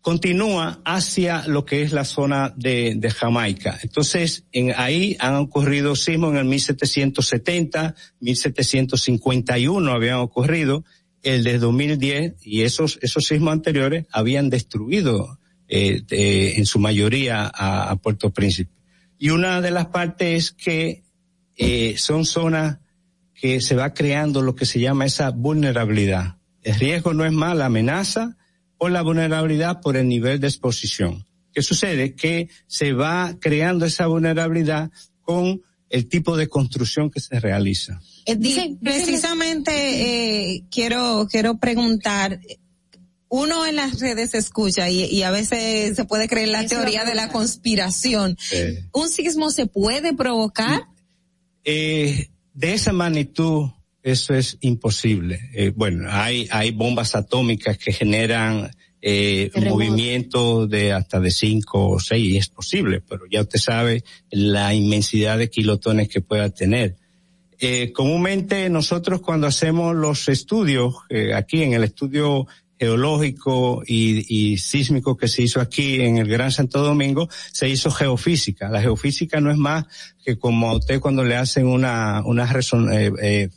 continúa 0.00 0.80
hacia 0.86 1.46
lo 1.48 1.66
que 1.66 1.82
es 1.82 1.92
la 1.92 2.06
zona 2.06 2.54
de, 2.56 2.94
de 2.96 3.10
Jamaica. 3.10 3.78
Entonces, 3.82 4.46
en 4.52 4.72
ahí 4.74 5.18
han 5.20 5.34
ocurrido 5.34 5.94
sismos 5.94 6.30
en 6.30 6.38
el 6.38 6.44
1770, 6.46 7.94
1751 8.20 9.92
habían 9.92 10.20
ocurrido, 10.20 10.82
el 11.22 11.44
de 11.44 11.58
2010 11.58 12.36
y 12.40 12.62
esos 12.62 12.98
esos 13.02 13.26
sismos 13.26 13.52
anteriores 13.52 14.06
habían 14.10 14.48
destruido 14.48 15.38
eh, 15.76 16.02
de- 16.06 16.54
en 16.58 16.66
su 16.66 16.78
mayoría 16.78 17.50
a, 17.52 17.90
a 17.90 17.96
Puerto 17.96 18.30
Príncipe. 18.30 18.70
Y 19.18 19.30
una 19.30 19.60
de 19.60 19.72
las 19.72 19.86
partes 19.86 20.44
es 20.44 20.52
que 20.52 21.02
eh, 21.56 21.94
son 21.98 22.24
zonas 22.24 22.78
que 23.34 23.60
se 23.60 23.74
va 23.74 23.92
creando 23.92 24.40
lo 24.40 24.54
que 24.54 24.66
se 24.66 24.78
llama 24.78 25.04
esa 25.06 25.30
vulnerabilidad. 25.30 26.36
El 26.62 26.76
riesgo 26.76 27.12
no 27.12 27.24
es 27.24 27.32
más 27.32 27.56
la 27.56 27.66
amenaza 27.66 28.36
o 28.78 28.88
la 28.88 29.02
vulnerabilidad 29.02 29.80
por 29.80 29.96
el 29.96 30.06
nivel 30.06 30.38
de 30.38 30.46
exposición. 30.46 31.26
¿Qué 31.52 31.62
sucede? 31.62 32.14
Que 32.14 32.48
se 32.68 32.92
va 32.92 33.36
creando 33.40 33.84
esa 33.84 34.06
vulnerabilidad 34.06 34.90
con 35.22 35.60
el 35.90 36.08
tipo 36.08 36.36
de 36.36 36.46
construcción 36.48 37.10
que 37.10 37.18
se 37.20 37.40
realiza. 37.40 38.00
Eh, 38.26 38.36
precisamente 38.82 39.72
eh, 40.54 40.64
quiero 40.70 41.26
quiero 41.30 41.58
preguntar 41.58 42.38
uno 43.28 43.66
en 43.66 43.76
las 43.76 43.98
redes 44.00 44.34
escucha 44.34 44.88
y, 44.90 45.04
y 45.04 45.22
a 45.22 45.30
veces 45.30 45.96
se 45.96 46.04
puede 46.04 46.28
creer 46.28 46.48
la 46.48 46.62
Eso 46.62 46.76
teoría 46.76 47.04
de 47.04 47.14
la 47.14 47.28
conspiración. 47.30 48.36
Eh, 48.52 48.84
¿Un 48.92 49.08
sismo 49.08 49.50
se 49.50 49.66
puede 49.66 50.14
provocar? 50.14 50.82
eh, 51.64 52.28
de 52.52 52.74
esa 52.74 52.92
magnitud, 52.92 53.70
eso 54.02 54.34
es 54.34 54.58
imposible. 54.60 55.40
Eh, 55.54 55.72
bueno, 55.74 56.08
hay, 56.10 56.46
hay 56.50 56.70
bombas 56.70 57.14
atómicas 57.14 57.78
que 57.78 57.92
generan 57.92 58.70
eh, 59.02 59.50
movimientos 59.68 60.68
de 60.70 60.92
hasta 60.92 61.20
de 61.20 61.30
cinco 61.30 61.90
o 61.90 61.98
seis, 62.00 62.34
y 62.34 62.36
es 62.36 62.48
posible, 62.48 63.00
pero 63.00 63.24
ya 63.30 63.40
usted 63.40 63.58
sabe 63.58 64.04
la 64.30 64.72
inmensidad 64.74 65.38
de 65.38 65.50
kilotones 65.50 66.08
que 66.08 66.20
pueda 66.20 66.48
tener. 66.50 66.96
Eh, 67.58 67.92
comúnmente 67.92 68.68
nosotros 68.68 69.20
cuando 69.20 69.46
hacemos 69.46 69.94
los 69.94 70.28
estudios, 70.28 70.94
eh, 71.08 71.34
aquí 71.34 71.62
en 71.62 71.72
el 71.72 71.84
estudio 71.84 72.46
geológico 72.78 73.82
y, 73.86 74.24
y 74.52 74.58
sísmico 74.58 75.16
que 75.16 75.28
se 75.28 75.42
hizo 75.42 75.60
aquí 75.60 76.00
en 76.00 76.18
el 76.18 76.28
Gran 76.28 76.50
Santo 76.52 76.82
Domingo, 76.82 77.28
se 77.52 77.68
hizo 77.68 77.90
geofísica. 77.90 78.68
La 78.68 78.80
geofísica 78.80 79.40
no 79.40 79.50
es 79.50 79.56
más 79.56 79.84
que 80.24 80.38
como 80.38 80.70
a 80.70 80.76
usted 80.76 81.00
cuando 81.00 81.24
le 81.24 81.36
hacen 81.36 81.66
una, 81.66 82.22
una 82.24 82.46
reson- 82.46 82.92
eh, 82.92 83.12
eh, 83.22 83.48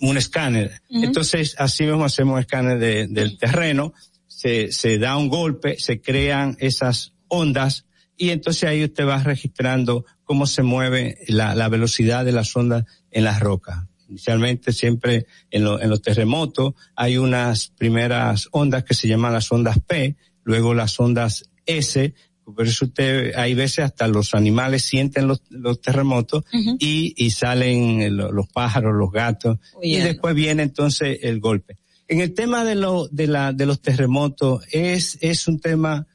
un 0.00 0.16
escáner. 0.18 0.82
Entonces, 0.90 1.54
así 1.58 1.84
mismo 1.84 2.04
hacemos 2.04 2.38
escáner 2.40 2.78
de- 2.78 3.06
del 3.08 3.38
terreno, 3.38 3.92
se, 4.26 4.72
se 4.72 4.98
da 4.98 5.16
un 5.16 5.28
golpe, 5.28 5.76
se 5.78 6.00
crean 6.00 6.56
esas 6.60 7.12
ondas 7.28 7.86
y 8.16 8.30
entonces 8.30 8.64
ahí 8.64 8.84
usted 8.84 9.06
va 9.06 9.22
registrando 9.22 10.04
cómo 10.24 10.46
se 10.46 10.62
mueve 10.62 11.18
la, 11.28 11.54
la 11.54 11.68
velocidad 11.68 12.24
de 12.24 12.32
las 12.32 12.54
ondas 12.56 12.84
en 13.10 13.24
las 13.24 13.40
rocas. 13.40 13.84
Inicialmente 14.14 14.72
siempre 14.72 15.26
en, 15.50 15.64
lo- 15.64 15.80
en 15.80 15.90
los 15.90 16.00
terremotos. 16.00 16.74
Hay 16.94 17.18
unas 17.18 17.68
primeras 17.76 18.48
ondas 18.52 18.84
que 18.84 18.94
se 18.94 19.08
llaman 19.08 19.32
las 19.32 19.50
ondas 19.50 19.78
P, 19.84 20.14
luego 20.44 20.72
las 20.72 21.00
ondas 21.00 21.50
S, 21.66 22.14
por 22.44 22.64
eso 22.66 22.84
usted, 22.84 23.34
hay 23.36 23.54
veces 23.54 23.86
hasta 23.86 24.06
los 24.06 24.34
animales 24.34 24.84
sienten 24.84 25.26
los, 25.26 25.42
los 25.48 25.80
terremotos 25.80 26.44
y, 26.78 27.12
y 27.16 27.30
salen 27.30 28.16
lo- 28.16 28.30
los 28.30 28.46
pájaros, 28.48 28.94
los 28.94 29.10
gatos, 29.10 29.58
y 29.82 29.96
después 30.04 30.34
viene 30.36 30.62
entonces 30.62 31.18
el 31.22 31.40
golpe. 31.40 31.78
En 32.06 32.20
el 32.20 32.34
tema 32.34 32.64
de, 32.64 32.74
lo, 32.76 33.08
de, 33.08 33.26
la, 33.26 33.52
de 33.52 33.66
los 33.66 33.80
terremotos 33.80 34.62
es, 34.70 35.18
es 35.22 35.48
un 35.48 35.58
tema 35.58 36.06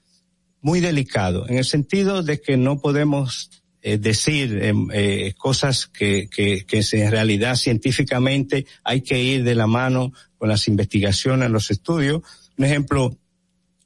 muy 0.61 0.80
delicado, 0.80 1.49
en 1.49 1.57
el 1.57 1.65
sentido 1.65 2.21
de 2.23 2.39
que 2.39 2.55
no 2.57 2.80
podemos 2.80 3.49
decir 3.81 4.60
em, 4.64 4.88
eh, 4.91 5.34
cosas 5.38 5.88
que, 5.88 6.27
que, 6.30 6.65
que 6.65 6.81
en 6.93 7.11
realidad 7.11 7.56
científicamente 7.56 8.65
hay 8.84 9.01
que 9.01 9.22
ir 9.23 9.43
de 9.43 9.56
la 9.56 9.68
mano 9.68 10.11
con 10.38 10.49
las 10.49 10.68
investigaciones, 10.68 11.49
los 11.49 11.72
estudios. 11.72 12.22
Un 12.57 12.65
ejemplo, 12.65 13.18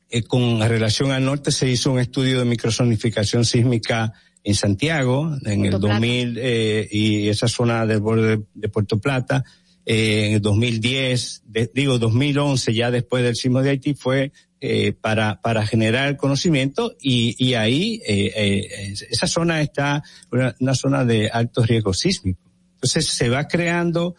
eh, 0.10 0.24
con 0.24 0.60
relación 0.62 1.12
al 1.12 1.24
norte 1.26 1.52
se 1.52 1.70
hizo 1.70 1.92
un 1.92 2.00
estudio 2.00 2.40
de 2.40 2.46
microsonificación 2.46 3.46
sísmica 3.46 4.14
en 4.44 4.56
Santiago 4.56 5.36
en 5.46 5.66
el 5.66 5.72
Puerto 5.72 5.88
Plata. 5.88 5.94
2000 6.00 6.38
eh, 6.42 6.88
y 6.92 7.28
esa 7.30 7.48
zona 7.48 7.86
del 7.86 8.00
borde 8.02 8.38
de, 8.38 8.44
de 8.56 8.70
Puerto 8.70 9.00
Plata 9.00 9.44
eh, 9.86 10.28
en 10.28 10.34
el 10.34 10.42
2010 10.42 11.44
de- 11.46 11.72
digo 11.74 11.98
2011 12.00 12.74
ya 12.74 12.92
después 12.92 13.24
del 13.24 13.36
sismo 13.36 13.62
de 13.62 13.70
Haití 13.70 13.94
fue 13.94 14.32
eh, 14.66 14.94
para 14.94 15.42
para 15.42 15.68
generar 15.68 16.16
conocimiento 16.16 16.96
y, 17.02 17.36
y 17.38 17.56
ahí 17.56 18.02
eh, 18.08 18.32
eh, 18.36 18.94
esa 19.12 19.28
zona 19.28 19.62
está 19.62 20.02
una, 20.32 20.56
una 20.62 20.74
zona 20.74 21.04
de 21.04 21.30
alto 21.30 21.64
riesgo 21.66 21.94
sísmico 21.94 22.40
entonces 22.76 23.08
se 23.08 23.28
va 23.28 23.48
creando 23.50 24.16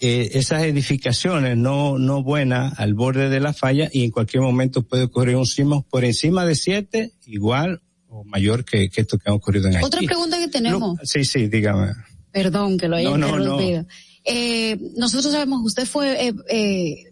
eh, 0.00 0.30
esas 0.38 0.62
edificaciones 0.64 1.56
no, 1.56 1.98
no 1.98 2.22
buenas 2.22 2.78
al 2.78 2.92
borde 2.94 3.30
de 3.30 3.40
la 3.40 3.52
falla 3.52 3.88
y 3.92 4.04
en 4.04 4.10
cualquier 4.10 4.42
momento 4.42 4.82
puede 4.82 5.04
ocurrir 5.04 5.36
un 5.36 5.46
sismo 5.46 5.84
por 5.90 6.04
encima 6.04 6.44
de 6.46 6.54
siete, 6.54 7.12
igual 7.26 7.80
o 8.08 8.22
mayor 8.24 8.64
que, 8.64 8.90
que 8.90 9.00
esto 9.00 9.18
que 9.18 9.28
ha 9.28 9.34
ocurrido 9.34 9.66
en 9.68 9.74
Haití. 9.76 9.86
Otra 9.86 10.00
pregunta 10.02 10.38
que 10.38 10.48
tenemos. 10.48 10.98
Lo- 10.98 11.04
sí, 11.04 11.24
sí, 11.24 11.48
dígame. 11.48 11.94
Perdón 12.30 12.78
que 12.78 12.86
lo 12.88 12.96
haya 12.96 13.10
No, 13.10 13.18
no, 13.18 13.26
no. 13.26 13.38
interrumpido. 13.38 13.86
Eh, 14.24 14.78
nosotros 14.96 15.32
sabemos 15.32 15.62
usted 15.64 15.84
fue 15.86 16.28
eh, 16.28 16.34
eh, 16.48 17.07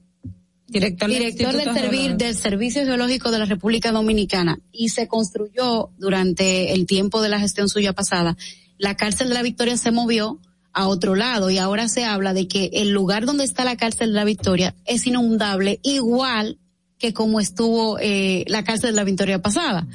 Director, 0.68 1.09
del 1.09 1.18
director 1.18 2.16
del 2.16 2.34
Servicio 2.34 2.84
Geológico 2.84 3.30
de 3.30 3.38
la 3.38 3.44
República 3.44 3.93
Dominicana 3.93 4.59
y 4.72 4.88
se 4.88 5.06
construyó 5.06 5.90
durante 5.97 6.72
el 6.72 6.86
tiempo 6.86 7.22
de 7.22 7.28
la 7.28 7.38
gestión 7.38 7.68
suya 7.68 7.93
pasada. 7.93 8.36
La 8.76 8.97
cárcel 8.97 9.28
de 9.28 9.34
la 9.34 9.43
Victoria 9.43 9.76
se 9.76 9.93
movió 9.93 10.40
a 10.72 10.88
otro 10.88 11.14
lado 11.14 11.51
y 11.51 11.59
ahora 11.59 11.88
se 11.88 12.05
habla 12.05 12.34
de 12.34 12.48
que 12.48 12.70
el 12.74 12.90
lugar 12.90 13.26
donde 13.26 13.44
está 13.44 13.64
la 13.64 13.76
cárcel 13.76 14.09
de 14.09 14.16
la 14.16 14.24
Victoria 14.24 14.74
es 14.84 15.06
inundable 15.06 15.78
igual 15.82 16.59
que 16.98 17.14
como 17.14 17.40
estuvo 17.40 17.98
eh, 18.01 18.44
la 18.48 18.64
cárcel 18.64 18.90
de 18.90 18.97
la 18.97 19.05
Victoria 19.05 19.40
pasada. 19.40 19.86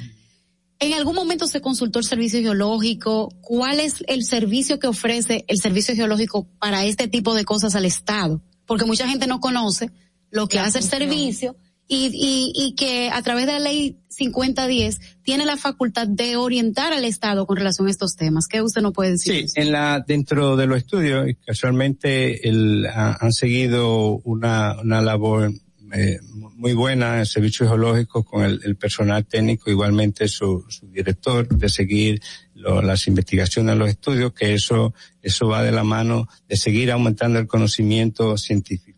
¿En 0.78 0.94
algún 0.94 1.14
momento 1.14 1.46
se 1.46 1.60
consultó 1.60 2.00
el 2.00 2.04
servicio 2.04 2.40
geológico? 2.40 3.28
¿Cuál 3.40 3.78
es 3.78 4.02
el 4.08 4.24
servicio 4.24 4.80
que 4.80 4.88
ofrece 4.88 5.44
el 5.46 5.58
servicio 5.58 5.94
geológico 5.94 6.48
para 6.58 6.84
este 6.84 7.06
tipo 7.06 7.34
de 7.34 7.44
cosas 7.44 7.76
al 7.76 7.84
Estado? 7.84 8.42
Porque 8.66 8.84
mucha 8.84 9.06
gente 9.06 9.28
no 9.28 9.38
conoce 9.38 9.90
lo 10.32 10.48
que 10.48 10.58
hace 10.58 10.78
el 10.78 10.84
servicio 10.84 11.56
y, 11.86 12.06
y, 12.06 12.52
y 12.54 12.74
que 12.74 13.10
a 13.12 13.22
través 13.22 13.46
de 13.46 13.52
la 13.52 13.58
ley 13.60 13.98
5010 14.08 14.98
tiene 15.22 15.44
la 15.44 15.56
facultad 15.56 16.08
de 16.08 16.36
orientar 16.36 16.92
al 16.92 17.04
Estado 17.04 17.46
con 17.46 17.56
relación 17.56 17.86
a 17.86 17.90
estos 17.90 18.16
temas. 18.16 18.48
¿Qué 18.48 18.62
usted 18.62 18.80
no 18.80 18.92
puede 18.92 19.12
decir? 19.12 19.48
Sí, 19.48 19.60
en 19.60 19.72
la, 19.72 20.00
dentro 20.00 20.56
de 20.56 20.66
los 20.66 20.78
estudios, 20.78 21.26
casualmente 21.46 22.48
el, 22.48 22.86
ha, 22.86 23.18
han 23.20 23.32
seguido 23.32 24.20
una, 24.24 24.80
una 24.80 25.02
labor 25.02 25.52
eh, 25.94 26.18
muy 26.56 26.72
buena 26.72 27.18
en 27.18 27.26
servicios 27.26 27.68
geológicos 27.68 28.24
con 28.24 28.44
el, 28.44 28.60
el 28.64 28.76
personal 28.76 29.26
técnico, 29.26 29.70
igualmente 29.70 30.28
su, 30.28 30.64
su 30.68 30.86
director, 30.88 31.46
de 31.46 31.68
seguir 31.68 32.22
lo, 32.54 32.80
las 32.80 33.06
investigaciones, 33.06 33.76
los 33.76 33.90
estudios, 33.90 34.32
que 34.32 34.54
eso, 34.54 34.94
eso 35.20 35.48
va 35.48 35.62
de 35.62 35.72
la 35.72 35.84
mano 35.84 36.28
de 36.48 36.56
seguir 36.56 36.90
aumentando 36.90 37.38
el 37.38 37.46
conocimiento 37.46 38.38
científico. 38.38 38.91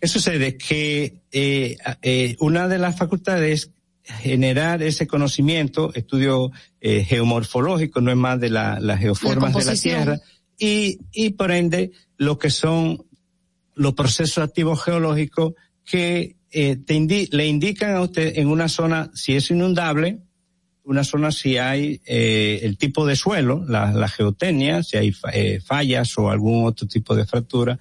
¿Qué 0.00 0.08
sucede? 0.08 0.56
Que 0.56 1.22
eh, 1.30 1.76
eh, 2.02 2.36
una 2.40 2.68
de 2.68 2.78
las 2.78 2.96
facultades 2.96 3.52
es 3.52 3.70
generar 4.22 4.82
ese 4.82 5.06
conocimiento, 5.06 5.92
estudio 5.94 6.50
eh, 6.80 7.04
geomorfológico, 7.04 8.00
no 8.00 8.10
es 8.10 8.16
más 8.16 8.40
de 8.40 8.50
la, 8.50 8.80
las 8.80 8.98
geoformas 8.98 9.54
de 9.54 9.64
la 9.64 9.74
Tierra, 9.74 10.20
y, 10.58 10.98
y 11.12 11.30
por 11.30 11.50
ende 11.52 11.92
lo 12.16 12.38
que 12.38 12.50
son 12.50 13.04
los 13.74 13.94
procesos 13.94 14.38
activos 14.38 14.82
geológicos 14.82 15.54
que 15.84 16.36
eh, 16.50 16.76
te 16.76 16.94
indi 16.94 17.28
le 17.30 17.46
indican 17.46 17.94
a 17.94 18.00
usted 18.00 18.36
en 18.36 18.48
una 18.48 18.68
zona 18.68 19.10
si 19.14 19.36
es 19.36 19.50
inundable, 19.50 20.18
una 20.82 21.04
zona 21.04 21.30
si 21.30 21.56
hay 21.56 22.00
eh, 22.04 22.60
el 22.62 22.76
tipo 22.76 23.06
de 23.06 23.16
suelo, 23.16 23.64
la, 23.68 23.92
la 23.92 24.08
geotecnia, 24.08 24.82
si 24.82 24.96
hay 24.96 25.12
fallas 25.12 26.18
o 26.18 26.30
algún 26.30 26.66
otro 26.66 26.88
tipo 26.88 27.14
de 27.14 27.26
fractura. 27.26 27.78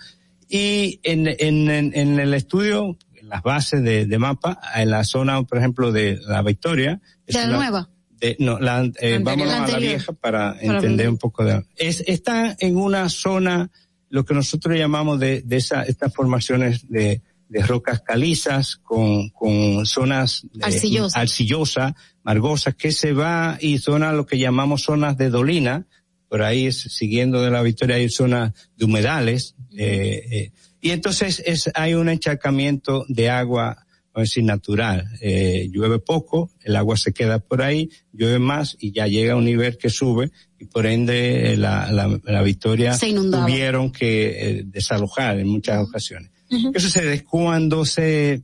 Y 0.52 1.00
en, 1.04 1.28
en, 1.28 1.70
en, 1.70 1.92
en 1.94 2.20
el 2.20 2.34
estudio, 2.34 2.98
en 3.14 3.30
las 3.30 3.44
bases 3.44 3.84
de, 3.84 4.08
de, 4.08 4.18
mapa, 4.18 4.60
en 4.76 4.90
la 4.90 5.04
zona, 5.04 5.44
por 5.44 5.60
ejemplo, 5.60 5.92
de 5.92 6.20
la 6.28 6.42
Victoria. 6.42 7.00
¿De 7.28 7.34
la 7.34 7.46
nueva? 7.46 7.90
De, 8.20 8.36
no, 8.40 8.60
la, 8.60 8.90
eh, 9.00 9.20
vámonos 9.22 9.54
a 9.54 9.68
la 9.68 9.78
vieja 9.78 10.12
para, 10.12 10.56
para 10.56 10.62
entender 10.62 11.08
un 11.08 11.18
poco 11.18 11.46
de... 11.46 11.64
Es, 11.76 12.04
está 12.08 12.56
en 12.60 12.78
una 12.78 13.08
zona, 13.10 13.70
lo 14.10 14.26
que 14.26 14.34
nosotros 14.34 14.76
llamamos 14.76 15.20
de, 15.20 15.44
de 15.44 15.58
esa, 15.58 15.84
estas 15.84 16.14
formaciones 16.14 16.90
de, 16.90 17.22
de 17.48 17.62
rocas 17.62 18.02
calizas 18.02 18.78
con, 18.78 19.30
con 19.30 19.86
zonas 19.86 20.48
arcillosa. 20.62 21.20
arcillosa, 21.20 21.96
margosas, 22.24 22.76
que 22.76 22.92
se 22.92 23.14
va 23.14 23.58
y 23.62 23.78
zona 23.78 24.14
lo 24.14 24.26
que 24.26 24.40
llamamos 24.40 24.82
zonas 24.82 25.16
de 25.16 25.30
dolina, 25.30 25.86
por 26.30 26.44
ahí 26.44 26.68
es, 26.68 26.80
siguiendo 26.80 27.42
de 27.42 27.52
la 27.52 27.62
Victoria 27.62 27.98
hay 27.98 28.10
zonas 28.10 28.54
de 28.78 28.86
humedales, 28.86 29.56
eh, 29.76 30.24
eh, 30.32 30.52
y 30.82 30.92
entonces 30.92 31.44
es, 31.46 31.70
hay 31.74 31.94
un 31.94 32.10
encharcamiento 32.10 33.06
de 33.10 33.30
agua, 33.30 33.86
vamos 34.14 34.30
decir, 34.30 34.44
natural. 34.44 35.06
Eh, 35.22 35.70
llueve 35.72 36.00
poco, 36.00 36.52
el 36.64 36.76
agua 36.76 36.96
se 36.96 37.12
queda 37.12 37.40
por 37.40 37.62
ahí, 37.62 37.90
llueve 38.14 38.40
más 38.40 38.78
y 38.80 38.92
ya 38.92 39.08
llega 39.08 39.34
a 39.34 39.36
un 39.36 39.46
nivel 39.46 39.78
que 39.78 39.90
sube 39.90 40.32
y 40.58 40.66
por 40.66 40.86
ende 40.86 41.56
la, 41.58 41.92
la, 41.92 42.20
la 42.24 42.42
Victoria 42.44 42.98
tuvieron 42.98 43.92
que 43.92 44.30
eh, 44.30 44.64
desalojar 44.66 45.40
en 45.40 45.48
muchas 45.48 45.80
ocasiones. 45.80 46.32
Uh-huh. 46.50 46.72
¿Qué 46.72 46.80
sucede? 46.80 47.24
Cuando 47.24 47.86
se, 47.86 48.44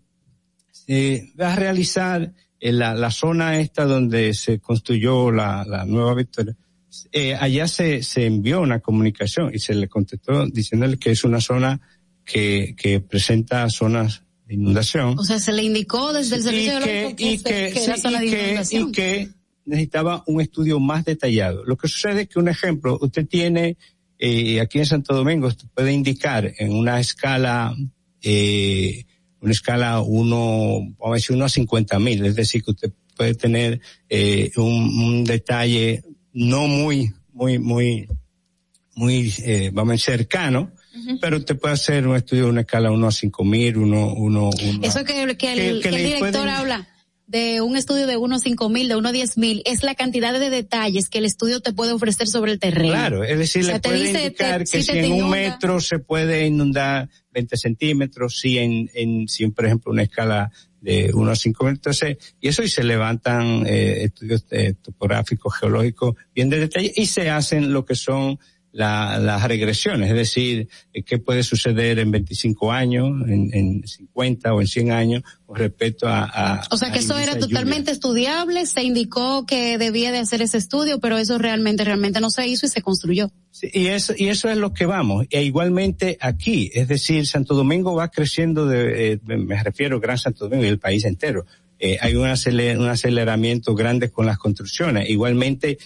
se 0.72 1.32
va 1.40 1.54
a 1.54 1.56
realizar 1.56 2.34
en 2.60 2.80
la, 2.80 2.96
la, 2.96 3.12
zona 3.12 3.60
esta 3.60 3.86
donde 3.86 4.34
se 4.34 4.60
construyó 4.60 5.32
la, 5.32 5.66
la 5.66 5.86
nueva 5.86 6.16
Victoria, 6.16 6.56
eh, 7.12 7.36
allá 7.36 7.68
se, 7.68 8.04
se 8.04 8.26
envió 8.26 8.62
una 8.62 8.80
comunicación 8.80 9.52
y 9.54 9.60
se 9.60 9.74
le 9.74 9.88
contestó 9.88 10.46
diciéndole 10.48 10.98
que 10.98 11.12
es 11.12 11.24
una 11.24 11.42
zona 11.42 11.82
que, 12.24 12.76
que 12.78 13.00
presenta 13.00 13.70
zonas 13.70 14.24
de 14.46 14.56
inundación. 14.56 15.18
O 15.18 15.24
sea, 15.24 15.40
se 15.40 15.52
le 15.52 15.64
indicó 15.64 16.14
desde 16.14 16.38
el 16.38 16.44
servicio 16.44 16.80
y 16.80 16.84
que, 16.84 17.16
que, 17.16 17.32
y 17.32 17.38
que, 17.38 17.72
que, 17.74 17.84
era 17.84 17.96
sí, 17.96 18.02
zona 18.02 18.20
de 18.20 18.28
inundación. 18.28 18.90
Y 18.90 18.92
que 18.92 19.30
necesitaba 19.66 20.24
un 20.28 20.42
estudio 20.42 20.80
más 20.80 21.06
detallado. 21.06 21.64
Lo 21.66 21.78
que 21.78 21.88
sucede 21.88 22.24
es 22.24 22.30
que 22.30 22.40
un 22.40 22.50
ejemplo, 22.50 22.98
usted 23.02 23.28
tiene 23.28 23.78
eh, 24.20 24.62
aquí 24.62 24.80
en 24.80 24.86
Santo 24.86 25.14
Domingo, 25.14 25.48
usted 25.48 25.68
puede 25.74 25.92
indicar 25.92 26.54
en 26.58 26.74
una 26.74 27.00
escala 27.00 27.76
eh, 28.22 29.06
una 29.46 29.52
escala 29.52 30.02
uno, 30.02 30.80
vamos 30.98 31.12
a 31.12 31.14
decir, 31.14 31.36
uno 31.36 31.46
a 31.46 31.50
cincuenta 31.50 32.00
mil, 32.00 32.26
es 32.26 32.36
decir, 32.36 32.64
que 32.64 32.72
usted 32.72 32.92
puede 33.16 33.36
tener 33.36 33.80
eh, 34.10 34.52
un, 34.58 35.00
un, 35.00 35.24
detalle 35.24 36.04
no 36.36 36.68
muy, 36.68 37.14
muy, 37.32 37.60
muy, 37.60 38.08
muy, 38.94 39.34
eh, 39.44 39.72
vamos 39.74 39.92
a 39.92 39.94
decir, 39.94 40.06
cercano, 40.18 40.72
pero 41.22 41.38
usted 41.38 41.58
puede 41.58 41.74
hacer 41.74 42.06
un 42.06 42.16
estudio 42.16 42.44
de 42.44 42.50
una 42.50 42.62
escala 42.62 42.92
uno 42.92 43.08
a 43.08 43.12
cinco 43.12 43.44
mil, 43.44 43.78
uno, 43.78 44.14
uno, 44.14 44.50
uno. 44.50 44.80
Eso 44.84 45.04
que, 45.06 45.14
que, 45.38 45.54
el, 45.54 45.82
que, 45.82 45.90
que 45.90 45.96
el 45.96 46.04
director 46.04 46.32
pueden... 46.32 46.50
habla 46.50 46.88
de 47.28 47.62
un 47.62 47.76
estudio 47.76 48.06
de 48.06 48.18
uno 48.18 48.38
cinco 48.38 48.70
mil, 48.70 48.88
de 48.88 48.96
uno 48.98 49.12
diez 49.12 49.38
mil, 49.38 49.64
es 49.66 49.82
la 49.82 49.96
cantidad 49.96 50.38
de 50.38 50.50
detalles 50.50 51.10
que 51.10 51.18
el 51.18 51.26
estudio 51.26 51.60
te 51.60 51.74
puede 51.74 51.94
ofrecer 51.94 52.28
sobre 52.28 52.52
el 52.52 52.60
terreno. 52.60 52.90
Claro, 52.90 53.24
es 53.24 53.40
decir, 53.40 53.64
o 53.64 53.66
sea, 53.66 53.76
le 53.76 53.80
puede 53.80 54.00
dice, 54.00 54.24
indicar 54.26 54.60
te, 54.60 54.66
que 54.66 54.84
si, 54.84 54.92
si 54.92 54.98
en 55.00 55.12
un 55.14 55.30
metro 55.30 55.80
se 55.80 56.00
puede 56.00 56.46
inundar 56.46 57.10
20 57.36 57.58
centímetros, 57.58 58.40
si 58.40 58.58
en, 58.58 58.90
en, 58.94 59.28
si 59.28 59.44
en, 59.44 59.52
por 59.52 59.66
ejemplo, 59.66 59.92
una 59.92 60.04
escala 60.04 60.52
de 60.82 61.12
unos 61.14 61.40
cinco 61.40 61.66
metros, 61.66 62.02
y 62.40 62.48
eso 62.48 62.64
y 62.64 62.70
se 62.70 62.84
levantan 62.84 63.66
eh, 63.68 64.06
estudios 64.06 64.46
eh, 64.52 64.76
topográficos, 64.82 65.56
geológicos, 65.56 66.16
bien 66.34 66.50
de 66.50 66.60
detalle, 66.60 66.92
y 66.96 67.08
se 67.08 67.30
hacen 67.30 67.74
lo 67.74 67.86
que 67.86 67.96
son 67.96 68.40
la, 68.76 69.20
las 69.20 69.42
regresiones, 69.44 70.10
es 70.10 70.16
decir, 70.18 70.68
qué 71.06 71.18
puede 71.18 71.44
suceder 71.44 71.98
en 71.98 72.12
25 72.12 72.74
años, 72.74 73.08
en, 73.26 73.50
en 73.54 73.88
50 73.88 74.54
o 74.54 74.60
en 74.60 74.68
100 74.68 74.92
años 74.92 75.24
con 75.46 75.56
respecto 75.56 76.10
a... 76.10 76.26
a 76.26 76.68
o 76.70 76.76
sea 76.76 76.92
que 76.92 77.00
eso 77.00 77.18
era 77.18 77.40
totalmente 77.40 77.92
estudiable, 77.92 78.66
se 78.66 78.84
indicó 78.84 79.46
que 79.46 79.78
debía 79.78 80.12
de 80.12 80.18
hacer 80.18 80.42
ese 80.42 80.58
estudio, 80.58 81.00
pero 81.00 81.18
eso 81.18 81.38
realmente, 81.38 81.86
realmente 81.86 82.20
no 82.20 82.30
se 82.30 82.48
hizo 82.48 82.66
y 82.66 82.70
se 82.70 82.82
construyó. 82.82 83.32
Sí, 83.50 83.70
y 83.72 83.88
eso, 83.88 84.14
y 84.18 84.28
eso 84.28 84.50
es 84.50 84.58
lo 84.58 84.74
que 84.74 84.86
vamos. 84.86 85.26
E 85.30 85.44
igualmente 85.44 86.18
aquí, 86.20 86.70
es 86.74 86.90
decir, 86.90 87.26
Santo 87.28 87.56
Domingo 87.56 87.96
va 87.96 88.10
creciendo 88.10 88.66
de, 88.68 89.14
eh, 89.14 89.20
me 89.24 89.64
refiero 89.64 90.02
Gran 90.02 90.18
Santo 90.18 90.46
Domingo 90.46 90.66
y 90.66 90.70
el 90.70 90.80
país 90.80 91.06
entero. 91.06 91.46
Eh, 91.80 91.98
hay 92.02 92.16
un, 92.16 92.28
aceler, 92.28 92.78
un 92.78 92.88
aceleramiento 92.88 93.74
grande 93.74 94.10
con 94.10 94.26
las 94.26 94.38
construcciones. 94.38 95.10
Igualmente, 95.10 95.78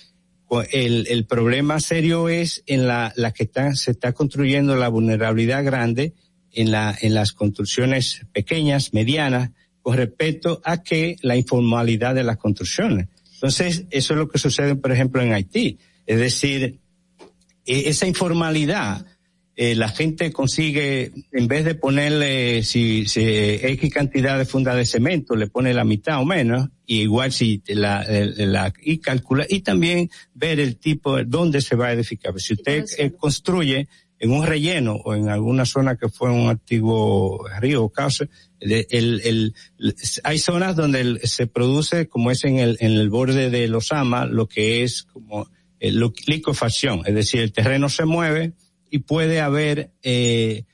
el, 0.72 1.08
el 1.08 1.26
problema 1.26 1.80
serio 1.80 2.30
es 2.30 2.64
en 2.66 2.88
la, 2.88 3.14
que 3.36 3.44
está, 3.44 3.74
se 3.76 3.92
está 3.92 4.14
construyendo 4.14 4.76
la 4.76 4.90
vulnerabilidad 4.90 5.64
grande 5.64 6.14
en 6.52 6.72
la, 6.72 6.98
en 7.00 7.14
las 7.14 7.34
construcciones 7.34 8.26
pequeñas, 8.34 8.94
medianas, 8.94 9.52
con 9.82 9.98
respecto 9.98 10.62
a 10.66 10.82
que 10.84 11.18
la 11.22 11.36
informalidad 11.36 12.16
de 12.16 12.24
las 12.24 12.38
construcciones. 12.38 13.08
Entonces, 13.36 13.86
eso 13.92 14.14
es 14.14 14.20
lo 14.20 14.28
que 14.28 14.40
sucede, 14.40 14.76
por 14.76 14.92
ejemplo, 14.92 15.22
en 15.22 15.34
Haití. 15.34 15.78
Es 16.06 16.20
decir, 16.20 16.80
esa 17.66 18.08
informalidad, 18.08 19.06
eh, 19.61 19.76
la 19.76 19.90
gente 19.90 20.31
consigue, 20.31 21.11
en 21.34 21.49
vez 21.49 21.65
de 21.65 21.76
ponerle, 21.76 22.64
si, 22.64 23.06
si 23.07 23.19
X 23.22 23.94
cantidad 23.94 24.38
de 24.38 24.45
funda 24.45 24.73
de 24.73 24.86
cemento, 24.86 25.36
le 25.36 25.48
pone 25.48 25.73
la 25.73 25.84
mitad 25.84 26.22
o 26.22 26.23
menos, 26.23 26.69
y 26.86 27.02
igual 27.02 27.34
si 27.34 27.61
la, 27.68 28.06
la, 28.07 28.72
y 28.81 28.99
calcula, 28.99 29.45
y 29.49 29.60
también 29.60 30.10
ver 30.34 30.61
el 30.61 30.77
tipo, 30.77 31.22
dónde 31.26 31.60
se 31.60 31.76
va 31.76 31.88
a 31.88 31.91
edificar. 31.91 32.40
Si 32.40 32.53
usted 32.53 32.86
eh, 32.98 33.11
construye 33.11 33.90
en 34.18 34.31
un 34.31 34.48
relleno 34.48 34.94
o 34.94 35.14
en 35.14 35.27
alguna 35.27 35.65
zona 35.65 35.98
que 35.98 36.07
fue 36.07 36.31
un 36.31 36.48
antiguo 36.48 37.45
río 37.60 37.84
o 37.84 37.90
cauce, 37.90 38.30
el, 38.61 38.88
el, 38.90 39.22
el, 39.26 39.56
hay 40.23 40.40
zonas 40.40 40.77
donde 40.77 41.19
se 41.27 41.48
produce, 41.48 42.07
como 42.07 42.31
es 42.31 42.45
en 42.45 42.60
el, 42.60 42.77
en 42.80 42.94
el 42.94 43.10
borde 43.10 43.49
de 43.49 43.68
los 43.68 43.91
amas, 43.91 44.30
lo 44.30 44.48
que 44.48 44.84
es 44.84 45.03
como 45.03 45.49
eh, 45.81 45.91
liquefacción, 46.27 47.02
es 47.06 47.14
decir, 47.14 47.41
el 47.41 47.52
terreno 47.52 47.90
se 47.90 48.06
mueve, 48.06 48.53
y 48.90 48.99
puede 48.99 49.41
haber 49.41 49.91
eh, 50.03 50.66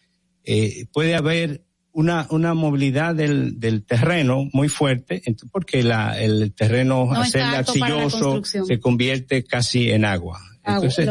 eh, 0.44 0.86
puede 0.94 1.16
haber 1.16 1.64
una 1.92 2.28
una 2.30 2.54
movilidad 2.54 3.16
del, 3.16 3.60
del 3.60 3.84
terreno 3.84 4.50
muy 4.54 4.70
fuerte 4.70 5.22
porque 5.52 5.84
la 5.84 6.20
el 6.20 6.54
terreno 6.54 7.06
no 7.06 7.22
al 7.22 7.28
ser 7.28 7.44
arcilloso 7.44 8.44
se 8.44 8.80
convierte 8.80 9.44
casi 9.44 9.92
en 9.92 10.06
agua. 10.06 10.40
Entonces, 10.68 11.08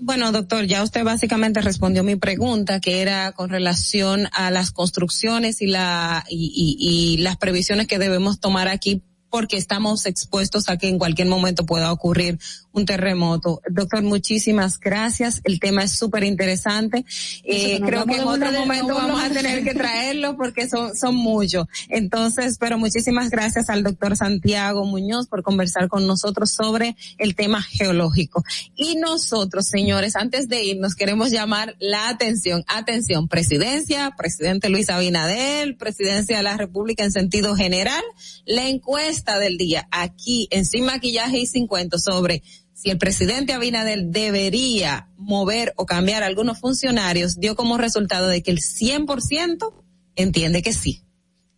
bueno, 0.00 0.32
doctor, 0.32 0.64
ya 0.64 0.82
usted 0.82 1.04
básicamente 1.04 1.60
respondió 1.60 2.02
mi 2.04 2.16
pregunta, 2.16 2.80
que 2.80 3.02
era 3.02 3.32
con 3.32 3.50
relación 3.50 4.28
a 4.32 4.50
las 4.50 4.70
construcciones 4.70 5.60
y 5.60 5.66
la 5.66 6.24
y, 6.26 6.52
y, 6.56 7.14
y 7.14 7.18
las 7.18 7.36
previsiones 7.36 7.86
que 7.86 7.98
debemos 7.98 8.40
tomar 8.40 8.68
aquí 8.68 9.02
porque 9.32 9.56
estamos 9.56 10.04
expuestos 10.04 10.68
a 10.68 10.76
que 10.76 10.90
en 10.90 10.98
cualquier 10.98 11.26
momento 11.26 11.64
pueda 11.64 11.90
ocurrir 11.90 12.38
un 12.70 12.84
terremoto. 12.84 13.62
Doctor, 13.70 14.02
muchísimas 14.02 14.78
gracias. 14.78 15.40
El 15.44 15.58
tema 15.58 15.84
es 15.84 15.92
súper 15.92 16.24
interesante. 16.24 17.06
Eh, 17.42 17.80
creo 17.80 18.04
que 18.04 18.16
en 18.16 18.28
otro 18.28 18.52
momento 18.52 18.94
vamos 18.94 19.22
a 19.22 19.30
tener 19.30 19.64
que 19.64 19.72
traerlo 19.74 20.36
porque 20.36 20.68
son, 20.68 20.94
son 20.94 21.14
muchos. 21.14 21.66
Entonces, 21.88 22.58
pero 22.60 22.76
muchísimas 22.76 23.30
gracias 23.30 23.70
al 23.70 23.82
doctor 23.82 24.18
Santiago 24.18 24.84
Muñoz 24.84 25.28
por 25.28 25.42
conversar 25.42 25.88
con 25.88 26.06
nosotros 26.06 26.50
sobre 26.50 26.94
el 27.16 27.34
tema 27.34 27.62
geológico. 27.62 28.44
Y 28.76 28.96
nosotros, 28.96 29.66
señores, 29.66 30.14
antes 30.14 30.46
de 30.46 30.62
irnos, 30.62 30.94
queremos 30.94 31.30
llamar 31.30 31.74
la 31.78 32.10
atención. 32.10 32.64
Atención, 32.66 33.28
presidencia, 33.28 34.12
presidente 34.14 34.68
Luis 34.68 34.90
Abinader, 34.90 35.78
presidencia 35.78 36.36
de 36.36 36.42
la 36.42 36.58
República 36.58 37.02
en 37.02 37.12
sentido 37.12 37.56
general, 37.56 38.02
la 38.44 38.68
encuesta 38.68 39.21
del 39.24 39.56
día 39.56 39.88
aquí 39.90 40.48
en 40.50 40.64
Sin 40.64 40.84
Maquillaje 40.84 41.38
y 41.38 41.46
Sin 41.46 41.66
Cuentos 41.66 42.04
sobre 42.04 42.42
si 42.74 42.90
el 42.90 42.98
presidente 42.98 43.52
Abinader 43.52 44.06
debería 44.06 45.08
mover 45.16 45.72
o 45.76 45.86
cambiar 45.86 46.24
algunos 46.24 46.58
funcionarios, 46.58 47.38
dio 47.38 47.54
como 47.54 47.78
resultado 47.78 48.26
de 48.26 48.42
que 48.42 48.50
el 48.50 48.58
100% 48.58 49.72
entiende 50.16 50.62
que 50.62 50.72
sí. 50.72 51.02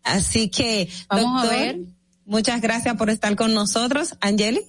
Así 0.03 0.51
que, 0.51 0.91
Vamos 1.09 1.45
a 1.45 1.51
ver. 1.51 1.81
muchas 2.27 2.61
gracias 2.61 2.97
por 2.97 3.09
estar 3.09 3.35
con 3.36 3.55
nosotros. 3.55 4.16
Angeli. 4.20 4.61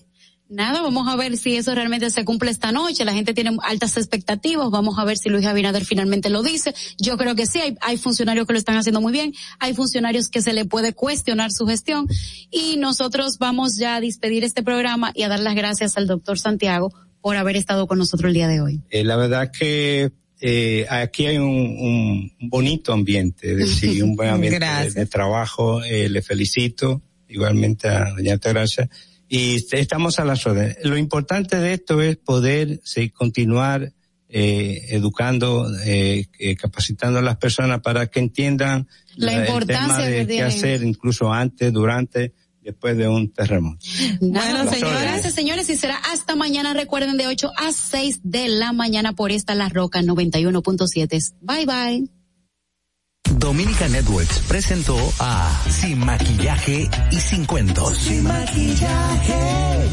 Nada, 0.47 0.81
vamos 0.81 1.07
a 1.07 1.15
ver 1.15 1.37
si 1.37 1.55
eso 1.55 1.73
realmente 1.73 2.11
se 2.11 2.23
cumple 2.23 2.51
esta 2.51 2.71
noche. 2.71 3.03
La 3.03 3.13
gente 3.13 3.33
tiene 3.33 3.57
altas 3.63 3.97
expectativas. 3.97 4.69
Vamos 4.69 4.99
a 4.99 5.03
ver 5.03 5.17
si 5.17 5.29
Luis 5.29 5.45
Abinader 5.45 5.85
finalmente 5.85 6.29
lo 6.29 6.43
dice. 6.43 6.75
Yo 6.99 7.17
creo 7.17 7.35
que 7.35 7.47
sí, 7.47 7.59
hay, 7.59 7.75
hay 7.81 7.97
funcionarios 7.97 8.45
que 8.45 8.53
lo 8.53 8.59
están 8.59 8.77
haciendo 8.77 9.01
muy 9.01 9.11
bien. 9.11 9.33
Hay 9.59 9.73
funcionarios 9.73 10.29
que 10.29 10.43
se 10.43 10.53
le 10.53 10.65
puede 10.65 10.93
cuestionar 10.93 11.51
su 11.51 11.65
gestión. 11.65 12.07
Y 12.51 12.77
nosotros 12.77 13.39
vamos 13.39 13.77
ya 13.77 13.95
a 13.95 14.01
despedir 14.01 14.43
este 14.43 14.61
programa 14.61 15.11
y 15.15 15.23
a 15.23 15.29
dar 15.29 15.39
las 15.39 15.55
gracias 15.55 15.97
al 15.97 16.05
doctor 16.05 16.37
Santiago 16.37 16.93
por 17.21 17.37
haber 17.37 17.55
estado 17.55 17.87
con 17.87 17.97
nosotros 17.97 18.29
el 18.29 18.35
día 18.35 18.47
de 18.47 18.61
hoy. 18.61 18.81
Eh, 18.91 19.03
la 19.03 19.15
verdad 19.15 19.51
que 19.51 20.11
eh, 20.41 20.85
aquí 20.91 21.25
hay 21.25 21.39
un, 21.39 21.49
un 21.49 22.49
bonito 22.49 22.93
ambiente, 22.93 23.51
es 23.53 23.57
decir, 23.57 24.03
un 24.03 24.15
buen 24.15 24.29
ambiente 24.35 24.63
de, 24.93 25.05
trabajo. 25.07 25.83
Eh, 25.83 26.07
le 26.07 26.21
felicito 26.21 27.01
igualmente 27.27 27.87
a 27.87 28.11
doña 28.11 28.33
Altagracia 28.33 28.87
y 29.27 29.55
est- 29.55 29.73
estamos 29.73 30.19
a 30.19 30.25
las 30.25 30.45
órdenes. 30.45 30.77
Lo 30.83 30.97
importante 30.97 31.57
de 31.57 31.73
esto 31.73 32.01
es 32.01 32.17
poder 32.17 32.79
sí, 32.83 33.09
continuar 33.09 33.91
eh, 34.29 34.87
educando, 34.89 35.67
eh, 35.85 36.25
eh, 36.39 36.55
capacitando 36.55 37.19
a 37.19 37.21
las 37.21 37.37
personas 37.37 37.81
para 37.81 38.07
que 38.07 38.19
entiendan 38.19 38.87
La 39.15 39.33
el 39.33 39.39
importancia 39.47 39.95
tema 39.97 39.99
de 40.07 40.27
que 40.27 40.35
qué 40.35 40.41
hacer 40.43 40.83
incluso 40.83 41.31
antes, 41.31 41.71
durante, 41.71 42.33
después 42.61 42.97
de 42.97 43.07
un 43.07 43.31
terremoto. 43.31 43.85
Bueno, 44.19 44.61
órdenes. 44.63 44.81
Gracias, 45.01 45.33
señores. 45.35 45.69
Y 45.69 45.77
será 45.77 45.97
hasta 46.11 46.35
mañana. 46.35 46.73
Recuerden 46.73 47.15
de 47.17 47.27
8 47.27 47.51
a 47.55 47.71
6 47.71 48.21
de 48.23 48.49
la 48.49 48.73
mañana 48.73 49.13
por 49.13 49.31
esta 49.31 49.55
La 49.55 49.69
Roca 49.69 50.01
91.7. 50.01 51.33
Bye, 51.41 51.65
bye. 51.65 52.09
Dominica 53.31 53.87
Networks 53.87 54.39
presentó 54.47 54.97
a 55.19 55.61
Sin 55.69 55.99
Maquillaje 55.99 56.89
y 57.11 57.19
Sin 57.19 57.45
Cuentos. 57.45 57.97
Sin 57.97 58.23
Maquillaje. 58.23 59.89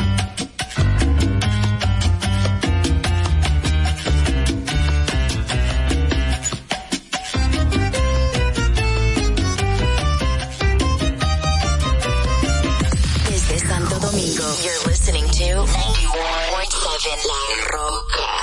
Desde 13.30 13.58
Santo 13.68 13.98
Domingo, 13.98 14.44
you're 14.62 14.90
listening 14.90 15.24
to 15.24 15.64
91.7 15.64 17.26
La 17.26 17.42
Roca. 17.70 18.42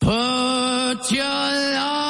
Put 0.00 1.12
your 1.12 2.09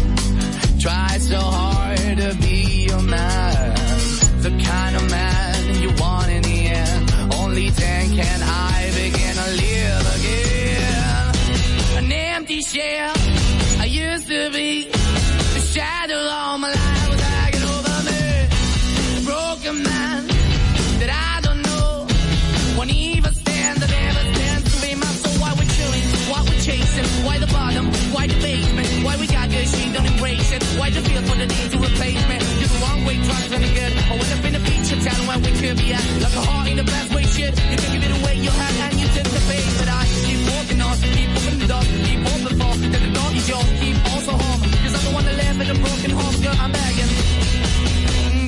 Try 0.81 1.19
so 1.19 1.37
hard 1.37 2.17
to 2.17 2.35
be 2.41 2.87
your 2.89 3.03
man. 3.03 3.50
Where 35.61 35.75
be 35.75 35.93
at. 35.93 36.05
Like 36.21 36.35
a 36.35 36.41
heart 36.41 36.67
in 36.69 36.79
a 36.79 36.83
best 36.83 37.13
way, 37.13 37.23
shit. 37.23 37.53
You 37.71 37.77
can 37.77 37.91
give 37.93 38.03
it 38.07 38.13
away, 38.19 38.35
you 38.45 38.49
have, 38.49 38.75
and 38.85 38.99
you 38.99 39.07
take 39.15 39.29
the 39.29 39.43
bait. 39.49 39.67
But 39.79 39.89
I 39.89 40.01
keep 40.25 40.39
walking 40.49 40.81
on, 40.81 40.95
keep 41.15 41.29
opening 41.37 41.59
the 41.63 41.67
door, 41.73 41.83
keep 42.05 42.21
open 42.33 42.53
for, 42.59 42.73
that 42.91 43.01
the 43.05 43.11
door 43.17 43.29
is 43.39 43.45
yours, 43.49 43.69
keep 43.81 43.97
also 44.11 44.31
home. 44.31 44.61
Cause 44.83 44.93
I'm 44.97 45.03
the 45.07 45.11
one 45.13 45.25
that 45.25 45.37
live 45.37 45.61
in 45.61 45.69
a 45.69 45.77
broken 45.85 46.11
home, 46.11 46.35
girl, 46.41 46.57
I'm 46.63 46.71
begging. 46.71 47.11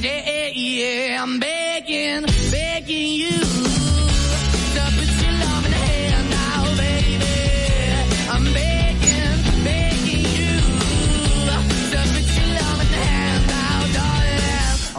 Yeah, 0.03 0.21
yeah, 0.25 0.49
yeah, 0.53 1.23
I'm 1.23 1.39
begging, 1.39 2.25
begging 2.51 3.09
you. 3.21 3.42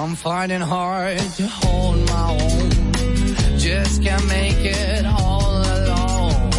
I'm 0.04 0.16
finding 0.16 0.60
hard 0.60 1.16
to 1.16 1.46
hold 1.46 1.96
my 2.10 2.28
own. 2.38 2.70
Just 3.56 4.02
can't 4.02 4.26
make 4.28 4.60
it 4.60 5.06
all 5.06 5.62
alone. 5.76 6.50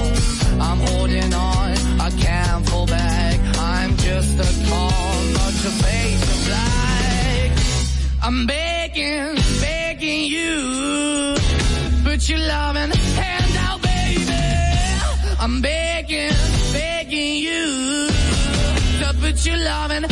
I'm 0.59 0.79
holding 0.79 1.31
on, 1.31 1.71
I 2.01 2.09
can't 2.17 2.67
fall 2.67 2.87
back. 2.87 3.39
I'm 3.59 3.95
just 3.97 4.33
a 4.39 4.67
call, 4.67 5.23
not 5.37 5.53
to 5.61 5.71
face 5.83 6.23
of 6.33 6.39
black. 6.47 7.51
I'm 8.23 8.47
begging, 8.47 9.35
begging 9.61 10.25
you. 10.25 11.35
Put 12.03 12.27
your 12.27 12.39
loving 12.39 12.89
hand 13.21 13.57
out, 13.59 13.79
baby. 13.83 15.37
I'm 15.39 15.61
begging, 15.61 16.33
begging 16.73 17.35
you. 17.35 18.09
To 19.01 19.13
put 19.21 19.45
your 19.45 19.57
loving 19.57 20.05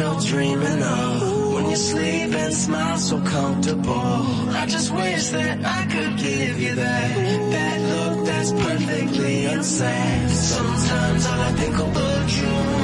you're 0.00 0.20
dreaming 0.20 0.82
of. 0.82 1.52
When 1.54 1.70
you 1.70 1.76
sleep 1.76 2.32
and 2.42 2.54
smile 2.54 2.98
so 2.98 3.20
comfortable. 3.20 4.16
I 4.60 4.64
just 4.66 4.90
wish 4.92 5.28
that 5.28 5.56
I 5.78 5.80
could 5.92 6.16
give 6.16 6.60
you 6.60 6.74
that. 6.74 7.14
That 7.54 7.78
look 7.92 8.26
that's 8.26 8.52
perfectly 8.52 9.44
insane 9.44 10.28
Sometimes 10.28 11.26
all 11.26 11.40
I 11.40 11.52
think 11.60 11.76
about 11.78 12.28
you. 12.40 12.79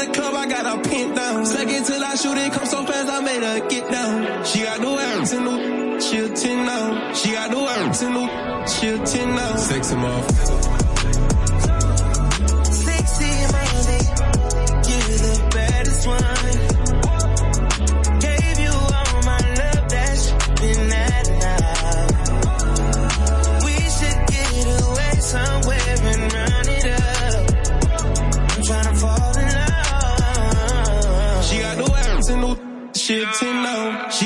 the 0.00 0.12
club, 0.12 0.34
I 0.34 0.46
got 0.46 0.66
a 0.66 0.88
pinned 0.88 1.14
down. 1.14 1.46
Second 1.46 1.84
till 1.84 2.02
I 2.02 2.14
shoot 2.14 2.38
it, 2.38 2.52
come 2.52 2.66
so 2.66 2.84
fast, 2.84 3.08
I 3.08 3.20
made 3.20 3.42
her 3.42 3.68
get 3.68 3.90
down. 3.90 4.44
She 4.44 4.62
got 4.62 4.80
the 4.80 4.90
words 4.90 5.32
in 5.32 5.44
the, 5.44 6.00
she 6.00 6.18
a 6.18 6.28
10 6.28 6.66
now. 6.66 7.12
She 7.12 7.32
got 7.32 7.50
the 7.50 7.58
words 7.58 8.02
in 8.02 8.14
the, 8.14 8.66
she 8.66 8.88
a 8.88 8.98
10 8.98 9.28
now. 9.34 9.56
Sexy 9.56 9.94
off. 9.96 10.79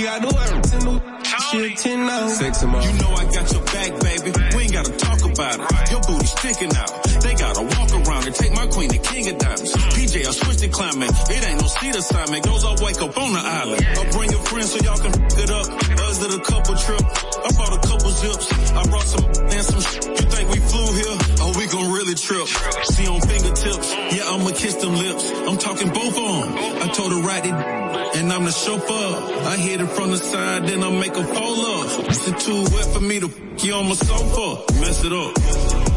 got 0.04 0.20
the 0.20 1.14
shit 1.50 1.78
10 1.78 2.06
now. 2.06 2.28
Sex. 2.28 2.62
You 2.62 2.68
know 2.68 3.10
I 3.14 3.24
got 3.24 3.52
your 3.52 3.64
back, 3.64 3.90
baby. 4.00 4.30
We 4.56 4.62
ain't 4.64 4.72
gotta 4.72 4.92
talk 4.92 5.20
about 5.24 5.60
it. 5.60 5.90
Your 5.90 6.00
booty 6.02 6.26
sticking 6.26 6.74
out. 6.76 7.04
They 7.22 7.34
gotta 7.34 7.62
walk 7.62 7.90
around 7.92 8.26
and 8.26 8.34
take 8.34 8.52
my 8.52 8.66
queen 8.66 8.88
the 8.88 8.98
king 8.98 9.28
of 9.28 9.38
diamonds. 9.38 9.72
Mm. 9.72 9.90
PJ, 9.96 10.26
I 10.26 10.30
switched 10.30 10.60
to 10.60 10.68
climbing. 10.68 11.08
It 11.08 11.42
ain't 11.48 11.60
no 11.60 11.66
seat 11.66 11.96
assignment. 11.96 12.44
Goes 12.44 12.64
I 12.64 12.72
wake 12.84 13.00
up 13.00 13.16
on 13.16 13.32
the 13.32 13.40
island. 13.40 13.86
I 29.54 29.56
hit 29.56 29.80
it 29.80 29.86
from 29.86 30.10
the 30.10 30.16
side, 30.16 30.66
then 30.66 30.82
I 30.82 30.90
make 30.90 31.14
a 31.16 31.22
fall 31.22 31.60
up. 31.60 32.08
It's 32.08 32.44
too 32.44 32.62
wet 32.74 32.86
for 32.92 32.98
me 32.98 33.20
to 33.20 33.26
f- 33.26 33.64
you 33.64 33.72
on 33.74 33.86
my 33.86 33.94
sofa. 33.94 34.80
Mess 34.80 35.04
it 35.04 35.12
up. 35.12 35.93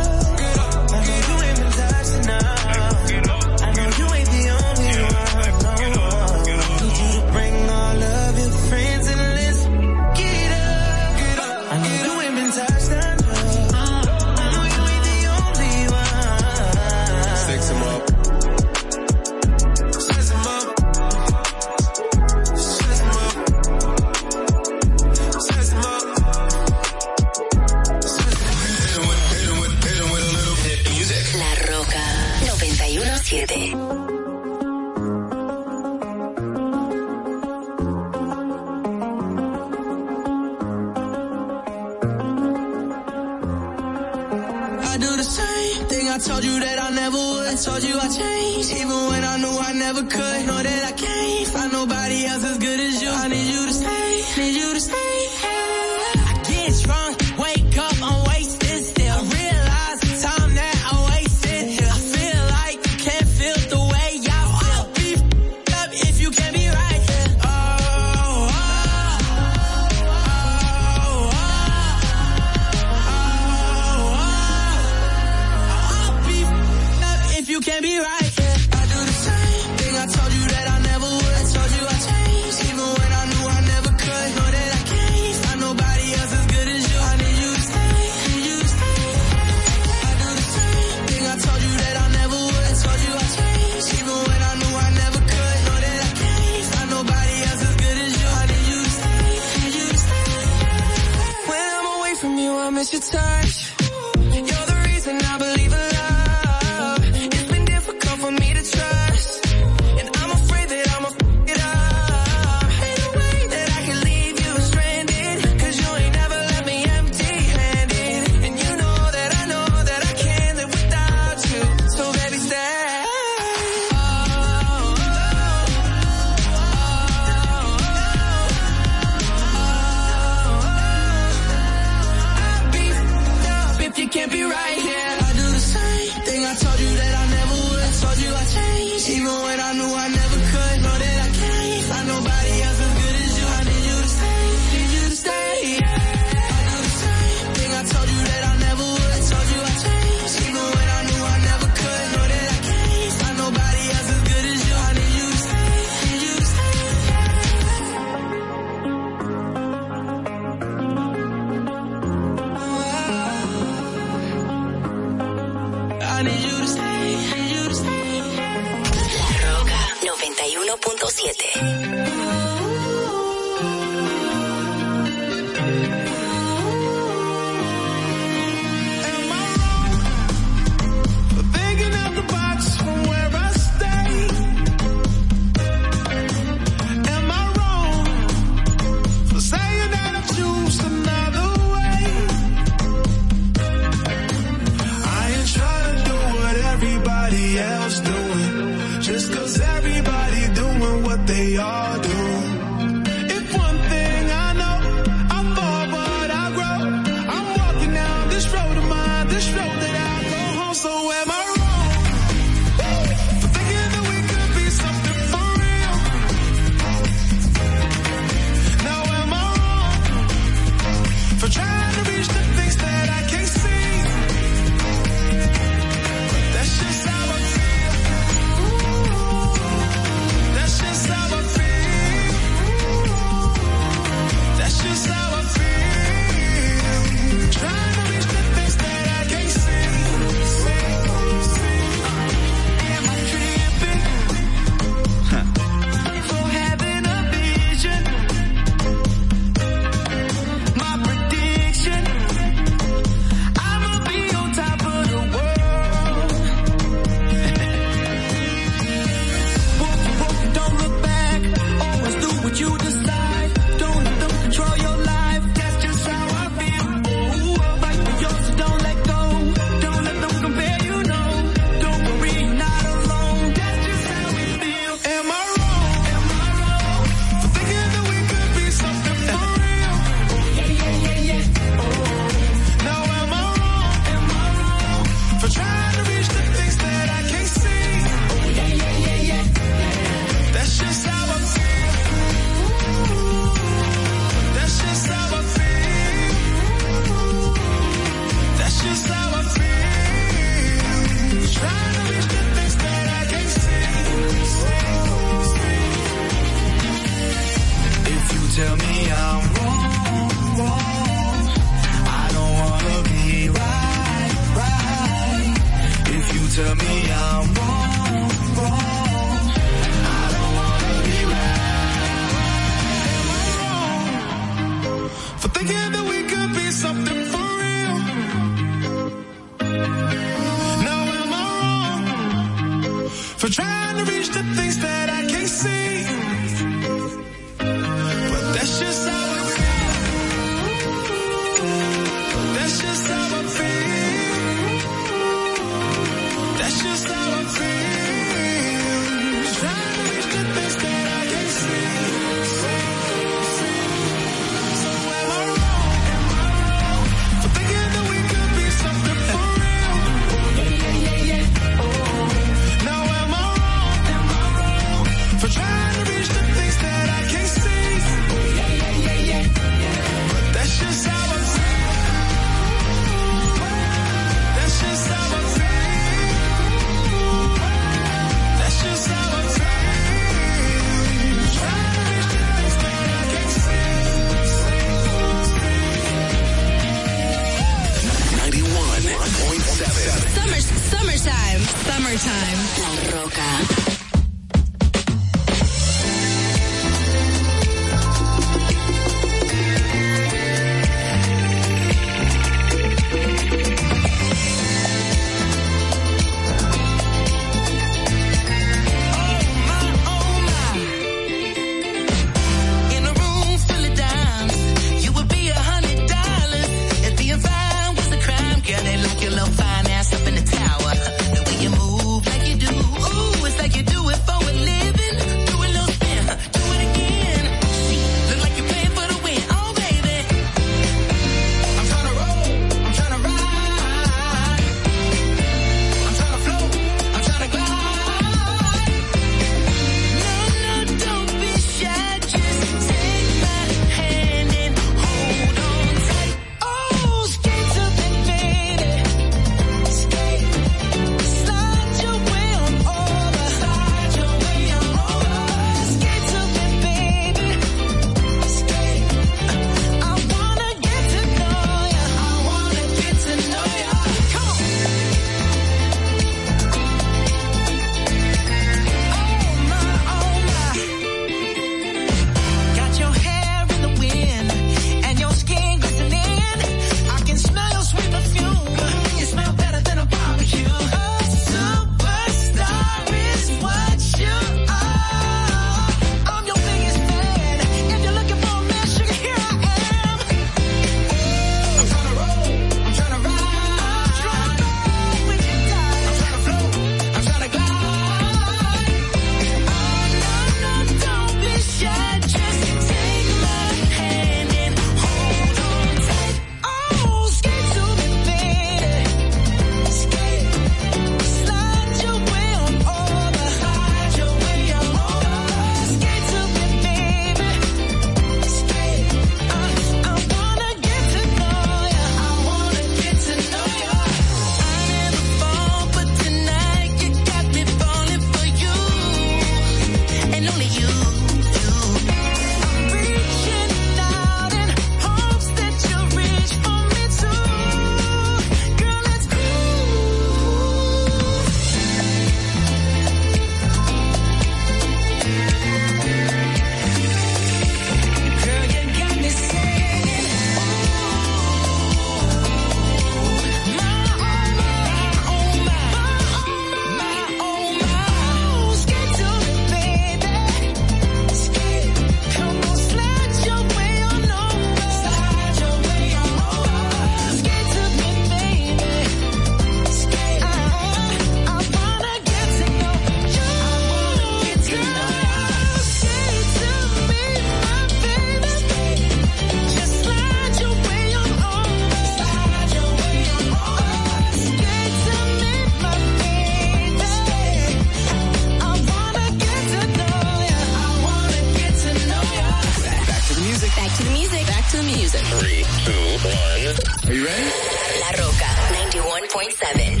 91.7. 599.41 600.00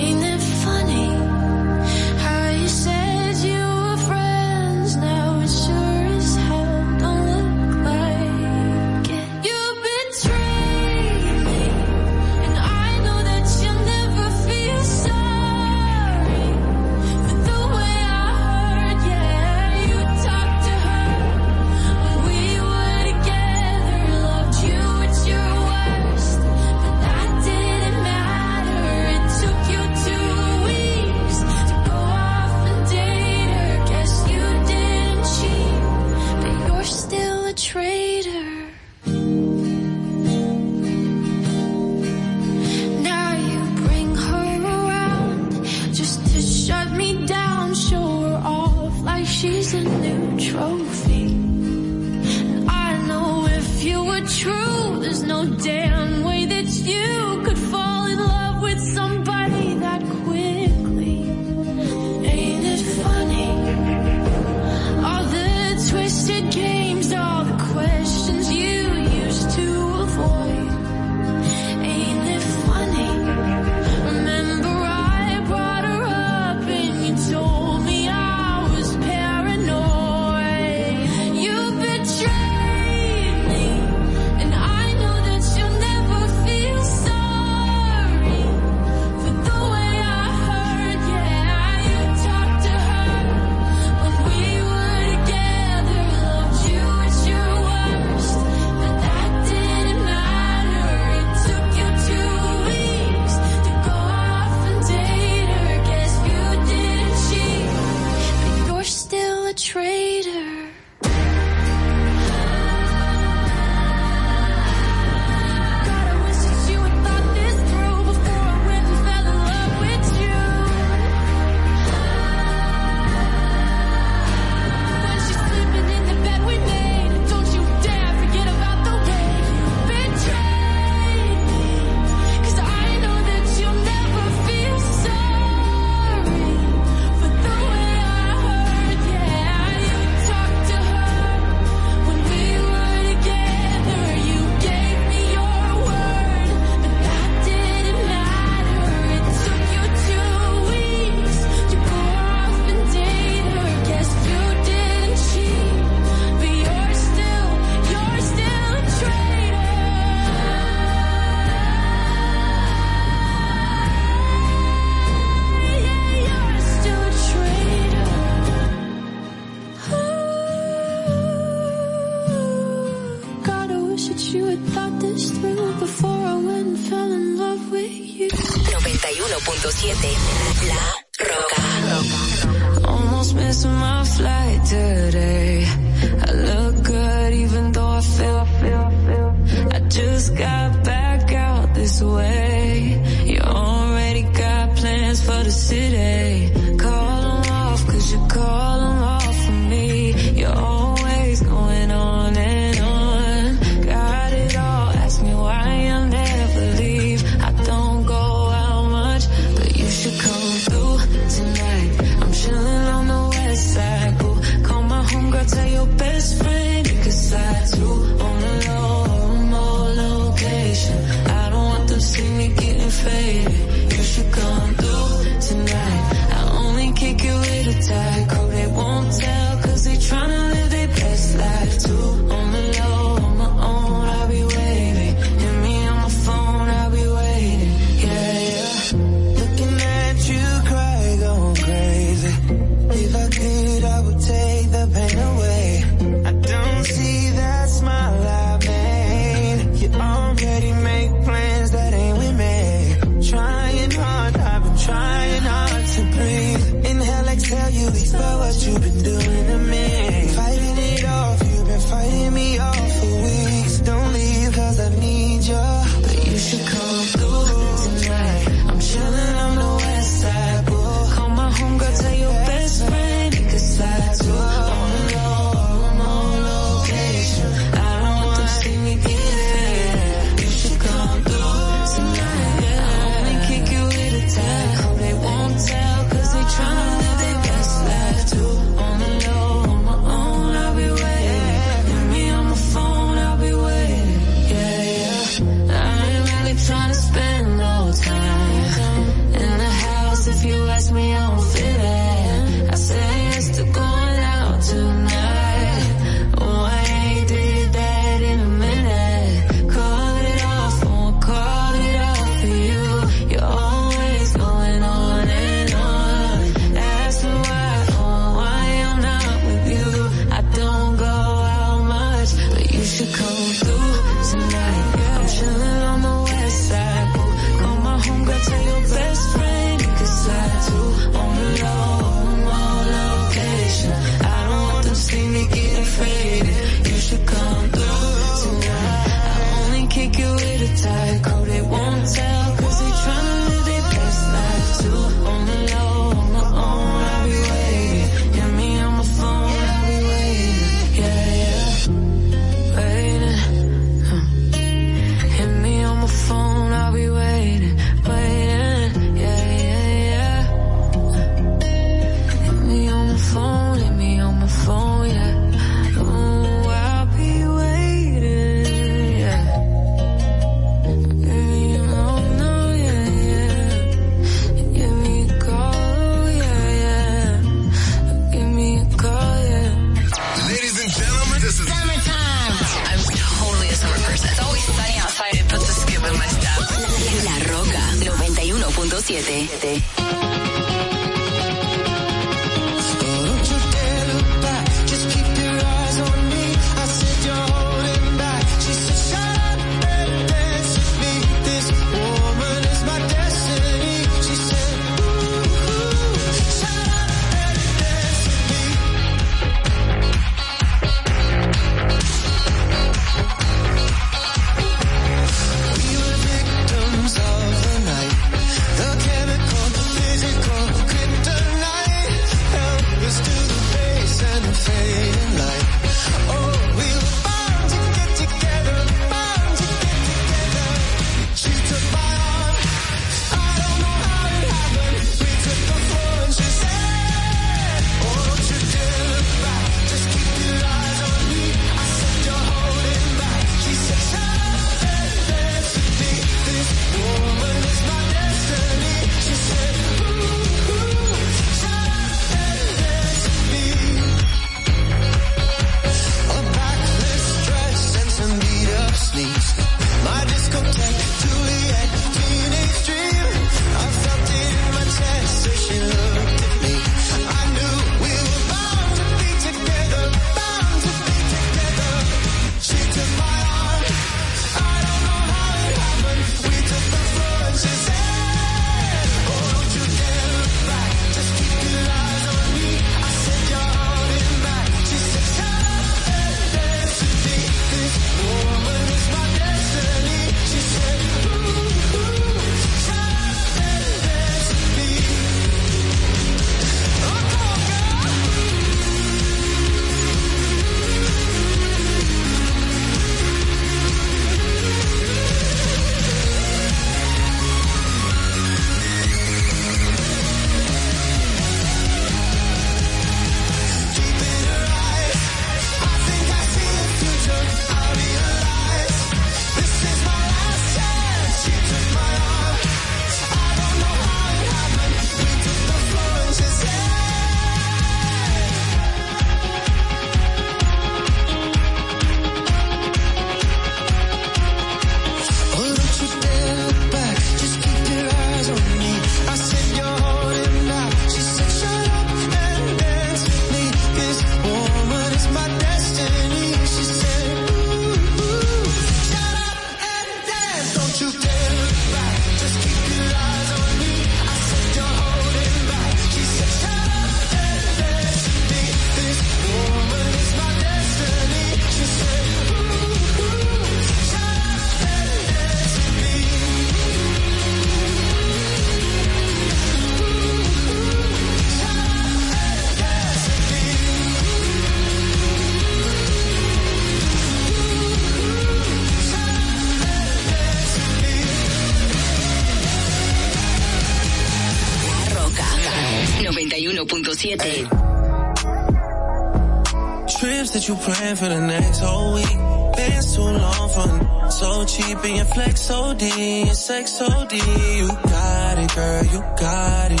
Trips 590.18 590.50
that 590.50 590.64
you 590.68 590.74
plan 590.74 591.16
for 591.16 591.28
the 591.28 591.40
next 591.40 591.78
whole 591.78 592.14
week. 592.14 592.38
Been 592.76 593.02
too 593.02 593.20
long 593.20 593.68
for 593.68 594.30
so 594.30 594.64
cheap 594.64 594.98
and 595.04 595.16
your 595.16 595.24
flex 595.26 595.70
OD, 595.70 596.02
your 596.02 596.54
sex 596.54 597.00
OD. 597.00 597.32
You 597.32 597.88
got 597.88 598.58
it, 598.58 598.74
girl, 598.74 599.04
you 599.04 599.20
got 599.38 599.92
it. 599.92 600.00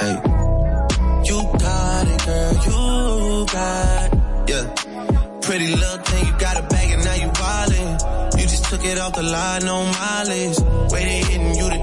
Hey, 0.00 0.16
you 1.28 1.38
got 1.64 2.06
it, 2.12 2.26
girl, 2.26 2.52
you 2.66 3.46
got 3.46 4.12
it. 4.12 4.18
Yeah, 4.50 4.64
pretty 5.40 5.68
little 5.76 5.98
thing, 6.04 6.26
you 6.26 6.38
got 6.38 6.58
a 6.58 6.62
bag 6.62 6.90
and 6.90 7.04
now 7.04 7.14
you 7.14 7.28
wildin'. 7.28 8.38
You 8.38 8.42
just 8.42 8.64
took 8.66 8.84
it 8.84 8.98
off 8.98 9.14
the 9.14 9.22
line, 9.22 9.64
no 9.64 9.84
mileage. 9.84 10.58
Waiting, 10.92 11.24
hitting 11.24 11.54
you 11.54 11.70
the 11.70 11.82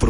compromiso. 0.00 0.09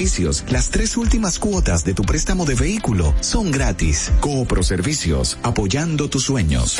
las 0.49 0.71
tres 0.71 0.97
últimas 0.97 1.37
cuotas 1.37 1.83
de 1.83 1.93
tu 1.93 2.01
préstamo 2.01 2.45
de 2.45 2.55
vehículo 2.55 3.13
son 3.19 3.51
gratis. 3.51 4.11
Coopro 4.19 4.63
Servicios, 4.63 5.37
apoyando 5.43 6.09
tus 6.09 6.23
sueños. 6.23 6.79